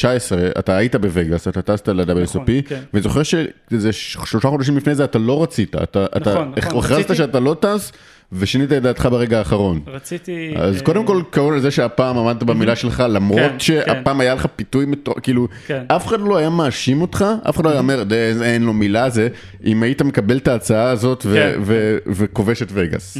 אתה 0.59 0.77
היית 0.77 0.95
בווגאס, 0.95 1.47
אתה 1.47 1.61
טסת 1.61 1.87
ל-WSOP, 1.89 2.23
נכון, 2.23 2.45
כן. 2.67 2.79
ואני 2.93 3.03
זוכר 3.03 3.23
שזה 3.23 3.91
ש- 3.93 4.17
שלושה 4.25 4.47
חודשים 4.47 4.77
לפני 4.77 4.95
זה 4.95 5.03
אתה 5.03 5.19
לא 5.19 5.43
רצית, 5.43 5.75
אתה 5.75 6.05
אתה 6.17 6.33
נכון, 6.33 6.53
נכון, 6.57 6.79
הכרזת 6.79 7.15
שאתה 7.15 7.39
לא 7.39 7.55
טס 7.59 7.91
ושינית 8.31 8.71
את 8.73 8.81
דעתך 8.83 9.07
ברגע 9.11 9.37
האחרון. 9.39 9.81
רציתי... 9.87 10.53
אז 10.57 10.75
אה, 10.77 10.81
קודם 10.83 11.05
כל 11.05 11.21
כל 11.29 11.37
הכבוד 11.37 11.53
לזה 11.53 11.71
שהפעם 11.71 12.17
עמדת 12.17 12.43
במילה 12.43 12.75
שלך 12.75 13.03
למרות 13.09 13.39
כן, 13.51 13.59
שהפעם 13.59 14.19
היה 14.19 14.35
לך 14.35 14.45
פיתוי 14.55 14.85
מטורף, 14.85 15.17
כאילו 15.23 15.47
כן. 15.67 15.83
אף 15.87 16.07
אחד 16.07 16.19
לא 16.19 16.37
היה 16.37 16.49
מאשים 16.49 17.01
אותך, 17.01 17.25
אף 17.49 17.55
אחד 17.55 17.65
לא 17.65 17.69
היה 17.69 17.79
אומר 17.79 18.03
"די, 18.03 18.33
זה- 18.33 18.45
אין 18.45 18.63
לו 18.63 18.73
מילה 18.73 19.09
זה, 19.09 19.27
אם 19.65 19.83
היית 19.83 20.01
מקבל 20.01 20.37
את 20.37 20.47
ההצעה 20.47 20.89
הזאת 20.89 21.23
ו- 21.25 21.33
כן. 21.33 21.59
ו- 21.61 21.97
וכובש 22.07 22.61
את 22.61 22.67
וגאס. 22.73 23.17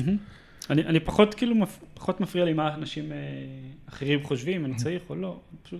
אני, 0.70 0.84
אני 0.86 1.00
פחות 1.00 1.34
כאילו, 1.34 1.56
פחות 2.10 2.22
מפריע 2.22 2.46
לי 2.46 2.54
מה 2.54 2.76
אנשים 2.76 3.12
אה, 3.12 3.18
אחרים 3.90 4.20
חושבים, 4.24 4.66
אני 4.66 4.76
צריך 4.76 5.02
או 5.10 5.16
לא, 5.16 5.40
פשוט 5.64 5.80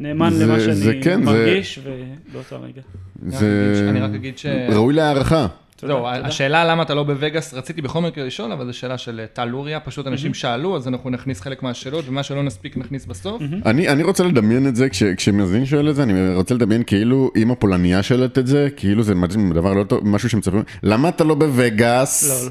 נאמן 0.00 0.30
זה- 0.32 0.46
למה 0.46 0.58
זה 0.60 0.64
שאני 0.82 1.02
כן, 1.02 1.24
זה- 1.24 1.30
מרגיש 1.30 1.78
ובאותו 1.82 2.62
רגע. 2.62 2.82
זה 3.26 3.86
אני 3.90 4.00
רק 4.00 4.10
אגיד 4.14 4.38
ש... 4.38 4.46
ראוי 4.46 4.94
להערכה. 4.94 5.46
תודה, 5.82 5.94
זהו, 5.94 6.14
תודה. 6.16 6.26
השאלה 6.26 6.64
למה 6.64 6.82
אתה 6.82 6.94
לא 6.94 7.02
בווגאס, 7.02 7.54
רציתי 7.54 7.82
בכל 7.82 8.00
מקרה 8.00 8.24
לשאול, 8.24 8.52
אבל 8.52 8.66
זו 8.66 8.72
שאלה 8.78 8.98
של 8.98 9.20
אה, 9.20 9.26
טל 9.26 9.44
לוריה, 9.44 9.80
פשוט 9.80 10.06
אנשים 10.06 10.34
שאלו, 10.34 10.76
אז 10.76 10.88
אנחנו 10.88 11.10
נכניס 11.10 11.40
חלק 11.40 11.62
מהשאלות, 11.62 12.04
ומה 12.08 12.22
שלא 12.22 12.42
נספיק 12.42 12.76
נכניס 12.76 13.06
בסוף. 13.06 13.42
אני, 13.66 13.88
אני 13.88 14.02
רוצה 14.02 14.24
לדמיין 14.24 14.66
את 14.66 14.76
זה, 14.76 14.88
כש, 14.88 15.02
כשמאזין 15.02 15.66
שואל 15.66 15.90
את 15.90 15.94
זה, 15.96 16.02
אני 16.02 16.34
רוצה 16.34 16.54
לדמיין 16.54 16.82
כאילו 16.86 17.30
אימא 17.36 17.54
פולניה 17.54 18.02
שואלת 18.02 18.38
את 18.38 18.46
זה, 18.46 18.68
כאילו 18.76 19.02
זה 19.02 19.14
דבר 19.54 19.72
לא 19.74 19.84
טוב, 19.84 20.00
משהו 20.08 20.28
שמצפים, 20.28 20.62
למה 20.82 21.08
אתה 21.08 21.24
לא 21.24 21.34
בווגאס? 21.34 22.44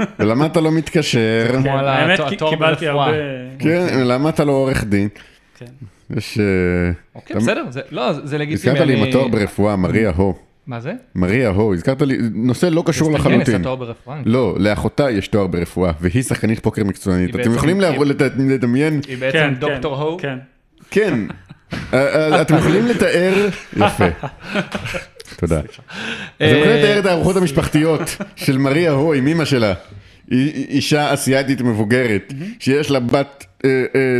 לא, 0.00 0.06
ולמה 0.18 0.46
אתה 0.46 0.60
לא 0.60 0.72
מתקשר? 0.72 1.56
על 1.70 1.88
האמת, 1.88 2.20
קיבלתי. 2.50 2.88
הרבה... 2.88 3.12
כן, 3.58 3.86
למה 4.04 4.28
אתה 4.28 4.44
לא 4.44 4.52
עורך 4.52 4.84
דין? 4.84 5.08
כן. 5.58 5.66
יש... 6.16 6.38
אה, 6.38 6.44
אוקיי, 7.14 7.36
בסדר, 7.36 7.64
זה- 7.70 7.80
לא, 7.90 8.12
זה 8.12 8.38
לגיטימי. 8.38 8.72
הזכרת 8.72 8.86
לי 8.86 8.96
עם 9.02 9.08
התואר 9.08 9.28
ברפואה, 9.28 9.76
מריה 9.76 10.10
הו. 10.16 10.45
מה 10.66 10.80
זה? 10.80 10.92
מריה 11.14 11.50
הו, 11.50 11.74
הזכרת 11.74 12.02
לי, 12.02 12.18
נושא 12.34 12.66
לא 12.66 12.82
קשור 12.86 13.12
לחלוטין. 13.12 13.40
עשה 13.40 13.58
תואר 13.58 13.76
ברפואה. 13.76 14.20
לא, 14.24 14.56
לאחותה 14.58 15.10
יש 15.10 15.28
תואר 15.28 15.46
ברפואה, 15.46 15.92
והיא 16.00 16.22
שחקנית 16.22 16.58
פוקר 16.60 16.84
מקצוענית. 16.84 17.36
אתם 17.36 17.54
יכולים 17.54 17.80
לדמיין, 18.38 19.00
היא 19.08 19.18
בעצם 19.18 19.38
כן, 19.38 19.54
דוקטור 19.54 19.96
כן, 19.96 20.02
הו. 20.02 20.18
כן. 20.18 20.38
כן, 20.90 21.18
אה, 21.94 22.32
אה, 22.32 22.42
אתם 22.42 22.56
יכולים 22.56 22.86
לתאר, 22.86 23.48
יפה. 23.76 24.04
תודה. 25.36 25.60
אתם 26.36 26.44
יכולים 26.44 26.76
לתאר 26.76 26.98
את 26.98 27.06
הארוחות 27.06 27.36
המשפחתיות 27.36 28.16
של 28.36 28.58
מריה 28.58 28.90
הו 28.90 29.12
עם 29.12 29.26
אמא 29.26 29.44
שלה. 29.44 29.74
היא 30.30 30.66
אישה 30.68 31.14
אסיאתית 31.14 31.60
מבוגרת, 31.60 32.32
שיש 32.58 32.90
לה 32.90 33.00
בת 33.00 33.12
אה, 33.12 33.20
אה, 33.20 33.45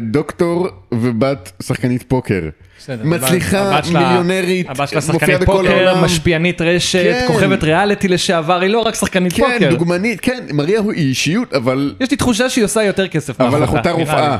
דוקטור 0.02 0.68
ובת 0.92 1.52
שחקנית 1.62 2.02
פוקר. 2.02 2.48
בסדר, 2.78 3.04
מצליחה, 3.04 3.58
הבת 3.58 3.84
שלה- 3.84 4.08
מיליונרית, 4.08 4.66
הבת 4.70 4.88
שלה 4.88 5.00
מופיעה 5.00 5.18
שחקנית 5.18 5.40
בכל 5.40 5.52
פוקר, 5.52 5.70
העולם. 5.72 6.04
משפיענית 6.04 6.60
רשת, 6.60 7.02
כן. 7.02 7.24
כוכבת 7.26 7.62
ריאליטי 7.64 8.08
לשעבר, 8.08 8.60
היא 8.60 8.70
לא 8.70 8.80
רק 8.80 8.94
שחקנית 8.94 9.32
כן, 9.32 9.42
פוקר. 9.52 9.70
דוגמנית, 9.70 10.20
כן, 10.20 10.44
מריה 10.52 10.80
הוא 10.80 10.92
אישיות, 10.92 11.52
אבל 11.54 11.94
יש 12.00 12.10
לי 12.10 12.16
תחושה 12.16 12.50
שהיא 12.50 12.64
עושה 12.64 12.82
יותר 12.82 13.08
כסף 13.08 13.40
אבל 13.40 13.64
אחותה 13.64 13.90
רופאה. 13.90 14.38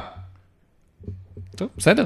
טוב, 1.57 1.69
בסדר. 1.79 2.05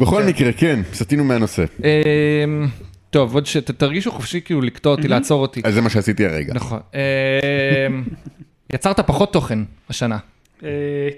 בכל 0.00 0.22
מקרה, 0.22 0.52
כן, 0.52 0.80
סטינו 0.94 1.24
מהנושא. 1.24 1.64
אמ, 1.84 2.66
טוב, 3.10 3.34
עוד 3.34 3.46
שתרגישו 3.46 4.12
חופשי 4.12 4.40
כאילו 4.44 4.60
לקטוע 4.62 4.92
אותי, 4.92 5.08
לעצור 5.08 5.42
אותי. 5.42 5.60
אז 5.64 5.74
זה 5.74 5.80
מה 5.80 5.90
שעשיתי 5.90 6.26
הרגע. 6.26 6.54
נכון. 6.54 6.78
אמ, 6.94 8.04
יצרת 8.74 9.00
פחות 9.00 9.32
תוכן 9.32 9.58
השנה. 9.90 10.18
אה, 10.64 10.68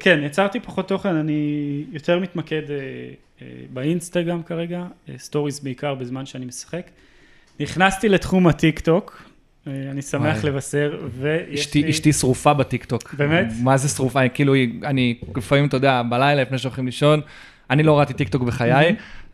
כן, 0.00 0.20
יצרתי 0.22 0.60
פחות 0.60 0.88
תוכן, 0.88 1.14
אני 1.14 1.40
יותר 1.92 2.18
מתמקד 2.18 2.62
אה, 2.70 2.76
אה, 3.42 3.46
באינסטגרם 3.72 4.42
כרגע, 4.42 4.84
stories 5.18 5.60
בעיקר 5.60 5.94
בזמן 5.94 6.26
שאני 6.26 6.44
משחק. 6.46 6.82
נכנסתי 7.60 8.08
לתחום 8.08 8.46
הטיק 8.46 8.80
טוק, 8.80 9.22
אני 9.66 10.02
שמח 10.02 10.36
וואי. 10.36 10.50
לבשר, 10.50 10.98
ויש 11.20 11.60
אשתי, 11.60 11.82
לי... 11.82 11.90
אשתי 11.90 12.12
שרופה 12.12 12.54
בטיקטוק. 12.54 13.14
באמת? 13.14 13.46
מה 13.62 13.76
זה 13.76 13.88
שרופה? 13.88 14.20
אני 14.20 14.30
כאילו, 14.34 14.54
אני 14.84 15.18
לפעמים, 15.36 15.64
אתה 15.66 15.76
יודע, 15.76 16.02
בלילה 16.10 16.42
לפני 16.42 16.58
שהולכים 16.58 16.86
לישון, 16.86 17.20
אני 17.70 17.82
לא 17.82 17.98
ראיתי 17.98 18.14
טיקטוק 18.14 18.42
בחיי, 18.42 18.72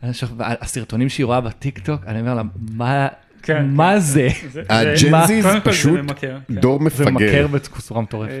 אני 0.03 0.13
חושב, 0.13 0.27
הסרטונים 0.39 1.09
שהיא 1.09 1.25
רואה 1.25 1.41
בטיקטוק, 1.41 2.01
אני 2.07 2.19
אומר 2.19 2.33
לה, 2.33 2.41
מה, 2.71 3.07
כן, 3.41 3.65
מה 3.69 3.93
כן. 3.93 3.99
זה? 3.99 4.27
זה- 4.41 4.49
זה- 4.51 4.61
ה 4.69 4.80
Gen 4.80 5.12
Z-ז 5.12 5.45
זה 5.45 5.59
פשוט 5.63 5.99
ממכר, 5.99 6.37
כן. 6.47 6.55
דור 6.55 6.79
זה 6.89 7.05
ממכר 7.05 7.25
מפגר. 7.25 7.47
בצורה 7.47 8.01
מטורפת. 8.01 8.31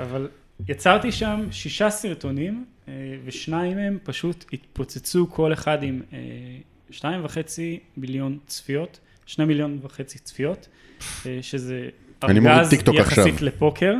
אבל 0.00 0.28
יצרתי 0.68 1.12
שם 1.12 1.40
שישה 1.50 1.90
סרטונים, 1.90 2.64
אה, 2.88 2.92
ושניים 3.24 3.76
מהם 3.76 3.98
פשוט 4.04 4.44
התפוצצו 4.52 5.26
כל 5.30 5.52
אחד 5.52 5.82
עם 5.82 6.00
אה, 6.12 6.18
שתיים 6.90 7.24
וחצי 7.24 7.78
מיליון 7.96 8.38
צפיות, 8.46 8.98
שני 9.26 9.44
מיליון 9.44 9.78
וחצי 9.82 10.18
צפיות, 10.18 10.68
אה, 11.26 11.38
שזה 11.42 11.88
ארגז 12.24 12.72
יחסית 12.72 12.98
עכשיו. 13.34 13.46
לפוקר. 13.46 13.94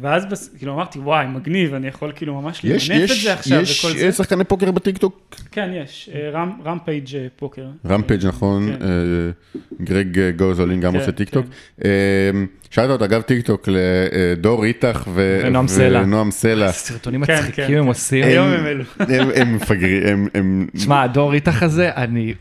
ואז 0.00 0.26
בס- 0.26 0.48
כאילו 0.58 0.74
אמרתי 0.74 0.98
וואי 0.98 1.26
מגניב 1.26 1.74
אני 1.74 1.86
יכול 1.86 2.12
כאילו 2.16 2.40
ממש 2.40 2.64
יש, 2.64 2.90
למנף 2.90 3.10
את 3.10 3.14
יש, 3.16 3.24
זה 3.24 3.32
עכשיו 3.32 3.60
יש 3.60 3.84
וכל 3.84 3.96
זה. 3.98 4.12
שחקני 4.12 4.44
פוקר 4.44 4.70
בטיקטוק? 4.70 5.34
כן 5.52 5.70
יש, 5.74 6.10
Ram- 6.32 6.58
Rampage 6.64 7.06
Poker. 7.36 7.66
Rampage 7.86 8.26
נכון, 8.26 8.76
כן. 8.78 8.84
גרג 9.84 10.36
גוזולין 10.36 10.80
גם 10.80 10.92
כן, 10.92 10.98
עושה 10.98 11.12
טיקטוק. 11.12 11.46
אה, 11.84 11.90
שאלת 12.74 12.90
אותה 12.90 13.04
אגב 13.04 13.22
טיקטוק 13.22 13.68
לדור 13.68 14.64
איתך 14.64 15.02
ו- 15.14 15.40
ונועם 15.44 15.68
סלע. 15.68 16.00
ונועם 16.02 16.30
סלע. 16.30 16.72
סרטונים 16.72 17.24
כן, 17.24 17.34
מצחיקים 17.34 17.66
כן, 17.66 17.74
הם 17.74 17.82
כן. 17.82 17.88
עושים. 17.88 18.24
היום 18.24 18.48
הם 18.48 18.66
אלו. 18.66 18.84
הם- 19.34 19.54
מפגרים, 19.54 20.28
הם-. 20.34 20.66
שמע, 20.76 21.02
הדור 21.02 21.32
איתך 21.34 21.62
הזה, 21.62 21.90
אני, 21.96 22.34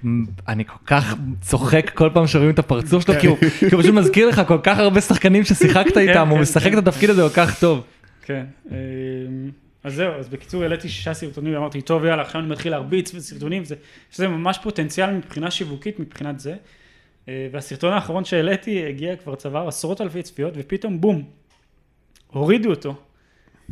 אני 0.47 0.65
כל 0.65 0.73
כך 0.85 1.15
צוחק 1.41 1.91
כל 1.93 2.09
פעם 2.13 2.27
שרואים 2.27 2.49
את 2.49 2.59
הפרצוף 2.59 3.03
שלו, 3.05 3.15
כי 3.21 3.27
הוא 3.27 3.37
הוא 3.71 3.81
פשוט 3.81 3.93
מזכיר 3.93 4.27
לך 4.29 4.41
כל 4.47 4.57
כך 4.63 4.79
הרבה 4.79 5.01
שחקנים 5.01 5.43
ששיחקת 5.43 5.97
איתם, 5.97 6.27
הוא 6.29 6.37
כן, 6.37 6.41
משחק 6.41 6.71
כן. 6.71 6.77
את 6.77 6.87
התפקיד 6.87 7.09
הזה 7.09 7.21
כל 7.21 7.35
כך 7.35 7.59
טוב. 7.59 7.81
כן, 8.25 8.43
אמ, 8.71 8.75
אז 9.83 9.93
זהו, 9.95 10.13
אז 10.19 10.29
בקיצור 10.29 10.63
העליתי 10.63 10.89
שישה 10.89 11.13
סרטונים 11.13 11.53
ואמרתי, 11.53 11.81
טוב 11.81 12.05
יאללה, 12.05 12.21
עכשיו 12.21 12.41
אני 12.41 12.49
מתחיל 12.49 12.71
להרביץ 12.71 13.13
בסרטונים, 13.13 13.65
זה, 13.65 13.75
שזה 14.11 14.27
ממש 14.27 14.59
פוטנציאל 14.63 15.11
מבחינה 15.11 15.51
שיווקית 15.51 15.99
מבחינת 15.99 16.39
זה. 16.39 16.53
אה, 17.29 17.47
והסרטון 17.51 17.93
האחרון 17.93 18.25
שהעליתי 18.25 18.85
הגיע 18.85 19.15
כבר 19.15 19.35
צבר 19.35 19.67
עשרות 19.67 20.01
אלפי 20.01 20.23
צפיות, 20.23 20.53
ופתאום 20.57 21.01
בום, 21.01 21.23
הורידו 22.27 22.69
אותו. 22.69 22.95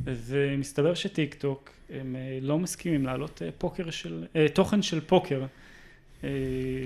ומסתבר 0.05 0.93
שטיק 0.93 1.33
טוק, 1.33 1.69
הם 1.89 2.15
אה, 2.15 2.37
לא 2.41 2.59
מסכימים 2.59 3.05
להעלות 3.05 3.41
אה, 3.45 3.49
פוקר 3.57 3.89
של, 3.89 4.25
תוכן 4.53 4.81
של 4.81 4.99
פוקר. 4.99 5.43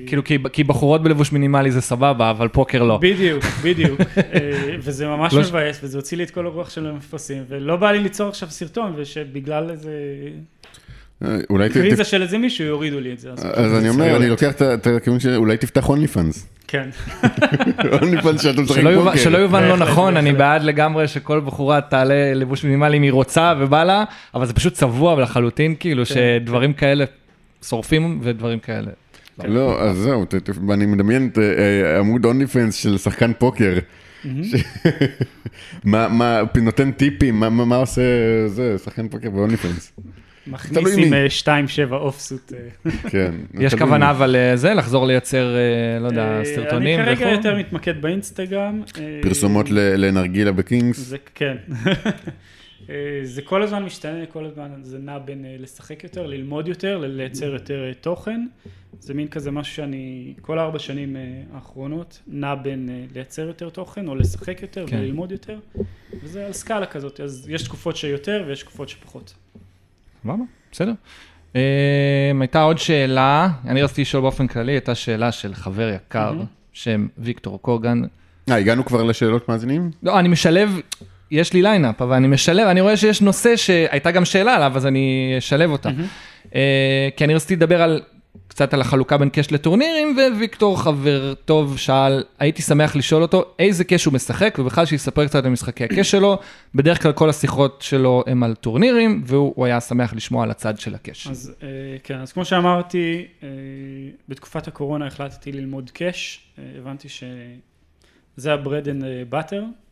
כאילו, 0.08 0.24
כי, 0.24 0.38
כי 0.54 0.64
בחורות 0.64 1.04
בלבוש 1.04 1.32
מינימלי 1.32 1.72
זה 1.72 1.82
סבבה, 1.82 2.30
אבל 2.30 2.48
פוקר 2.48 2.84
לא. 2.84 2.98
בדיוק, 2.98 3.44
בדיוק, 3.64 4.02
וזה 4.84 5.08
ממש 5.08 5.34
לא 5.34 5.42
מבאס, 5.42 5.80
וזה 5.84 5.98
הוציא 5.98 6.18
לי 6.18 6.24
את 6.24 6.32
כל 6.32 6.46
הרוח 6.46 6.70
של 6.70 6.88
המפרסים, 6.88 7.44
ולא 7.48 7.76
בא 7.76 7.92
לי 7.92 8.00
ליצור 8.00 8.30
עכשיו 8.30 8.50
סרטון, 8.50 8.94
ושבגלל 8.96 9.70
איזה 9.70 9.92
אולי 11.50 11.70
ת- 11.70 11.74
קריזה 11.74 12.04
של 12.04 12.22
איזה 12.22 12.38
מישהו 12.38 12.66
יורידו 12.68 13.00
לי 13.00 13.14
את 13.14 13.20
זה, 13.20 13.30
אז 13.54 13.74
אני 13.80 13.90
אומר, 13.90 14.16
אני 14.18 14.30
לוקח 14.30 14.52
את 14.62 14.88
הכיוון 14.88 15.20
שאולי 15.20 15.58
תפתח 15.58 15.90
אונלי 15.90 16.08
פאנס. 16.08 16.48
כן, 16.68 16.90
אונלי 18.02 18.22
פאנס 18.22 18.42
שאתה 18.42 18.62
משחק 18.62 18.82
פוקר. 18.96 19.16
שלא 19.18 19.38
יובן 19.38 19.64
לא 19.64 19.78
נכון, 19.78 20.18
אני. 20.18 20.34
בעד 20.34 20.64
לגמרי 20.64 21.08
שכל 21.08 21.40
בחורה 21.40 21.82
תעלה 21.82 22.34
לבוש 22.34 22.64
מינימלי 22.64 22.98
אם 22.98 23.02
היא 23.02 23.12
רוצה 23.12 23.54
ובא 23.60 23.84
לה, 23.84 24.04
אבל 24.36 24.46
זה 24.46 24.54
פשוט 24.54 24.74
צבוע 24.74 25.22
לחלוטין, 25.22 25.76
כאילו 25.80 26.04
שדברים 26.06 26.74
כאלה 26.74 27.06
שורפים 27.68 28.20
ודברים 28.24 28.60
כאלה. 28.60 28.92
לא, 29.46 29.82
אז 29.82 29.98
זהו, 29.98 30.26
אני 30.74 30.86
מדמיין 30.86 31.30
את 31.32 31.38
אה, 31.38 32.00
עמוד 32.00 32.26
אונלי 32.26 32.48
פאנס 32.48 32.76
של 32.76 32.98
שחקן 32.98 33.32
פוקר. 33.40 33.74
מה, 35.84 36.08
מה, 36.08 36.42
נותן 36.62 36.92
טיפים, 36.92 37.40
מה- 37.40 37.76
עושה 37.76 38.02
זה, 38.48 38.76
שחקן 38.84 39.08
פוקר 39.08 39.30
באונלי 39.30 39.58
פאנס. 39.58 39.92
מכניס 40.48 40.98
עם 40.98 41.10
מי. 41.10 41.90
2-7 41.90 41.94
אופסוט. 41.94 42.54
אה. 42.54 42.92
כן. 43.10 43.36
יש 43.66 43.76
כוונה. 43.76 44.12
אבל 44.12 44.36
אה, 44.36 44.58
זה, 44.58 44.74
לחזור 44.74 45.08
לייצר, 45.08 45.56
אה, 45.56 46.00
לא 46.00 46.08
יודע, 46.08 46.40
אה, 46.40 46.46
סרטונים 46.46 47.00
אני 47.00 47.06
כרגע 47.06 47.26
וכו'? 47.26 47.36
יותר 47.36 47.56
מתמקד 47.56 48.02
באינסטגרם. 48.02 48.82
פרסומות 49.22 49.70
לנרגילה 49.72 50.52
בקינגס. 50.52 50.98
זה 50.98 51.18
כן. 51.36 51.58
זה 53.24 53.42
כל 53.42 53.64
הזמן 53.64 53.84
משתנה, 53.84 54.26
כל 54.26 54.46
הזמן 54.46 54.70
זה 54.82 54.98
נע 55.00 55.18
בין 55.18 55.46
לשחק 55.60 56.04
יותר, 56.04 56.28
ללמוד 56.28 56.68
יותר, 56.68 56.98
לייצר 57.08 57.54
יותר 57.54 57.92
תוכן. 58.02 58.46
זה 59.00 59.14
מין 59.14 59.28
כזה 59.28 59.52
משהו 59.52 59.76
שאני 59.76 60.34
כל 60.42 60.60
הארבע 60.60 60.80
שנים 60.80 61.16
האחרונות 61.54 62.22
נע 62.28 62.56
בין 62.56 62.90
לייצר 63.14 63.42
יותר 63.42 63.70
תוכן 63.70 64.08
או 64.08 64.16
לשחק 64.16 64.62
יותר 64.62 64.88
כן. 64.88 64.98
וללמוד 64.98 65.32
יותר. 65.32 65.60
וזה 66.24 66.46
על 66.46 66.54
סקאלה 66.54 66.86
כזאת, 66.86 67.20
אז 67.20 67.50
יש 67.50 67.64
תקופות 67.64 67.96
שיותר 67.96 68.44
ויש 68.48 68.60
תקופות 68.60 68.90
שפחות. 68.90 69.34
סבבה, 70.26 70.44
בסדר. 70.72 70.94
אה, 71.56 71.62
הייתה 72.40 72.62
עוד 72.62 72.78
שאלה, 72.78 73.50
אני 73.68 73.84
רציתי 73.84 74.02
לשאול 74.02 74.22
באופן 74.22 74.48
כללי, 74.48 74.72
הייתה 74.72 74.96
שאלה 74.96 75.32
של 75.32 75.54
חבר 75.54 75.90
יקר, 75.90 76.34
שם 76.74 77.08
ויקטור 77.18 77.62
קוגן. 77.62 78.02
אה, 78.50 78.56
הגענו 78.56 78.86
כבר 78.86 79.04
לשאלות 79.04 79.50
מאזינים? 79.50 79.92
לא, 80.04 80.20
אני 80.20 80.28
משלב, 80.28 80.80
יש 81.32 81.54
לי 81.54 81.62
lineup, 81.62 82.02
אבל 82.02 82.16
אני 82.16 82.28
משלב, 82.28 82.68
אני 82.68 82.82
רואה 82.82 82.98
שיש 82.98 83.22
נושא 83.22 83.56
שהייתה 83.56 84.12
גם 84.12 84.26
שאלה 84.26 84.56
עליו, 84.56 84.72
אז 84.76 84.86
אני 84.86 85.36
אשלב 85.38 85.72
אותה. 85.72 85.90
אה, 86.56 87.10
כי 87.18 87.26
אני 87.26 87.36
רציתי 87.36 87.56
לדבר 87.56 87.82
על, 87.82 88.02
קצת 88.48 88.74
על 88.74 88.82
החלוקה 88.82 89.18
בין 89.18 89.30
cash 89.30 89.52
לטורנירים, 89.52 90.18
וויקטור 90.38 90.82
חבר 90.82 91.34
טוב 91.46 91.78
שאל, 91.78 92.24
הייתי 92.40 92.62
שמח 92.62 92.96
לשאול 92.96 93.22
אותו 93.22 93.46
איזה 93.60 93.84
cash 93.84 94.06
הוא 94.06 94.14
משחק, 94.14 94.56
ובכלל 94.60 94.86
שיספר 94.86 95.26
קצת 95.28 95.46
על 95.46 95.52
משחקי 95.52 95.84
ה 95.84 95.89
cash 95.89 96.12
שלו. 96.12 96.40
בדרך 96.76 97.04
כלל 97.04 97.12
כל 97.12 97.30
השיחות 97.30 97.82
שלו 97.82 98.24
הם 98.28 98.44
על 98.44 98.56
טורנירים, 98.56 99.22
והוא 99.26 99.54
הוא 99.56 99.66
היה 99.66 99.82
שמח 99.82 100.14
לשמוע 100.14 100.44
על 100.44 100.52
הצד 100.52 100.80
של 100.80 100.96
ה 100.96 101.01
cash. 101.01 101.28
אז 101.28 101.54
אה, 101.64 101.68
כן, 102.04 102.20
אז 102.20 102.32
כמו 102.32 102.46
שאמרתי, 102.46 103.26
אה, 103.44 103.48
בתקופת 104.30 104.68
הקורונה 104.68 105.08
החלטתי 105.08 105.52
ללמוד 105.52 105.92
קאש, 105.92 106.48
אה, 106.60 106.64
הבנתי 106.78 107.10
שזה 107.10 108.56
and 108.56 109.04
butter, 109.34 109.54
אה, 109.54 109.85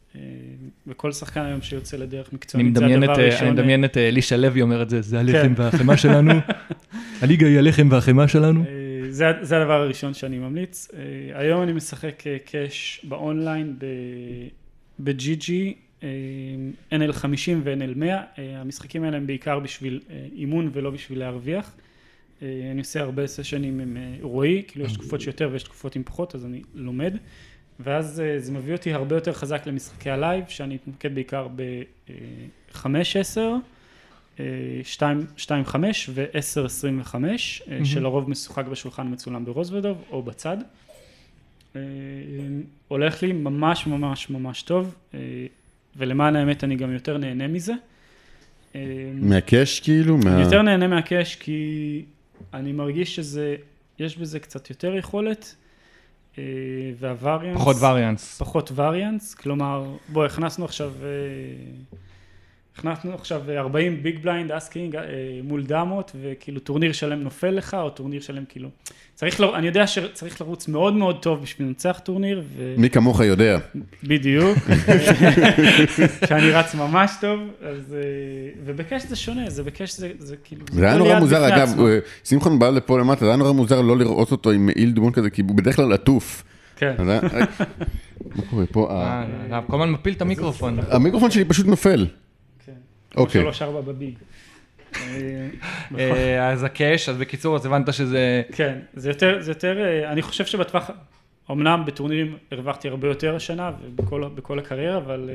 וכל 0.87 1.11
שחקן 1.11 1.41
היום 1.41 1.61
שיוצא 1.61 1.97
לדרך 1.97 2.33
מקצוענית, 2.33 2.75
זה 2.75 2.85
הדבר 2.85 3.09
אה, 3.09 3.13
הראשון. 3.13 3.47
אני 3.47 3.51
מדמיין 3.51 3.85
את 3.85 3.97
אה, 3.97 4.07
אלישע 4.07 4.37
לוי 4.37 4.61
אומר 4.61 4.81
את 4.81 4.89
זה, 4.89 5.01
זה 5.01 5.19
הלחם 5.19 5.55
כן. 5.55 5.61
והחמאה 5.61 5.97
שלנו, 5.97 6.31
הליגה 7.21 7.47
היא 7.47 7.57
הלחם 7.57 7.87
והחמאה 7.91 8.27
שלנו. 8.27 8.63
אה, 8.63 9.11
זה, 9.11 9.25
זה 9.41 9.57
הדבר 9.57 9.81
הראשון 9.81 10.13
שאני 10.13 10.39
ממליץ. 10.39 10.87
אה, 10.93 11.39
היום 11.39 11.63
אני 11.63 11.73
משחק 11.73 12.27
אה, 12.27 12.37
קאש 12.45 13.05
באונליין 13.09 13.75
ב-GG, 14.99 15.51
NL50 16.91 17.51
ו-NL100. 17.63 18.05
המשחקים 18.37 19.03
האלה 19.03 19.17
הם 19.17 19.27
בעיקר 19.27 19.59
בשביל 19.59 19.99
אה, 20.09 20.27
אימון 20.35 20.69
ולא 20.73 20.89
בשביל 20.89 21.19
להרוויח. 21.19 21.75
אה, 22.41 22.47
אני 22.71 22.79
עושה 22.79 23.01
הרבה 23.01 23.27
sessionים 23.27 23.79
עם 23.79 23.97
אה, 23.97 24.15
רועי, 24.21 24.63
כאילו 24.67 24.85
יש 24.85 24.93
תקופות 24.93 25.21
שיותר 25.21 25.49
ויש 25.51 25.63
תקופות 25.63 25.95
עם 25.95 26.03
פחות, 26.03 26.35
אז 26.35 26.45
אני 26.45 26.61
לומד. 26.73 27.17
ואז 27.79 28.21
אה, 28.21 28.39
זה 28.39 28.51
מביא 28.51 28.73
אותי 28.73 28.93
הרבה 28.93 29.15
יותר 29.15 29.33
חזק 29.33 29.67
למשחקי 29.67 30.09
ה 30.09 30.15
live, 30.15 30.43
שאני 30.47 30.75
מתמקד 30.75 31.15
בעיקר 31.15 31.47
ב-5-10, 31.55 34.37
2-5 34.37 34.41
ו-10-25, 36.09 37.15
מהמם. 37.15 37.85
שלרוב 37.85 38.29
משוחק 38.29 38.65
בשולחן 38.65 39.13
מצולם 39.13 39.45
ברוזוודוב 39.45 39.97
או 40.11 40.23
בצד. 40.23 40.57
אה, 41.75 41.81
הולך 42.87 43.23
לי 43.23 43.33
ממש 43.33 43.87
ממש 43.87 44.29
ממש 44.29 44.61
טוב, 44.61 44.95
אה, 45.13 45.19
ולמען 45.95 46.35
האמת 46.35 46.63
אני 46.63 46.75
גם 46.75 46.93
יותר 46.93 47.17
נהנה 47.17 47.47
מזה. 47.47 47.73
מה 49.13 49.35
cash 49.35 49.79
כאילו? 49.79 50.17
מה... 50.17 50.33
אני 50.33 50.41
יותר 50.41 50.61
נהנה 50.61 50.87
מה 50.87 51.03
cash 51.03 51.35
כי 51.35 52.01
אני 52.53 52.71
מרגיש 52.71 53.15
שזה, 53.15 53.55
יש 53.99 54.17
בזה 54.17 54.39
קצת 54.39 54.69
יותר 54.69 54.95
יכולת, 54.95 55.55
וה 56.99 57.08
variance... 57.08 57.57
פחות 57.57 57.75
variance. 57.79 58.37
פחות 58.37 58.71
variance, 58.75 59.33
כלומר, 59.33 59.85
בוא, 60.09 60.25
הכנסנו 60.25 60.65
עכשיו, 60.65 60.91
אה, 61.03 61.97
הכנסנו 62.77 63.13
עכשיו 63.13 63.41
40 63.57 64.03
big 64.03 64.23
blind 64.23 64.51
אס 64.51 64.66
קינג 64.66 64.97
מול 65.43 65.63
דמות, 65.63 66.11
וכאילו 66.21 66.59
טורניר 66.59 66.91
שלם 66.91 67.23
נופל 67.23 67.49
לך, 67.49 67.73
או 67.73 67.89
טורניר 67.89 68.21
שלם 68.21 68.43
כאילו, 68.49 68.69
צריך, 69.15 69.41
ל... 69.41 69.43
אני 69.43 69.67
יודע 69.67 69.87
שצריך 69.87 70.41
לרוץ 70.41 70.67
מאוד 70.67 70.93
מאוד 70.93 71.21
טוב 71.21 71.41
בשביל 71.41 71.67
לנצח 71.67 72.01
טורניר, 72.03 72.43
ו... 72.57 72.75
מי 72.77 72.89
כמוך 72.89 73.19
יודע. 73.19 73.57
בדיוק, 74.03 74.57
שאני 76.27 76.51
רץ 76.51 76.75
ממש 76.75 77.11
טוב, 77.21 77.39
אז, 77.61 77.93
אה, 77.93 77.99
ובקאש 78.65 79.03
זה 79.05 79.15
שונה, 79.15 79.49
זה 79.49 79.63
בקאש 79.63 79.97
זה, 79.97 80.11
זה 80.19 80.35
כאילו, 80.43 80.65
זה 80.71 80.85
היה 80.85 80.97
נורא 80.97 81.19
מוזר, 81.19 81.47
אגב. 81.47 81.79
אה, 81.79 81.99
שמחון 82.23 82.59
בא 82.59 82.69
לפה 82.69 82.99
למטה, 82.99 83.19
זה 83.25 83.27
היה 83.27 83.37
נורא 83.37 83.51
מוזר 83.51 83.81
לא 83.81 83.97
לראות 83.97 84.31
אותו 84.31 84.51
עם 84.51 84.65
מעיל 84.65 84.91
דמון 84.91 85.11
כזה, 85.11 85.29
כי 85.29 85.41
הוא 85.41 85.57
בדרך 85.57 85.75
כלל 85.75 85.93
עטוף. 85.93 86.43
כן, 86.75 86.95
מה 88.35 88.41
קורה 88.49 88.65
פה? 88.71 88.91
אה, 88.91 89.61
כל 89.67 89.75
הזמן 89.75 89.91
מפיל 89.91 90.13
את 90.13 90.21
המיקרופון. 90.21 90.79
המיקרופון 90.89 91.31
שלי 91.31 91.45
פשוט 91.45 91.65
נופל. 91.65 92.07
אוקיי. 93.17 93.41
שלוש 93.41 93.61
ארבע 93.61 93.81
בביג. 93.81 94.13
בכל- 95.91 95.99
אה, 95.99 96.49
אז 96.51 96.63
הקאש, 96.63 97.09
אז 97.09 97.17
בקיצור, 97.17 97.55
אז 97.55 97.65
הבנת 97.65 97.93
שזה... 97.93 98.41
כן, 98.51 98.79
זה 98.93 99.09
יותר, 99.09 99.41
זה 99.41 99.51
יותר, 99.51 99.77
אה, 99.81 100.11
אני 100.11 100.21
חושב 100.21 100.45
שבטווח, 100.45 100.89
אמנם 101.51 101.83
בטורנירים 101.85 102.37
הרווחתי 102.51 102.87
הרבה 102.87 103.07
יותר 103.07 103.35
השנה 103.35 103.71
ובכל 103.83 104.27
בכל 104.35 104.59
הקריירה, 104.59 104.97
אבל 104.97 105.29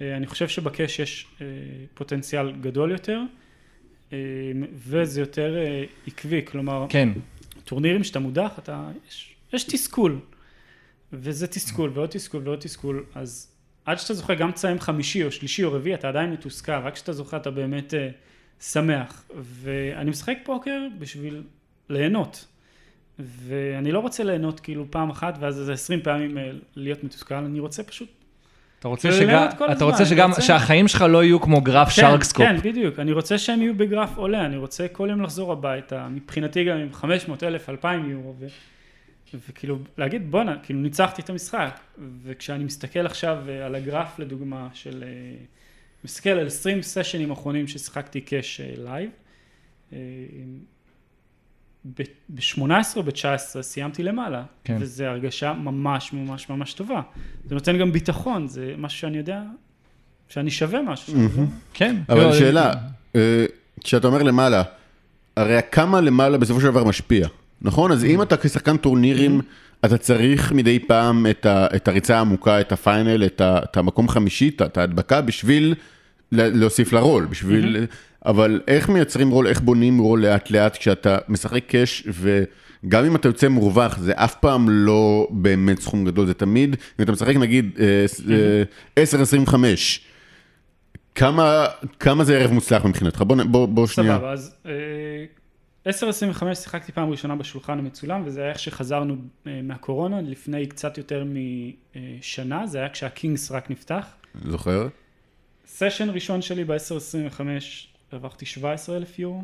אה, 0.00 0.16
אני 0.16 0.26
חושב 0.26 0.48
שבקאש 0.48 0.98
יש 0.98 1.26
פוטנציאל 1.94 2.52
גדול 2.52 2.90
יותר, 2.92 3.20
וזה 4.74 5.20
יותר 5.20 5.56
עקבי, 6.06 6.42
כלומר, 6.44 6.86
כן. 6.88 7.08
טורנירים 7.64 8.04
שאתה 8.04 8.18
מודח, 8.18 8.50
אתה, 8.58 8.88
יש, 9.08 9.34
יש 9.52 9.64
תסכול, 9.64 10.18
וזה 11.12 11.46
תסכול 11.46 11.90
ועוד 11.94 12.08
תסכול 12.10 12.42
ועוד 12.44 12.58
תסכול, 12.58 13.04
אז 13.14 13.48
עד 13.86 13.98
שאתה 13.98 14.14
זוכה 14.14 14.34
גם 14.34 14.52
תסיים 14.52 14.80
חמישי 14.80 15.24
או 15.24 15.32
שלישי 15.32 15.64
או 15.64 15.72
רביעי, 15.72 15.94
אתה 15.94 16.08
עדיין 16.08 16.30
מתוסכל, 16.30 16.72
רק 16.72 16.94
כשאתה 16.94 17.12
זוכה 17.12 17.36
אתה 17.36 17.50
באמת 17.50 17.94
uh, 17.94 18.62
שמח. 18.64 19.24
ואני 19.34 20.10
משחק 20.10 20.36
פוקר 20.44 20.80
בשביל 20.98 21.42
ליהנות. 21.90 22.44
ואני 23.18 23.92
לא 23.92 23.98
רוצה 23.98 24.24
ליהנות 24.24 24.60
כאילו 24.60 24.86
פעם 24.90 25.10
אחת 25.10 25.38
ואז 25.40 25.60
איזה 25.60 25.72
עשרים 25.72 26.00
פעמים 26.02 26.38
אה, 26.38 26.50
להיות 26.76 27.04
מתוסכל, 27.04 27.34
אני 27.34 27.60
רוצה 27.60 27.82
פשוט... 27.82 28.08
אתה 28.78 28.88
רוצה 28.88 29.12
שגם, 29.12 29.48
אתה 29.48 29.64
הזמן, 29.72 29.86
רוצה 29.86 30.06
שגם, 30.06 30.30
רוצה- 30.30 30.42
שהחיים 30.42 30.88
שלך 30.88 31.02
לא 31.08 31.24
יהיו 31.24 31.40
כמו 31.40 31.60
גרף 31.60 31.88
כן, 31.88 31.94
SharkScope. 31.94 32.46
כן, 32.46 32.56
בדיוק. 32.56 32.98
אני 32.98 33.12
רוצה 33.12 33.38
שהם 33.38 33.62
יהיו 33.62 33.74
בגרף 33.74 34.16
עולה, 34.16 34.46
אני 34.46 34.56
רוצה 34.56 34.88
כל 34.88 35.08
יום 35.10 35.22
לחזור 35.22 35.52
הביתה, 35.52 36.08
מבחינתי 36.10 36.64
גם 36.64 36.76
עם 36.76 36.92
500 36.92 37.42
אלף, 37.42 37.68
2,000 37.68 38.10
יורו, 38.10 38.34
ו... 38.40 38.46
וכאילו 39.34 39.78
להגיד 39.98 40.30
בואנה, 40.30 40.56
כאילו 40.62 40.80
ניצחתי 40.80 41.22
את 41.22 41.30
המשחק, 41.30 41.80
וכשאני 42.22 42.64
מסתכל 42.64 43.06
עכשיו 43.06 43.38
אה, 43.48 43.66
על 43.66 43.74
הגרף 43.74 44.18
לדוגמה 44.18 44.68
של, 44.74 45.04
אה, 45.06 45.44
מסתכל 46.04 46.30
על 46.30 46.46
20 46.46 46.82
סשנים 46.82 47.30
אחרונים 47.30 47.68
ששיחקתי 47.68 48.20
cash 48.20 48.60
live, 48.76 49.10
ב-18 52.28 52.96
או 52.96 53.02
ב-19 53.02 53.62
סיימתי 53.62 54.02
למעלה, 54.02 54.44
כן. 54.64 54.76
וזו 54.80 55.04
הרגשה 55.04 55.52
ממש 55.52 56.12
ממש 56.12 56.48
ממש 56.48 56.72
טובה. 56.72 57.00
זה 57.44 57.54
נותן 57.54 57.78
גם 57.78 57.92
ביטחון, 57.92 58.48
זה 58.48 58.74
משהו 58.78 58.98
שאני 58.98 59.16
יודע, 59.16 59.42
שאני 60.28 60.50
שווה 60.50 60.82
משהו. 60.82 61.18
יודע. 61.18 61.42
כן. 61.74 61.96
אבל 62.08 62.20
כאילו, 62.20 62.34
שאלה, 62.34 62.72
אה, 63.16 63.46
כשאתה 63.84 64.06
אומר 64.06 64.22
למעלה, 64.22 64.62
הרי 65.36 65.58
כמה 65.72 66.00
למעלה 66.00 66.38
בסופו 66.38 66.60
של 66.60 66.66
דבר 66.66 66.84
משפיע, 66.84 67.28
נכון? 67.62 67.92
אז 67.92 68.04
אם 68.04 68.22
אתה 68.22 68.36
כשחקן 68.36 68.76
טורנירים, 68.76 69.40
אתה 69.84 69.98
צריך 69.98 70.52
מדי 70.52 70.78
פעם 70.78 71.26
את 71.30 71.46
ה- 71.46 71.66
את 71.76 71.88
הריצה 71.88 72.16
העמוקה, 72.18 72.60
את 72.60 72.72
הפיינל, 72.72 73.24
את 73.24 73.40
ה- 73.40 73.58
את 73.64 73.76
המקום 73.76 74.08
חמישי, 74.08 74.50
את 74.62 74.78
ההדבקה, 74.78 75.20
בשביל 75.20 75.74
להוסיף 76.32 76.92
לרול, 76.92 77.24
בשביל... 77.24 77.86
אבל 78.26 78.60
איך 78.68 78.88
מייצרים 78.88 79.30
רול, 79.30 79.46
איך 79.46 79.60
בונים 79.60 79.98
רול 79.98 80.22
לאט 80.22 80.50
לאט 80.50 80.76
כשאתה 80.76 81.18
משחק 81.28 81.62
קאש, 81.66 82.08
וגם 82.84 83.04
אם 83.04 83.16
אתה 83.16 83.28
יוצא 83.28 83.48
מורווח, 83.48 83.98
זה 83.98 84.12
אף 84.16 84.34
פעם 84.34 84.70
לא 84.70 85.28
באמת 85.30 85.80
סכום 85.80 86.04
גדול, 86.04 86.26
זה 86.26 86.34
תמיד, 86.34 86.70
אם 86.98 87.04
אתה 87.04 87.12
משחק 87.12 87.36
נגיד 87.36 87.70
אה, 87.80 88.08
ס- 88.08 88.20
אה, 88.98 89.02
10-25, 89.44 89.54
כמה, 91.14 91.66
כמה 92.00 92.24
זה 92.24 92.38
ערב 92.38 92.52
מוצלח 92.52 92.84
מבחינתך? 92.84 93.22
בוא, 93.22 93.36
בוא, 93.44 93.66
בוא 93.66 93.86
שנייה. 93.86 94.16
סבבה, 94.16 94.32
אז 94.32 94.54
אה, 95.86 95.90
10-25 95.90 96.54
שיחקתי 96.54 96.92
פעם 96.92 97.10
ראשונה 97.10 97.36
בשולחן 97.36 97.78
המצולם, 97.78 98.22
וזה 98.24 98.40
היה 98.42 98.50
איך 98.50 98.58
שחזרנו 98.58 99.16
אה, 99.46 99.60
מהקורונה 99.62 100.20
לפני 100.20 100.66
קצת 100.66 100.98
יותר 100.98 101.24
משנה, 101.24 102.66
זה 102.66 102.78
היה 102.78 102.88
כשהקינגס 102.88 103.50
רק 103.50 103.70
נפתח. 103.70 104.06
זוכר? 104.44 104.88
סשן 105.66 106.10
ראשון 106.10 106.42
שלי 106.42 106.64
ב-10-25 106.64 107.40
הרווחתי 108.12 108.46
17 108.46 108.96
אלף 108.96 109.18
יורו, 109.18 109.42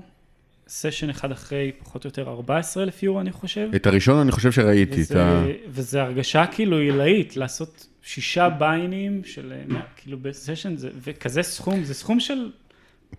סשן 0.68 1.10
אחד 1.10 1.32
אחרי 1.32 1.72
פחות 1.78 2.04
או 2.04 2.08
יותר 2.08 2.28
14 2.28 2.82
אלף 2.82 3.02
יורו 3.02 3.20
אני 3.20 3.32
חושב. 3.32 3.68
את 3.76 3.86
הראשון 3.86 4.18
אני 4.18 4.32
חושב 4.32 4.52
שראיתי, 4.52 4.92
את 4.92 4.98
וזה, 4.98 5.24
ה... 5.24 5.44
וזה 5.68 6.02
הרגשה 6.02 6.46
כאילו 6.46 6.78
עילאית, 6.78 7.36
לעשות 7.36 7.86
שישה 8.02 8.48
ביינים 8.48 9.24
של, 9.24 9.52
אה, 9.52 9.80
כאילו 9.96 10.18
בסשן, 10.18 10.76
זה, 10.76 10.90
וכזה 11.02 11.42
סכום, 11.42 11.84
זה 11.84 11.94
סכום 11.94 12.20
של... 12.20 12.50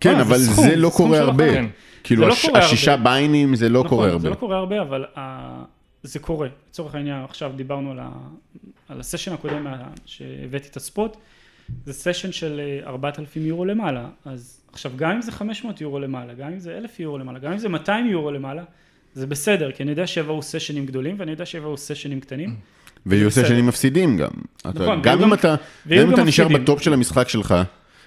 כן, 0.00 0.08
וואלה, 0.10 0.22
אבל 0.22 0.38
זה 0.38 0.76
לא 0.76 0.90
קורה 0.96 1.18
הרבה. 1.18 1.46
החיים. 1.48 1.70
כאילו, 2.04 2.22
זה 2.22 2.28
לא 2.28 2.34
קורה 2.42 2.52
הרבה. 2.60 2.66
השישה 2.66 2.96
ביינים 2.96 3.56
זה 3.56 3.68
לא 3.68 3.78
נכון, 3.84 3.88
קורה 3.90 4.06
זה 4.06 4.12
הרבה. 4.12 4.28
לא 4.30 4.34
קורה 4.34 4.56
הרבה, 4.56 4.80
אבל 4.82 5.04
uh, 5.14 5.18
זה 6.02 6.18
קורה. 6.18 6.48
לצורך 6.70 6.94
העניין, 6.94 7.24
עכשיו 7.24 7.52
דיברנו 7.56 7.90
על, 7.90 7.98
הסשן 9.00 9.32
הקודם 9.32 9.64
מה- 9.64 9.76
שהבאתי 10.06 10.68
את 10.68 10.76
הספוט, 10.76 11.16
זה 11.86 11.92
סשן 11.92 12.32
של 12.32 12.60
אה, 12.84 12.88
4,000 12.90 13.46
יורו 13.46 13.64
למעלה, 13.64 14.06
אז 14.24 14.60
עכשיו 14.72 14.92
גם 14.96 15.10
אם 15.10 15.22
זה 15.22 15.32
500 15.32 15.80
יורו 15.80 15.98
למעלה, 15.98 16.34
גם 16.34 16.52
אם 16.52 16.58
זה 16.58 16.78
1,000 16.78 17.00
יורו 17.00 17.18
למעלה, 17.18 17.38
גם 17.38 17.52
אם 17.52 17.58
זה 17.58 17.68
200 17.68 18.06
יורו 18.06 18.30
למעלה, 18.30 18.62
זה 19.14 19.26
בסדר, 19.26 19.72
כי 19.72 19.82
אני 19.82 19.90
יודע 19.90 20.06
שיבואו 20.06 20.42
סשנים 20.42 20.86
גדולים 20.86 21.16
ואני 21.18 21.30
יודע 21.30 21.46
שיבואו 21.46 21.76
סשנים 21.76 22.20
קטנים. 22.20 22.56
ויהיו. 23.06 23.30
סשנים 23.30 23.66
מפסידים 23.66 24.16
גם. 24.16 24.28
אתה- 24.60 24.68
נכון, 24.68 25.02
גם 25.02 25.18
וגם- 25.18 25.22
אם 25.28 25.34
אתה 25.34 25.54
גם 25.88 25.98
אם 25.98 26.06
גם 26.06 26.14
אתה 26.14 26.24
נשאר. 26.24 26.48
בטופ 26.48 26.82
של 26.82 26.92
המשחק 26.92 27.28
שלך, 27.28 27.54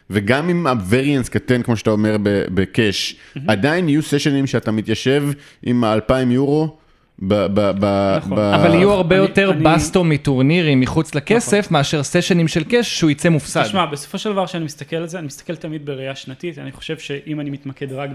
וגם 0.10 0.49
אם 0.49 0.68
הווריאנס 0.68 1.30
קטן, 1.30 1.62
כמו 1.64 1.78
שאתה 1.78 1.89
אומר, 1.89 2.16
בקאש, 2.53 3.16
עדיין 3.47 3.89
יהיו 3.89 4.01
סשנים 4.01 4.47
שאתה 4.47 4.72
מתיישב 4.72 5.24
עם 5.64 5.84
ה-2,000 5.84 6.14
יורו. 6.32 6.78
ב- 7.22 7.34
ב- 7.53 7.72
ב- 7.80 8.18
נכון. 8.18 8.36
ב- 8.38 8.40
אבל 8.40 8.73
יהיו 8.73 8.91
הרבה 8.91 9.15
אני- 9.15 9.23
יותר 9.26 9.52
אני- 9.52 9.64
בסטו 9.64 10.03
מטורנירים 10.03 10.80
מחוץ 10.80 11.15
לכסף, 11.15 11.72
מאשר 11.72 12.03
סשנים 12.03 12.48
של 12.48 12.64
קאש 12.64 12.99
שהוא 12.99 13.11
יצא 13.11 13.30
מופסד. 13.30 13.64
תשמע, 13.64 13.86
בסופו 13.86 14.18
של 14.18 14.32
דבר 14.32 14.45
כשאני 14.45 14.65
מסתכל 14.65 14.95
על 14.95 15.07
זה, 15.07 15.19
אני 15.19 15.27
מסתכל 15.27 15.56
תמיד 15.56 15.86
בראייה 15.86 16.15
שנתית, 16.15 16.57
אני 16.60 16.72
חושב 16.72 16.98
שאם 16.98 17.40
אני 17.40 17.49
מתמקד 17.49 17.91
רק 17.94 18.10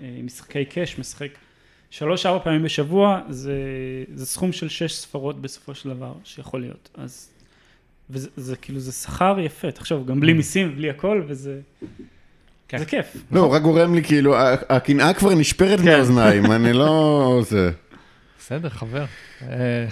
במשחקי 0.00 0.64
קאש, 0.64 0.98
משחק 0.98 1.28
שלוש-ארבע 1.90 2.44
פעמים 2.44 2.62
בשבוע, 2.62 3.20
זה, 3.28 3.52
זה 4.14 4.26
סכום 4.26 4.52
של 4.52 4.68
שש 4.68 4.92
ספרות 4.92 5.42
בסופו 5.42 5.74
של 5.74 5.88
דבר 5.88 6.12
שיכול 6.24 6.60
להיות. 6.60 6.88
אז, 6.94 7.28
וזה 8.10 8.28
זה, 8.36 8.56
כאילו, 8.56 8.80
זה 8.80 8.92
שכר 8.92 9.36
יפה, 9.40 9.70
תחשוב, 9.70 10.06
גם 10.06 10.20
בלי 10.20 10.32
מיסים, 10.32 10.76
בלי 10.76 10.90
הכל, 10.90 11.22
וזה, 11.28 11.60
כן. 12.68 12.78
זה 12.78 12.84
כיף. 12.84 13.16
לא, 13.32 13.52
רק 13.52 13.62
גורם 13.62 13.94
לי 13.94 14.04
כאילו, 14.04 14.34
הקנאה 14.68 15.14
כבר 15.14 15.34
נשפרת 15.34 15.78
כן. 15.78 15.84
מהאוזניים, 15.84 16.52
אני 16.52 16.72
לא... 16.72 17.40
זה... 17.48 17.70
בסדר, 18.38 18.68
חבר. 18.68 19.04
אה, 19.42 19.86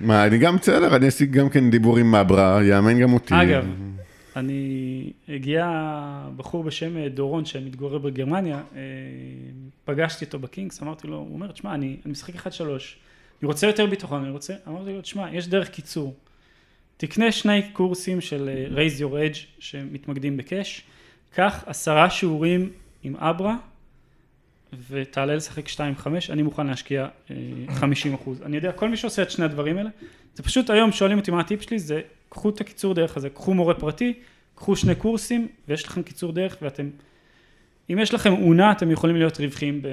מה, 0.00 0.26
אני 0.26 0.38
גם 0.38 0.56
בסדר, 0.56 0.96
אני 0.96 1.08
אשיג 1.08 1.32
גם 1.32 1.48
כן 1.48 1.70
דיבור 1.70 1.98
עם 1.98 2.14
מברה, 2.14 2.64
יאמן 2.64 3.00
גם 3.00 3.12
אותי. 3.12 3.34
אגב, 3.34 3.66
אני, 4.36 5.12
הגיע 5.28 5.70
בחור 6.36 6.64
בשם 6.64 6.96
אה, 6.96 7.08
דורון 7.08 7.44
שמתגורר 7.44 7.98
בגרמניה, 7.98 8.60
אה, 8.76 8.80
פגשתי 9.84 10.24
אותו 10.24 10.38
בקינגס, 10.38 10.82
אמרתי 10.82 11.06
לו, 11.06 11.16
הוא 11.16 11.34
אומר, 11.34 11.52
תשמע, 11.52 11.74
אני, 11.74 11.96
אני 12.04 12.12
משחק 12.12 12.34
1-3, 12.34 12.40
אני 12.60 12.76
רוצה 13.42 13.66
יותר 13.66 13.86
ביטחון, 13.86 14.22
אני 14.22 14.30
רוצה, 14.30 14.54
אמרתי 14.68 14.92
לו, 14.92 15.00
תשמע, 15.00 15.32
יש 15.32 15.48
דרך 15.48 15.68
קיצור, 15.68 16.14
תקנה 16.96 17.32
שני 17.32 17.62
קורסים 17.72 18.20
של 18.20 18.48
אה, 18.48 18.82
raise 18.86 19.00
your 19.00 19.34
edge 19.34 19.38
שמתמקדים 19.58 20.36
בקאש, 20.36 20.82
קח 21.34 21.64
עשרה 21.66 22.10
שיעורים 22.10 22.70
עם 23.02 23.16
אברה 23.16 23.56
ותעלה 24.90 25.34
לשחק 25.36 25.68
2-5, 25.68 25.78
אני 26.30 26.42
מוכן 26.42 26.66
להשקיע 26.66 27.08
אה, 27.30 27.36
50 27.74 28.14
אחוז. 28.14 28.42
אני 28.42 28.56
יודע, 28.56 28.72
כל 28.72 28.88
מי 28.88 28.96
שעושה 28.96 29.22
את 29.22 29.30
שני 29.30 29.44
הדברים 29.44 29.78
האלה, 29.78 29.90
זה 30.34 30.42
פשוט 30.42 30.70
היום 30.70 30.92
שואלים 30.92 31.18
אותי 31.18 31.30
מה 31.30 31.40
הטיפ 31.40 31.62
שלי, 31.62 31.78
זה 31.78 32.00
קחו 32.28 32.48
את 32.48 32.60
הקיצור 32.60 32.94
דרך 32.94 33.16
הזה, 33.16 33.30
קחו 33.30 33.54
מורה 33.54 33.74
פרטי, 33.74 34.12
קחו 34.54 34.76
שני 34.76 34.94
קורסים 34.94 35.48
ויש 35.68 35.84
לכם 35.86 36.02
קיצור 36.02 36.32
דרך 36.32 36.56
ואתם, 36.62 36.88
אם 37.92 37.98
יש 37.98 38.14
לכם 38.14 38.32
אונה 38.32 38.72
אתם 38.72 38.90
יכולים 38.90 39.16
להיות 39.16 39.40
רווחיים 39.40 39.82
ב... 39.82 39.88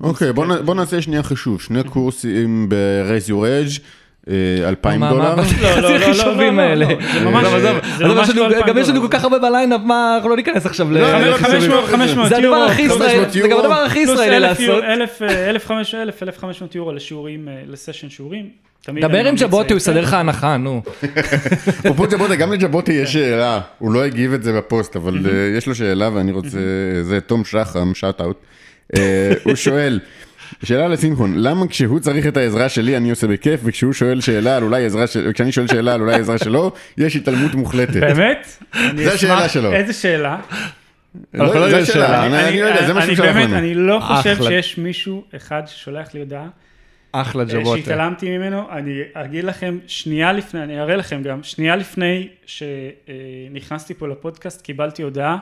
אוקיי, 0.00 0.32
בוא 0.32 0.46
נ- 0.46 0.66
בוא 0.66 0.74
נעשה 0.74 1.02
שנייה 1.02 1.22
חישוב. 1.22 1.62
שני 1.62 1.84
קורסים 1.84 2.68
ב-raise 2.68 3.28
your 3.28 3.32
edge, 3.70 3.80
אה, 4.30 4.34
2,000 4.68 5.00
מה- 5.00 5.06
מה- 5.06 5.16
דולר. 5.16 5.34
מה- 5.36 5.42
לא, 5.62 5.80
לא, 5.80 5.90
לא, 5.90 5.98
לא, 5.98 6.04
חישובים 6.06 6.56
לא, 6.56 6.64
לא, 6.64 6.68
האלה. 6.68 6.86
לא, 6.88 6.94
זה 7.98 8.04
ממש- 8.04 8.28
לא 8.34 8.46
2,000 8.46 8.66
גם 8.66 8.78
יש 8.78 8.88
לנו 8.88 9.00
כל. 9.02 9.08
כך 9.10 9.22
הרבה 9.24 9.38
ב 9.38 9.43
lineup, 9.43 9.80
מה, 9.84 10.12
אנחנו 10.14 10.30
לא 10.30 10.36
ניכנס 10.36 10.66
עכשיו 10.66 10.90
ל... 10.92 10.98
לא, 10.98 11.12
לא, 11.20 11.26
לחישובים. 11.30 11.60
500 11.60 11.84
500 11.84 12.28
זה 12.28 12.36
הדבר 12.36 12.46
יורו, 12.46 12.64
הכי 12.64 12.88
500 12.88 13.08
ישראלי, 13.10 13.30
זה 13.32 13.40
גם 13.40 13.50
יורו, 13.50 13.62
הדבר 13.62 13.74
הכי 13.74 13.98
ישראלי 13.98 14.36
1,000 14.36 14.60
יורו, 14.60 14.80
לעשות. 14.80 14.90
1,000, 14.92 15.22
אה, 15.22 15.50
1,500, 15.50 16.02
1,000, 16.02 16.22
1,500 16.22 16.74
יורו 16.74 16.92
לשיעורים, 16.92 17.48
אה, 17.48 17.54
לסשן 17.66 18.08
שיעורים. 18.10 18.48
דבר 19.00 19.26
עם 19.26 19.34
ג'בוטי, 19.36 19.66
הוא 19.68 19.72
אה, 19.72 19.76
יסדר 19.76 20.00
לך 20.00 20.14
הנחה, 20.14 20.56
נו. 20.56 20.82
אפרופו 21.80 22.06
ג'בוטי, 22.10 22.36
גם 22.36 22.52
לג'בוטי 22.52 22.92
יש 22.92 23.12
שאלה, 23.12 23.60
הוא 23.78 23.92
לא 23.92 24.04
הגיב 24.04 24.32
את 24.32 24.42
זה 24.42 24.52
בפוסט, 24.52 24.96
אבל 24.96 25.14
אה, 25.26 25.56
יש 25.58 25.66
לו 25.66 25.74
שאלה 25.74 26.10
ואני 26.14 26.32
רוצה, 26.32 26.58
זה 27.02 27.20
תום 27.20 27.44
שחם, 27.44 27.94
shout 27.94 28.20
out. 28.20 28.36
הוא 29.44 29.54
שואל, 29.64 30.00
שאלה 30.64 30.88
לשמחון, 30.88 31.32
למה 31.36 31.68
כשהוא 31.68 32.00
צריך 32.00 32.26
את 32.26 32.36
העזרה 32.36 32.68
שלי 32.68 32.96
אני 32.96 33.10
עושה 33.10 33.26
בכיף, 33.26 33.60
וכשהוא 33.64 33.92
שואל 33.92 34.20
שאלה 34.20 34.56
על 34.56 34.62
אולי 34.62 34.86
עזרה 34.86 35.06
של... 35.06 35.32
כשאני 35.34 35.52
שואל 35.52 35.66
שאלה 35.66 35.94
על 35.94 36.00
אולי 36.00 36.14
עזרה 36.14 36.38
שלו, 36.38 36.72
יש 36.98 37.16
התעלמות 37.16 37.54
מוחלטת. 37.54 37.96
באמת? 37.96 38.62
זה 38.96 39.12
השאלה 39.12 39.48
שלו. 39.48 39.72
איזה 39.72 39.92
שאלה? 39.92 40.38
לא, 41.34 41.44
אנחנו 41.44 41.60
לא 41.60 41.64
יודעים 41.64 41.82
השאלה, 41.82 42.06
שאלה. 42.06 42.48
אני 42.48 42.60
לא 42.60 42.66
יודע, 42.66 42.86
זה 42.86 42.92
מה 42.92 43.04
אני 43.04 43.16
שהוא 43.16 43.26
שלח 43.26 43.36
לנו. 43.36 43.58
אני 43.58 43.74
לא 43.74 44.00
חושב. 44.00 44.36
שיש 44.42 44.78
מישהו 44.78 45.24
אחד 45.36 45.62
ששולח 45.66 46.14
לי 46.14 46.20
הודעה 46.20 46.48
אחלה 47.12 47.42
אה, 47.42 47.48
ג'בוטי. 47.48 47.82
שהתעלמתי 47.82 48.38
ממנו, 48.38 48.70
אני 48.72 49.00
אגיד 49.14 49.44
לכם 49.44 49.78
שנייה 49.86 50.32
לפני, 50.32 50.62
אני 50.62 50.80
אראה 50.80 50.96
לכם 50.96 51.22
גם, 51.22 51.42
שנייה 51.42 51.76
לפני 51.76 52.28
שנכנסתי 52.46 53.94
פה 53.94 54.08
לפודקאסט 54.08 54.62
קיבלתי 54.62 55.02
הודעה, 55.02 55.38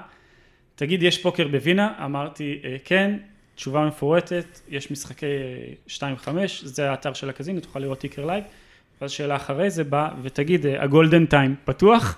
תגיד 0.74 1.02
יש 1.02 1.18
פוקר 1.22 1.48
בווינה? 1.48 1.92
אמרתי 2.04 2.58
"אה, 2.64 2.76
כן, 2.84 3.16
תשובה 3.54 3.84
מפורטת, 3.86 4.60
יש 4.68 4.90
משחקי 4.90 5.26
אה, 6.00 6.08
2-5, 6.26 6.28
זה 6.62 6.90
האתר 6.90 7.12
של 7.12 7.28
הקזינו, 7.28 7.60
תוכל 7.60 7.78
לראות 7.78 7.98
ticker 7.98 8.26
live, 8.26 8.44
ואז 9.00 9.10
שאלה 9.10 9.36
אחרי 9.36 9.70
זה 9.70 9.84
בא 9.84 10.08
ותגיד 10.22 10.66
אה, 10.66 10.82
ה 10.82 10.88
Golden 10.88 11.26
Time 11.26 11.54
פתוח? 11.64 12.16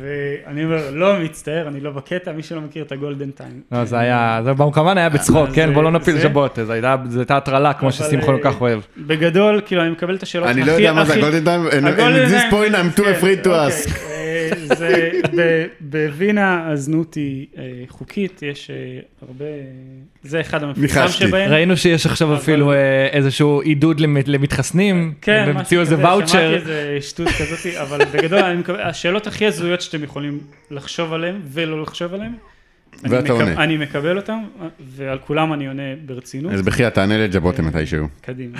ואני 0.00 0.64
אומר, 0.64 0.90
לא, 0.90 1.18
מצטער, 1.18 1.68
אני 1.68 1.80
לא 1.80 1.90
בקטע, 1.90 2.32
מי 2.32 2.42
שלא 2.42 2.60
מכיר 2.60 2.84
את 2.84 2.92
ה 2.92 2.97
Golden 2.97 3.30
Time. 3.30 3.60
לא, 3.72 3.84
זה 3.84 3.98
היה, 3.98 4.40
זה 4.44 4.50
כמובן 4.72 4.98
היה 4.98 5.08
בצחוק, 5.08 5.48
אז, 5.48 5.54
כן? 5.54 5.74
בוא 5.74 5.82
לא 5.82 5.90
נפיל 5.90 6.14
זה- 6.14 6.20
ז'בוטה, 6.28 6.64
זו 6.64 6.72
הייתה 6.72 7.36
הטרלה, 7.36 7.72
כמו 7.74 7.92
ששמחון 7.92 8.20
כל 8.42 8.48
אה, 8.48 8.52
כך 8.52 8.60
אוהב. 8.60 8.80
בגדול, 8.96 9.60
כאילו, 9.66 9.82
אני 9.82 9.90
מקבל 9.90 10.14
את 10.14 10.22
השאלות 10.22 10.48
אני 10.48 10.60
הכי... 10.60 10.70
לא 10.70 10.76
יודע 10.76 10.92
מה 10.92 11.04
זה 11.04 11.14
ה 11.14 11.18
Golden 11.18 11.44
Time, 11.44 11.66
at 11.66 11.96
this 12.30 12.52
point 12.52 12.74
I'm 12.74 12.98
too 12.98 13.04
כן, 13.04 13.12
afraid 13.20 13.44
to 13.44 13.48
אוקיי, 13.48 13.68
ask. 13.68 13.90
זה, 14.64 15.10
בווינה 15.80 16.70
הזנות 16.70 17.14
היא 17.14 17.46
אה, 17.58 17.62
חוקית, 17.88 18.42
יש 18.42 18.70
אה, 18.70 18.76
הרבה... 19.28 19.44
זה 20.22 20.40
אחד 20.40 20.62
המפורסם. 20.62 21.08
שבהם. 21.08 21.50
ראינו 21.50 21.76
שיש 21.76 22.06
עכשיו 22.06 22.34
אפילו 22.34 22.72
אה, 22.72 22.76
איזשהו 23.12 23.60
עידוד 23.60 24.00
למ- 24.00 24.16
למתחסנים, 24.26 25.14
כן, 25.20 25.32
הם 25.32 25.42
משהו 25.48 25.58
המציאו 25.58 25.80
איזה 25.80 25.94
כזה, 25.94 26.02
שמעתי 26.02 26.18
ואוצ'ר. 26.18 26.54
איזה 26.54 26.98
שטות 27.00 27.28
כזאת, 27.28 27.74
אבל 27.82 27.98
בגדול, 28.14 28.40
השאלות 28.82 29.26
הכי 29.26 29.46
הזויות 29.46 29.80
שאתם 29.80 30.04
יכולים 30.04 30.40
לחשוב 30.70 31.12
עליהן 31.12 31.40
ולא 31.52 31.82
לחשוב 31.82 32.14
עליהן. 32.14 32.32
ואתה 33.02 33.32
עונה. 33.32 33.64
אני 33.64 33.76
מקבל 33.76 34.16
אותם, 34.16 34.38
ועל 34.80 35.18
כולם 35.18 35.52
אני 35.52 35.66
עונה 35.66 35.82
ברצינות. 36.06 36.52
אז 36.52 36.62
בחייאת, 36.62 36.94
תענה 36.94 37.18
לג'בוטה 37.18 37.62
מתישהו. 37.62 38.06
קדימה. 38.20 38.58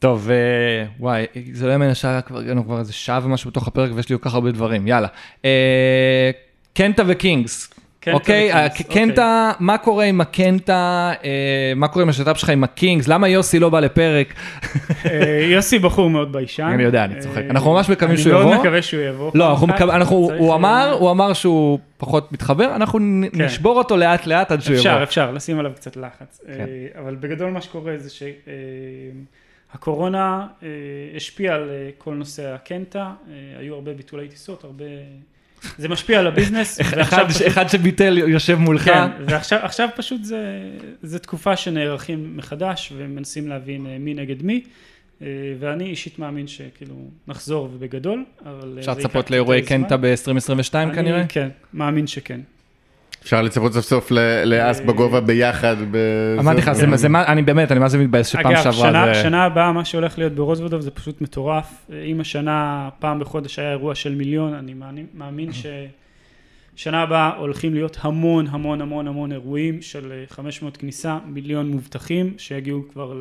טוב, 0.00 0.30
אה, 0.30 0.36
וואי, 1.00 1.26
זה 1.52 1.66
לא 1.66 1.72
יאמן 1.72 1.88
השעה, 1.88 2.20
כבר 2.20 2.38
הגענו 2.38 2.64
כבר 2.64 2.78
איזה 2.78 2.92
שעה 2.92 3.20
ומשהו 3.22 3.50
בתוך 3.50 3.68
הפרק 3.68 3.90
ויש 3.94 4.08
לי 4.08 4.18
כל 4.18 4.28
כך 4.28 4.34
הרבה 4.34 4.50
דברים, 4.50 4.86
יאללה. 4.86 5.08
אה, 5.44 6.30
קנטה 6.74 7.02
ו 7.06 7.15
Kings. 7.15 7.70
אוקיי, 8.12 8.50
ו 8.66 8.68
Kings, 8.68 8.80
ה- 8.90 8.92
קנטה, 8.94 9.52
מה 9.60 9.78
קורה 9.78 10.04
עם 10.04 10.20
הקנטה, 10.20 11.12
אה, 11.24 11.72
מה 11.76 11.88
קורה 11.88 12.02
עם 12.02 12.08
השת"פ 12.08 12.36
שלך 12.36 12.48
עם 12.50 12.64
ה 12.64 12.70
Kings, 12.70 13.08
למה 13.08 13.28
יוסי 13.28 13.58
לא 13.58 13.68
בא 13.68 13.80
לפרק? 13.80 14.34
אה, 15.06 15.46
יוסי 15.52 15.78
בחור 15.78 16.10
מאוד 16.10 16.32
ביישן. 16.32 16.62
אני 16.62 16.82
יודע, 16.82 17.04
אני 17.04 17.20
צוחק. 17.20 17.36
אה, 17.36 17.50
אנחנו 17.50 17.72
ממש 17.74 17.88
מקווים 17.88 18.16
שהוא 18.16 18.32
אני 18.32 18.40
יבוא. 18.40 18.50
מאוד 18.50 18.60
מקווה 18.60 18.82
שהוא 18.82 19.02
יבוא. 19.02 19.30
לא, 19.34 19.50
הוא 19.50 20.50
אה, 20.50 20.54
אמר, 20.56 20.96
הוא 20.98 21.10
אמר 21.10 21.32
שהוא 21.32 21.78
פחות 21.98 22.32
מתחבר, 22.32 22.76
אנחנו 22.76 22.98
כן. 23.32 23.42
נשבור 23.44 23.78
אותו 23.78 23.96
לאט 23.96 24.26
לאט 24.26 24.52
עד 24.52 24.60
שהוא 24.60 24.76
אפשר, 24.76 24.90
יבוא. 24.92 25.02
אפשר, 25.02 25.32
לשים 25.32 25.58
עליו 25.58 25.72
קצת 25.76 25.96
לחץ. 25.96 26.40
כן. 26.46 26.52
אה, 26.52 27.00
אבל 27.02 27.14
בגדול 27.14 27.50
מה 27.50 27.60
שקורה 27.60 27.92
זה 27.98 28.10
שהקורונה 29.72 30.46
השפיעה 31.16 31.54
על 31.54 31.70
אה, 31.70 31.90
כל 31.98 32.14
נושא 32.14 32.46
הקנטה, 32.54 33.00
אה, 33.30 33.34
היו 33.58 33.74
הרבה 33.74 33.92
ביטולי 33.94 34.28
טיסות, 34.28 34.64
הרבה... 34.64 34.84
זה 35.78 35.88
משפיע 35.88 36.18
על 36.18 36.26
הביזנס. 36.26 36.80
אחד- 37.00 37.28
פשוט- 37.28 37.46
אחד 37.46 37.68
שביטל 37.68 38.18
יושב 38.18 38.54
מולך. 38.58 38.84
כן, 38.84 39.08
ועכשיו 39.26 39.58
עכשיו 39.62 39.88
פשוט 39.96 40.24
זה, 40.24 40.70
זה 41.02 41.18
תקופה 41.18 41.56
שנערכים 41.56 42.36
מחדש 42.36 42.92
ומנסים 42.96 43.48
להבין 43.48 43.86
אה, 43.86 43.96
מי 43.98 44.14
נגד 44.14 44.42
מי. 44.42 44.62
אה, 45.22 45.26
ואני 45.58 45.84
אישית 45.84 46.18
מאמין 46.18 46.46
שכאילו 46.46 46.94
נחזור 47.28 47.70
ובגדול, 47.74 48.24
אבל... 48.46 48.72
אה, 48.74 48.80
אפשר 48.80 48.92
לצפות 48.92 49.30
לאירועי. 49.30 49.62
קנטה 49.62 49.96
ב-2022 49.96 50.74
אני- 50.74 50.94
כנראה? 50.94 51.24
כן, 51.28 51.48
מאמין 51.74 52.06
שכן. 52.06 52.40
אפשר 53.22 53.42
לצפות 53.42 53.72
סוף 53.72 53.84
סוף 53.84 54.10
ל- 54.10 54.44
לאס 54.44 54.80
בגובה 54.80 55.20
ביחד. 55.20 55.76
ב- 55.90 56.36
אמרתי 56.38 56.58
לך, 56.58 56.72
זה- 56.72 56.86
זה- 56.90 56.96
זה 56.96 57.08
מה, 57.08 57.26
אני 57.26 57.42
באמת, 57.42 57.72
אני 57.72 57.80
מה 57.80 57.88
זה 57.88 57.98
מתבאס 57.98 58.26
שפעם 58.28 58.46
אגב, 58.46 58.62
שעברה 58.62 58.88
שנה, 58.90 59.14
זה... 59.14 59.22
שנה 59.22 59.44
הבאה 59.44 59.72
מה 59.72 59.84
שהולך 59.84 60.18
להיות 60.18 60.32
ברוזוודוב 60.32 60.80
זה 60.80 60.90
פשוט 60.90 61.20
מטורף. 61.20 61.86
אם 62.06 62.20
השנה 62.20 62.88
פעם 62.98 63.18
בחודש 63.18 63.58
היה 63.58 63.70
אירוע 63.70 63.94
של 63.94 64.14
מיליון, 64.14 64.54
אני 64.54 64.74
מאמין, 65.14 65.50
ששנה 65.52 67.02
הבאה 67.02 67.36
הולכים 67.36 67.74
להיות 67.74 67.96
המון 68.00 68.46
המון 68.50 68.80
המון 68.80 69.08
המון 69.08 69.32
אירועים 69.32 69.82
של 69.82 70.12
אה, 70.12 70.24
500 70.30 70.76
כניסה, 70.76 71.18
מיליון 71.26 71.68
מובטחים 71.68 72.34
שיגיעו 72.38 72.82
כבר 72.92 73.14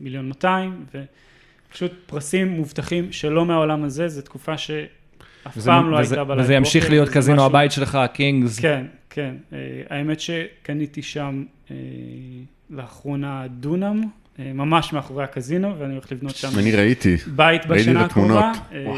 למיליון 0.00 0.28
200 0.28 0.84
ופשוט 1.70 1.92
פרסים 2.06 2.48
מובטחים 2.48 3.12
שלא 3.12 3.44
מהעולם 3.46 3.84
הזה, 3.84 4.08
זו 4.08 4.22
תקופה 4.22 4.54
וזה- 5.56 5.70
פעם 5.70 5.90
לא 5.90 5.98
הייתה 5.98 6.24
בלילה. 6.24 6.42
וזה 6.42 6.54
ימשיך 6.54 6.90
להיות 6.90 7.08
קזינו 7.08 7.44
הבית 7.44 7.72
שלך, 7.72 7.94
הקינגס. 7.94 8.58
כן, 8.58 8.84
כן. 9.10 9.34
אה, 9.52 9.58
האמת 9.90 10.20
שקניתי 10.20 11.02
שם 11.02 11.42
אה, 11.70 11.76
לאחרונה 12.70 13.42
דונם, 13.50 14.02
אה, 14.38 14.50
ממש 14.54 14.92
מאחורי 14.92 15.24
הקזינו, 15.24 15.74
ואני 15.78 15.92
הולך 15.92 16.12
לבנות 16.12 16.36
שם 16.36 16.58
אני 16.58 16.72
ראיתי. 16.76 17.16
בית 17.26 17.66
ראיתי 17.66 17.90
בשנה 17.90 18.00
את 18.04 18.10
התמונות. 18.10 18.44
הקרובה. 18.44 18.92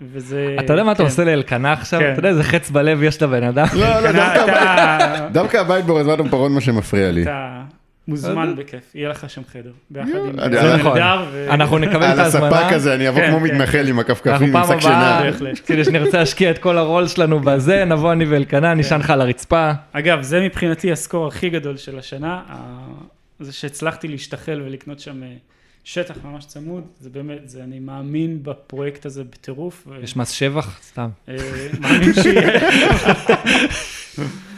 וזה... 0.00 0.56
אתה 0.60 0.72
יודע 0.72 0.84
מה 0.84 0.92
אתה 0.92 0.98
כן. 0.98 1.04
עושה 1.04 1.24
לאלקנה 1.24 1.72
עכשיו? 1.72 2.00
כן. 2.00 2.10
אתה 2.12 2.18
יודע 2.18 2.28
איזה 2.28 2.42
חץ 2.44 2.70
בלב 2.70 3.02
יש 3.02 3.22
לבן 3.22 3.42
אדם? 3.42 3.66
לא, 3.74 4.00
לא, 4.00 4.10
דווקא 5.32 5.56
הבית- 5.56 5.60
הבית 5.70 5.84
ברזוודום 5.84 6.28
פרון 6.28 6.52
מה 6.54 6.60
שמפריע 6.60 7.10
לי. 7.10 7.24
מוזמן 8.08 8.54
בכיף, 8.56 8.94
יהיה 8.94 9.08
לך 9.08 9.30
שם 9.30 9.42
חדר. 9.52 9.70
ביחד 9.90 10.08
עם 10.28 10.40
אני- 10.40 10.56
זה 10.56 10.74
אני- 10.74 10.80
נכון. 10.80 10.92
אלדר 10.96 11.24
ו- 11.32 11.46
אנחנו 11.50 11.78
נקבל 11.78 11.96
את 12.06 12.12
על 12.12 12.20
ההזמנה. 12.20 12.46
הספה 12.58 12.74
כזה, 12.74 12.94
אני 12.94 13.08
אבוא 13.08 13.20
כן, 13.20 13.30
כמו 13.30 13.38
כן. 13.38 13.44
מתנחל 13.44 13.88
עם 13.88 13.98
הכפכפים, 13.98 14.56
עם 14.56 14.64
שק 14.66 14.80
שינה. 14.80 15.16
הבאה, 15.18 15.30
בהחלט. 15.30 15.58
כדי 15.66 15.84
שנרצה 15.84 16.18
להשקיע 16.18 16.50
את 16.50 16.58
כל 16.58 16.78
הרול 16.78 17.06
שלנו 17.08 17.40
בזה, 17.40 17.84
נבוא 17.84 18.12
אני 18.12 18.24
ואלקנה, 18.24 18.74
נשען 18.74 19.00
לך 19.00 19.10
על 19.10 19.20
הרצפה. 19.20 19.70
אגב, 19.92 20.22
זה 20.22 20.40
מבחינתי 20.40 20.92
ה 20.92 20.98
score 20.98 21.26
הכי 21.26 21.50
גדול 21.50 21.76
של 21.76 21.98
השנה, 21.98 22.42
זה 23.40 23.52
שהצלחתי 23.52 24.08
להשתחל 24.08 24.62
ולקנות 24.66 25.00
שם 25.00 25.22
אה, 25.22 25.28
שטח 25.84 26.14
ממש 26.24 26.44
צמוד, 26.44 26.84
זה 27.00 27.10
באמת, 27.10 27.48
זה, 27.48 27.62
אני 27.64 27.78
מאמין 27.78 28.38
בפרויקט 28.42 29.06
הזה 29.06 29.24
בטירוף. 29.24 29.86
יש 30.02 30.16
מס 30.16 30.30
שבח? 30.30 30.78
סתם. 30.82 31.08
אה, 31.28 31.34
מאמין 31.80 32.12
שיהיה. 32.22 32.60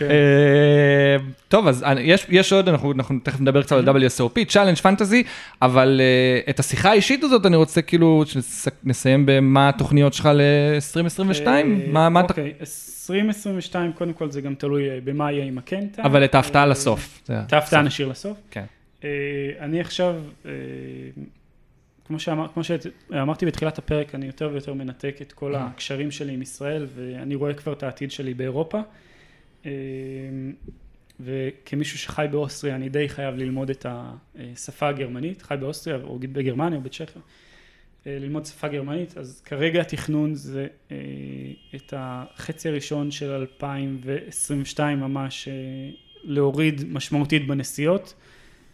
כן. 0.00 0.10
אה, 0.10 1.16
טוב, 1.48 1.66
אז 1.66 1.82
אני- 1.82 2.00
יש, 2.28 2.52
עוד, 2.52 2.68
אנחנו, 2.68 2.92
תכף 3.22 3.40
נדבר 3.40 3.62
קצת 3.62 3.76
על 3.76 3.88
WSOP, 3.88 4.44
challenge 4.48 4.76
fantasy, 4.76 5.22
אבל 5.62 6.00
uh, 6.46 6.50
את 6.50 6.60
השיחה 6.60 6.90
האישית 6.90 7.24
הזאת 7.24 7.46
אני 7.46 7.56
רוצה 7.56 7.82
כאילו 7.82 8.24
שנסיים 8.26 9.26
במה 9.26 9.68
התוכניות 9.68 10.12
שלך 10.14 10.28
ל-2022, 10.34 11.46
אה, 11.46 11.62
מה, 11.86 12.20
אתה... 12.20 12.28
אוקיי, 12.28 12.52
2022, 12.60 13.92
קודם 13.92 14.12
כל 14.12 14.30
זה 14.30 14.40
גם 14.40 14.54
תלוי 14.54 14.90
אה, 14.90 14.98
במה 15.04 15.32
יהיה 15.32 15.44
עם 15.44 15.58
הקנטה. 15.58 16.02
אבל 16.02 16.24
את 16.24 16.34
ההפתעה 16.34 16.62
אה, 16.62 16.68
לסוף. 16.68 17.22
את 17.46 17.52
ההפתעה. 17.52 17.82
נשאיר 17.82 18.08
לסוף. 18.08 18.36
כן. 18.50 18.64
אה, 19.04 19.08
אני 19.60 19.80
עכשיו, 19.80 20.14
אה, 20.46 20.50
כמו, 22.06 22.18
שאמר, 22.18 22.46
כמו 22.54 22.62
שאמרתי 22.64 23.46
בתחילת 23.46 23.78
הפרק, 23.78 24.14
אני 24.14 24.26
יותר 24.26 24.50
ויותר 24.52 24.74
מנתק 24.74 25.16
את 25.22 25.32
כל 25.32 25.54
הקשרים 25.54 26.10
שלי 26.10 26.32
עם 26.32 26.42
ישראל, 26.42 26.86
ואני 26.96 27.34
רואה 27.34 27.54
כבר 27.54 27.72
את 27.72 27.82
העתיד 27.82 28.10
שלי 28.10 28.34
באירופה. 28.34 28.80
אה, 29.66 29.70
וכמישהו 31.20 31.98
שחי 31.98 32.26
באוסטריה, 32.30 32.76
אני 32.76 32.88
די 32.88 33.08
חייב 33.08 33.34
ללמוד 33.34 33.70
את 33.70 33.86
השפה 33.88 34.88
הגרמנית, 34.88 35.42
חי 35.42 35.54
באוסטריה 35.60 35.96
או 36.04 36.18
בגרמניה 36.18 36.78
או 36.78 36.82
בצ'כיה, 36.82 37.22
אה, 38.06 38.18
ללמוד 38.20 38.46
שפה 38.46 38.68
גרמנית, 38.68 39.18
אז 39.18 39.42
כרגע 39.44 39.80
התכנון 39.80 40.34
זה 40.34 40.66
אה, 40.90 40.96
את 41.74 41.94
החצי 41.96 42.68
הראשון 42.68 43.10
של 43.10 43.30
2022 43.30 45.00
ממש 45.00 45.48
להוריד 46.24 46.92
משמעותית 46.92 47.46
בנסיעות. 47.46 48.14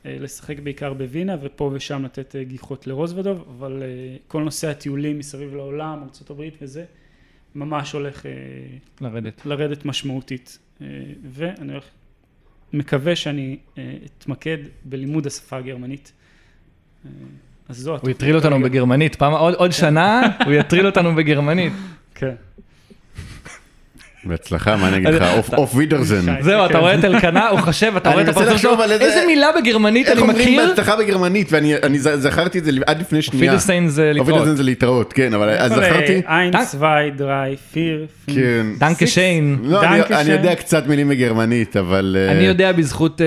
אה, 0.06 0.16
לשחק 0.20 0.58
בעיקר 0.58 0.92
בווינה 0.92 1.36
ופה 1.40 1.70
ושם 1.74 2.04
לתת 2.04 2.36
אה, 2.36 2.44
גיחות 2.44 2.86
לרוזוודוב, 2.86 3.44
אבל 3.48 3.82
אה, 3.82 4.16
כל 4.28 4.42
נושא 4.42 4.68
הטיולים 4.68 5.18
מסביב 5.18 5.54
לעולם, 5.54 5.98
ארה"ב 5.98 6.42
וזה, 6.62 6.84
ממש 7.54 7.92
הולך 7.92 8.26
לרדת, 9.00 9.46
לרדת 9.46 9.84
משמעותית. 9.84 10.58
ואני 11.30 11.72
הולך, 11.72 11.84
מקווה 12.72 13.16
שאני 13.16 13.56
אתמקד 14.04 14.58
בלימוד 14.84 15.26
השפה 15.26 15.56
הגרמנית. 15.56 16.12
אז 17.68 17.76
זו 17.76 17.96
הוא 17.96 18.10
יטריל 18.10 18.36
אותנו 18.36 18.62
בגרמנית, 18.62 19.14
פעם, 19.14 19.32
עוד, 19.32 19.54
עוד 19.54 19.72
שנה 19.72 20.20
הוא 20.44 20.52
יטריל 20.52 20.86
אותנו 20.86 21.14
בגרמנית. 21.14 21.72
כן. 22.14 22.34
בהצלחה, 24.28 24.76
מה 24.76 24.88
אני 24.88 24.96
אגיד 24.96 25.08
לך, 25.08 25.24
auf 25.52 25.74
Wiedersehen. 25.74 26.42
זהו, 26.42 26.66
אתה 26.66 26.78
רואה 26.78 26.94
את 26.94 27.04
אלקנה, 27.04 27.48
הוא 27.48 27.60
חושב, 27.60 27.92
אתה 27.96 28.10
רואה 28.10 28.22
את 28.22 28.28
הפרצוף 28.28 28.60
שלו, 28.60 28.82
איזה 28.82 29.24
מילה 29.26 29.48
בגרמנית 29.60 30.08
אני 30.08 30.22
מכיר? 30.22 30.30
איך 30.30 30.48
אומרים 30.48 30.68
בהצלחה 30.68 30.96
בגרמנית, 30.96 31.48
ואני 31.52 31.98
זכרתי 31.98 32.58
את 32.58 32.64
זה 32.64 32.70
עד 32.86 33.00
לפני 33.00 33.22
שנייה. 33.22 33.44
auf 33.44 33.54
Wiedersehen 33.54 33.88
זה 33.88 34.04
להתראות. 34.04 34.28
auf 34.28 34.34
Wiedersehen 34.34 34.56
זה 34.56 34.62
להתראות, 34.62 35.12
כן, 35.12 35.34
אבל 35.34 35.48
אז 35.48 35.72
זכרתי. 35.72 36.22
eins, 36.28 36.74
zwei, 36.74 37.10
drei, 37.10 37.56
vier. 37.72 38.06
כן. 38.26 38.66
danke 38.78 39.06
schön. 39.06 39.58
לא, 39.62 39.82
אני 40.10 40.32
יודע 40.32 40.54
קצת 40.54 40.86
מילים 40.86 41.08
בגרמנית, 41.08 41.76
אבל... 41.76 42.16
אני 42.30 42.44
יודע 42.44 42.72
בזכות 42.72 43.20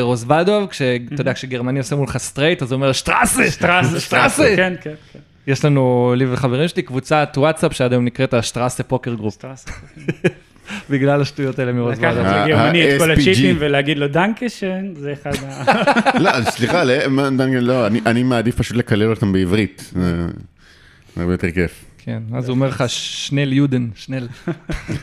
רוזוודוב, 0.00 0.68
אתה 1.14 1.22
יודע, 1.22 1.32
כשגרמני 1.34 1.78
עושה 1.78 1.96
מולך 1.96 2.16
straight, 2.16 2.62
אז 2.62 2.72
הוא 2.72 2.76
אומר 2.76 2.92
Straße, 2.92 3.50
Straße, 3.50 4.00
Straße. 4.00 4.56
כן, 4.56 4.74
כן, 4.82 4.90
כן. 5.12 5.18
יש 5.50 5.64
לנו, 5.64 6.14
לי 6.16 6.32
וחברים 6.32 6.68
שלי, 6.68 6.82
קבוצת 6.82 7.34
וואטסאפ 7.36 7.72
שעד 7.72 7.92
היום 7.92 8.04
נקראת 8.04 8.34
ה 8.34 8.40
Straße 8.40 8.82
poker 8.82 9.14
group. 9.14 9.44
בגלל 10.90 11.20
השטויות 11.20 11.58
האלה 11.58 11.72
מראש 11.72 11.98
ועדה. 11.98 12.20
לקחת 12.20 12.46
לגרמני 12.48 12.94
את 12.94 13.00
כל 13.00 13.10
הצ'יפים 13.10 13.56
ולהגיד 13.58 13.98
לו 13.98 14.08
danke 14.08 14.47
schön, 14.47 14.94
זה 14.94 15.12
אחד 15.12 15.32
ה... 15.46 16.18
לא, 16.24 16.30
סליחה, 16.50 16.82
לא, 17.60 17.86
אני 17.86 18.22
מעדיף 18.22 18.56
פשוט 18.56 18.76
לקלל 18.76 19.10
אותם 19.10 19.32
בעברית. 19.32 19.90
זה 19.94 21.22
הרבה 21.22 21.32
יותר 21.32 21.50
כיף. 21.50 21.84
כן, 21.98 22.22
אז 22.34 22.48
הוא 22.48 22.54
אומר 22.54 22.68
לך 22.68 22.84
שנל 22.86 23.52
יודן, 23.52 23.88
שנל. 23.94 24.28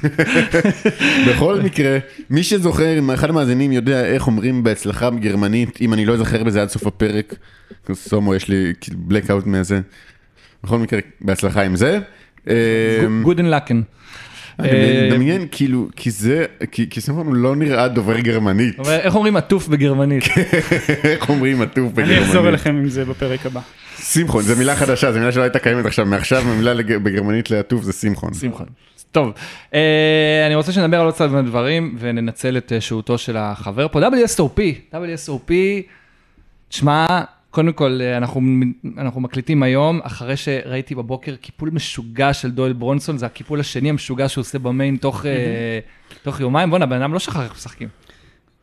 בכל 1.28 1.62
מקרה, 1.64 1.98
מי 2.30 2.44
שזוכר, 2.44 3.00
אם 3.00 3.12
אחד 3.12 3.30
המאזינים 3.30 3.72
יודע 3.72 4.06
איך 4.06 4.28
אומרים 4.28 4.64
בהצלחה 4.64 5.10
בגרמנית, 5.10 5.82
אם 5.82 5.94
אני 5.94 6.06
לא 6.06 6.14
אזכר 6.14 6.44
בזה 6.44 6.62
עד 6.62 6.70
סוף 6.70 6.88
הפרק, 6.88 7.36
סומו, 7.94 8.36
יש 8.36 8.48
לי 8.48 8.74
בלקאוט 8.96 9.46
מהזה. 9.46 9.82
בכל 10.64 10.78
מקרה, 10.78 11.00
בהצלחה 11.22 11.62
עם 11.62 11.76
זה. 11.76 12.00
גודן 13.24 13.46
לקן. 13.46 13.82
אני 14.60 14.70
אה, 14.70 15.08
מדמיין, 15.10 15.48
כאילו, 15.52 15.88
כי 15.96 16.12
זה, 16.12 16.46
כי 16.72 17.02
סימון 17.02 17.36
לא 17.36 17.56
נראה 17.56 17.88
דובר 17.88 18.20
גרמנית. 18.20 18.80
איך 18.90 19.16
אומרים 19.16 19.36
עטוף 19.36 19.68
בגרמנית? 19.68 20.24
איך 21.04 21.30
אומרים 21.30 21.62
עטוף 21.62 21.92
בגרמנית? 21.92 22.18
אני 22.18 22.26
אחזור 22.26 22.50
אליכם 22.50 22.76
עם 22.76 22.90
זה 22.90 23.06
בפרק 23.06 23.46
הבא. 23.46 23.62
שמחון, 24.00 24.44
זו 24.44 24.56
מילה 24.56 24.76
חדשה, 24.76 25.12
זו 25.12 25.20
מילה 25.20 25.32
שלא 25.32 25.42
הייתה 25.42 25.60
קיימת 25.60 25.86
עכשיו, 25.86 26.06
מעכשיו 26.06 26.42
המילה 26.42 26.74
בגרמנית 27.04 27.52
לעטוף 27.52 27.84
זה 27.84 27.94
שמחון. 27.94 28.34
שמחון. 28.34 28.66
טוב, 29.12 29.34
אה, 29.74 30.44
אני 30.48 30.56
רוצה 30.56 30.72
שנדבר 30.72 31.00
על 31.00 31.06
עוד 31.06 31.14
קצת 31.14 31.30
דברים 31.46 31.96
וננצל 32.00 32.58
את 32.58 32.74
שהותו 32.80 33.18
של 33.18 33.38
החבר 33.38 33.88
פה. 33.88 34.00
WSOP, 34.00 34.60
WSOP, 34.94 35.52
תשמע, 36.70 37.22
קודם 37.52 37.74
כל, 37.74 38.00
אה, 38.02 38.18
אנחנו, 38.18 38.42
אנחנו 38.98 39.22
מקליטים 39.22 39.64
היום, 39.64 40.00
אחרי 40.04 40.38
שראיתי 40.38 40.96
בבוקר 40.96 41.36
קיפול 41.36 41.70
משוגע 41.70 42.34
של 42.34 42.52
דואל 42.52 42.74
ברונסון, 42.74 43.18
זה 43.18 43.26
הקיפול 43.26 43.60
השני 43.60 43.90
המשוגע 43.90 44.30
שהוא 44.30 44.42
עושה 44.42 44.60
במיין 44.60 44.98
תוך, 44.98 45.22
mm-hmm. 45.22 46.14
uh, 46.14 46.16
תוך 46.24 46.40
יומיים. 46.40 46.70
בואנה, 46.70 46.86
בן 46.86 47.02
אדם 47.02 47.14
לא 47.14 47.20
שכח 47.20 47.40
איך 47.40 47.52
משחקים. 47.52 47.88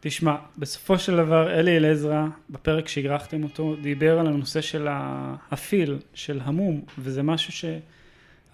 תשמע, 0.01 0.35
בסופו 0.59 0.98
של 0.98 1.16
דבר, 1.16 1.59
אלי 1.59 1.77
אלעזרא, 1.77 2.24
בפרק 2.51 2.89
שאירחתם 2.89 3.43
אותו, 3.43 3.77
דיבר 3.82 4.19
על 4.19 4.27
הנושא 4.27 4.61
של 4.61 4.89
ה 5.51 5.58
feel, 5.58 5.96
של 6.15 6.40
המום, 6.44 6.81
וזה 6.98 7.23
משהו 7.23 7.52
ש... 7.52 7.65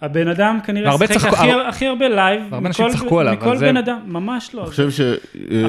הבן 0.01 0.27
אדם 0.27 0.59
כנראה 0.65 0.97
שיחק 0.97 1.11
צחקו, 1.11 1.35
הכי, 1.35 1.51
הר... 1.51 1.59
הכי 1.67 1.87
הרבה 1.87 2.07
live, 2.07 2.41
והרבה 2.49 2.67
אנשים 2.67 2.89
צחקו 2.89 3.19
עליו, 3.19 3.33
מכל 3.33 3.57
בן 3.57 3.77
אדם, 3.77 3.99
ממש 4.05 4.49
לא. 4.53 4.61
אני 4.61 4.69
חושב 4.69 4.91
ש... 4.91 5.01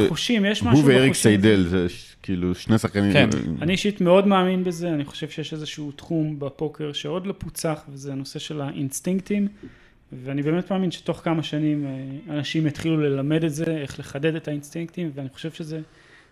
החושים, 0.07 0.45
יש 0.45 0.63
משהו 0.63 0.71
בחושים. 0.71 0.91
הוא 0.91 1.01
ואריק 1.01 1.15
סיידל, 1.15 1.63
זה 1.63 1.87
כאילו 2.23 2.55
שני 2.55 2.79
שחקנים. 2.79 3.13
כן. 3.13 3.29
אני 3.63 3.73
אישית 3.73 4.01
מאוד 4.01 4.27
מאמין 4.27 4.65
בזה, 4.65 4.89
אני 4.89 5.05
חושב 5.05 5.29
שיש 5.29 5.53
איזשהו 5.53 5.93
תחום 5.93 6.39
בפוקר 6.39 6.93
שעוד 6.93 7.27
לא 7.27 7.35
פוצח, 7.39 7.81
וזה 7.89 8.13
הנושא 8.13 8.39
של 8.39 8.61
האינסטינקטים, 8.61 9.49
ואני 10.13 10.43
באמת 10.43 10.73
מאמין 10.73 10.91
שתוך 10.91 11.21
כמה 11.25 11.43
שנים 11.43 11.87
אה, 11.87 12.35
אנשים 12.35 12.67
יתחילו 12.67 12.97
ללמד 12.97 13.45
את 13.45 13.55
זה, 13.55 13.65
איך 13.65 13.99
לחדד 14.01 14.35
את 14.35 14.49
האינסטינקטים, 14.49 15.11
ואני 15.15 15.29
חושב 15.29 15.51
שזה... 15.51 15.81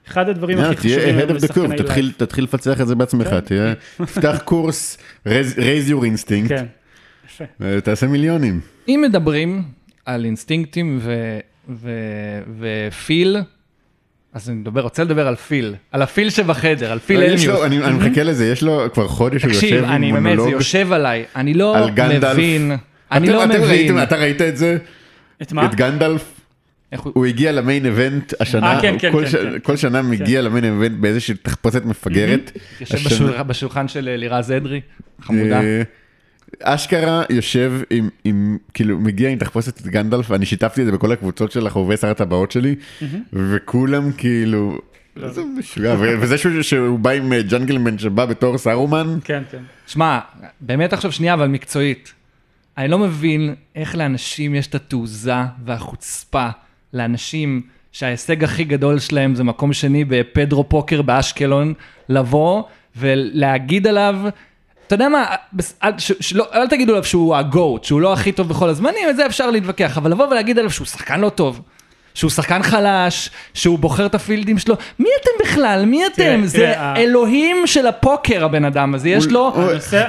אחד 0.09 0.29
הדברים 0.29 0.59
הכי 0.59 0.77
חשובים 0.77 1.19
היום 1.19 1.31
לשחקני 1.31 1.69
live. 1.69 2.13
תתחיל 2.17 2.45
לפצח 2.45 2.81
את 2.81 2.87
זה 2.87 2.95
בעצמך, 2.95 3.29
כן. 3.29 3.41
תהיה, 3.41 3.75
תפתח 3.97 4.39
קורס, 4.45 4.99
raise 5.27 5.89
your 5.89 6.03
instinct. 6.03 6.49
כן. 6.49 6.67
יפה. 7.27 7.45
תעשה 7.81 8.07
מיליונים. 8.07 8.61
אם 8.89 9.05
מדברים 9.09 9.63
על 10.07 10.25
אינסטינקטים 10.25 11.01
ו 12.59 12.72
feel, 12.72 13.37
אז 14.33 14.51
אני 14.51 14.59
מדבר, 14.59 14.81
רוצה 14.81 15.05
לדבר 15.05 15.29
על 15.29 15.37
פיל, 15.37 15.75
על 15.93 16.03
הפיל 16.03 16.31
שבחדר, 16.31 16.93
על 16.93 16.99
פיל 16.99 17.21
הלמיות'. 17.21 17.63
אני, 17.65 17.79
אני 17.79 17.95
מחכה 17.95 18.23
לזה, 18.23 18.47
יש 18.47 18.63
לו 18.63 18.93
כבר 18.93 19.09
חודש 19.09 19.45
הוא 19.45 19.53
יושב 19.53 19.85
עם 19.85 20.03
מונולוג. 20.03 20.09
תקשיב, 20.09 20.13
אני 20.13 20.13
באמת, 20.13 20.41
זה 20.45 20.51
יושב 20.51 20.93
עליי, 20.93 21.25
אני 21.37 21.55
לא 21.55 21.87
מבין, 22.33 22.73
אני 23.13 23.29
לא 23.31 23.47
מבין. 23.47 24.03
אתה 24.03 24.17
ראית 24.17 24.43
את 24.43 24.57
זה? 24.57 24.79
את 25.43 25.53
מה? 25.53 25.67
את 25.67 25.75
גנדלף? 25.75 26.41
הוא 27.03 27.27
הגיע 27.27 27.53
למיין 27.53 27.87
איבנט 27.87 28.33
השנה, 28.41 28.79
아, 28.79 28.83
כן, 28.83 28.95
כן, 28.99 29.13
כל, 29.13 29.25
כן. 29.33 29.59
כל 29.63 29.77
שנה. 29.77 30.03
מגיע 30.03 30.43
למיין 30.43 30.65
איבנט 30.65 31.01
באיזושהי 31.01 31.35
תחפושת 31.35 31.85
מפגרת. 31.85 32.59
יושב. 32.81 33.43
בשולחן 33.47 33.89
של 33.89 34.11
לירז 34.17 34.53
אדרי, 34.53 34.81
חמודה. 35.21 35.61
אשכרה 36.63 37.23
יושב 37.31 37.73
עם, 37.91 38.09
עם, 38.25 38.59
כאילו, 38.75 38.99
מגיע 38.99 39.31
עם 39.31 39.39
תחפושת 39.39 39.81
את 39.81 39.87
גנדלף, 39.87 40.31
ואני 40.31 40.47
שיתפתי 40.47 40.81
את 40.81 40.87
זה 40.87 40.93
בכל 40.93 41.13
הקבוצות 41.13 41.53
של 41.53 41.67
החובבי 41.67 41.97
שר 41.97 42.11
הטבעות 42.11 42.53
שלי, 42.53 42.75
וכולם 43.33 44.13
כאילו, 44.13 44.79
איזה 45.23 45.43
משוגע, 45.59 45.95
וזה 45.99 46.63
שהוא 46.63 46.99
בא 46.99 47.11
עם 47.11 47.33
אה, 47.33 47.43
ג'נגלמן 47.43 47.99
שבא 47.99 48.27
בתור 48.27 48.59
סארומן. 48.59 49.19
כן, 49.25 49.43
כן. 49.51 49.63
שמע, 49.87 50.19
באמת 50.61 50.93
עכשיו 50.93 51.13
שנייה, 51.13 51.35
אבל 51.35 51.47
מקצועית. 51.47 52.13
אני 52.79 52.89
לא 52.89 52.99
מבין 52.99 53.55
איך 53.77 53.95
לאנשים 53.95 54.55
יש 54.55 54.67
את 54.67 54.75
התעוזה 54.75 55.35
והחוצפה, 55.65 56.49
לאנשים 56.95 57.63
שההישג 57.93 58.45
הכי 58.45 58.65
גדול 58.65 58.99
שלהם 58.99 59.35
זה 59.35 59.45
מקום 59.45 59.73
שני 59.73 60.05
בפדרו 60.05 60.69
פוקר 60.69 61.03
באשקלון, 61.03 61.75
לבוא 62.09 62.63
ולהגיד 62.97 63.87
עליו, 63.87 64.17
אתה 64.91 64.95
יודע 64.95 65.09
מה, 65.09 65.25
אל, 65.83 65.93
ש, 65.99 66.13
שלא, 66.21 66.47
אל 66.55 66.69
תגידו 66.69 66.93
עליו 66.93 67.05
שהוא 67.05 67.37
הגוט, 67.37 67.85
שהוא 67.85 68.01
לא 68.01 68.13
הכי 68.13 68.33
טוב 68.33 68.49
בכל 68.49 68.69
הזמנים, 68.69 69.09
את 69.11 69.17
זה 69.17 69.27
אפשר 69.27 69.51
להתווכח, 69.51 69.99
אבל 69.99 70.11
לבוא 70.11 70.27
ולהגיד 70.27 70.59
עליו 70.59 70.71
שהוא 70.71 70.87
שחקן 70.87 71.21
לא 71.21 71.29
טוב, 71.29 71.61
שהוא 72.15 72.31
שחקן 72.31 72.63
חלש, 72.63 73.31
שהוא 73.55 73.79
בוחר 73.79 74.07
את 74.07 74.15
הפילדים 74.15 74.59
שלו, 74.59 74.75
מי 74.99 75.09
אתם 75.21 75.31
בכלל? 75.45 75.85
מי 75.87 76.07
אתם? 76.07 76.15
תראה, 76.15 76.47
זה 76.47 76.59
תראה, 76.59 76.97
אלוהים 76.97 77.67
של 77.67 77.87
הפוקר 77.87 78.45
הבן 78.45 78.65
אדם 78.65 78.95
הזה, 78.95 79.09
יש 79.09 79.27
לו 79.27 79.53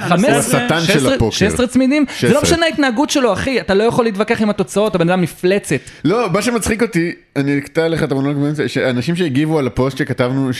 15, 0.00 1.30
16 1.30 1.66
צמידים, 1.66 2.04
16. 2.08 2.28
זה 2.28 2.34
לא 2.34 2.42
משנה 2.42 2.66
ההתנהגות 2.66 3.10
שלו 3.10 3.32
אחי, 3.32 3.60
אתה 3.60 3.74
לא 3.74 3.84
יכול 3.84 4.04
להתווכח 4.04 4.42
עם 4.42 4.50
התוצאות, 4.50 4.94
הבן 4.94 5.08
אדם 5.08 5.20
מפלצת. 5.20 5.80
לא, 6.04 6.30
מה 6.32 6.42
שמצחיק 6.42 6.82
אותי, 6.82 7.12
אני 7.36 7.58
אקטע 7.58 7.88
לך 7.88 8.02
את 8.02 8.12
המונולוג 8.12 8.42
באמצע, 8.42 8.68
שאנשים 8.68 9.16
שהגיבו 9.16 9.58
על 9.58 9.66
הפוסט 9.66 9.96
שכתבנו, 9.96 10.50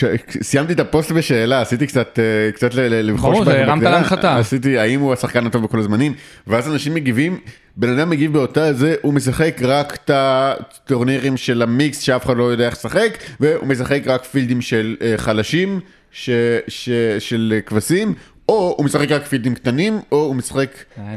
סיימתי 0.41 0.73
את 0.73 0.79
הפוסט 0.79 1.11
בשאלה, 1.11 1.61
עשיתי 1.61 1.87
קצת, 1.87 2.19
אה, 2.19 2.51
קצת 2.51 2.73
לבחוש 2.73 3.37
ברור, 3.37 3.49
הרמת 3.49 3.83
להנחתה. 3.83 4.37
עשיתי, 4.37 4.77
האם 4.77 4.99
הוא 4.99 5.13
השחקן 5.13 5.45
הטוב 5.45 5.63
בכל 5.63 5.79
הזמנים, 5.79 6.13
ואז 6.47 6.71
אנשים 6.71 6.93
מגיבים, 6.93 7.39
בן 7.77 7.99
אדם 7.99 8.09
מגיב 8.09 8.33
באותה 8.33 8.73
זה, 8.73 8.95
הוא 9.01 9.13
משחק 9.13 9.57
רק 9.61 9.95
את 9.95 10.11
הטורנירים 10.13 11.37
של 11.37 11.61
המיקס 11.61 11.99
שאף 11.99 12.25
אחד 12.25 12.37
לא 12.37 12.43
יודע 12.43 12.65
איך 12.65 12.73
לשחק, 12.73 13.17
והוא 13.39 13.67
משחק 13.67 14.01
רק 14.05 14.23
פילדים 14.23 14.61
של 14.61 14.95
uh, 14.99 15.03
חלשים, 15.17 15.79
ש, 16.11 16.29
ש, 16.67 16.89
של 17.19 17.59
כבשים, 17.65 18.13
או 18.49 18.75
הוא 18.77 18.85
משחק 18.85 19.11
רק 19.11 19.23
פילדים 19.23 19.55
קטנים, 19.55 19.99
או 20.11 20.17
הוא 20.17 20.35
משחק 20.35 20.69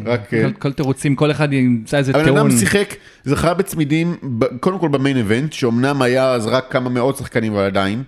רק... 0.07 0.31
כל, 0.31 0.53
כל 0.59 0.73
תירוצים, 0.73 1.17
כל 1.17 1.31
אחד 1.31 1.53
ימצא 1.53 1.97
איזה 1.97 2.13
טיעון. 2.13 2.29
הבן 2.29 2.39
אדם 2.39 2.51
שיחק, 2.51 2.95
זכה 3.25 3.55
בצמידים, 3.55 4.17
קודם 4.61 4.79
כל 4.79 4.89
במיין 4.89 5.17
איבנט, 5.17 5.53
שאומנם 5.53 6.03
היה 6.03 6.33
אז 6.33 6.47
רק 6.47 6.73
כמה 6.73 6.91
מאות 6.91 7.17
שחקנים, 7.17 7.53
אבל 7.53 7.65
עדיין. 7.65 8.03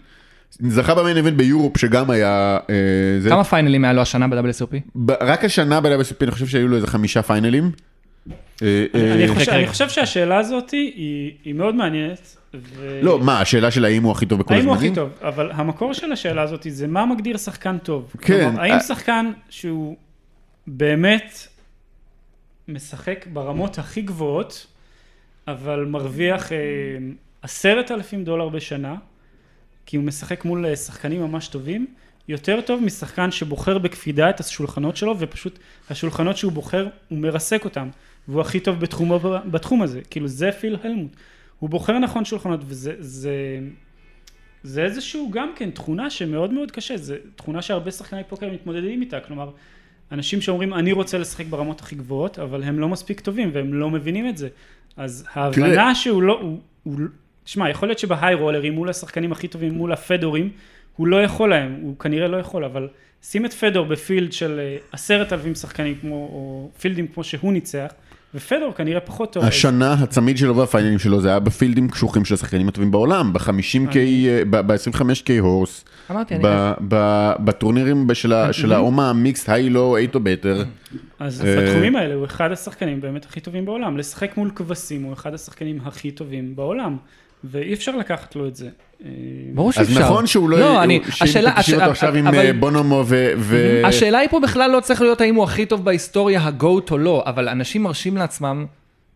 זכה 0.51 0.95
במיין 0.95 1.17
איבנט 1.17 1.35
ביורופ 1.35 1.79
שגם 1.79 2.11
היה, 2.11 2.59
אה, 2.71 3.31
כמה 3.31 3.45
פיינלים 3.45 3.85
היה 3.85 3.93
לו 3.93 4.03
השנה 4.03 4.29
ב-WSOP? 4.29 5.01
רק 5.21 5.45
השנה 5.45 5.81
ב-WSP 5.81 6.17
אני 6.23 6.31
חושב 6.31 6.47
שהיו 6.47 6.69
לו 6.69 6.77
איזה 6.77 6.87
חמישה 6.87 7.23
פיינלים. 7.23 7.71
אה, 8.63 8.85
אה, 8.95 9.15
אני 9.57 9.67
חושב- 9.67 9.89
שהשאלה 9.89 10.39
הזאת 10.39 10.71
היא 10.71 11.55
מאוד 11.55 11.75
מעניינת. 11.75 12.37
לא, 13.03 13.19
מה, 13.19 13.41
השאלה 13.41 13.71
של 13.71 13.85
האם 13.85 14.03
הוא 14.03 14.13
הכי 14.13 14.27
טוב 14.27 14.39
בכל 14.39 14.55
האם 14.55 14.61
הזמנים? 14.71 14.77
הוא 14.95 15.07
הכי 15.07 15.15
טוב, 15.21 15.29
אבל 15.29 15.51
המקור 15.53 15.93
של 15.93 16.13
השאלה 16.13 16.43
הזאת 16.43 16.67
זה 16.69 16.87
מה 16.87 17.07
מגדיר 17.07 17.37
שחקן 17.37 17.79
טוב. 17.79 18.13
כן, 18.21 18.45
כלומר, 18.45 18.61
האם 18.61 18.73
אה- 18.73 18.81
שחקן 18.81 19.31
שהוא 19.51 19.97
באמת 20.67 21.39
משחק 22.69 23.27
ברמות 23.33 23.79
הכי 23.79 24.03
גבוהות, 24.03 24.67
אבל 25.49 25.85
מרוויח 25.85 26.53
אה, 26.53 26.57
עשרת 27.43 27.91
אלפים 27.91 28.25
דולר 28.25 28.49
בשנה, 28.49 28.95
כי 29.87 29.97
הוא 29.97 30.05
משחק 30.05 30.45
מול 30.45 30.67
אה, 30.67 30.77
שחקנים 30.77 31.23
ממש 31.23 31.49
טובים, 31.49 31.87
יותר 32.29 32.61
טוב 32.61 32.83
משחקן 32.83 33.31
שבוחר 33.31 33.79
בקפידה 33.79 34.31
את 34.31 34.41
השולחנות 34.41 34.97
שלו, 34.97 35.15
ופשוט 35.19 35.59
השולחנות 35.91 36.37
שהוא 36.37 36.53
בוחר, 36.53 36.89
הוא 37.09 37.19
מרסק 37.19 37.65
אותם, 37.65 37.89
והוא 38.29 38.41
הכי 38.41 38.61
טוב 38.61 38.81
בתחומו, 38.81 39.21
בתחום 39.51 39.83
הזה, 39.83 40.01
כאילו 40.11 40.29
זה 40.29 40.53
פיל 40.53 40.77
הלמוט. 40.85 41.17
הוא 41.59 41.71
בוחר 41.71 41.99
נכון 41.99 42.25
שולחנות, 42.25 42.61
וזה 42.67 42.95
זה, 42.99 43.59
זה 44.63 44.85
איזשהו 44.85 45.31
גם 45.31 45.53
כן 45.57 45.71
תכונה 45.71 46.11
שמאוד 46.11 46.53
מאוד 46.53 46.71
קשה, 46.71 46.97
זה 46.97 47.17
תכונה 47.37 47.63
שהרבה 47.63 47.91
שחקני 47.91 48.25
פוקר 48.29 48.53
מתמודדים 48.53 49.01
איתה, 49.01 49.21
כלומר, 49.21 49.51
אנשים 50.13 50.41
שאומרים 50.41 50.75
אני 50.75 50.93
רוצה 50.93 51.19
לשחק 51.19 51.47
ברמות 51.47 51.81
הכי 51.81 51.97
גבוהות, 51.97 52.39
אבל 52.39 52.63
הם 52.63 52.79
לא 52.79 52.89
מספיק 52.89 53.21
טובים 53.21 53.51
והם 53.53 53.75
לא 53.75 53.91
מבינים 53.91 54.29
את 54.29 54.37
זה. 54.37 54.49
אז 54.97 55.27
ההבנה. 55.33 55.95
שהוא 55.95 56.23
לא, 56.23 56.41
הוא, 56.41 56.59
הוא, 56.83 57.01
תשמע, 57.45 57.71
יכול 57.71 57.89
להיות 57.89 57.99
שבהיי 57.99 58.35
רולרים 58.35 58.73
מול 58.73 58.89
השחקנים 58.89 59.33
הכי 59.33 59.49
טובים, 59.49 59.75
מול 59.75 59.93
הפדורים, 59.93 60.51
הוא 60.99 61.07
לא 61.07 61.23
יכול 61.23 61.51
להם, 61.51 61.77
הוא 61.83 61.99
כנראה 61.99 62.29
לא 62.29 62.37
יכול, 62.37 62.65
אבל 62.65 62.89
שים 63.23 63.45
את 63.45 63.53
פדור 63.53 63.87
בפילד 63.87 64.33
של 64.33 64.61
אה, 64.61 64.77
עשרת 64.93 65.33
אלפים 65.33 65.55
שחקנים 65.55 65.95
כמו, 66.01 66.15
או 66.15 66.71
פילדים 66.81 67.07
כמו 67.07 67.25
שהוא 67.25 67.53
ניצח, 67.53 67.93
ופדור 68.35 68.73
כנראה 68.73 69.01
פחות 69.01 69.33
טוב. 69.33 69.45
השנה 69.45 69.93
הצמיד 69.93 70.39
שלו 70.39 70.57
והפיינלים 70.57 70.99
שלו 70.99 71.21
זה 71.21 71.29
היה 71.29 71.39
בפילדים 71.39 71.89
קשוחים 71.89 72.25
של 72.25 72.35
השחקנים 72.35 72.69
הטובים 72.69 72.91
בעולם, 72.91 73.33
ב-50K, 73.33 73.95
ב-25K 74.51 75.41
הורס, 75.41 75.85
בטורנירים 77.45 78.07
של 78.15 78.33
של 78.53 78.73
האומה 78.73 79.11
המיקסט, 79.11 79.49
היי-לו, 79.49 79.97
אייטו 79.97 80.21
בטר. 80.21 80.65
אז 81.19 81.45
אה, 81.45 81.57
בתחומים 81.63 81.97
האלה 81.97 82.15
הוא 82.15 82.25
אחד 82.25 82.53
השחקנים 82.53 83.01
באמת 83.01 83.25
הכי 83.25 83.41
טובים 83.41 83.65
בעולם. 83.65 83.99
לשחק 83.99 84.37
מול 84.37 84.51
כבשים 84.55 85.03
הוא 85.03 85.13
אחד 85.13 85.35
השחקנים 85.35 85.79
הכי 85.85 86.11
טובים 86.11 86.57
בעולם, 86.57 86.97
ואי 87.45 87.75
אפשר 87.75 87.97
לקחת 87.97 88.37
לו 88.37 88.47
את 88.49 88.57
זה. 88.57 88.69
אה, 89.05 89.11
ברור 89.55 89.73
שאפשר. 89.73 89.93
אז 89.93 89.99
נכון 89.99 90.27
שהוא 90.27 90.49
לא, 90.51 90.59
לא, 90.59 90.83
אני, 90.83 91.01
השאלה, 91.21 91.51
תקשיב 91.57 91.75
אותו 91.81 91.91
עכשיו 91.91 92.15
עם 92.15 92.27
אבל- 92.27 92.39
אה, 92.39 92.53
בונומו 92.53 93.05
ו... 93.07 93.33
ו- 93.39 93.83
השאלה 93.85 94.19
היא 94.19 94.29
פה 94.29 94.41
בכלל 94.41 94.71
לא 94.71 94.81
צריך 94.81 95.01
להיות 95.03 95.21
האם 95.21 95.35
הוא 95.35 95.45
הכי 95.45 95.67
טוב 95.67 95.85
בהיסטוריה, 95.85 96.47
ה 96.47 96.55
GOAT 96.55 96.91
או 96.91 96.99
לא, 96.99 97.23
אבל 97.27 97.49
אנשים 97.49 97.83
מרשים 97.83 98.17
לעצמם 98.17 98.67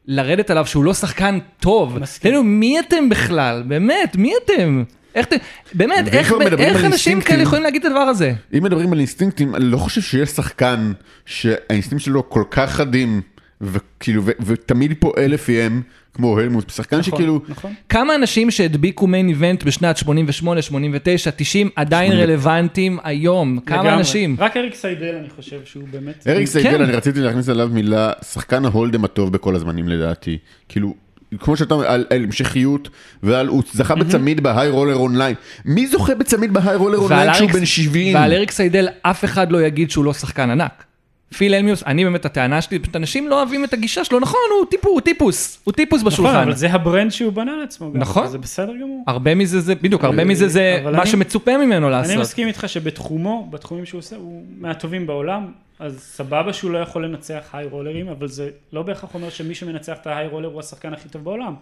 לרדת 0.06 0.50
עליו 0.50 0.66
שהוא 0.66 0.84
לא 0.84 0.94
שחקן 0.94 1.38
טוב. 1.60 1.98
מסכים. 1.98 2.30
תראו, 2.32 2.42
מי 2.42 2.80
אתם 2.80 3.08
בכלל? 3.08 3.62
באמת, 3.66 4.16
מי 4.16 4.32
אתם? 4.44 4.84
איך 5.14 5.26
אתם, 5.26 5.36
באמת, 5.74 6.08
איך, 6.08 6.32
איך 6.58 6.84
אנשים 6.84 7.20
כאלה 7.20 7.42
יכולים 7.42 7.64
להגיד 7.64 7.80
את 7.84 7.90
הדבר 7.90 8.00
הזה? 8.00 8.32
אם 8.58 8.62
מדברים 8.62 8.92
על 8.92 8.98
אינסטינקטים, 8.98 9.54
אני 9.54 9.64
לא 9.64 9.76
חושב 9.76 10.00
שיש 10.00 10.28
שחקן 10.30 10.92
שהאינסטינקט 11.26 12.04
שלו 12.04 12.30
כל 12.30 12.44
כך 12.50 12.70
חדים, 12.70 13.20
וכאילו, 13.62 14.22
ו- 14.24 14.30
ותמיד 14.46 14.94
פועל 14.98 15.30
לפיהם, 15.30 15.82
כמו 16.14 16.38
הלמוט, 16.38 16.70
שחקן 16.70 16.98
נכון, 16.98 17.12
שכאילו, 17.12 17.40
נכון. 17.48 17.72
כמה 17.88 18.14
אנשים 18.14 18.50
שהדביקו 18.50 19.06
main 19.06 19.28
event 19.28 19.62
בשנת 19.62 19.96
88, 19.96 20.62
89, 20.62 21.30
90, 21.36 21.68
עדיין 21.76 22.12
80. 22.12 22.28
רלוונטיים 22.28 22.98
היום? 23.02 23.58
כמה 23.66 23.76
לגמרי. 23.76 23.94
אנשים? 23.94 24.36
רק 24.38 24.56
אריק 24.56 24.74
סיידל 24.74 25.14
אני 25.20 25.30
חושב 25.36 25.60
שהוא 25.64 25.84
באמת... 25.90 26.26
אריק 26.26 26.38
כן. 26.38 26.46
סיידל, 26.46 26.82
אני 26.82 26.92
רציתי 26.92 27.20
להכניס 27.20 27.48
עליו 27.48 27.68
מילה, 27.72 28.12
שחקן 28.32 28.64
ה 28.64 28.69
hold'em 28.69 29.04
הטוב 29.04 29.32
בכל 29.32 29.56
הזמנים 29.56 29.88
לדעתי. 29.88 30.38
כאילו, 30.68 30.94
כמו 31.38 31.56
שאתה 31.56 31.74
אומר, 31.74 31.86
על, 31.86 32.04
על 32.10 32.24
המשכיות, 32.24 32.88
ועל, 33.22 33.46
הוא 33.46 33.62
זכה 33.72 33.94
בצמיד 33.94 34.40
ב 34.40 34.68
high 34.68 34.80
roller 34.80 34.96
online. 34.96 35.34
מי 35.64 35.86
זוכה 35.86 36.14
בצמיד 36.14 36.52
ב 36.52 36.76
high 36.76 36.85
roller 36.85 36.98
online 36.98 37.32
כשהוא 37.32 37.50
בן 37.50 37.64
70? 37.64 38.14
ועל 38.14 38.32
אריק 38.32 38.50
סיידל 38.50 38.88
אף 39.02 39.24
אחד 39.24 39.52
לא 39.52 39.62
יגיד 39.62 39.90
שהוא 39.90 40.04
לא 40.04 40.12
שחקן 40.12 40.50
ענק. 40.50 40.84
פיל 41.32 41.54
הלמיות', 41.54 41.82
אני 41.86 42.04
באמת, 42.04 42.24
הטענה 42.24 42.62
שלי, 42.62 42.78
פשוט 42.78 42.96
אנשים 42.96 43.28
לא 43.28 43.38
אוהבים 43.38 43.64
את 43.64 43.72
הגישה 43.72 44.04
שלו, 44.04 44.20
נכון, 44.20 44.40
הוא 44.58 44.66
טיפוס, 44.70 44.92
הוא 44.92 45.00
טיפוס, 45.00 45.58
הוא 45.64 45.72
טיפוס 45.74 46.00
נכון, 46.00 46.12
בשולחן. 46.12 46.36
אבל 46.42 46.54
זה 46.54 46.72
ה 46.72 46.79
brand 46.79 47.10
שהוא 47.10 47.32
בנה 47.32 47.56
לעצמו. 47.56 47.90
נכון. 47.94 48.26
זה 48.26 48.38
בסדר 48.38 48.72
גמור. 48.76 49.04
הרבה 49.06 49.34
מזה 49.34 49.60
זה, 49.60 49.74
בדיוק, 49.74 50.04
הרבה 50.04 50.24
מזה 50.24 50.48
זה 50.48 50.80
מה 50.84 50.90
אני- 51.02 51.06
שמצופה 51.10 51.56
ממנו 51.58 51.86
אני 51.86 51.92
לעשות. 51.92 52.16
מסכים 52.16 52.46
איתך 52.48 52.64
שבתחומו, 52.68 53.48
בתחומים 53.50 53.84
שהוא 53.86 53.98
עושה, 53.98 54.16
הוא 54.16 54.42
מהטובים 54.58 55.06
בעולם, 55.06 55.46
אז 55.78 55.98
סבבה 56.00 56.52
שהוא 56.52 56.70
לא 56.70 56.78
יכול 56.78 57.04
לנצח 57.04 57.40
היי 57.52 57.66
רולרים, 57.66 58.08
אבל 58.08 58.28
זה 58.28 58.50
לא 58.72 58.82
בהכרח 58.82 59.14
אומר 59.14 59.30
שמי 59.30 59.54
שמנצח 59.54 59.96
את 60.02 60.06
ההיי 60.06 60.28
רולר 60.28 60.48
הוא 60.48 60.60
השחקן 60.60 60.92
הכי 60.94 61.08
טוב 61.08 61.24
בעולם. 61.24 61.54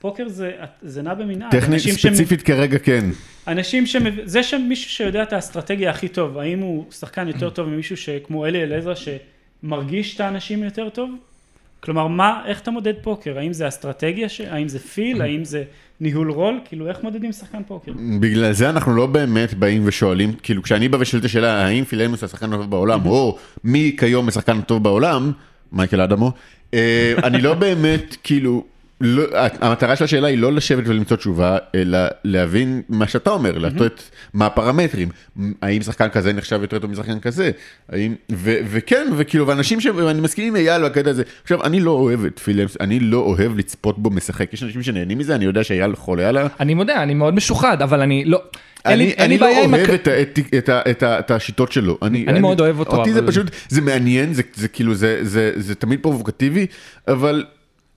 פוקר 0.00 0.28
זה, 0.28 0.52
זה 0.82 1.02
נע 1.02 1.14
במנעד. 1.14 1.50
טכנית, 1.50 1.72
אנשים 1.72 1.94
שמ- 1.94 2.08
ספציפית 2.10 2.42
כרגע 2.42 2.78
כן. 2.78 3.04
אנשים 3.46 3.86
שמב... 3.86 4.14
זה 4.24 4.42
שמישהו 4.42 4.90
שיודע 4.90 5.22
את 5.22 5.32
האסטרטגיה 5.32 5.90
הכי 5.90 6.08
טוב, 6.08 6.38
האם 6.38 6.58
הוא 6.58 6.84
שחקן 6.92 7.28
יותר 7.28 7.50
טוב 7.50 7.68
ממישהו 7.68 7.96
שכמו 7.96 8.46
אלי 8.46 8.62
אלעזר 8.62 8.92
שמרגיש 8.94 10.14
את 10.14 10.20
האנשים 10.20 10.64
יותר 10.64 10.88
טוב? 10.88 11.10
כלומר, 11.80 12.06
מה, 12.06 12.42
איך 12.46 12.60
אתה 12.60 12.70
מודד 12.70 12.94
פוקר? 13.02 13.38
האם 13.38 13.52
זה 13.52 13.68
אסטרטגיה, 13.68 14.28
ש... 14.28 14.40
האם 14.40 14.68
זה 14.68 14.78
פיל, 14.78 15.22
האם 15.22 15.44
זה 15.44 15.64
ניהול 16.00 16.30
רול? 16.30 16.60
כאילו, 16.64 16.88
איך 16.88 17.02
מודדים 17.02 17.32
שחקן 17.32 17.62
פוקר? 17.66 17.92
בגלל 18.20 18.52
זה 18.52 18.70
אנחנו 18.70 18.96
לא 18.96 19.06
באמת 19.06 19.54
באים 19.54 19.82
ושואלים, 19.84 20.32
כאילו 20.42 20.62
כשאני 20.62 20.88
בא 20.88 20.96
ושואל 21.00 21.20
את 21.20 21.24
השאלה 21.24 21.66
האם 21.66 21.84
פילמוס 21.84 22.24
השחקן 22.24 22.52
הטוב 22.52 22.70
בעולם, 22.70 23.06
או 23.06 23.38
מי 23.64 23.96
כיום 23.98 24.28
השחקן 24.28 24.58
הטוב 24.58 24.82
בעולם, 24.82 25.32
מייקל 25.72 26.00
אדמו, 26.00 26.32
אה, 26.74 27.14
אני 27.22 27.40
לא 27.42 27.54
באמת, 27.54 28.16
כאילו, 28.22 28.64
לא, 29.00 29.22
המטרה 29.60 29.96
של 29.96 30.04
השאלה 30.04 30.28
היא 30.28 30.38
לא 30.38 30.52
לשבת 30.52 30.84
ולמצוא 30.86 31.16
תשובה, 31.16 31.58
אלא 31.74 31.98
להבין 32.24 32.82
מה 32.88 33.08
שאתה 33.08 33.30
אומר, 33.30 33.58
לתת 33.58 34.02
מה 34.34 34.46
הפרמטרים, 34.46 35.08
האם 35.62 35.82
שחקן 35.82 36.08
כזה 36.08 36.32
נחשב 36.32 36.58
יותר 36.62 36.78
טוב 36.78 36.90
משחקן 36.90 37.20
כזה, 37.20 37.50
האם, 37.88 38.14
ו, 38.32 38.54
וכן, 38.70 39.06
וכאילו, 39.16 39.46
ואנשים 39.46 39.80
שאני 39.80 40.20
מסכים 40.20 40.44
עם 40.48 40.56
אייל 40.56 40.84
בקטע 40.88 41.10
הזה, 41.10 41.22
עכשיו, 41.42 41.64
אני 41.64 41.80
לא 41.80 41.90
אוהב 41.90 42.24
את 42.24 42.38
פילמס, 42.38 42.76
אני 42.80 43.00
לא 43.00 43.18
אוהב 43.18 43.58
לצפות 43.58 43.98
בו 43.98 44.10
משחק, 44.10 44.52
יש 44.52 44.62
אנשים 44.62 44.82
שנהנים 44.82 45.18
מזה, 45.18 45.34
אני 45.34 45.44
יודע 45.44 45.64
שאייל 45.64 45.96
חולה 45.96 46.28
עליו. 46.28 46.46
אני 46.60 46.74
מודה, 46.74 47.02
אני 47.02 47.14
מאוד 47.14 47.34
משוחד, 47.34 47.82
אבל 47.82 48.00
אני 48.00 48.24
לא... 48.24 48.42
אני, 48.86 49.14
אני 49.18 49.38
לא. 49.38 49.46
אוהב 49.58 49.74
הק- 49.74 49.90
את, 49.90 50.08
את, 50.08 50.38
את, 50.58 51.02
ה- 51.02 51.18
את 51.20 51.30
השיטות 51.30 51.72
שלו. 51.72 51.98
אני, 52.02 52.26
אני 52.28 52.40
מאוד 52.40 52.60
אוהב 52.60 52.78
אותו, 52.78 52.96
אותי 52.96 53.12
זה 53.12 53.18
אבל- 53.18 53.28
פשוט, 53.28 53.46
זה 53.68 53.80
מעניין, 53.80 54.32
זה, 54.34 54.42
זה 54.54 54.68
כאילו, 54.68 54.94
זה, 54.94 55.18
זה, 55.22 55.52
זה 55.56 55.74
תמיד 55.74 55.98
פרובוקטיבי, 56.02 56.66
אבל... 57.08 57.44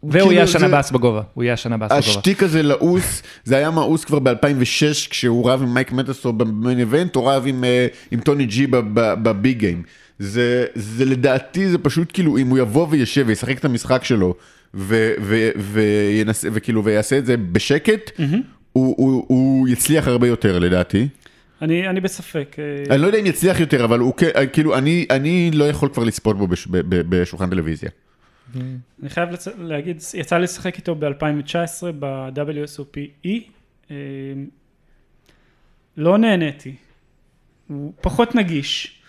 והוא 0.03 0.11
כאילו 0.13 0.31
יהיה 0.31 0.43
השנה 0.43 0.59
זה- 0.59 0.67
באס 0.67 0.91
בגובה, 0.91 1.21
הוא 1.33 1.43
יהיה 1.43 1.53
השנה 1.53 1.77
באס 1.77 1.91
בגובה. 1.91 1.99
השטיק 2.09 2.43
הזה 2.43 2.63
לעוס, 2.63 3.23
זה 3.43 3.57
היה 3.57 3.71
מאוס 3.71 4.05
כבר 4.05 4.19
ב-2006, 4.19 4.35
כשהוא 5.09 5.49
רב 5.49 5.61
עם 5.61 5.73
מייק 5.73 5.91
מטסו 5.91 6.33
במיין 6.33 6.79
איבנט, 6.79 7.15
או 7.15 7.25
רב 7.25 7.43
עם, 7.47 7.63
אה, 7.63 7.87
עם 8.11 8.19
טוני 8.19 8.45
ג'י 8.45 8.67
בביג 9.23 9.57
גיים. 9.57 9.83
זה, 10.19 10.65
זה 10.75 11.05
לדעתי, 11.05 11.67
זה 11.69 11.77
פשוט 11.77 12.09
כאילו, 12.13 12.37
אם 12.37 12.47
הוא 12.47 12.57
יבוא 12.59 12.87
וישב 12.89 13.23
וישחק 13.27 13.57
את 13.57 13.65
המשחק 13.65 14.03
שלו, 14.03 14.35
ו, 14.73 15.11
ו, 15.21 15.49
וינסה, 15.57 16.47
וכאילו, 16.53 16.83
ויעשה 16.83 17.17
את 17.17 17.25
זה 17.25 17.37
בשקט, 17.37 18.11
הוא, 18.73 18.95
הוא, 18.97 19.25
הוא 19.27 19.67
יצליח 19.67 20.07
הרבה 20.07 20.27
יותר 20.27 20.59
לדעתי. 20.59 21.07
אני, 21.61 21.87
אני 21.87 21.99
בספק. 21.99 22.55
אה, 22.59 22.93
אני 22.93 23.01
לא 23.01 23.07
יודע 23.07 23.19
אם 23.19 23.25
יצליח 23.25 23.59
יותר, 23.59 23.83
אבל 23.85 23.99
הוא 23.99 24.13
כן- 24.17 24.29
כאילו, 24.53 24.77
אני, 24.77 25.05
אני 25.09 25.51
לא 25.53 25.63
יכול 25.69 25.89
כבר 25.89 26.03
לצפות 26.03 26.37
בו 26.37 26.47
בש, 26.47 26.67
ב, 26.67 26.77
ב, 26.77 27.01
בשולחן 27.09 27.49
טלוויזיה. 27.49 27.89
אני 29.01 29.09
חייב 29.09 29.29
לצ... 29.29 29.47
להגיד, 29.47 30.01
יצא 30.13 30.37
לי 30.37 30.43
לשחק 30.43 30.77
איתו 30.77 30.95
ב-2019 30.95 31.91
ב-WSOP 31.99 33.25
E. 33.25 33.29
אה, 33.91 33.95
לא 35.97 36.17
נהניתי. 36.17 36.75
הוא 37.67 37.93
פחות 38.01 38.35
נגיש. 38.35 39.00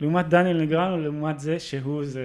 לעומת 0.00 0.28
דניאל 0.28 0.60
נגרנו, 0.62 0.98
לעומת 0.98 1.40
זה 1.40 1.58
שהוא 1.58 2.04
זה, 2.04 2.20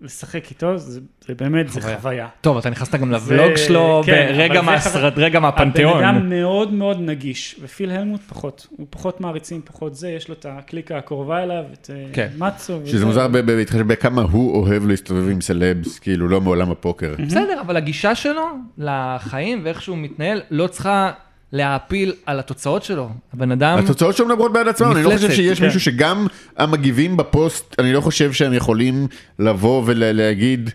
לשחק 0.00 0.50
איתו, 0.50 0.78
זה, 0.78 1.00
זה 1.26 1.34
באמת, 1.34 1.68
זה 1.68 1.80
חוויה. 1.80 1.96
חוויה. 1.98 2.28
טוב, 2.40 2.56
אתה 2.58 2.70
נכנסת 2.70 2.94
גם 2.94 3.18
זה- 3.18 3.34
לבלוג 3.34 3.56
שלו, 3.56 4.02
כן, 4.06 4.26
ברגע 4.32 4.62
מהסרט, 4.62 5.12
חוויה. 5.12 5.26
רגע 5.26 5.38
הבן 5.38 5.46
מהפנתיאון. 5.46 6.04
אדם 6.04 6.28
מאוד 6.28 6.72
מאוד 6.72 7.00
נגיש, 7.00 7.56
ופיל 7.62 7.90
הלמוט 7.90 8.20
פחות. 8.28 8.66
הוא 8.70 8.86
פחות 8.90 9.20
מעריצים, 9.20 9.60
פחות 9.64 9.94
זה, 9.94 10.10
יש 10.10 10.28
לו 10.28 10.34
את 10.34 10.46
הקליקה 10.48 10.98
הקרובה 10.98 11.42
אליו, 11.42 11.64
את 11.72 11.90
אה, 11.94 12.04
כן. 12.12 12.28
מצו. 12.38 12.78
שזה 12.84 12.96
וזה. 12.96 13.06
מוזר 13.06 13.28
בהתחשב 13.28 13.86
בכמה 13.86 14.22
הוא 14.22 14.62
אוהב 14.62 14.86
להסתובב 14.86 15.28
עם 15.28 15.40
סלבס, 15.40 15.98
כאילו, 15.98 16.28
לא 16.28 16.40
מעולם 16.40 16.70
הפוקר. 16.70 17.14
בסדר, 17.26 17.60
אבל 17.60 17.76
הגישה 17.76 18.14
שלו 18.14 18.46
לחיים 18.78 19.60
ואיך 19.64 19.82
שהוא 19.82 19.98
מתנהל 19.98 20.42
לא 20.50 20.66
צריכה 20.66 21.10
להעפיל 21.54 22.12
על 22.26 22.38
התוצאות 22.38 22.82
שלו. 22.82 23.10
הבן 23.34 23.52
אדם... 23.52 23.78
התוצאות 23.78 24.16
שלו 24.16 24.26
מדברות 24.26 24.52
בעד 24.52 24.68
עצמם, 24.68 24.92
אני 24.92 25.02
לא 25.02 25.10
חושב 25.10 25.30
שיש 25.32 25.58
כן. 25.58 25.64
מישהו 25.64 25.80
שגם 25.80 26.26
המגיבים 26.56 27.16
בפוסט, 27.16 27.74
אני 27.78 27.92
לא 27.92 28.00
חושב 28.00 28.32
שהם 28.32 28.52
יכולים 28.52 29.06
לבוא 29.38 29.82
ולהגיד, 29.86 30.70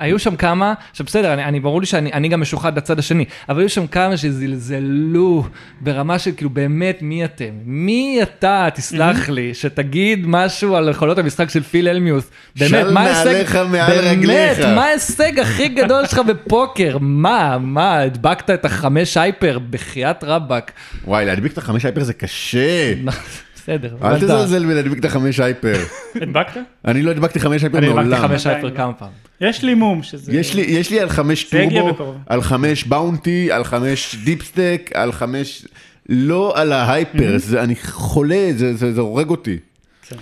היו 0.00 0.18
שם 0.18 0.36
כמה, 0.36 0.74
עכשיו 0.90 1.06
בסדר, 1.06 1.32
אני, 1.32 1.44
אני 1.44 1.60
ברור 1.60 1.80
לי 1.80 1.86
שאני 1.86 2.12
אני 2.12 2.28
גם 2.28 2.40
משוחד 2.40 2.76
לצד 2.76 2.98
השני, 2.98 3.24
אבל 3.48 3.60
היו 3.60 3.68
שם 3.68 3.86
כמה 3.86 4.16
שזלזלו 4.16 5.44
ברמה 5.80 6.18
של 6.18 6.30
כאילו 6.36 6.50
באמת 6.50 6.98
מי 7.02 7.24
אתם? 7.24 7.50
מי 7.64 8.18
אתה, 8.22 8.68
תסלח 8.74 9.28
לי, 9.28 9.54
שתגיד 9.54 10.26
משהו 10.26 10.76
על 10.76 10.88
יכולות 10.88 11.18
המשחק 11.18 11.50
של 11.50 11.62
פיל 11.62 11.88
אלמיוס. 11.88 12.30
באמת, 12.56 12.70
של 12.70 12.90
מה 12.92 13.00
ההישג? 13.00 13.26
נעליך 13.26 13.56
מעל 13.56 13.92
באמת, 13.96 14.04
רגליך. 14.04 14.60
מה 14.60 14.84
ההישג 14.84 15.38
הכי 15.38 15.68
גדול 15.68 16.06
שלך 16.06 16.18
בפוקר? 16.18 16.98
מה, 17.00 17.58
מה, 17.58 17.98
הדבקת 17.98 18.50
את 18.50 18.64
החמש 18.64 19.16
הייפר, 19.16 19.58
בחייאת 19.70 20.24
רבאק. 20.24 20.72
וואי, 21.04 21.24
להדביק 21.24 21.52
את 21.52 21.58
החמש 21.58 21.84
hyper 21.84 22.04
זה 22.04 22.12
קשה. 22.12 22.94
בסדר, 23.64 23.96
אל. 24.02 24.16
תזלזל 24.16 24.66
בלהדביק 24.66 24.98
את 24.98 25.04
החמש 25.04 25.40
hyper. 25.40 25.78
הדבקת? 26.14 26.60
אני 26.84 27.02
לא 27.02 27.10
הדבקתי 27.10 27.40
חמש 27.40 27.62
hyper 27.62 27.78
אני 27.78 27.86
הדבקתי 27.86 28.08
מעולם. 28.08 28.28
חמש 28.28 28.46
hyper. 28.46 28.70
כמה 28.70 28.92
פעמים. 28.92 29.23
יש 29.40 29.62
לי 29.62 29.74
מום 29.74 30.02
שזה... 30.02 30.32
יש 30.32 30.54
לי, 30.54 30.62
יש 30.62 30.90
לי 30.90 31.00
על 31.00 31.08
חמש 31.08 31.44
טורבו. 31.44 32.14
על 32.26 32.42
חמש 32.42 32.84
bounty, 32.84 33.52
על 33.52 33.64
חמש 33.64 34.14
deepstack, 34.24 34.90
על 34.94 35.12
חמש... 35.12 35.66
לא 36.08 36.52
על 36.56 36.72
ה 36.72 36.81
hyper, 36.81 37.38
זה, 37.38 37.62
אני 37.62 37.74
חולה, 37.76 38.48
זה, 38.56 38.74
זה, 38.74 38.92
זה 38.92 39.00
הורג 39.00 39.30
אותי. 39.30 39.58
כן. 40.08 40.16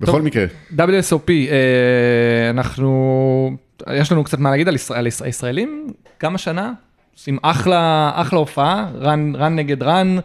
בכל 0.00 0.22
מקרה. 0.22 0.44
WSOP, 0.76 1.30
אה, 1.30 2.50
אנחנו, 2.50 3.56
יש 3.92 4.12
לנו 4.12 4.24
קצת 4.24 4.38
מה 4.38 4.50
להגיד 4.50 4.68
על 4.68 4.74
ישראל, 4.74 4.98
על 4.98 5.06
ישראל- 5.06 5.28
הישראלים, 5.28 5.86
גם 6.22 6.34
השנה, 6.34 6.72
עושים 7.16 7.38
אחלה, 7.42 8.10
אחלה 8.14 8.38
הופעה, 8.38 8.86
רן, 9.00 9.32
רן 9.36 9.56
נגד 9.56 9.82
רן, 9.82 10.16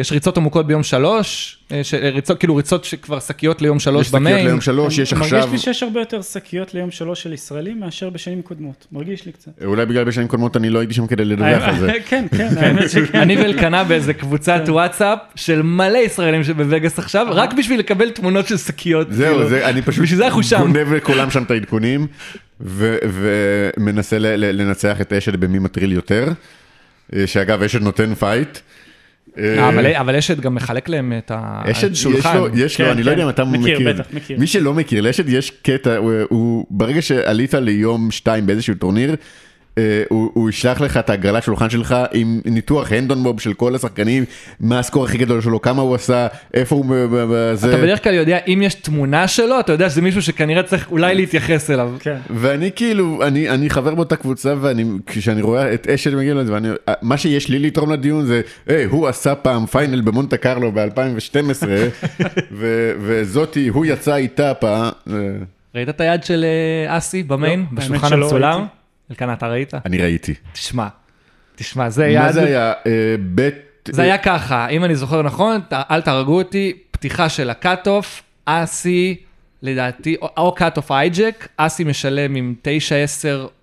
יש 0.00 0.12
ריצות 0.12 0.36
עמוקות 0.36 0.66
ביום 0.66 0.82
שלוש, 0.82 1.58
אה, 1.72 1.84
ש- 1.84 1.94
ריצות, 1.94 2.38
כאילו 2.38 2.56
ריצות 2.56 2.84
שכבר 2.84 3.20
שקיות 3.20 3.62
ליום 3.62 3.78
שלוש 3.78 4.00
יש 4.02 4.08
שקיות 4.08 4.22
במיין. 4.22 4.46
ליום 4.46 4.60
שלוש, 4.60 4.98
יש 4.98 5.12
עכשיו... 5.12 5.38
מרגיש 5.40 5.52
לי 5.52 5.58
שיש 5.58 5.82
הרבה 5.82 6.00
יותר 6.00 6.22
שקיות 6.22 6.74
ליום 6.74 6.90
שלוש 6.90 7.22
של 7.22 7.32
ישראלים 7.32 7.80
מאשר 7.80 8.10
בשנים 8.10 8.42
קודמות. 8.42 8.86
מרגיש 8.92 9.26
לי 9.26 9.32
קצת. 9.32 9.50
אולי 9.64 9.86
בגלל 9.86 10.04
בשנים 10.04 10.28
קודמות 10.28 10.56
אני 10.56 10.70
לא 10.70 10.78
הייתי 10.78 10.94
שם 10.94 11.06
כדי 11.06 11.24
לדווח 11.24 11.62
על 11.62 11.78
זה. 11.78 11.92
כן, 12.08 12.26
כן, 12.36 12.48
האמת 12.56 12.90
שכן. 12.92 13.18
אני 13.20 13.36
ואלקנה 13.36 13.84
באיזה 13.84 14.14
קבוצת 14.14 14.62
כן. 14.66 14.72
וואטסאפ 14.72 15.18
של 15.34 15.62
מלא 15.62 15.98
ישראלים 15.98 16.44
שבווגאס 16.44 16.98
עכשיו, 16.98 17.26
רק 17.30 17.52
בשביל 17.52 17.78
לקבל 17.80 18.10
תמונות 18.10 18.46
של 18.46 18.56
שקיות. 18.56 19.06
זהו, 19.12 19.34
כאילו. 19.34 19.48
זה, 19.48 19.68
אני 19.68 19.82
פשוט 19.82 20.02
בשביל 20.02 20.18
זה 20.18 20.26
אנחנו 20.26 20.42
שם. 20.42 20.58
גונב 20.60 20.92
לכולם 20.92 21.30
שם 21.30 21.42
את 21.42 21.50
העדכונים, 21.50 22.06
ומנסה 22.60 24.18
לנצח 24.18 25.00
את 25.00 25.12
אשד 25.12 25.36
במי 25.36 25.58
מטריל 25.58 25.92
יותר, 25.92 26.28
אה, 27.16 27.26
שאגב 27.26 27.62
אשד 27.62 27.82
נותן 27.82 28.14
פייט. 28.14 28.58
אה, 29.38 29.68
אבל- 29.68 29.86
אבל 29.94 30.16
אשד 30.16 30.40
גם 30.40 30.54
מחלק 30.54 30.88
להם 30.88 31.12
את 31.18 31.32
השולחן. 31.34 32.38
יש 32.54 32.80
לו, 32.80 32.86
כן, 32.86 32.92
אני 32.92 33.02
לא 33.02 33.10
כן. 33.10 33.12
יודע 33.12 33.24
אם 33.24 33.28
אתה 33.28 33.44
מכיר, 33.44 33.78
מכיר, 33.80 33.92
בטח, 33.92 34.04
מכיר. 34.12 34.38
מי 34.38 34.46
שלא 34.46 34.74
מכיר, 34.74 35.00
לאשד 35.00 35.28
יש 35.28 35.50
קטע, 35.62 35.96
הוא, 35.96 36.66
ברגע 36.70 37.02
שעלית 37.02 37.54
ליום 37.54 38.10
שתיים 38.10 38.46
באיזשהו 38.46 38.74
טורניר, 38.74 39.10
אה, 39.10 39.14
הוא, 40.08 40.30
הוא 40.34 40.50
ישלח 40.50 40.80
לך 40.80 40.96
את 40.96 41.10
הגרלת 41.10 41.42
שולחן 41.42 41.70
שלך 41.70 41.96
עם 42.12 42.40
ניתוח 42.44 42.92
Hendon 42.92 43.18
Mob 43.18 43.40
של 43.40 43.52
כל 43.52 43.74
השחקנים, 43.74 44.24
מה 44.60 44.78
ה 44.78 44.82
score 44.82 45.04
הכי 45.04 45.18
גדול 45.18 45.40
שלו, 45.40 45.60
כמה 45.60 45.82
הוא 45.82 45.94
עשה, 45.94 46.26
איפה 46.54 46.76
הוא, 46.76 46.86
זה. 47.54 47.68
אתה 47.68 47.82
בדרך 47.82 48.04
כלל 48.04 48.14
יודע, 48.14 48.38
אם 48.46 48.62
יש 48.62 48.74
תמונה 48.74 49.28
שלו, 49.28 49.60
אתה 49.60 49.72
יודע 49.72 49.90
שזה 49.90 50.02
מישהו 50.02 50.22
שכנראה 50.22 50.62
צריך 50.62 50.90
אולי 50.90 51.14
להתייחס 51.14 51.70
אליו. 51.70 51.92
כן. 52.00 52.16
ואני 52.30 52.70
כאילו, 52.76 53.18
אני, 53.26 53.48
אני 53.48 53.70
חבר 53.70 53.94
באותה 53.94 54.16
קבוצה, 54.16 54.54
ואני, 54.60 54.84
כשאני 55.06 55.42
רואה 55.42 55.74
את 55.74 55.88
אשל 55.88 56.16
מגיע 56.16 56.34
לזה, 56.34 56.52
ואני, 56.52 56.68
מה 57.02 57.16
שיש 57.16 57.48
לי 57.48 57.58
לתרום 57.58 57.92
לדיון 57.92 58.26
זה, 58.26 58.40
היי, 58.66 58.84
הוא 58.84 59.08
עשה 59.08 59.34
פעם 59.34 59.66
פיינל 59.66 60.00
במונטה 60.00 60.36
קרלו 60.36 60.72
ב-2012, 60.72 61.66
וזאתי, 63.00 63.68
הוא 63.68 63.86
יצא 63.86 64.16
איתה 64.16 64.54
פעם, 64.54 64.90
ראית 65.74 65.88
את 65.88 66.00
היד 66.00 66.24
של 66.24 66.44
אה, 66.44 66.98
אסי 66.98 67.22
במיין, 67.22 67.60
לא, 67.60 67.66
בשולחן 67.78 68.12
המצולם? 68.12 68.66
אלקנה, 69.10 69.32
אתה 69.32 69.48
ראית? 69.48 69.74
אני 69.74 69.98
ראיתי. 69.98 70.34
תשמע, 70.52 70.88
תשמע, 71.56 71.90
זה 71.90 72.02
מה 72.06 72.10
יד, 72.26 72.30
זה 72.32 72.44
היה? 72.44 72.72
אה, 72.86 72.92
בית... 73.20 73.54
זה 73.88 74.02
היה 74.02 74.18
ככה, 74.18 74.68
אם 74.68 74.84
אני 74.84 74.96
זוכר 74.96 75.22
נכון, 75.22 75.60
אל 75.72 76.00
תהרגו 76.00 76.38
אותי, 76.38 76.72
פתיחה 76.90 77.28
של 77.28 77.50
ה 77.50 77.59
cutoff, 77.59 78.22
אסי, 78.44 79.16
לדעתי, 79.62 80.16
או- 80.22 80.30
או 80.36 80.54
cutoff 80.54 80.90
hijack, 80.90 81.48
אסי 81.56 81.84
משלם 81.84 82.34
עם 82.34 82.54
9-10 82.62 82.66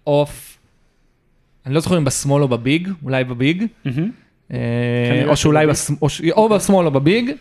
off, 0.07 0.57
אני 1.65 1.73
לא 1.73 1.79
זוכר 1.79 1.97
אם 1.97 2.05
ב 2.05 2.12
small 2.12 2.43
או 2.43 2.47
ב 2.47 2.56
big, 2.56 2.89
אולי 3.03 3.23
ב 3.23 3.31
big. 3.31 3.63
אה, 4.53 4.57
או 5.25 5.35
שאולי, 5.35 5.63
שב 5.63 5.66
big. 5.66 5.69
בש- 5.75 6.01
או 6.01 6.09
ש- 6.09 6.21
או 6.31 6.49
בשמאל 6.49 6.85
או 6.85 6.91
בביג. 6.91 7.31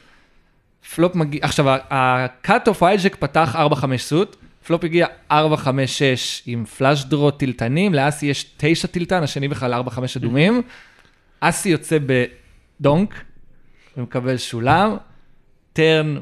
פלופ 0.94 1.14
מגיע, 1.14 1.40
עכשיו, 1.42 1.64
ה 1.90 2.68
cutoff 2.68 2.82
hijack 2.82 3.16
פתח 3.16 3.56
4-5 3.56 3.58
suit, 4.02 4.36
flop 4.66 4.84
הגיע 4.84 5.06
4-5-6 5.30 5.34
עם 6.46 6.64
flush 6.64 7.04
draw 7.04 7.30
תלתנים, 7.30 7.94
לאסי 7.94 8.26
יש 8.26 8.44
9 8.56 8.88
תלתן, 8.88 9.22
השני 9.22 9.48
בכלל 9.48 9.74
4-5 9.74 9.98
אדומים. 10.16 10.62
אסי 11.40 11.68
יוצא 11.68 11.98
ב 12.80 12.86
donk, 12.86 13.14
ומקבל 13.96 14.36
שולם, 14.36 14.96
turn, 15.72 16.16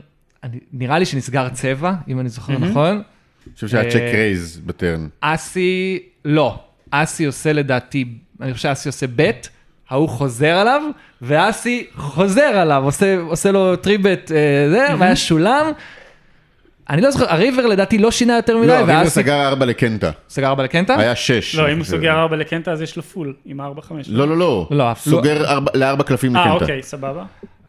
אני- 0.45 0.59
נראה 0.73 0.99
לי 0.99 1.05
שנסגר 1.07 1.49
צבע, 1.49 1.93
אם 2.09 2.21
אני 2.21 2.29
זוכר 2.29 2.59
נכון. 2.59 3.03
אני 3.47 3.55
חושב 3.55 3.69
שהיה 3.69 3.85
אה, 3.85 3.91
check 3.91 3.97
raise 4.15 4.61
ב 4.67 4.74
turn. 4.74 5.09
אסי, 5.21 5.99
לא, 6.25 6.59
אסי 6.91 7.25
עושה 7.25 7.53
לדעתי, 7.53 8.05
אני 8.41 8.55
חושב 8.55 8.69
שאסי 8.69 8.89
עושה 8.89 9.07
bet, 9.17 9.49
ההוא 9.91 10.09
חוזר 10.09 10.51
עליו, 10.57 10.83
ואסי 11.23 11.87
חוזר 11.97 12.43
עליו, 12.43 12.85
עושה, 12.85 13.17
עושה 13.21 13.53
לו 13.53 13.77
three 13.77 14.08
bet, 14.08 14.33
אה, 14.33 14.37
זה, 14.71 14.87
והיה 14.99 15.17
שולם. 15.17 15.73
אני 16.91 17.01
לא 17.03 17.11
זוכר, 17.11 17.25
ה 17.29 17.35
river 17.35 17.67
לדעתי 17.67 17.99
לא 17.99 18.11
שינה 18.11 18.37
יותר 18.37 18.57
מדי, 18.59 18.67
לא, 18.67 18.73
river 18.73 18.99
ואסי 19.05 19.11
סגר 19.11 19.47
ארבע 19.47 19.67
לקנטה. 19.67 20.11
סגר 20.29 20.47
ארבע 20.47 20.63
לקנטה? 20.65 20.97
היה 20.99 21.17
שש. 21.17 21.55
לא, 21.55 21.73
אם 21.73 21.77
הוא. 21.77 21.85
סוגר 21.85 22.21
ארבע 22.21 22.37
לקנטה 22.37 22.73
אז 22.73 22.83
יש 22.83 22.97
לו 22.97 23.03
full, 23.03 23.35
עם 23.47 23.61
ארבע 23.61 23.83
חמש. 23.83 24.09
לא, 24.09 24.29
לא, 24.29 24.37
לא. 24.37 24.69
לא, 24.71 24.93
סוגר 24.97 25.45
ארבע- 25.45 25.71
לארבע 25.75 26.05
קלפים 26.05 26.37
אה, 26.37 26.41
לקנטה. 26.47 26.65
אוקיי, 26.65 26.83
סבבה. 26.83 27.25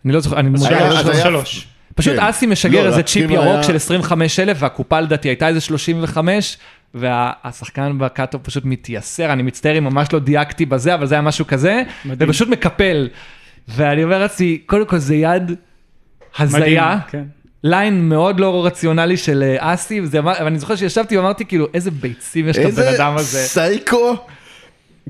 אני 0.06 0.14
לא 0.14 0.20
זוכר, 0.20 0.40
אני 0.40 0.50
מודה, 0.50 0.90
לא 1.04 1.14
שלוש. 1.14 1.68
פשוט 1.96 2.14
כן. 2.16 2.20
אסי 2.20 2.46
משגר 2.46 2.82
לא, 2.84 2.88
איזה 2.88 3.04
צ'יפ 3.04 3.32
ירוק 3.32 3.62
של 3.62 3.76
25,000, 3.76 4.58
והקופה 4.60 5.00
לדעתי 5.00 5.28
הייתה 5.30 5.48
איזה 5.48 5.62
35, 5.62 6.58
והשחקן 6.94 7.98
ב 7.98 8.04
cutoff 8.04 8.40
פשוט 8.44 8.66
מתייסר, 8.66 9.34
אני 9.34 9.44
מצטער 9.44 9.78
אם 9.78 9.84
ממש 9.84 10.14
לא 10.14 10.20
דייקתי 10.20 10.66
בזה, 10.66 10.94
אבל 10.94 11.06
זה 11.06 11.16
היה 11.16 11.22
משהו 11.22 11.48
כזה. 11.48 11.82
ופשוט 12.06 12.48
מקפל. 12.48 13.10
ואני 13.68 14.04
אומר 14.04 14.20
לעצמי, 14.20 14.58
קודם 14.66 14.86
כל 14.86 14.98
זה 14.98 15.16
יד 15.16 15.44
מדהים, 15.44 15.58
הזיה, 16.40 16.98
כן. 17.10 17.24
line 17.64 18.10
מאוד 18.10 18.40
לא 18.40 18.66
רציונלי 18.66 19.18
של 19.18 19.44
אה, 19.44 19.74
אסי, 19.74 20.02
ואני 20.12 20.60
זוכר 20.60 20.76
שישבתי 20.76 21.18
ואמרתי 21.18 21.46
כאילו, 21.46 21.68
איזה 21.74 21.92
ביצים 21.92 22.48
יש 22.48 22.58
לבן 22.58 22.68
איזה 22.68 22.96
אדם 22.96 23.16
הזה. 23.18 23.40
סייקו. 23.40 24.16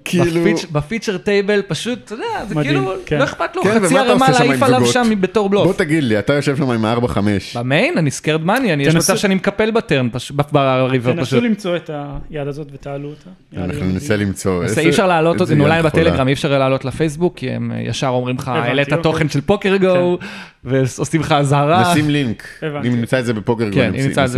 כאילו... 0.05 0.43
ב 0.45 0.49
feat- 0.49 0.65
ב 0.71 0.77
feature 0.77 1.17
table 1.17 1.61
פשוט, 1.67 1.99
אתה 2.05 2.13
יודע, 2.13 2.25
זה 2.47 2.55
מדהים, 2.55 2.73
כאילו, 2.75 2.93
כן. 3.05 3.19
לא 3.19 3.23
אכפת 3.23 3.55
לו, 3.55 3.63
כן, 3.63 3.79
חצי 3.85 3.97
ערמה 3.97 4.29
להעיף 4.31 4.63
עליו? 4.63 4.85
שם 4.85 5.09
בתור 5.21 5.49
בוא 5.49 5.63
בלוף. 5.63 5.77
תגיד 5.77 6.03
לי, 6.03 6.19
אתה 6.19 6.33
יושב 6.33 6.57
שם 6.57 6.71
עם 6.71 6.85
הארבע 6.85 7.07
חמש. 7.07 7.57
ב 7.57 7.65
main 7.65 7.97
אני 7.97 8.11
scared 8.11 8.45
money, 8.45 8.73
אני 8.73 8.83
יש 8.83 8.93
תנסו- 8.93 8.97
מצב 9.13 9.17
שאני 9.21 9.35
מקפל 9.35 9.71
ב 9.71 9.78
turn, 9.78 10.09
פש- 10.11 10.31
ב 10.51 10.61
river 10.61 11.11
תנסו 11.13 11.25
פשוט. 11.25 11.43
למצוא 11.43 11.75
את 11.75 11.89
היד 12.29 12.47
הזאת 12.47 12.67
ותעלו 12.73 13.09
אותה. 13.09 13.29
אנחנו. 13.65 13.85
ננסה 13.85 14.15
למצוא. 14.15 14.63
אי 14.77 14.89
אפשר 14.89 15.07
להעלות 15.07 15.41
אותי, 15.41 15.59
אולי. 15.59 15.81
בטלגרם, 15.83 16.27
אי 16.27 16.33
אפשר 16.33 16.57
להעלות 16.59 16.85
לפייסבוק, 16.85 17.37
כי 17.37 17.49
הם 17.51 17.71
אה, 17.71 17.81
ישר 17.81 18.07
אומרים 18.07 18.35
לך, 18.35 18.47
העלית 18.47 18.87
אוקיי. 18.87 19.03
תוכן 19.03 19.29
של 19.29 19.41
PokerGO, 19.41 20.17
ועושים 20.63 21.21
לך 21.21 21.31
אזהרה. 21.31 21.91
נשים 21.91 22.09
לינק. 22.09 22.43
אם 22.87 22.95
נמצא 22.95 23.19
את 23.19 23.25
זה 23.25 23.33
בפוקר 23.33 23.69
גו, 23.69 23.75
כן, 23.75 23.87
אם 23.87 23.93
נשים 23.93 24.05
נמצא 24.07 24.25
את 24.25 24.29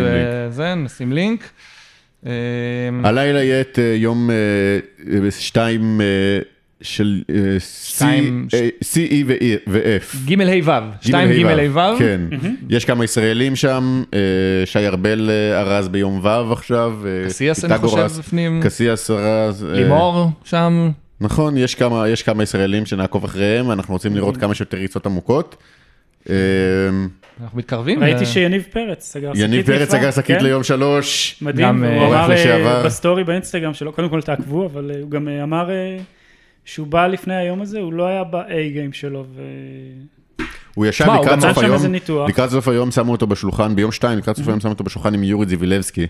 נשים 0.77 1.13
לינק. 1.13 1.43
הלילה 3.03 3.43
יהיה 3.43 3.61
את 3.61 3.79
אה, 3.79 3.95
יום 3.97 4.29
אה, 4.29 4.35
אה, 5.25 5.31
שתיים 5.31 6.01
של 6.81 7.23
C, 8.81 8.95
E 8.95 9.15
ו-F. 9.67 10.17
ג' 10.25 10.41
ה' 10.41 10.45
ו', 10.63 10.71
שתיים 11.01 11.29
ג' 11.31 11.45
ה' 11.45 11.93
ו'. 11.93 11.99
כן, 11.99 12.21
יש 12.69 12.85
כמה 12.85 13.03
ישראלים 13.03 13.55
שם, 13.55 14.03
שי 14.65 14.87
ארבל 14.87 15.29
ארז 15.53 15.87
ביום 15.87 16.19
ו' 16.23 16.53
עכשיו. 16.53 16.99
קסיאס, 17.25 17.65
אני 17.65 17.77
חושב, 17.77 18.07
בפנים. 18.19 18.61
קסיאס 18.63 19.11
ארז. 19.11 19.65
לימור 19.69 20.29
שם. 20.43 20.91
נכון, 21.21 21.57
יש 21.57 21.75
כמה, 21.75 22.09
יש 22.09 22.23
כמה 22.23 22.43
ישראלים 22.43 22.85
שנעקוב 22.85 23.23
אחריהם, 23.23 23.71
אנחנו 23.71 23.93
רוצים 23.93 24.15
לראות 24.15 24.37
כמה 24.37 24.55
שיותר 24.55 24.77
ריצות 24.77 25.05
עמוקות. 25.05 25.55
אה, 27.39 27.43
אנחנו 27.43 27.57
מתקרבים. 27.57 28.03
ראיתי 28.03 28.21
ל- 28.21 28.25
שיניב 28.25 28.63
פרץ 28.71 29.03
סגר 29.03 29.33
שקית 29.33 29.43
יניב 29.43 29.65
פרץ 29.65 29.89
סגר 29.91 30.11
שקית 30.11 30.37
כן? 30.37 30.43
ליום 30.43 30.63
שלוש. 30.63 31.37
מדהים, 31.41 31.83
הוא 31.83 31.91
אה, 31.91 32.07
אמר 32.25 32.31
אה. 32.31 32.83
בסטורי 32.85 33.23
באינסטגרם 33.23 33.73
שלו, 33.73 33.93
קודם 33.93 34.09
כל 34.09 34.21
תעקבו, 34.21 34.65
אבל 34.65 34.91
אה, 34.95 34.99
הוא 35.01 35.09
גם 35.11 35.27
אה, 35.27 35.43
אמר 35.43 35.69
אה, 35.71 35.97
שהוא 36.65 36.87
בא 36.87 37.07
לפני 37.07 37.35
היום 37.35 37.61
הזה, 37.61 37.79
הוא 37.79 37.93
לא 37.93 38.07
היה 38.07 38.23
ב- 38.23 38.37
A 38.73 38.77
game 38.77 38.93
שלו, 38.93 39.25
ו... 39.35 39.41
הוא 40.75 40.85
ישב 40.85 41.05
לקראת 41.21 41.39
סוף 41.41 41.57
היום. 41.57 41.81
לקראת 42.27 42.49
סוף 42.49 42.67
היום 42.67 42.91
שמו 42.91 43.11
אותו 43.11 43.27
בשולחן, 43.27 43.75
ביום 43.75 43.91
שתיים 43.91 44.17
לקראת 44.17 44.37
סוף 44.37 44.47
היום 44.47 44.59
שמו 44.59 44.71
אותו 44.71 44.83
בשולחן 44.83 45.13
עם 45.13 45.23
יורי 45.23 45.45
זיבילבסקי. 45.45 46.07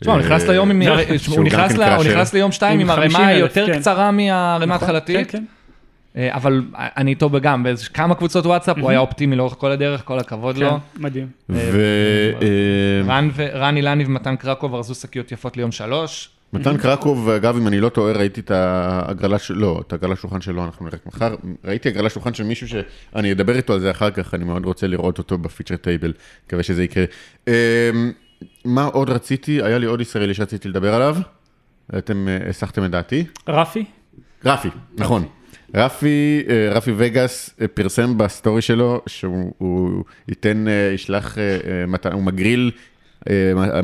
תשמע, 0.00 0.12
הוא 0.12 0.20
נכנס 0.20 0.48
ליום 0.48 0.70
עם... 0.70 0.84
זה- 0.84 0.90
הוא 1.08 1.18
שהוא 1.18 1.36
גם 1.36 1.44
נכנס 1.44 1.72
כן 1.72 1.92
הוא. 1.92 2.04
נכנס 2.04 2.34
ליום 2.34 2.52
שתיים 2.52 2.80
עם 2.80 2.92
50,000, 2.92 3.38
יותר 3.40 3.66
כן. 3.66 3.78
קצרה 3.80 4.10
מהערמה 4.10 4.74
נכון, 4.74 4.88
ההתחלתית. 4.88 5.34
כן, 6.14 6.20
כן. 6.20 6.28
אה, 6.28 6.36
אבל 6.36 6.62
אני 6.74 7.10
איתו 7.10 7.28
בגם, 7.28 7.62
באיזה 7.62 7.86
כמה 7.88 8.14
קבוצות 8.14 8.46
וואטסאפ, 8.46 8.78
הוא 8.78 8.90
היה 8.90 8.98
אופטימי 8.98 9.36
לאורך 9.36 9.54
כל 9.58 9.70
הדרך, 9.70 10.04
כל 10.04 10.18
הכבוד 10.18 10.56
כן, 10.56 10.62
לו. 10.62 10.78
מדהים. 10.98 11.26
ו... 11.48 11.56
אה, 12.42 13.28
אה, 13.38 13.50
רן 13.54 13.76
אילני 13.76 14.04
ומתן 14.04 14.36
קרקוב 14.36 14.74
ארזו 14.74 14.94
שקיות 14.94 15.32
יפות 15.32 15.56
ליום 15.56 15.72
שלוש. 15.72 16.30
מתן 16.52 16.76
קרקוב, 16.76 17.28
אגב, 17.28 17.56
אם 17.56 17.66
אני 17.66 17.80
לא 17.80 17.88
טועה, 17.88 18.12
ראיתי 18.12 18.40
את 18.40 18.50
ההגרלה 18.50 19.38
של... 19.38 19.54
לא, 19.54 19.80
את 19.86 19.92
ההגרלה 19.92 20.16
שולחן 20.16 20.40
שלו, 20.40 20.64
אנחנו 20.64 20.86
נראה 20.86 20.98
מחר. 21.06 21.34
ראיתי 21.64 21.88
הגרלה 21.88 22.10
שולחן 22.10 22.34
של 22.34 22.44
מישהו 22.44 22.68
שאני 22.68 23.32
אדבר 23.32 23.56
איתו 23.56 23.72
על 23.72 23.80
זה 23.80 23.90
אחר 23.90 24.10
כך, 24.10 24.34
אני 24.34 24.44
מאוד 24.44 24.64
רוצה 24.64 24.86
לראות 24.86 25.18
אותו 25.18 25.38
בפיצ'ר 25.38 25.76
טייבל, 25.76 26.12
מקווה 26.46 26.62
שזה 26.62 26.84
יקרה. 26.84 27.04
אמ, 27.48 27.52
מה 28.64 28.84
עוד 28.84 29.10
רציתי? 29.10 29.62
היה 29.62 29.78
לי 29.78 29.86
עוד 29.86 30.00
ישראלי 30.00 30.34
שרציתי 30.34 30.68
לדבר 30.68 30.94
עליו. 30.94 31.16
אתם 31.98 32.28
הסחתם 32.48 32.84
את 32.84 32.90
דעתי. 32.90 33.24
רפי? 33.48 33.84
רפי, 34.44 34.68
נכון. 34.98 35.24
רפי, 35.74 36.42
אה, 36.48 36.72
רפי 36.74 36.92
וגאס 36.96 37.50
אה, 37.60 37.68
פרסם 37.68 38.18
בסטורי 38.18 38.62
שלו 38.62 39.00
שהוא 39.06 39.52
הוא 39.58 40.04
ייתן, 40.28 40.68
אה, 40.68 40.90
ישלח, 40.94 41.38
הוא 42.12 42.22
מגריל 42.22 42.70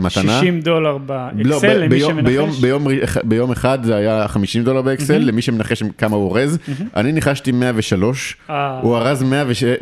מתנה. 0.00 0.08
60 0.38 0.60
דולר 0.60 0.92
לא, 0.92 0.98
באקסל, 0.98 1.68
ב- 1.78 1.80
למי 1.80 1.88
ביום, 1.88 2.24
ביום, 2.24 2.46
שמנחש. 2.46 2.60
ביום, 2.62 2.88
ר- 2.88 2.92
ביום 3.24 3.50
אחד 3.52 3.78
זה 3.84 3.96
היה 3.96 4.28
50 4.28 4.64
דולר 4.64 4.82
באקסל, 4.82 5.18
למי 5.18 5.42
שמנחש 5.42 5.82
כמה 5.98 6.16
הוא 6.16 6.24
אורז. 6.24 6.58
אני 6.96 7.12
ניחשתי 7.12 7.52
103, 7.52 8.36
אה. 8.50 8.80
הוא 8.80 8.96
ארז 8.96 9.24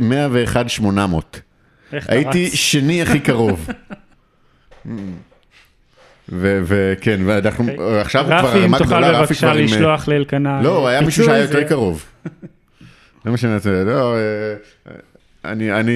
101 0.00 0.68
800. 0.68 1.40
איך 1.92 2.04
אתה 2.04 2.12
הייתי? 2.12 2.46
שני 2.56 3.02
הכי 3.02 3.20
קרוב. 3.20 3.66
וכן, 6.28 7.20
ואנחנו, 7.26 7.66
עכשיו 8.00 8.24
הוא 8.30 8.38
כבר 8.40 8.48
רפי, 8.48 8.58
אם 8.58 8.64
רמה 8.64 8.78
תוכל 8.78 8.90
גדולה, 8.90 9.08
רפי 9.10 9.20
בבקשה 9.22 9.40
כבר 9.40 9.50
עם... 9.50 9.58
אה, 9.58 9.64
לשלוח 9.64 10.08
לאלקנה. 10.08 10.62
לא, 10.62 10.88
היה 10.88 11.00
מישהו 11.00 11.24
שהיה 11.24 11.38
יותר 11.42 11.64
קרוב. 11.68 12.04
זה 13.24 13.30
מה 13.30 13.36
שאני 13.36 13.54
רוצה, 13.54 13.84
לא, 13.84 14.16
אה, 14.16 14.20
אני, 15.44 15.72
אני, 15.72 15.92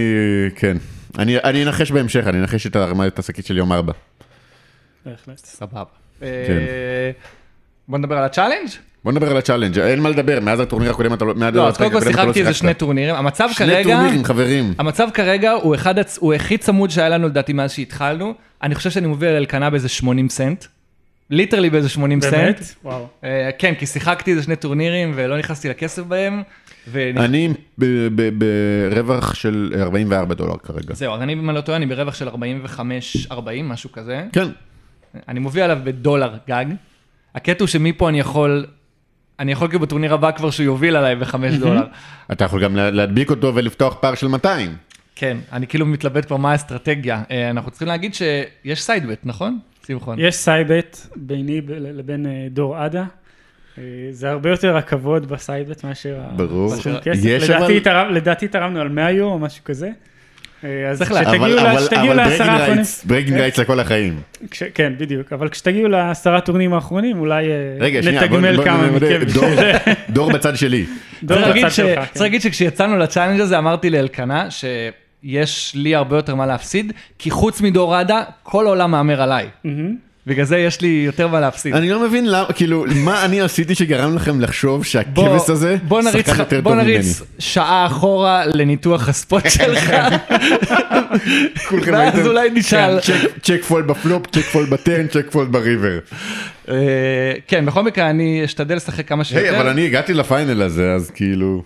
כן. 0.57 0.77
אני 1.19 1.39
אני 1.39 1.65
אנחש 1.65 1.91
בהמשך, 1.93 2.25
אני 2.27 2.39
אנחש 2.41 2.67
את 2.67 2.77
הערמה- 2.77 3.07
את 3.07 3.19
השקית 3.19 3.47
של 3.47 3.57
יום 3.57 3.73
ארבע. 3.73 3.93
בהחלט. 5.07 5.39
סבבה. 5.39 5.85
כן. 6.21 6.27
אה, 6.27 7.11
בוא 7.89 7.99
נדבר 7.99 8.19
על 8.19 8.25
ה 8.25 8.29
challenge? 8.29 8.69
בוא 9.05 9.13
נדבר 9.13 9.31
על 9.31 9.37
ה 9.37 9.40
challenge, 9.40 9.79
אין 9.79 10.01
מה 10.01 10.09
לדבר, 10.09 10.39
מאז 10.41 10.61
הטורניר 10.61 10.91
הקודם 10.91 11.15
אתה 11.15 11.25
לא... 11.25 11.35
לא, 11.53 11.69
אז 11.69 11.77
קודם 11.77 11.91
כל 11.91 11.97
לא 11.97 12.05
שיחקתי 12.05 12.41
איזה. 12.41 12.55
שני 12.55 12.75
טורנירים. 12.75 13.15
המצב 13.15 13.49
שני 13.53 13.67
כרגע, 13.67 13.95
טורנירים, 13.97 14.25
חברים. 14.25 14.75
המצב 14.79 15.09
כרגע 15.15 15.53
הוא 15.53 15.75
אחד, 15.75 15.95
הוא 16.19 16.35
הכי 16.35 16.59
צמוד 16.59 16.91
שהיה 16.91 17.09
לנו 17.09 17.27
לדעתי 17.27 17.53
מאז 17.53 17.73
שהתחלנו. 17.73 18.35
אני 18.63 18.75
חושב 18.75 18.91
שאני 18.91 19.07
מוביל 19.07 19.29
על 19.29 19.37
אלקנה 19.37 19.71
באיזה 19.71 19.89
80 19.89 20.29
סנט. 20.29 20.65
literally 21.31 21.71
באיזה 21.71 21.89
80 21.89 22.21
סנט. 22.21 22.33
באמת? 22.33 22.75
וואו. 22.85 23.07
אה, 23.25 23.51
כן, 23.59 23.75
כי 23.75 23.87
שיחקתי 23.87 24.31
איזה 24.31 24.43
שני 24.43 24.57
טורנירים 24.57 25.13
ולא 25.15 25.39
נכנסתי 25.39 25.69
לכסף 25.69 26.03
בהם. 26.03 26.43
אני 26.95 27.49
ב- 27.79 28.09
ב- 28.17 28.45
ברווח 28.91 29.35
של 29.35 29.75
44 29.81 30.35
דולר 30.35 30.57
כרגע. 30.57 30.95
זהו, 30.95 31.15
אז 31.15 31.23
אני, 31.23 31.33
אם 31.33 31.51
אני 31.51 31.57
לא 31.57 31.61
טועה, 31.61 31.77
אני 31.77 31.87
ברווח 31.87 32.15
של 32.15 32.29
45-40, 32.29 33.33
משהו 33.65 33.93
כזה. 33.93 34.25
כן. 34.33 34.49
אני 35.29 35.41
מוביל 35.41 35.63
עליו 35.63 35.79
בדולר 35.85 36.35
גג. 36.49 36.65
הקטע 37.35 37.65
הוא 37.65 37.69
שמפה 37.69 38.09
אני 38.09 38.21
יכול, 38.21 38.67
אני 39.41 39.53
יכול 39.53 39.69
כאילו 39.69 39.81
בטורניר 39.81 40.15
הבא 40.15 40.31
כבר 40.31 40.51
שהוא 40.51 40.65
יוביל 40.65 40.97
עליי 40.97 41.17
בחמש 41.17 41.55
דולר. 41.55 41.85
אתה 42.33 42.45
יכול 42.45 42.65
גם 42.65 42.77
לה- 42.77 42.91
להדביק 42.91 43.31
אותו 43.31 43.55
ולפתוח 43.55 43.95
פער 44.01 44.15
של 44.15 44.29
200. 44.29 44.77
כן, 45.15 45.37
אני 45.53 45.67
כאילו 45.67 45.87
מתלבט 45.87 46.27
כבר 46.27 46.37
מה 46.37 46.53
האסטרטגיה. 46.53 47.23
אה, 47.31 47.51
אנחנו 47.51 47.71
צריכים 47.71 47.89
להגיד 47.89 48.15
שיש 48.15 48.83
side 48.83 49.01
bet, 49.01 49.19
נכון? 49.25 49.59
שמחון. 49.87 50.19
יש 50.21 50.35
side 50.35 50.70
bet 50.70 50.97
ביני 51.17 51.61
לבין 51.79 52.27
אה, 52.27 52.47
דור 52.51 52.77
עדה. 52.77 53.05
אה, 53.79 53.83
זה 54.11 54.31
הרבה 54.31 54.51
יותר 54.51 54.77
הכבוד 54.77 55.29
ב 55.29 55.36
side 55.36 55.64
bet 55.64 55.85
מאשר 55.85 56.19
ברור. 56.37 56.71
מאשר- 56.77 57.01
כסף. 57.01 57.21
יש 57.25 57.51
לדעתי 57.51 57.65
אבל- 57.73 57.81
תרם- 57.85 58.11
לדעתי 58.15 58.49
תרמנו 58.49 58.81
על 58.81 58.89
100 58.89 59.11
יורו 59.11 59.33
או 59.35 59.39
משהו 59.39 59.65
כזה. 59.65 59.91
אה, 60.65 60.89
אז 60.91 60.99
צריך 60.99 61.13
כשתגיעו 61.13 61.37
אבל- 61.47 61.59
אבל- 61.59 61.89
אבל 61.99 62.17
לעשרה 62.17 62.47
האחרונים, 62.53 62.75
rights, 62.75 63.05
bragging 63.05 63.39
rights 63.39 63.59
לכל 63.59 63.81
החיים. 63.81 64.21
כן, 64.75 64.93
בדיוק, 64.99 65.33
אבל 65.33 65.49
כשתגיעו 65.49 65.89
לעשרה 65.89 66.41
טורנירים 66.41 66.75
האחרונים, 66.75 67.19
אולי 67.21 67.47
אה, 67.83 68.01
נתגמל 68.13 68.65
כמה 68.65 68.91
מכם. 68.91 69.21
דור- 70.11 70.33
בצד 70.33 70.57
שלי. 70.57 70.85
דור 71.23 71.37
צריך 71.37 71.49
להגיד 71.49 71.65
בצד 71.65 71.75
שלך, 71.75 71.99
צריך 71.99 72.15
כן. 72.15 72.21
להגיד 72.21 72.41
שכשיצאנו 72.43 72.99
ל 72.99 73.03
challenge 73.03 73.41
הזה 73.41 73.59
אמרתי 73.59 73.91
לאלקנה 73.91 74.49
שיש 74.51 75.73
לי 75.75 75.95
הרבה 75.95 76.17
יותר 76.17 76.35
מה 76.35 76.47
להפסיד, 76.47 76.93
כי 77.19 77.31
חוץ 77.31 77.61
מדור 77.61 77.95
עדה, 77.95 78.23
כל 78.43 78.67
העולם 78.67 78.91
מהמר 78.91 79.23
עליי. 79.23 79.47
מהמם. 79.65 80.08
בגלל 80.29 80.45
זה 80.45 80.59
יש 80.59 80.81
לי 80.81 81.03
יותר 81.07 81.29
מה 81.29 81.41
להפסיד. 81.41 81.75
אני 81.75 81.91
לא 81.91 82.09
מבין 82.09 82.27
למה, 82.31 82.53
כאילו, 82.53 82.85
מה 82.95 83.25
אני 83.25 83.41
עשיתי 83.41 83.75
שגרם 83.75 84.17
לכם 84.17 84.41
לחשוב 84.41 84.77
בוא- 84.77 84.85
שהכבש 84.85 85.51
הזה, 85.51 85.77
בוא 85.83 86.03
שחקן 86.03 86.39
יותר 86.39 86.61
בוא 86.61 86.73
טוב 86.73 86.81
ממני. 86.81 86.93
נריץ 86.93 87.23
שעה 87.39 87.87
אחורה 87.87 88.43
לניתוח 88.47 89.09
ה 89.09 89.17
spot 89.17 89.51
שלך, 89.51 89.91
כולכם 91.69 91.93
ואז 91.93 92.15
הייתם- 92.15 92.27
אולי 92.29 92.51
נשאל. 92.55 92.99
כן, 93.01 93.13
check- 93.13 93.39
check 93.43 93.63
fold 93.65 93.87
ב 93.87 93.93
flop, 93.93 94.27
check 94.27 94.43
fold 94.43 94.71
ב 94.71 94.77
turn, 94.77 95.07
check 95.07 95.27
fold 95.31 95.53
ב 95.53 95.59
river. 95.59 95.99
אה, 96.69 96.75
כן, 97.49 97.67
בכל 97.67 97.83
מקרה 97.83 98.11
אני 98.11 98.43
אשתדל 98.45 98.75
לשחק 98.77 99.09
כמה 99.09 99.25
שיותר. 99.25 99.47
היי, 99.49 99.61
אבל 99.61 99.69
אני 99.69 99.87
הגעתי 99.87 100.15
ל 100.15 100.23
final 100.23 100.63
הזה, 100.63 100.93
אז 100.93 101.11
כאילו... 101.11 101.63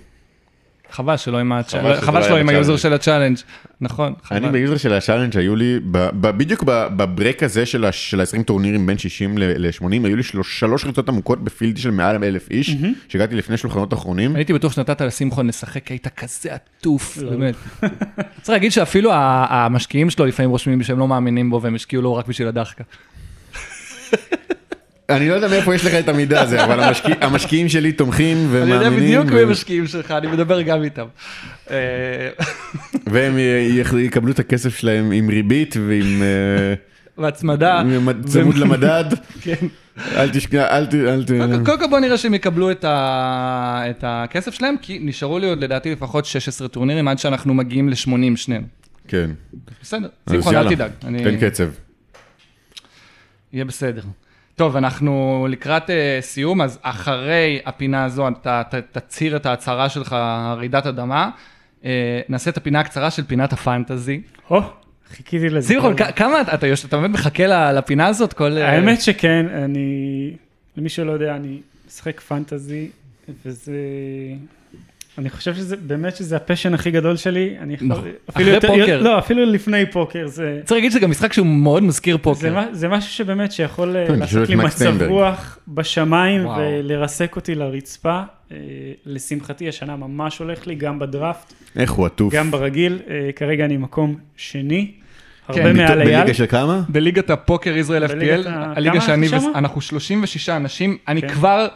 חבל 0.92 1.16
שלא 1.16 1.38
עם 1.38 1.52
הצ'- 1.52 1.74
חבל 2.00 2.18
לא 2.20 2.24
שלא 2.26 2.34
היה 2.34 2.40
עם 2.40 2.48
היוזר. 2.48 2.76
של 2.76 2.92
ה 2.92 2.96
challenge. 2.96 3.36
נכון, 3.80 4.12
אני 4.30 4.40
חבל. 4.40 4.50
ביוזר 4.50 4.76
של 4.76 4.92
ה 4.92 4.97
challenge 4.97 5.36
היו 5.38 5.56
לי, 5.56 5.78
ב- 5.90 6.08
ב- 6.20 6.38
בדיוק 6.38 6.62
ב- 6.66 6.86
בברק 6.96 7.42
הזה 7.42 7.66
של 7.66 7.84
ה- 7.84 7.92
של 7.92 8.20
ה-20 8.20 8.42
טורנירים 8.42 8.86
בין 8.86 8.98
60 8.98 9.38
ל-80, 9.38 9.84
היו 10.04 10.16
לי 10.16 10.22
שלוש- 10.22 10.58
שלוש 10.60 10.84
ריצות 10.84 11.08
עמוקות 11.08 11.44
ב 11.44 11.49
field 11.49 11.76
של 11.76 11.90
מעל 11.90 12.24
אלף 12.24 12.50
איש, 12.50 12.70
שהגעתי 13.08 13.34
לפני 13.36 13.56
שולחנות 13.56 13.94
אחרונים. 13.94 14.36
הייתי 14.36 14.52
בטוח 14.52 14.72
שנתת 14.72 15.00
לשמחון 15.00 15.46
לשחק, 15.46 15.88
היית 15.88 16.08
כזה 16.08 16.54
עטוף, 16.54 17.18
לא. 17.22 17.30
באמת. 17.30 17.54
צריך 18.42 18.50
להגיד 18.50 18.72
שאפילו 18.72 19.12
ה- 19.12 19.64
המשקיעים 19.64 20.10
שלו 20.10 20.26
לפעמים 20.26 20.50
רושמים 20.50 20.82
שהם 20.82 20.98
לא 20.98 21.08
מאמינים 21.08 21.50
בו 21.50 21.62
והם 21.62 21.74
השקיעו 21.74 22.02
לו 22.02 22.14
רק 22.14 22.26
בשביל 22.26 22.48
הדחקה. 22.48 22.84
אני 25.10 25.28
לא 25.28 25.34
יודע 25.34 25.48
מאיפה 25.48 25.74
יש 25.74 25.84
לך 25.86 25.94
את 25.94 26.08
המידע 26.08 26.40
הזה, 26.42 26.64
אבל 26.64 26.80
המשקיע- 26.80 27.14
המשקיעים 27.20 27.68
שלי 27.68 27.92
תומכים 27.92 28.36
אני 28.36 28.46
ומאמינים. 28.46 28.72
יודע 28.82 28.90
בדיוק 28.90 29.26
מי 29.26 29.40
המשקיעים 29.40 29.86
שלך, 29.86 30.10
אני 30.10 30.26
מדבר 30.26 30.62
גם 30.62 30.82
איתם. 30.82 31.06
אה, 31.70 31.76
והם 33.06 33.34
יקבלו 33.98 34.32
את 34.32 34.38
הכסף 34.38 34.76
שלהם 34.76 35.12
עם 35.12 35.28
ריבית 35.28 35.76
ועם 35.88 36.22
אה, 36.22 36.74
והצמדה. 37.24 37.82
צמוד 38.26 38.56
למדד. 38.56 39.04
כן. 39.44 39.66
אל 40.16 40.30
תשכח, 40.30 40.66
אל 40.70 40.86
ת... 40.86 40.94
אל 40.94 41.24
ת... 41.24 41.30
קודם 41.64 41.78
כל 41.80 41.86
בוא 41.90 41.98
נראה 42.00 42.16
שהם 42.18 42.34
יקבלו 42.34 42.70
את 42.70 42.84
ה- 42.84 43.82
את 43.90 44.04
הכסף 44.06 44.54
שלהם, 44.54 44.74
כי 44.82 44.98
נשארו 45.02 45.38
לי 45.38 45.48
עוד 45.48 45.64
לדעתי 45.64 45.92
לפחות 45.92 46.24
16 46.24 46.68
טורנירים 46.68 47.08
עד 47.08 47.18
שאנחנו 47.18 47.54
מגיעים 47.54 47.88
ל-80 47.88 47.96
שנינו. 48.36 48.66
כן. 49.08 49.30
בסדר, 49.82 50.08
שמחון 50.32 50.56
אל 50.56 50.74
תדאג. 50.74 50.90
אני- 51.04 51.24
תן 51.24 51.48
קצב. 51.50 51.68
יהיה 53.52 53.64
בסדר. 53.64 54.02
טוב, 54.56 54.76
אנחנו 54.76 55.46
לקראת 55.50 55.90
uh, 55.90 55.92
סיום, 56.20 56.60
אז 56.60 56.78
אחרי 56.82 57.60
הפינה 57.66 58.04
הזו 58.04 58.28
אתה 58.28 58.62
ת, 58.70 58.74
תצהיר 58.74 59.36
את 59.36 59.46
ההצהרה 59.46 59.88
שלך, 59.88 60.12
רעידת 60.56 60.86
אדמה. 60.86 61.30
Uh, 61.82 61.84
נעשה 62.28 62.50
את 62.50 62.56
הפינה 62.56 62.80
הקצרה 62.80 63.10
של 63.10 63.24
פינת 63.24 63.52
הפנטזי. 63.52 64.20
או, 64.50 64.60
חיכיתי 65.10 65.48
לזה. 65.48 65.74
כ- 65.96 66.16
כמה 66.16 66.40
אתה, 66.40 66.54
אתה, 66.54 66.66
אתה 66.88 66.96
באמת 66.96 67.10
מחכה 67.10 67.72
לפינה 67.72 68.06
הזאת? 68.06 68.32
כל... 68.32 68.58
אה, 68.58 68.70
האמת 68.72 69.00
שכן, 69.02 69.46
אני, 69.64 70.30
למי 70.76 70.88
שלא 70.88 71.12
יודע, 71.12 71.36
אני 71.36 71.60
משחק 71.86 72.20
פנטזי, 72.20 72.90
וזה, 73.46 73.72
אני 75.18 75.30
חושב 75.30 75.54
שזה, 75.54 75.76
באמת 75.76 76.16
שזה 76.16 76.36
ה 76.36 76.41
passion 76.41 76.74
הכי 76.74 76.90
גדול 76.90 77.16
שלי. 77.16 77.54
אני 77.60 77.74
יכול, 77.74 77.88
נכון. 77.88 78.04
אפילו 78.30 78.44
אחרי 78.48 78.54
יותר, 78.54 78.68
פוקר. 78.68 79.02
לא, 79.02 79.18
אפילו 79.18 79.44
לפני 79.44 79.86
פוקר, 79.90 80.26
זה, 80.26 80.60
צריך 80.64 80.72
להגיד 80.72 80.90
שזה 80.90 81.00
גם 81.00 81.10
משחק 81.10 81.32
שהוא 81.32 81.46
מאוד 81.46 81.82
מזכיר 81.82 82.16
זה, 82.16 82.22
פוקר. 82.22 82.54
מה- 82.54 82.66
זה 82.72 82.88
משהו 82.88 83.10
שבאמת 83.12 83.52
שיכול 83.52 83.96
אה, 83.96 84.06
כן, 84.06 84.18
לעשות 84.18 84.48
לי 84.48 84.54
מצב. 84.54 85.02
רוח 85.02 85.58
בשמיים 85.68 86.44
וואו. 86.46 86.60
ולרסק 86.60 87.36
אותי 87.36 87.54
לרצפה. 87.54 88.20
אה, 88.52 88.56
לשמחתי 89.06 89.68
השנה 89.68 89.96
ממש 89.96 90.38
הולך 90.38 90.66
לי, 90.66 90.74
גם 90.74 90.98
בדראפט, 90.98 91.52
איך 91.76 91.90
הוא 91.92 92.06
עטוף. 92.06 92.34
גם 92.34 92.50
ברגיל. 92.50 92.98
אה, 93.10 93.30
כרגע 93.36 93.64
אני 93.64 93.76
מקום 93.76 94.14
שני, 94.36 94.90
הרבה 95.48 95.62
כן, 95.62 95.76
מעל 95.76 96.00
אייל. 96.00 96.16
בליגה 96.20 96.34
של 96.34 96.46
כמה? 96.46 96.82
בליגת 96.88 97.30
הפוקר 97.30 97.76
ישראל 97.76 98.06
בליגת 98.06 98.46
FPL, 98.46 98.48
ה- 98.48 98.72
הליגה 98.76 98.92
כמה 98.92 99.00
שאני? 99.00 99.26
אנחנו 99.54 99.80
36 99.80 100.48
אנשים, 100.48 100.96
אני 101.08 101.20
כן. 101.22 101.28
כבר, 101.28 101.68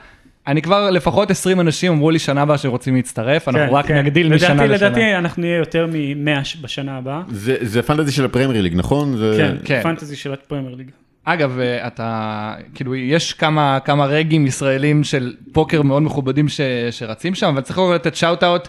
אני 0.47 0.63
כבר 0.63 0.91
לפחות 0.91 1.31
20 1.31 1.61
אנשים 1.61 1.93
אמרו 1.93 2.11
לי 2.11 2.19
שנה 2.19 2.43
הבאה 2.43 2.59
שרוצים 2.59 2.95
להצטרף, 2.97 3.49
אנחנו 3.49 3.67
כן, 3.69 3.75
רק 3.75 3.87
כן. 3.87 3.99
נגדיל 3.99 4.27
לדעתי- 4.27 4.45
משנה 4.45 4.67
לשנה. 4.67 4.89
לדעתי 4.89 5.15
אנחנו 5.17 5.41
נהיה 5.43 5.57
יותר 5.57 5.87
מ-100 5.87 6.59
בשנה 6.63 6.97
הבאה. 6.99 7.23
זה 7.31 7.57
זה 7.61 7.83
fantasy 7.83 8.13
של 8.13 8.25
הפרמייר 8.25 8.63
ליג, 8.63 8.73
נכון? 8.77 9.17
זה- 9.17 9.35
כן, 9.39 9.57
כן. 9.65 9.81
פנטזי 9.83 10.17
של 10.17 10.33
הפרמייר 10.33 10.75
ליג. 10.75 10.91
אגב, 11.25 11.59
אה, 11.59 11.87
אתה, 11.87 12.55
כאילו, 12.75 12.95
יש 12.95 13.33
כמה, 13.33 13.79
כמה 13.85 14.07
רגים 14.07 14.47
ישראלים 14.47 15.05
של 15.05 15.35
פוקר 15.53 15.83
מאוד 15.83 16.03
מכובדים 16.03 16.49
ש, 16.49 16.61
שרצים 16.91 17.35
שם, 17.35 17.47
אבל 17.47 17.61
צריך 17.61 17.79
לתת 17.95 18.15
shout 18.17 18.45
out, 18.45 18.69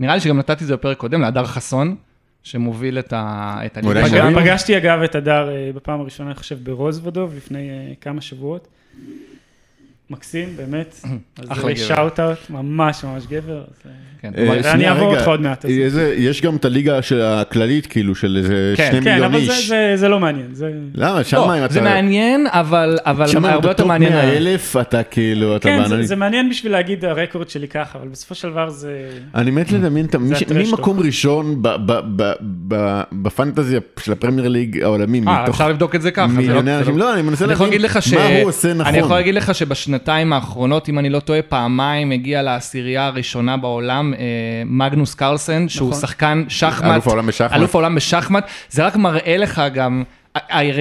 נראה 0.00 0.14
לי 0.14 0.20
שגם 0.20 0.38
נתתי 0.38 0.64
את 0.64 0.68
זה 0.68 0.76
בפרק 0.76 0.96
קודם, 0.96 1.20
להדר 1.20 1.44
חסון, 1.44 1.96
שמוביל 2.42 2.98
את, 2.98 3.12
ה, 3.12 3.58
את 3.66 3.76
הליגה. 3.76 4.02
פגש- 4.06 4.34
פגשתי 4.42 4.76
אגב 4.76 5.02
את 5.02 5.14
הדר 5.14 5.48
אה, 5.50 5.70
בפעם 5.74 6.00
הראשונה, 6.00 6.28
אני 6.30 6.38
חושב, 6.38 6.56
ברוזוודוב, 6.64 7.34
לפני 7.36 7.70
אה, 7.70 7.74
כמה 8.00 8.20
שבועות. 8.20 8.68
מקסים, 10.10 10.48
באמת. 10.56 11.00
אחלה 11.48 11.72
גבר. 11.72 11.84
שאוט 11.84 12.20
אאוט, 12.20 12.38
ממש 12.50 13.04
ממש 13.04 13.22
גבר. 13.30 13.58
אה, 13.58 13.90
כן, 14.22 14.30
אה, 14.38 14.48
אבל- 14.48 14.66
אני 14.68 14.88
אעבור 14.88 15.16
אותך 15.16 15.28
עוד 15.28 15.40
מעט, 15.40 15.64
יש 16.16 16.42
גם 16.42 16.56
את 16.56 16.64
הליגה 16.64 17.02
של 17.02 17.20
הכללית, 17.20 17.86
כאילו, 17.86 18.14
של 18.14 18.36
איזה 18.36 18.74
כן, 18.76 18.88
שני 18.92 19.00
כן, 19.02 19.10
מיליון 19.14 19.34
אבל 19.34 19.44
זה- 19.46 19.52
איש. 19.52 19.68
זה- 19.68 19.92
זה 19.96 20.08
לא 20.08 20.20
מעניין. 20.20 20.46
למה? 20.94 21.24
שם 21.24 21.36
לא, 21.36 21.58
אם 21.58 21.64
אתה... 21.64 21.72
זה 21.74 21.80
מעניין, 21.80 22.46
אבל 22.50 22.98
אבל 23.06 23.26
אם 23.38 23.44
הרבה 23.44 23.58
אתה 23.58 23.68
יותר 23.68 23.84
מעניין. 23.86 24.12
100 24.12 24.36
אלף, 24.36 24.76
אתה 24.80 25.02
כאילו, 25.02 25.56
אתה 25.56 25.68
כן, 25.68 26.02
זה- 26.02 26.16
מעניין 26.16 26.50
בשביל 26.50 26.72
להגיד 26.72 27.04
הרקורד 27.04 27.48
שלי 27.48 27.68
ככה, 27.68 27.98
אבל 27.98 28.08
בסופו 28.08 28.34
של 28.34 28.50
דבר 28.50 28.70
זה... 28.70 29.08
אני 29.34 29.50
מת 29.50 29.72
לדמיין 29.72 30.06
את 30.06 30.14
מי 30.16 30.36
ש- 30.36 30.42
הטרש 30.42 30.66
מי 30.66 30.72
מקום 30.72 31.00
ראשון 31.00 31.62
ב- 31.62 31.68
ב- 31.68 32.22
ב- 32.22 32.32
ב- 32.68 33.02
בפנטזיה 33.12 33.80
של 34.00 34.12
הפרמייר 34.12 34.48
ליג 34.48 34.82
העולמי, 34.82 35.20
אה, 35.28 35.46
אפשר 35.48 35.68
לבדוק 35.68 35.94
את 35.94 36.02
זה 36.02 36.10
ככה. 36.10 36.26
לא- 36.26 36.32
מיליוני 36.32 36.76
אנשים. 36.78 36.98
לא- 36.98 37.06
לא, 37.06 37.14
אני 37.14 37.22
מנסה 37.22 37.46
להגיד. 37.46 37.80
מה 38.16 38.26
הוא 38.40 38.48
עושה 38.48 38.74
נכון. 38.74 38.86
אני 38.86 38.98
יכול 38.98 39.16
להגיד 39.16 39.34
לך 39.34 39.54
שבשנתיים 39.94 40.32
האחרונות, 40.32 40.88
אם 40.88 40.98
אני 40.98 41.10
לא 41.10 41.20
טועה, 41.20 41.42
פעמיים 41.42 42.10
הגיע 42.10 42.42
לעשירייה 42.42 43.06
הראשונה 43.06 43.56
בעולם, 43.56 44.14
אה, 44.14 44.18
מגנוס 44.66 45.14
קרלסן, 45.14 45.68
שהוא 45.68 45.88
נכון. 45.90 46.00
שחקן 46.00 46.44
שחמט. 46.48 46.92
אלוף 46.92 47.06
העולם 47.06 47.26
בשחמט. 47.26 47.52
אלוף 47.52 47.74
העולם 47.74 47.94
בשחמט. 47.94 48.44
זה 48.70 48.86
רק 48.86 48.96
מראה 48.96 49.36
לך 49.36 49.62
גם... 49.74 50.02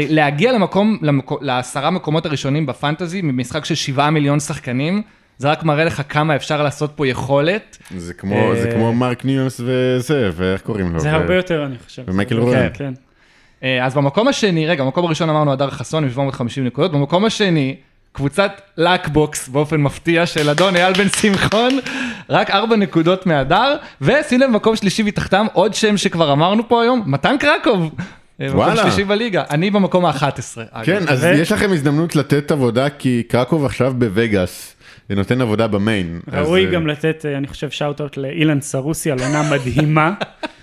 להגיע 0.09 0.51
למקום, 0.51 0.97
למקו- 1.01 1.37
לעשרה 1.41 1.89
מקומות 1.91 2.25
הראשונים 2.25 2.65
בפנטזי, 2.65 3.21
ממשחק 3.21 3.65
של 3.65 3.75
שבעה 3.75 4.09
מיליון 4.09 4.39
שחקנים, 4.39 5.01
זה 5.37 5.51
רק 5.51 5.63
מראה 5.63 5.83
לך 5.85 6.01
כמה 6.09 6.35
אפשר 6.35 6.63
לעשות 6.63 6.91
פה 6.95 7.07
יכולת. 7.07 7.77
זה 7.97 8.13
כמו- 8.13 8.51
זה 8.55 8.67
אה, 8.69 8.75
כמו 8.75 8.93
מרק 8.93 9.25
ניוס 9.25 9.61
וזה, 9.65 10.29
ואיך 10.33 10.61
קוראים 10.61 10.93
לו? 10.93 10.99
זה 10.99 11.09
ו- 11.09 11.15
הרבה 11.15 11.35
יותר, 11.35 11.65
אני 11.65 11.75
חושב. 11.85 12.03
ומייקל 12.07 12.35
זה- 12.35 12.41
רואן. 12.41 12.67
כן. 12.73 12.93
אה, 13.63 13.85
אז 13.85 13.93
במקום 13.95 14.27
השני, 14.27 14.67
רגע, 14.67 14.83
במקום 14.83 15.05
הראשון 15.05 15.29
אמרנו 15.29 15.51
הדר 15.53 15.69
חסון 15.69 16.03
עם 16.03 16.09
750 16.09 16.65
נקודות, 16.65 16.91
במקום 16.91 17.25
השני, 17.25 17.75
קבוצת 18.13 18.61
Luckbox 18.77 19.47
באופן 19.47 19.81
מפתיע 19.81 20.25
של 20.25 20.49
אדון 20.49 20.75
אייל 20.75 20.93
בן 20.93 21.09
שמחון, 21.09 21.79
רק 22.29 22.49
4 22.49 22.75
נקודות 22.75 23.25
מהדר, 23.25 23.75
ושים 24.01 24.39
לב 24.39 24.49
במקום 24.49 24.75
שלישי 24.75 25.03
מתחתם 25.03 25.45
עוד 25.53 25.73
שם 25.73 25.97
שכבר 25.97 26.33
אמרנו 26.33 26.67
פה 26.67 26.81
היום, 26.83 27.03
מתן 27.05 27.35
קרקוב. 27.39 27.91
אה, 28.41 28.47
וואלה. 28.51 28.81
שלישי 28.81 29.03
בליגה, 29.03 29.43
אני 29.49 29.71
במקום 29.71 30.05
ה-11. 30.05 30.83
כן, 30.83 31.03
אז 31.07 31.23
יש 31.23 31.51
לכם 31.51 31.71
הזדמנות 31.73 32.15
לתת 32.15 32.51
עבודה, 32.51 32.89
כי 32.89 33.23
קרקוב 33.27 33.65
עכשיו 33.65 33.93
בווגאס, 33.97 34.75
ונותן 35.09 35.41
עבודה 35.41 35.67
במיין. 35.67 36.19
ראוי 36.31 36.67
אז, 36.67 36.73
גם 36.73 36.89
אה, 36.89 36.93
לתת, 36.93 37.25
אה, 37.25 37.37
אני 37.37 37.47
חושב, 37.47 37.69
שאוט-אוט 37.69 38.17
לאילן 38.17 38.61
סרוסי 38.61 39.11
על 39.11 39.19
עונה 39.19 39.51
מדהימה. 39.51 40.13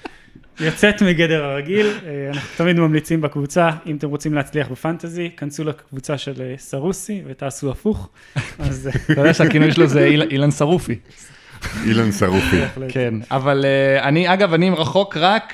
יוצאת 0.61 1.03
מגדר 1.03 1.45
הרגיל, 1.45 1.87
אה, 1.87 2.29
אנחנו 2.29 2.49
תמיד 2.57 2.77
ממליצים 2.79 3.21
בקבוצה, 3.21 3.71
אם 3.87 3.97
אתם 3.97 4.09
רוצים 4.09 4.35
להצליח 4.35 4.69
בפנטזי, 4.69 5.31
כנסו 5.37 5.65
לקבוצה 5.65 6.19
של 6.19 6.33
אה, 6.43 6.55
סרוסי 6.59 7.23
ותעשו 7.27 7.71
הפוך. 7.71 8.09
אז 8.59 8.87
אה, 8.89 9.13
אתה 9.13 9.21
יודע 9.21 9.35
שהכינוי 9.35 9.73
שלו 9.73 9.87
זה 9.87 10.05
איל- 10.05 10.29
אילן 10.31 10.51
שרופי. 10.51 10.99
אילן 11.87 12.13
שרופי. 12.13 12.57
בהחלט. 12.61 12.89
כן, 12.93 13.15
אבל 13.31 13.65
אני, 14.03 14.33
אגב, 14.33 14.55
אני 14.55 14.71
רחוק 14.71 15.17
רק 15.17 15.53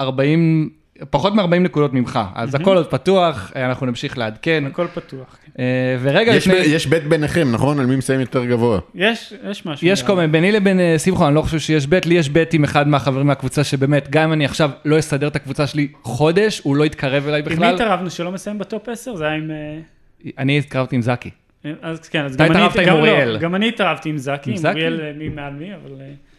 40, 0.00 0.70
פחות 1.10 1.34
מ-40 1.34 1.58
נקודות 1.58 1.92
ממך, 1.92 2.20
אז 2.34 2.54
הכל 2.54 2.76
עוד 2.76 2.86
פתוח, 2.90 3.52
אה, 3.56 3.66
אנחנו 3.66 3.86
נמשיך 3.86 4.18
לעדכן. 4.18 4.64
הכל 4.66 4.86
פתוח. 4.94 5.38
כן. 5.44 5.62
אה, 5.62 5.96
ורגע 6.00 6.34
יש 6.34 6.48
לפני, 6.48 6.60
ב- 6.60 6.64
יש 6.66 6.86
בית 6.86 7.04
ביניכם, 7.04 7.52
נכון? 7.52 7.80
על 7.80 7.86
מי 7.86 7.96
מסיים 7.96 8.20
יותר 8.20 8.44
גבוה. 8.44 8.78
יש, 8.94 9.34
יש 9.50 9.66
משהו. 9.66 9.88
יש 9.88 10.02
כל 10.02 10.16
מיני, 10.16 10.28
ביני 10.28 10.52
לבין 10.52 10.80
אה, 10.80 10.98
שמחון, 10.98 11.26
אני 11.26 11.34
לא 11.34 11.42
חושב 11.42 11.58
שיש 11.58 11.86
בית, 11.86 12.06
לי 12.06 12.14
יש 12.14 12.28
בית 12.28 12.54
עם 12.54 12.64
אחד 12.64 12.88
מהחברים 12.88 13.26
מהקבוצה 13.26 13.64
שבאמת, 13.64 14.08
גם 14.10 14.22
אם 14.22 14.32
אני 14.32 14.44
עכשיו 14.44 14.70
לא 14.84 14.98
אסדר 14.98 15.28
את 15.28 15.36
הקבוצה 15.36 15.66
שלי 15.66 15.88
חודש, 16.02 16.60
הוא 16.64 16.76
לא 16.76 16.84
יתקרב 16.84 17.26
אליי 17.28 17.40
עם 17.40 17.48
מי 17.48 17.54
בכלל. 17.54 17.74
התערבנו 17.74 18.10
שלא 18.10 18.32
מסיים 18.32 18.58
בטופ 18.58 18.88
10? 18.88 19.16
זה 19.16 19.24
היה 19.24 19.34
עם... 19.34 19.50
אני 20.38 20.58
התקרבתי 20.58 20.96
עם 20.96 21.02
זקי. 21.02 21.30
אז 21.82 22.08
כן, 22.08 22.24
אז 22.24 22.34
אתה 22.34 22.44
גם 22.44 22.52
אני, 22.52 22.64
התערבת 22.64 22.78
עם 22.78 22.86
גם 22.86 23.04
לא. 23.04 23.38
גם 23.38 23.54
אני 23.54 23.68
התערבתי 23.68 24.08
עם 24.08 24.18
זקי, 24.18 24.50
עם 24.50 24.56
עם 24.56 24.56
זקי? 24.56 24.68
אוריאל 24.68 25.12
מי 25.18 25.28
מעל 25.28 25.52
מי, 25.52 25.74
אבל... 25.74 25.90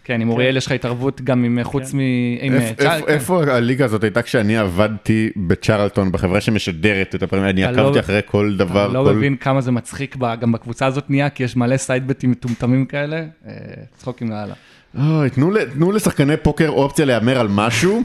אה, 0.10 0.15
כן, 0.15 0.22
עם 0.22 0.30
אוריאל 0.30 0.57
יש 0.57 0.65
לך 0.65 0.72
התערבות 0.72 1.22
גם 1.22 1.44
עם, 1.44 1.64
חוץ 1.64 1.91
כן. 1.91 1.98
מ... 1.98 2.02
עם, 2.41 2.53
איפ- 2.53 2.81
אה, 2.86 2.98
איפה 3.07 3.44
הליגה 3.44 3.86
הזאת 3.86 4.03
הייתה 4.03 4.22
כשאני 4.22 4.57
עבדתי 4.57 5.30
בצ'רלטון, 5.48 6.11
בחברה 6.11 6.41
שמשדרת 6.41 7.15
את 7.15 7.23
הפרמייר, 7.23 7.49
אני 7.49 7.64
אתה 7.64 7.72
לא- 7.72 7.81
עקבתי 7.86 7.99
אחרי 7.99 8.19
כל 8.26 8.56
דבר. 8.57 8.86
אני 8.86 8.94
לא 8.94 9.03
מבין 9.06 9.36
כמה 9.36 9.61
זה 9.61 9.72
מצחיק 9.72 10.15
גם 10.41 10.52
בקבוצה 10.52 10.86
הזאת 10.86 11.10
נהיה, 11.10 11.30
כי 11.30 11.44
יש 11.44 11.56
מלא 11.56 11.77
סיידבטים 11.77 12.31
מטומטמים 12.31 12.86
כאלה, 12.86 13.18
אה, 13.48 13.52
צחוקים 13.98 14.30
לאללה. 14.30 14.53
אוי, 14.99 15.30
תנו 15.30 15.52
ל- 15.52 15.65
תנו 15.65 15.91
לשחקני 15.91 16.38
פוקר 16.38 16.69
אופציה 16.69 17.06
להמר 17.06 17.40
על 17.40 17.48
משהו. 17.49 18.03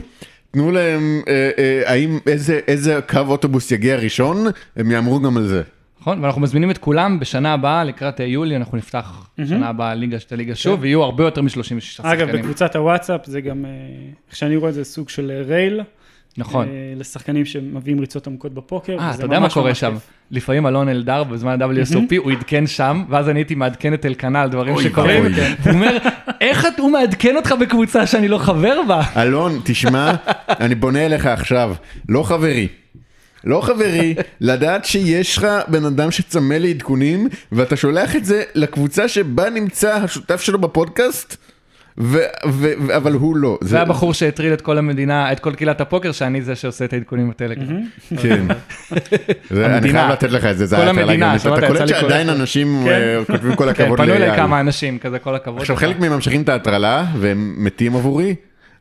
תנו 0.51 0.71
להם, 0.71 1.21
אה, 1.27 1.49
אה, 1.57 1.91
האם 1.91 2.19
איזה- 2.27 2.59
איזה 2.67 2.99
קו 3.09 3.19
אוטובוס 3.27 3.71
יגיע 3.71 3.95
ראשון, 3.95 4.45
הם 4.77 4.91
יאמרו 4.91 5.19
גם 5.19 5.37
על 5.37 5.47
זה. 5.47 5.61
נכון? 6.05 6.23
ואנחנו 6.23 6.41
מזמינים 6.41 6.71
את 6.71 6.77
כולם 6.77 7.19
בשנה 7.19 7.53
הבאה, 7.53 7.83
לקראת 7.83 8.21
אה, 8.21 8.25
יולי, 8.25 8.55
אנחנו 8.55 8.77
נפתח 8.77 9.29
שנה 9.45 9.69
הבאה 9.69 9.95
ליגה 9.95 10.19
שתי 10.19 10.35
ליגה 10.35 10.55
שוב, 10.55 10.79
ויהיו 10.81 11.03
הרבה 11.03 11.23
יותר 11.23 11.41
מ-36 11.41 11.79
שחקנים. 11.79 12.13
אגב, 12.13 12.31
בקבוצת 12.31 12.75
הוואטסאפ 12.75 13.25
זה 13.25 13.41
גם, 13.41 13.65
אה, 13.65 13.71
איך 14.27 14.35
שאני 14.35 14.55
רואה 14.55 14.69
את 14.69 14.73
זה, 14.73 14.83
סוג 14.83 15.09
של 15.09 15.31
אה, 15.31 15.41
רייל. 15.47 15.81
נכון. 16.37 16.67
אה, 16.67 16.93
לשחקנים 16.95 17.45
שמביאים 17.45 17.99
ריצות 17.99 18.27
עמוקות 18.27 18.53
בפוקר. 18.53 18.99
אה, 18.99 19.11
אתה 19.15 19.23
יודע 19.25 19.39
מה 19.39 19.39
ממש 19.39 19.53
קורה 19.53 19.75
שם? 19.75 19.95
לפעמים 20.31 20.67
אלון 20.67 20.89
אלדר 20.89 21.23
בזמן 21.23 21.61
ה-WSOP, 21.61 22.15
הוא 22.17 22.31
עדכן 22.31 22.67
שם, 22.67 23.03
ואז 23.09 23.29
אני 23.29 23.39
הייתי 23.39 23.55
מעדכן 23.55 23.93
את 23.93 24.05
אלקנה 24.05 24.41
על 24.41 24.49
דברים 24.49 24.75
שקורים. 24.81 25.23
ואבוי. 25.23 25.43
הוא 25.63 25.73
אומר, 25.73 25.97
איך 26.41 26.67
הוא 26.77 26.91
מעדכן 26.91 27.35
אותך 27.35 27.55
בקבוצה 27.61 28.07
שאני 28.07 28.27
לא 28.27 28.37
חבר 28.37 28.81
בה? 28.87 29.01
אלון, 29.17 29.61
תשמע, 29.63 30.11
אני 30.63 30.75
פונה 30.75 31.05
אליך 31.05 31.25
עכשיו, 31.25 31.75
לא 32.09 32.23
חברי. 32.23 32.67
לא 33.45 33.61
חברי, 33.61 34.15
לדעת 34.41 34.85
שיש 34.85 35.37
לך 35.37 35.47
בן 35.67 35.85
אדם 35.85 36.11
שצמא 36.11 36.53
לעדכונים, 36.53 37.27
ואתה 37.51 37.75
שולח 37.75 38.15
את 38.15 38.25
זה 38.25 38.43
לקבוצה 38.55 39.07
שבה 39.07 39.49
נמצא 39.49 39.93
השותף 39.93 40.41
שלו 40.41 40.59
בפודקאסט, 40.59 41.37
ו- 41.97 42.17
ו- 42.47 42.95
אבל 42.97 43.13
הוא 43.13 43.35
לא. 43.35 43.57
זה 43.61 43.81
הבחור 43.81 44.13
שהטריל 44.13 44.53
את 44.53 44.61
כל 44.61 44.77
המדינה, 44.77 45.31
את 45.31 45.39
כל 45.39 45.55
קהילת 45.55 45.81
הפוקר, 45.81 46.11
שאני 46.11 46.41
זה 46.41 46.55
שעושה 46.55 46.85
את 46.85 46.93
העדכונים 46.93 47.29
בטלגרם. 47.29 47.81
כן. 48.21 48.45
אני. 49.51 49.91
חייב 49.91 50.11
לתת 50.11 50.31
לך 50.31 50.45
את 50.45 50.57
זה, 50.57 50.65
זה 50.65 50.75
היה 50.77 50.85
יותר 50.85 51.05
להגיד. 51.05 51.23
אתה 51.23 51.67
קולט 51.67 51.87
שעדיין. 51.87 52.29
אנשים 52.29 52.81
כן. 52.85 52.89
אה, 52.89 53.25
כותבים 53.27 53.55
כל 53.55 53.73
כן, 53.73 53.83
הכבוד 53.83 53.97
פנו 53.97 54.13
אליי. 54.13 54.35
כמה 54.35 54.59
אנשים, 54.59 54.99
כזה 54.99 55.19
כל 55.19 55.35
הכבוד. 55.35 55.61
עכשיו. 55.61 55.75
חלק 55.75 55.99
מהם 55.99 56.11
ממשיכים 56.11 56.41
את 56.41 56.49
ההטרלה 56.49 57.05
והם 57.19 57.55
מתים 57.57 57.95
עבורי, 57.95 58.35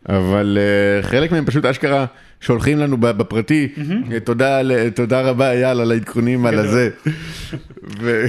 אבל 0.09 0.59
אה, 0.61 1.03
חלק 1.03 1.33
מהם 1.33 1.45
פשוט 1.45 1.65
אשכרה 1.65 2.07
שולחים 2.41 2.79
לנו 2.79 2.97
ב- 2.97 3.07
בפרטי, 3.11 3.69
אה, 4.13 4.21
תודה 4.21 4.61
תודה 4.95 5.21
רבה 5.21 5.51
אייל 5.51 5.81
על 5.81 5.91
העדכונים 5.93 6.47
על. 6.47 6.59
הזה. 6.59 6.91
ו- 8.01 8.25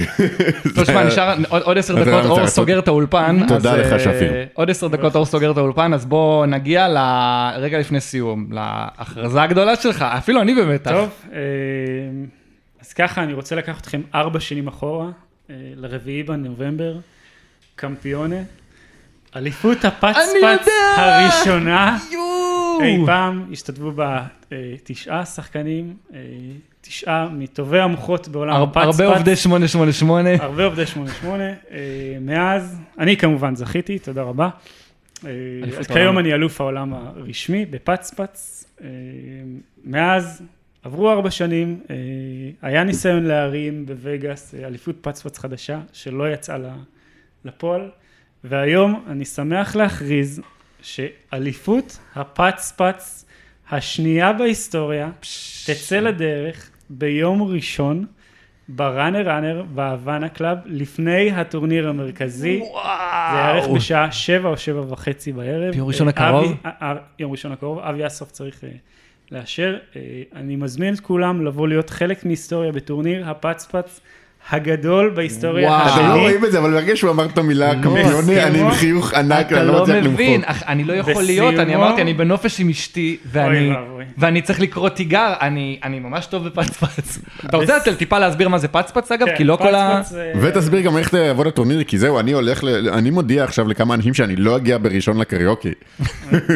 טוב, 0.62 0.72
זה 0.74 0.84
שמע, 0.84 0.98
היה- 1.00 1.06
נשאר 1.08 1.34
עוד- 1.48 1.62
עוד 1.62 1.78
עשר 1.78 2.04
דקות, 2.04 2.24
אור? 2.24 2.46
סוגר 2.46 2.78
את 2.78 2.88
האולפן. 2.88 3.36
תודה 3.48 3.76
לך, 3.76 3.92
אה, 3.92 3.98
שפיר. 3.98 4.32
עוד 4.54 4.70
עשר 4.70 4.88
דקות 4.88 5.16
אור 5.16 5.24
סוגר 5.26 5.50
את 5.50 5.56
האולפן, 5.56 5.92
אז 5.94 6.06
בואו 6.06 6.46
נגיע 6.46 6.88
לרגע 6.88 7.78
לפני 7.78 8.00
סיום, 8.00 8.48
להכרזה 8.52 9.42
הגדולה 9.42 9.76
שלך, 9.76 10.02
אפילו 10.02 10.40
אני 10.42 10.54
במתח. 10.54 10.90
טוב, 10.90 11.08
אה, 11.32 11.38
אז 12.80 12.92
ככה, 12.92 13.22
אני 13.22 13.32
רוצה 13.32 13.56
לקחת 13.56 13.80
אתכם 13.82 14.00
ארבע 14.14 14.40
שנים 14.40 14.66
אחורה, 14.68 15.08
לרביעי 15.76 16.22
בנובמבר, 16.22 16.96
קמפיונה, 17.76 18.36
אליפות 19.36 19.84
הפצפץ! 19.84 20.68
הראשונה. 20.96 21.98
אי 22.82 22.98
פעם, 23.06 23.46
השתתפו 23.52 23.92
בה 23.92 24.22
אה, 24.52 24.74
תשעה 24.84 25.24
שחקנים, 25.24 25.96
אה, 26.14 26.20
תשעה 26.80 27.28
מטובי 27.32 27.80
המוחות 27.80 28.28
בעולם 28.28 28.62
הפצפץ. 28.62 28.84
הרבה 28.84 29.06
עובדי 29.06 29.36
888. 29.36 30.30
הרבה 30.40 30.64
עובדי 30.64 30.86
88. 30.86 31.44
אה, 31.44 31.54
מאז, 32.20 32.78
אני 32.98 33.16
כמובן 33.16 33.56
זכיתי, 33.56 33.98
תודה 33.98 34.22
רבה. 34.22 34.48
כיום 35.92 36.18
אני 36.18 36.34
אלוף 36.34 36.60
העולם 36.60 36.94
הרשמי 36.94 37.66
בפצפץ. 37.66 38.64
מאז 39.84 40.42
עברו 40.82 41.10
ארבע 41.10 41.30
שנים, 41.30 41.80
היה 42.62 42.84
ניסיון 42.84 43.24
להרים 43.24 43.86
בווגאס 43.86 44.54
אליפות 44.54 44.96
פצפץ 45.00 45.38
חדשה, 45.38 45.80
שלא 45.92 46.32
יצאה 46.32 46.56
לפועל, 47.44 47.90
והיום 48.48 49.04
אני 49.08 49.24
שמח 49.24 49.76
להכריז 49.76 50.40
שאליפות 50.82 51.98
הפצפץ 52.14 53.26
השנייה 53.70 54.32
בהיסטוריה 54.32 55.10
תצא 55.66 56.00
לדרך 56.00 56.70
ביום 56.90 57.42
ראשון 57.42 58.06
בראנר 58.68 59.28
ראנר 59.28 59.62
בהוואנה 59.74 60.28
קלאב 60.28 60.58
לפני 60.64 61.30
הטורניר 61.30 61.88
המרכזי. 61.88 62.58
זה 62.58 62.66
יארך 63.38 63.68
בשעה 63.68 64.12
שבע 64.12 64.48
או 64.48 64.56
שבע 64.56 64.80
וחצי 64.88 65.32
בערב. 65.32 65.74
ביום 65.74 65.88
ראשון 65.88 66.08
אה, 66.08 66.12
הקרוב? 66.12 66.44
אבי- 66.44 66.54
אה, 66.66 66.70
אה, 66.82 66.94
יום 67.18 67.32
ראשון 67.32 67.52
הקרוב, 67.52 67.78
אבי 67.78 68.06
אסוף 68.06 68.30
צריך 68.30 68.64
אה, 68.64 68.68
לאשר. 69.32 69.78
אה, 69.96 70.00
אני 70.34 70.56
מזמין 70.56 70.94
את 70.94 71.00
כולם 71.00 71.44
לבוא 71.46 71.68
להיות 71.68 71.90
חלק 71.90 72.24
מהיסטוריה 72.24 72.72
בטורניר 72.72 73.30
הפצפץ 73.30 74.00
הגדול 74.50 75.12
בהיסטוריה 75.14 75.68
וואו. 75.68 75.94
אתם 75.94 76.08
לא. 76.08 76.20
רואים 76.20 76.44
את 76.44 76.52
זה, 76.52 76.58
אבל 76.58 76.70
ברגע 76.70 76.96
שהוא 76.96 77.10
אמר 77.10 77.24
את 77.24 77.38
המילה 77.38 77.74
קמפיוני, 77.82 78.42
אני 78.42 78.60
עם 78.60 78.70
חיוך 78.70 79.14
ענק, 79.14 79.46
אתה 79.46 79.60
אני 79.60 79.66
לא 79.66 79.74
לא 79.74 79.82
מצליח 79.82 80.06
מבין, 80.06 80.40
למחוק. 80.40 80.50
אך, 80.50 80.62
אני 80.68 80.84
לא 80.84 80.92
יכול 80.92 81.22
להיות, 81.22 81.54
אני 81.54 81.74
אמרתי, 81.74 82.02
אני 82.02 82.14
בנופש 82.14 82.60
עם 82.60 82.68
אשתי, 82.68 83.16
ואני, 84.18 84.42
צריך 84.42 84.60
לקרוא 84.60 84.88
תיגר, 84.88 85.34
אני, 85.40 85.78
אני 85.82 85.98
ממש 85.98 86.26
טוב 86.26 86.48
בפצפץ. 86.48 87.18
אתה 87.46 87.56
רוצה 87.56 87.76
לתת 87.76 87.98
טיפה 87.98 88.18
להסביר 88.18 88.48
מה 88.48 88.58
זה 88.58 88.68
פצפץ 88.68 89.12
אגב? 89.12 89.26
כן, 89.26 89.36
כי 89.36 89.44
לא 89.44 89.56
כל 89.56 89.74
ה... 89.74 90.02
אה, 90.16 90.32
ותסביר 90.40 90.80
גם 90.80 90.96
איך 90.96 91.08
תעבוד 91.08 91.46
הטורניר, 91.46 91.84
כי 91.84 91.98
זהו, 91.98 92.20
אני 92.20 92.32
הולך. 92.32 92.64
אני 92.92 93.10
מודיע 93.10 93.44
עכשיו 93.44 93.68
לכמה 93.68 93.94
אנשים 93.94 94.14
שאני 94.14 94.36
לא 94.36 94.56
אגיע 94.56 94.78
בראשון 94.78 95.18
לקריוקי. 95.18 95.72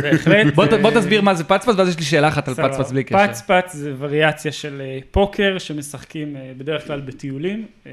בהחלט. 0.02 0.54
בוא, 0.54 0.64
אה, 0.64 0.90
תסביר 0.94 1.22
מה 1.22 1.34
זה 1.34 1.44
פצפץ, 1.44 1.74
ואז 1.76 1.88
יש 1.88 1.98
לי 1.98 2.04
שאלה 2.04 2.28
אחת 2.28 2.48
על. 2.48 2.54
פצפץ 2.54 2.90
בלי 2.90 3.04
קשר. 3.04 3.26
פצפץ 3.26 3.72
זה 3.72 3.92
וריאציה 3.98 4.52
של 4.52 4.82
אה, 4.84 4.98
פוקר 5.10 5.58
שמשחקים 5.58 6.36
בדרך 6.58 6.86
כלל 6.86 7.00
בטיולים. 7.00 7.64
אה, 7.86 7.92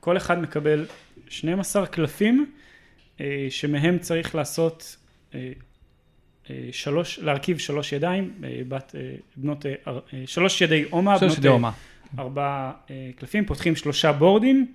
כל 0.00 0.16
אחד 0.16 0.42
מקבל 0.42 0.86
12 1.28 1.86
קלפים 1.86 2.52
אה, 3.20 3.46
שמהם 3.50 3.98
צריך 3.98 4.34
לעשות 4.34 4.96
אה, 5.34 5.40
שלוש, 6.72 7.18
להרכיב 7.18 7.58
שלוש 7.58 7.92
ידיים, 7.92 8.34
בת, 8.68 8.94
בנות, 9.36 9.66
שלוש 10.26 10.60
ידי 10.60 10.84
אומה, 10.92 11.18
שלוש 11.18 11.38
בנות 11.38 11.38
ידי. 11.38 11.66
ארבעה 12.18 12.72
אה, 12.90 13.10
קלפים, 13.16 13.44
פותחים 13.46 13.76
שלושה 13.76 14.12
בורדים 14.12 14.72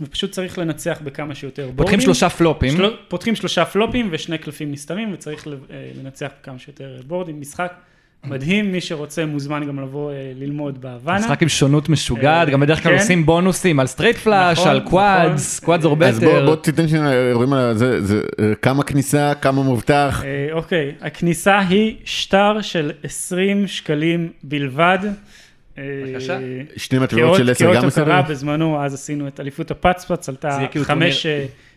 ופשוט 0.00 0.30
צריך 0.30 0.58
לנצח 0.58 1.00
בכמה 1.04 1.34
שיותר 1.34 1.62
בורדים. 1.62 1.76
פותחים 1.76 2.00
שלושה 2.00 2.30
פלופים. 2.30 2.76
של... 2.76 2.96
פותחים 3.08 3.36
שלושה 3.36 3.64
פלופים 3.64 4.08
ושני 4.12 4.38
קלפים 4.38 4.72
נסתרים 4.72 5.12
וצריך 5.12 5.46
לנצח 5.96 6.32
כמה 6.42 6.58
שיותר 6.58 7.00
בורדים, 7.06 7.40
משחק 7.40 7.74
מדהים, 8.26 8.72
מי 8.72 8.80
שרוצה 8.80 9.26
מוזמן 9.26 9.66
גם 9.68 9.80
לבוא 9.80 10.12
אה, 10.12 10.32
ללמוד 10.34 10.80
בהוואנה. 10.80 11.18
משחק 11.18 11.42
עם 11.42 11.48
שונות 11.48 11.88
משוגעת, 11.88 12.48
אה, 12.48 12.52
גם 12.52 12.60
בדרך 12.60 12.82
כלל 12.82 12.92
כן. 12.92 12.98
עושים 12.98 13.26
בונוסים 13.26 13.80
על 13.80 13.86
straight 13.86 14.16
flush, 14.16 14.58
נכון, 14.58 14.70
על 14.70 14.80
quads. 14.80 15.60
quads 15.60 15.84
אז 15.84 16.20
בוא, 16.20 16.28
אורבטר. 16.28 16.46
בוא 16.46 16.56
תיתן 16.56 16.88
שנייה, 16.88 17.32
רואים 17.32 17.52
על 17.52 17.76
זה, 17.76 18.02
זה, 18.02 18.20
אה, 18.40 18.54
כמה 18.54 18.82
כניסה, 18.82 19.32
כמה 19.40 19.62
מובטח. 19.62 20.22
אוקיי, 20.52 20.92
הכניסה 21.00 21.58
היא 21.58 21.96
שטר 22.04 22.60
של 22.60 22.92
20 23.02 23.66
שקלים 23.66 24.28
בלבד. 24.42 24.98
בבקשה. 25.76 26.38
שני 26.76 26.98
מטבעות 26.98 27.26
כאות 27.26 27.36
של 27.36 27.50
10 27.50 27.64
כאות 27.64 27.76
גם 27.76 27.86
בסדר? 27.86 28.04
הוקרה 28.04 28.22
בזמנו, 28.22 28.84
אז 28.84 28.94
עשינו 28.94 29.28
את 29.28 29.40
אליפות 29.40 29.70
הפצפץ, 29.70 30.28
עלתה 30.28 30.50
זה 30.50 30.56
יהיה 30.56 30.68
כאילו 30.68 30.84
5 30.84 31.26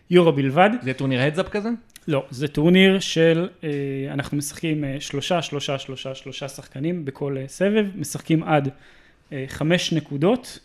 יורו 0.09 0.31
בלבד. 0.31 0.69
זה 0.83 0.93
טורניר 0.93 1.21
heads 1.21 1.41
up 1.41 1.49
כזה? 1.49 1.69
לא, 2.07 2.25
זה 2.29 2.47
טורניר 2.47 2.99
של, 2.99 3.49
אה, 3.63 3.69
אנחנו 4.13 4.37
משחקים 4.37 4.83
אה, 4.83 4.97
שלושה, 4.99 5.41
שלושה, 5.41 5.79
שלושה, 5.79 6.15
שלושה 6.15 6.47
שחקנים 6.47 7.05
בכל 7.05 7.37
אה, 7.37 7.47
סבב, 7.47 7.85
משחקים 7.95 8.43
עד 8.43 8.69
חמש 9.47 9.93
נקודות. 9.93 10.59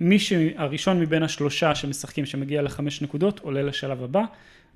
מי 0.00 0.18
שהראשון 0.18 1.00
מבין 1.00 1.22
השלושה 1.22 1.74
שמשחקים 1.74 2.26
שמגיע 2.26 2.62
לחמש 2.62 3.02
נקודות 3.02 3.38
עולה 3.38 3.62
לשלב 3.62 4.02
הבא, 4.02 4.22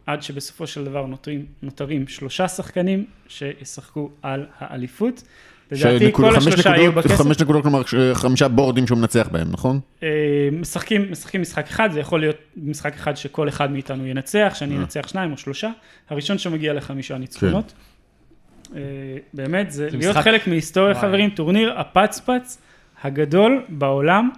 עד 0.07 0.23
שבסופו 0.23 0.67
של 0.67 0.85
דבר 0.85 1.07
נותרים, 1.07 1.47
נותרים 1.63 2.09
שלושה 2.09 2.49
שחקנים 2.49 3.07
שישחקו 3.29 4.11
על 4.23 4.47
האליפות. 4.59 5.23
לדעתי 5.73 6.09
כל 6.13 6.37
השלושה 6.37 6.71
נקודות- 6.73 6.95
בכסף. 6.95 7.17
חמש 7.17 7.41
נקודות, 7.41 7.63
כלומר 7.63 7.83
חמישה 8.15 8.49
בורדים 8.49 8.87
שהוא 8.87 8.99
מנצח 8.99 9.29
בהם, 9.33 9.47
נכון? 9.51 9.81
אה, 10.03 10.09
משחקים, 10.53 11.11
משחקים 11.11 11.41
משחק 11.41 11.67
אחד, 11.69 11.89
זה 11.93 12.01
יכול 12.01 12.21
להיות 12.21 12.37
משחק 12.57 12.95
אחד 12.95 13.17
שכל 13.17 13.49
אחד 13.49 13.73
מאיתנו 13.73 14.07
ינצח, 14.07 14.53
שאני 14.59 14.75
אה. 14.77 14.81
אנצח 14.81 15.09
שניים 15.09 15.33
או 15.33 15.37
שלושה, 15.37 15.71
הראשון 16.11 16.39
שמגיע 16.39 16.73
לחמישה 16.73 17.19
ניצחונות. 17.19 17.73
אה, 18.77 18.81
באמת, 19.35 19.71
זה 19.71 19.91
זה 19.91 19.97
להיות 19.97 20.11
משחק- 20.17 20.25
חלק 20.25 20.47
מהיסטוריה. 20.49 20.95
חברים, 20.95 21.31
טורניר 21.31 21.73
הפצפץ 21.81 22.59
הגדול 23.03 23.63
בעולם, 23.69 24.31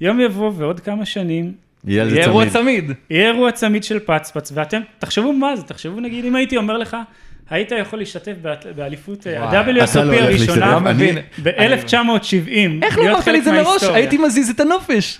יום 0.00 0.20
יבוא 0.20 0.52
ועוד 0.56 0.80
כמה 0.80 1.04
שנים, 1.04 1.52
יהיה 1.84 2.02
על 2.02 2.10
זה 2.10 2.16
יהיה 2.16 2.24
אירוע. 2.26 2.50
צמיד. 2.50 2.90
יהיה 3.10 3.30
אירוע 3.30 3.52
צמיד 3.52 3.84
של 3.84 3.98
פצפץ, 3.98 4.52
ואתם, 4.54 4.80
תחשבו 4.98 5.32
מה 5.32 5.56
זה, 5.56 5.62
תחשבו 5.62 6.00
נגיד, 6.00 6.24
אם 6.24 6.36
הייתי 6.36 6.56
אומר 6.56 6.78
לך, 6.78 6.96
היית 7.50 7.72
יכול 7.80 7.98
להשתתף 7.98 8.32
באליפות 8.76 9.26
אה, 9.26 9.32
וואי, 9.32 9.60
אתה 9.60 9.72
לא 9.72 9.82
ה-WSOP 9.82 9.98
הראשונה, 10.22 10.26
להשתתף. 10.30 10.86
אני- 10.86 10.92
מבין. 10.92 11.18
ב-1970, 11.42 12.84
איך 12.84 12.98
לא 12.98 13.10
אמרת 13.10 13.26
לי 13.26 13.38
את 13.38 13.44
זה 13.44 13.52
מראש? 13.52 13.82
הייתי 13.84 14.18
מזיז 14.18 14.50
את 14.50 14.60
הנופש. 14.60 15.18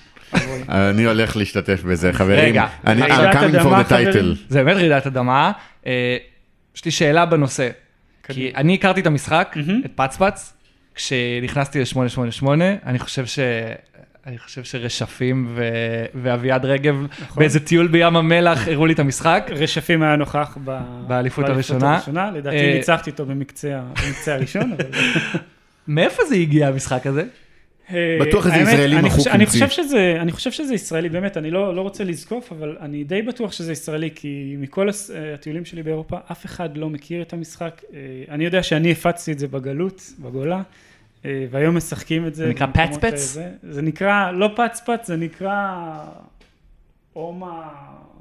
אני 0.69 1.05
הולך 1.05 1.37
להשתתף 1.37 1.83
בזה, 1.83 2.13
חברים. 2.13 2.39
רגע, 2.39 2.67
אני 2.87 3.03
רעידת 3.03 3.35
coming 3.35 3.55
for 3.55 3.61
אדמה, 3.61 3.81
the 3.81 3.85
title. 3.85 4.13
חברים. 4.13 4.35
זה 4.49 4.65
באמת 4.65 4.77
רעידת 4.77 5.07
אדמה. 5.07 5.53
אה, 5.87 6.17
יש 6.77 6.85
לי 6.85 6.91
שאלה 6.91 7.27
בנושא. 7.27 7.69
כי. 8.29 8.53
אני 8.57 8.75
הכרתי 8.75 9.01
את 9.01 9.07
המשחק. 9.07 9.57
את 9.85 9.91
פצפץ, 9.95 10.53
כשנכנסתי 10.95 11.81
ל-888, 11.81 12.47
אני 12.87 12.99
חושב 12.99 13.27
ש... 13.27 13.39
אני 14.27 14.39
חושב 14.39 14.65
שרשפים 14.65 15.47
ו... 15.55 15.69
ואביעד 16.15 16.65
רגב 16.65 17.07
באיזה 17.37 17.61
טיול 17.61 17.87
בים 17.87 18.17
המלח 18.17 18.69
הראו 18.69 18.87
לי 18.87 18.93
את 18.93 18.99
המשחק. 18.99 19.51
רשפים 19.51 20.03
היה 20.03 20.17
נוכח 20.17 20.59
ב... 20.65 20.81
באליפות 21.07 21.49
הראשונה. 21.49 22.01
לדעתי 22.35 22.57
אה, 22.57 22.75
ניצחתי 22.75 23.11
אותו 23.11 23.27
במקצה 23.27 23.81
במקצה 24.07 24.35
הראשון, 24.35 24.73
אבל... 24.73 24.85
מאיפה 25.89 26.23
זה 26.29 26.35
הגיע 26.35 26.69
המשחק 26.69 27.07
הזה? 27.07 27.25
אה, 27.93 28.19
בטוח 28.21 28.47
איזה 28.47 28.59
ישראלי 28.59 29.01
מחוק 29.01 29.27
המציא. 29.27 29.67
חושב 29.67 29.69
שזה, 29.69 30.17
אני 30.21 30.33
חושב 30.33 30.51
שזה 30.51 30.75
ישראלי, 30.75 31.09
באמת, 31.09 31.37
אני 31.37 31.51
לא, 31.51 31.75
לא 31.77 31.81
רוצה 31.81 32.05
לזקוף, 32.05 32.53
אבל 32.53 32.77
אני 32.81 33.05
די 33.05 33.23
בטוח 33.23 33.53
שזה 33.53 33.73
ישראלי, 33.73 34.11
כי 34.15 34.57
מכל 34.59 34.89
הס- 34.89 35.11
אה, 35.11 35.35
הטיולים 35.35 35.65
שלי 35.65 35.83
באירופה, 35.83 36.17
אף 36.33 36.47
אחד 36.47 36.77
לא 36.77 36.91
מכיר 36.91 37.23
את 37.23 37.33
המשחק. 37.33 37.83
אני 38.29 38.45
יודע 38.45 38.63
שאני 38.63 38.93
הפצתי 38.93 39.33
את 39.33 39.39
זה 39.39 39.49
בגלות, 39.49 40.03
בגולה, 40.19 40.63
והיום 41.25 41.77
משחקים 41.77 42.27
את 42.27 42.35
זה. 42.35 42.45
זה 42.45 42.51
נקרא 42.51 42.67
פצפץ? 42.67 43.05
אה, 43.05 43.17
זה, 43.17 43.51
זה 43.63 43.83
נקרא, 43.83 44.31
לא 44.31 44.51
פצפץ, 44.57 45.07
זה 45.07 45.17
נקרא 45.17 45.77
אומה, 47.17 47.69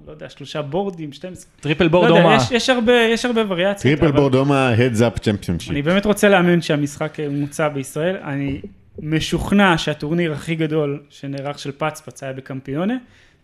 לא 0.07 0.11
יודע, 0.11 0.29
שלושה 0.29 0.61
בורדים, 0.61 1.13
12. 1.13 1.51
טריפל 1.59 1.83
לא 1.83 1.89
בורד 1.89 2.09
יודע, 2.09 2.21
אומה. 2.23 2.35
יש, 2.35 2.51
יש 2.51 2.69
הרבה, 2.69 2.93
יש 2.93 3.25
הרבה 3.25 3.41
וריאציות. 3.47 3.81
טריפל 3.97 4.05
אבל- 4.13 4.19
בורדומה 4.21 4.73
Heads 4.77 4.99
Up 4.99 5.19
Championship. 5.19 5.69
אני 5.71 5.81
באמת 5.81 6.05
רוצה 6.05 6.29
להאמין 6.29 6.61
שהמשחק 6.61 7.19
אה, 7.19 7.29
מוצע 7.29 7.69
בישראל. 7.69 8.17
אני 8.17 8.61
משוכנע 9.01 9.77
שהטורניר 9.77 10.33
הכי 10.33 10.55
גדול 10.55 11.01
שנערך 11.09 11.59
של 11.59 11.71
פצפץ 11.77 12.23
היה 12.23 12.33
בקמפיונה, 12.33 12.97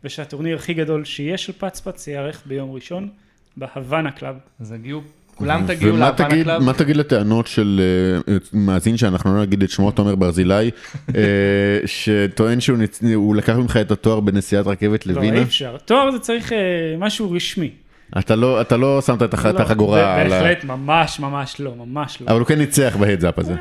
ושהטורניר 0.04 0.56
הכי 0.56 0.74
גדול 0.74 1.04
שיש 1.06 1.46
של 1.46 1.54
פצפץ 1.58 2.08
ייערך 2.08 2.44
ביום 2.46 2.72
ראשון 2.72 3.10
בהוואנה 3.58 4.12
קלאב. 4.12 4.36
אז 4.60 4.72
הגיעו, 4.72 5.02
כולם 5.36 5.64
תגיעו 5.68 5.98
תגיד- 6.18 6.40
הקלאב. 6.42 6.64
מה 6.64 6.74
תגיד 6.74 6.98
לטענות 6.98 7.48
של 7.48 7.82
אה, 8.28 8.36
מאזין 8.54 8.98
שאנחנו 8.98 9.36
לא 9.36 9.42
נגיד 9.42 9.64
את 9.64 9.70
שמו, 9.70 9.92
תומר 9.92 10.16
ברזילי, 10.16 10.72
אה, 11.16 11.22
שטוען 11.86 12.60
שהוא 12.62 13.36
לקח 13.36 13.56
ממך 13.56 13.78
את 13.78 13.92
התואר 13.92 14.20
בנסיעת 14.20 14.68
רכבת 14.68 15.06
לא, 15.06 15.14
לווינה? 15.14 15.38
אי 15.38 15.44
אפשר. 15.44 15.76
תואר 15.86 16.12
זה 16.12 16.20
צריך 16.20 16.54
אה, 16.54 16.58
משהו 16.98 17.32
רשמי. 17.32 17.70
אתה 18.20 18.36
לא 18.36 18.62
אתה 18.62 18.78
לא 18.78 19.02
שמת 19.02 19.24
את 19.24 19.34
לא, 19.34 19.50
החגורה 19.60 20.22
על 20.22 20.34
ה... 20.34 20.42
בהחלט, 20.42 20.64
ממש 20.64 21.20
ממש 21.20 21.60
לא, 21.60 21.74
ממש 21.76 22.18
לא. 22.22 22.28
אבל 22.32 22.40
הוא 22.40 22.48
כן 22.48 22.58
ניצח 22.58 22.96
ב 23.00 23.05
heads 23.05 23.30
up 23.30 23.40
הזה. 23.40 23.54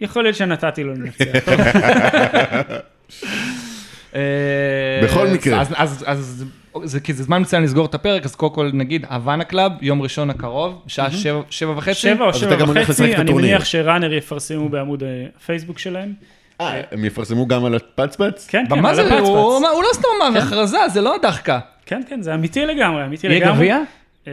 יכול 0.00 0.22
להיות 0.22 0.36
שנתתי 0.36 0.84
לו 0.84 0.94
לנצח. 0.94 1.24
בכל 5.04 5.28
מקרה. 5.28 5.62
אז 6.06 6.44
זה 6.84 7.00
כי 7.00 7.12
זה 7.12 7.22
זמן 7.22 7.42
מצוין 7.42 7.62
לסגור 7.62 7.86
את 7.86 7.94
הפרק, 7.94 8.24
אז 8.24 8.34
קודם 8.34 8.54
כל 8.54 8.70
נגיד, 8.74 9.06
הוואנה 9.10 9.44
קלאב, 9.44 9.72
יום 9.80 10.02
ראשון 10.02 10.30
הקרוב, 10.30 10.82
בשעה 10.86 11.10
שבע, 11.10 11.40
שבע 11.50 11.70
וחצי. 11.76 11.94
שבע 11.94 12.24
או 12.24 12.34
שבע 12.34 12.64
וחצי, 12.68 13.14
אני. 13.16 13.32
מניח 13.32 13.64
שראנר 13.64 14.12
יפרסמו 14.12 14.68
בעמוד 14.68 15.02
אה, 15.02 15.08
הפייסבוק 15.36 15.78
שלהם. 15.78 16.12
אה, 16.60 16.80
הם 16.92 17.04
יפרסמו 17.04 17.46
גם 17.46 17.64
על 17.64 17.74
הפצפץ? 17.74 18.46
כן, 18.50 18.64
כן, 18.68 18.78
מה 18.80 18.88
על 18.90 18.94
זה, 18.94 19.02
הוא, 19.02 19.10
הפצפץ. 19.10 19.28
הוא, 19.28 19.66
הוא 19.68 19.82
לא 19.82 19.88
סתם 19.92 20.08
אמר, 20.28 20.38
הכרזה, 20.38 20.78
זה 20.92 21.00
לא 21.00 21.16
דחקה. 21.22 21.58
כן, 21.86 22.00
כן, 22.08 22.22
זה 22.22 22.34
אמיתי 22.34 22.66
לגמרי, 22.66 23.04
אמיתי 23.04 23.26
יהיה 23.26 23.38
לגמרי. 23.40 23.56
גביע? 23.56 23.78
אה, 24.28 24.32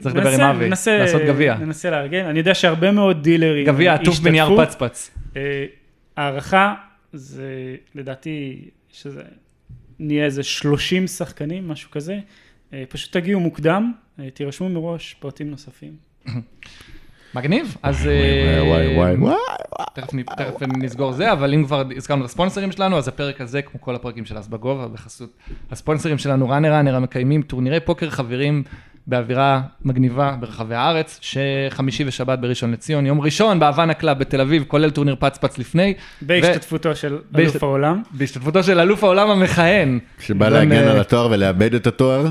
צריך 0.00 0.14
לדבר 0.14 0.28
עם 0.28 0.34
ננסה- 0.34 0.50
אבי, 0.50 0.66
ננסה- 0.68 0.98
לעשות 0.98 1.22
גביע. 1.22 1.54
ננסה 1.54 1.90
לארגן, 1.90 2.24
אני 2.26 2.38
יודע 2.38 2.54
שהרבה 2.54 2.90
מאוד 2.92 3.22
דילרים 3.22 3.66
גביע 3.66 3.94
עטוף. 3.94 4.18
בנייר 4.18 4.64
פצפץ. 4.64 5.10
אה, 5.36 5.64
הערכה 6.16 6.74
זה 7.12 7.44
לדעתי 7.94 8.60
שזה 8.92 9.22
נהיה 9.98 10.24
איזה 10.24 10.42
30 10.42 11.06
שחקנים, 11.06 11.68
משהו 11.68 11.90
כזה. 11.90 12.18
אה, 12.72 12.84
פשוט 12.88 13.12
תגיעו 13.12 13.40
מוקדם, 13.40 13.92
אה, 14.20 14.30
תירשמו 14.30 14.68
מראש 14.68 15.16
פרטים 15.20 15.50
נוספים. 15.50 15.92
מגניב, 17.34 17.76
אז 17.82 18.06
וואי 18.06 18.96
וואי 18.96 18.96
וואי 18.96 19.12
אה, 19.12 19.20
וואי. 19.20 20.24
תכף 20.36 20.62
נסגור 20.62 21.12
זה, 21.12 21.32
אבל 21.32 21.54
אם 21.54 21.64
כבר 21.64 21.82
הזכרנו 21.96 22.20
את 22.20 22.28
הספונסרים 22.28 22.72
שלנו, 22.72 22.96
אז 22.98 23.08
הפרק 23.08 23.40
הזה, 23.40 23.62
כמו 23.62 23.80
כל 23.80 23.94
הפרקים 23.94 24.24
של 24.24 24.38
אז 24.38 24.48
בגובה, 24.48 24.88
בחסות 24.88 25.32
הספונסרים 25.70 26.18
שלנו, 26.18 26.48
ראנר 26.48 26.72
ראנר, 26.72 26.96
המקיימים 26.96 27.42
טורנירי 27.42 27.80
פוקר 27.80 28.10
חברים 28.10 28.62
באווירה 29.06 29.60
מגניבה 29.84 30.36
ברחבי 30.40 30.74
הארץ, 30.74 31.18
שחמישי 31.22 32.04
ושבת 32.06 32.38
בראשון 32.38 32.72
לציון, 32.72 33.06
יום 33.06 33.20
ראשון 33.20 33.60
בהוואנה 33.60 33.94
קלאב 33.94 34.18
בתל 34.18 34.40
אביב, 34.40 34.64
כולל 34.68 34.90
טורניר 34.90 35.16
פצפץ 35.18 35.58
לפני, 35.58 35.94
בהשתתפותו 36.22 36.96
של 36.96 37.18
בהשת- 37.30 37.50
אלוף 37.52 37.62
העולם. 37.62 38.02
בהשתתפותו 38.10 38.62
של 38.62 38.80
אלוף 38.80 39.04
העולם 39.04 39.30
המכהן. 39.30 39.98
שבא 40.20 40.46
אילן, 40.46 40.56
להגן 40.68 40.86
אה, 40.86 40.90
על 40.92 41.00
התואר 41.00 41.28
ולאבד 41.30 41.74
את 41.74 41.86
התואר. 41.86 42.26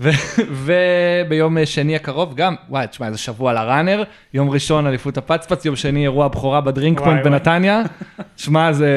ו- 0.00 0.10
וביום 0.50 1.56
שני 1.64 1.96
הקרוב 1.96 2.34
גם, 2.34 2.54
וואי, 2.68 2.86
תשמע, 2.86 3.06
איזה 3.06 3.18
שבוע 3.18 3.52
לראנר, 3.52 4.02
יום 4.34 4.50
ראשון 4.50 4.86
אליפות 4.86 5.18
הפצפץ, 5.18 5.64
יום 5.64 5.76
שני 5.76 6.02
אירוע 6.02 6.28
בכורה 6.28 6.60
בדרינק 6.60 6.98
פוינט. 7.00 7.24
בנתניה. 7.24 7.82
שמע, 8.36 8.72
זה, 8.72 8.90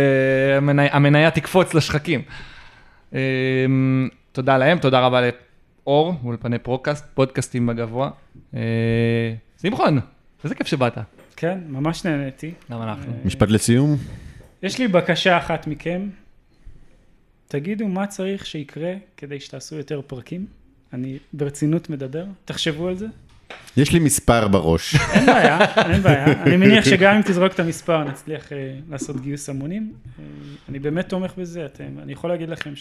המני- 0.58 0.90
המניה 0.92 1.32
תקפוץ 1.32 1.74
לשחקים. 1.74 2.22
אה, 3.16 3.20
תודה 4.32 4.58
להם, 4.58 4.78
תודה 4.78 5.00
רבה 5.00 5.22
לאור, 5.90 6.14
אולפני 6.24 6.60
פרוקאסט, 6.60 7.06
פודקאסטים 7.14 7.68
בגבוה. 7.68 8.10
אה, 8.56 9.34
שמחון, 9.62 10.00
איזה 10.44 10.56
כיף 10.56 10.68
שבאת. 10.68 10.98
כן, 11.36 11.60
ממש 11.68 12.06
נהניתי. 12.06 12.52
גם 12.72 12.82
אנחנו. 12.82 13.14
משפט 13.26 13.50
לסיום? 13.50 13.98
יש 14.64 14.80
לי 14.80 14.88
בקשה 14.88 15.38
אחת 15.38 15.68
מכם, 15.68 16.10
תגידו 17.48 17.88
מה 17.88 18.08
צריך 18.08 18.46
שיקרה 18.46 18.94
כדי 19.18 19.40
שתעשו 19.40 19.76
יותר 19.76 20.02
פרקים. 20.08 20.46
אני 20.94 21.18
ברצינות 21.34 21.90
מדבר, 21.90 22.26
תחשבו 22.46 22.88
על 22.88 22.98
זה. 22.98 23.08
יש 23.78 23.94
לי 23.94 24.00
מספר 24.00 24.48
בראש. 24.48 24.96
אין 25.14 25.26
בעיה, 25.26 25.60
אין 25.94 26.02
בעיה. 26.02 26.44
אני 26.44 26.58
מניח 26.58 26.86
שגם 26.86 27.16
אם 27.16 27.22
תזרוק 27.22 27.54
את 27.54 27.60
המספר 27.60 28.04
נצליח 28.04 28.54
אה, 28.54 28.74
לעשות 28.90 29.22
גיוס 29.22 29.50
המונים. 29.50 29.94
אה, 30.20 30.24
אני 30.70 30.80
באמת 30.80 31.10
תומך 31.10 31.34
בזה, 31.38 31.66
אתם, 31.66 32.00
אני 32.04 32.12
יכול 32.14 32.30
להגיד 32.30 32.50
לכם 32.50 32.76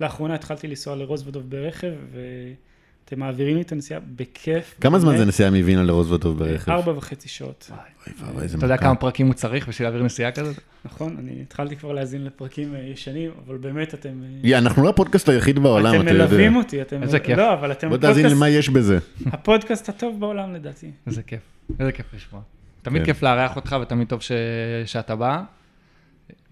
שלאחרונה 0.00 0.34
התחלתי 0.34 0.68
לנסוע 0.68 0.96
לרוזוודוב 0.96 1.50
ברכב, 1.50 1.92
ואתם 2.12 3.20
מעבירים 3.20 3.56
לי 3.56 3.62
את 3.62 3.72
הנסיעה 3.72 4.00
בכיף. 4.16 4.74
כמה 4.80 4.98
זמן. 4.98 5.16
זה 5.16 5.24
נסיעה 5.24 5.50
מווינה 5.50 5.82
לרוזוודוב 5.82 6.38
ברכב? 6.38 6.70
ארבע 6.70 6.92
וחצי 6.96 7.28
שעות. 7.28 7.70
אתה 8.58 8.64
יודע. 8.64 8.76
כמה 8.76 8.94
פרקים 8.94 9.26
הוא 9.26 9.34
צריך 9.34 9.68
בשביל 9.68 9.88
להעביר 9.88 10.02
נסיעה 10.02 10.32
כזאת? 10.32 10.56
נכון, 10.84 11.16
אני 11.18 11.42
התחלתי 11.42 11.76
כבר 11.76 11.92
להאזין 11.92 12.24
לפרקים 12.24 12.74
אה, 12.74 12.80
ישנים, 12.80 13.30
אבל 13.46 13.56
באמת 13.56 13.94
אתם... 13.94 14.22
אה, 14.44 14.58
אנחנו 14.58 14.82
לא 14.82 14.88
הפודקאסט 14.88 15.28
היחיד 15.28 15.58
בעולם, 15.58 15.94
אתם 15.94 16.02
אתה 16.02 16.10
יודע. 16.10 16.24
מלווים 16.24 16.56
אותי, 16.56 16.82
אתם... 16.82 17.02
איזה 17.02 17.18
כיף. 17.18 17.38
לא, 17.38 17.52
אבל 17.52 17.72
אתם 17.72 17.88
בוא 17.88 17.96
תאזין 17.96 18.26
למה 18.26 18.48
יש 18.48 18.68
בזה. 18.68 18.98
הפודקאסט 19.26 19.88
הטוב 19.88 20.20
בעולם 20.20 20.54
לדעתי. 20.54 20.90
איזה 21.06 21.22
כיף, 21.22 21.40
איזה 21.80 21.92
כיף 21.92 22.06
לשמוע. 22.14 22.42
תמיד 22.82 23.02
כן. 23.02 23.06
כיף 23.06 23.22
לארח 23.22 23.56
אותך 23.56 23.76
ותמיד 23.82 24.08
טוב 24.08 24.22
ש... 24.22 24.32
שאתה 24.86 25.16
בא. 25.16 25.42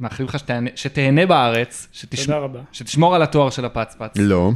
מאחלים 0.00 0.28
לך 0.28 0.38
שתהנה, 0.38 0.70
שתהנה 0.74 1.26
בארץ, 1.26 1.88
שתשמ... 1.92 2.32
שתשמור 2.72 3.14
על 3.14 3.22
התואר 3.22 3.50
של 3.50 3.64
הפצפץ. 3.64 4.16
לא. 4.16 4.52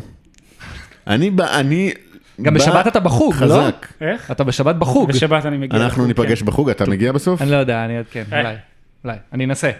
אני 1.07 1.31
בא, 1.31 1.61
אני... 1.61 1.93
גם 2.43 2.55
בשבת 2.55 2.87
אתה 2.87 3.01
בחוג, 3.01 3.35
לא? 3.35 3.39
חזק. 3.39 3.87
איך? 4.01 4.31
אתה 4.31 4.45
בשבת 4.45 4.75
בחוג. 4.77 5.09
בשבת 5.09 5.47
אני 5.47 5.57
מגיע. 5.57 5.81
אנחנו 5.81 6.07
ניפגש 6.07 6.41
כן. 6.41 6.47
בחוג, 6.47 6.71
אתה 6.71 6.91
מגיע 6.91 7.13
בסוף? 7.13 7.43
אני 7.43 7.51
לא 7.51 7.57
יודע, 7.57 7.85
אני 7.85 7.99
אעדכן, 7.99 8.25
אה. 8.33 8.41
אולי, 8.41 8.55
אולי, 9.05 9.17
אני 9.33 9.45
אנסה. 9.45 9.71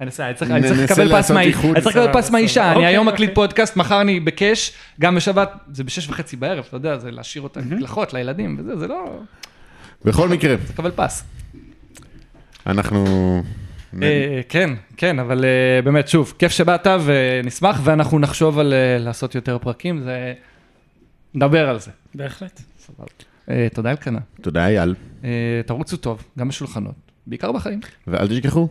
אני 0.00 0.10
צריך 0.10 0.50
לקבל 0.50 1.06
פס 1.06 1.12
לעשות 1.12 1.34
מה- 1.34 1.40
איחוד. 1.40 1.74
אני 1.74 1.80
צריך 1.84 1.96
לקבל 1.96 2.12
פס 2.12 2.30
מהאישה. 2.30 2.66
אני 2.66 2.74
אוקיי, 2.74 2.86
היום 2.86 3.06
אוקיי. 3.06 3.14
מקליט 3.14 3.34
פודקאסט, 3.34 3.76
מחר 3.76 4.00
אני 4.00 4.20
בקאש, 4.20 4.72
גם 5.00 5.14
בשבת, 5.14 5.52
זה 5.72 5.84
בשש 5.84 6.08
וחצי 6.08 6.36
בערב, 6.36 6.64
אתה 6.68 6.76
יודע, 6.76 6.98
זה 6.98 7.10
להשאיר 7.10 7.42
אותה 7.42 7.60
מקלחות 7.60 8.14
לילדים 8.14 8.56
וזה, 8.58 8.76
זה 8.76 8.86
לא... 8.86 9.20
בכל 10.04 10.28
מקרה, 10.28 10.56
צריך 10.56 10.70
לקבל 10.70 10.90
פס. 10.90 11.24
אנחנו... 12.66 13.04
אה, 14.02 14.40
כן, 14.48 14.70
כן, 14.96 15.18
אבל 15.18 15.44
אה, 15.44 15.82
באמת, 15.82 16.08
שוב, 16.08 16.34
כיף 16.38 16.52
שבאת 16.52 16.86
ונשמח, 17.04 17.80
ואנחנו 17.84 18.18
נחשוב 18.18 18.58
על 18.58 18.72
אה, 18.72 18.98
לעשות 18.98 19.34
יותר 19.34 19.58
פרקים, 19.58 20.00
זה... 20.00 20.34
נדבר 21.34 21.68
על 21.68 21.80
זה. 21.80 21.90
בהחלט. 22.14 22.60
סבבה. 22.78 23.08
תודה 23.74 23.90
אלקנה. 23.90 24.18
תודה 24.40 24.66
אייל, 24.66 24.94
תרוצו 25.66 25.96
טוב, 25.96 26.24
גם 26.38 26.48
בשולחנות, 26.48 26.94
בעיקר 27.26 27.52
בחיים. 27.52 27.80
ואל 28.06 28.28
תשכחו, 28.28 28.68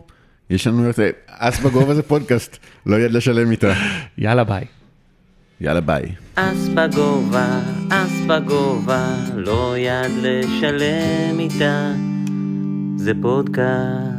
יש 0.50 0.66
לנו 0.66 0.90
את 0.90 0.98
אס 1.26 1.60
בגובה 1.60 1.94
זה 1.94 2.02
פודקאסט, 2.02 2.56
לא 2.86 2.96
יד 2.96 3.10
לשלם 3.10 3.50
איתה. 3.50 3.72
יאללה, 4.18 4.44
ביי. 4.44 4.64
יאללה 5.60 5.80
ביי. 5.80 6.14
אס 6.34 6.68
בגובה, 6.68 7.60
אס 7.90 8.20
בגובה, 8.26 9.16
לא 9.34 9.74
יד 9.78 10.12
לשלם 10.22 11.38
איתה, 11.38 11.92
זה 12.96 13.12
פודקאסט. 13.22 14.17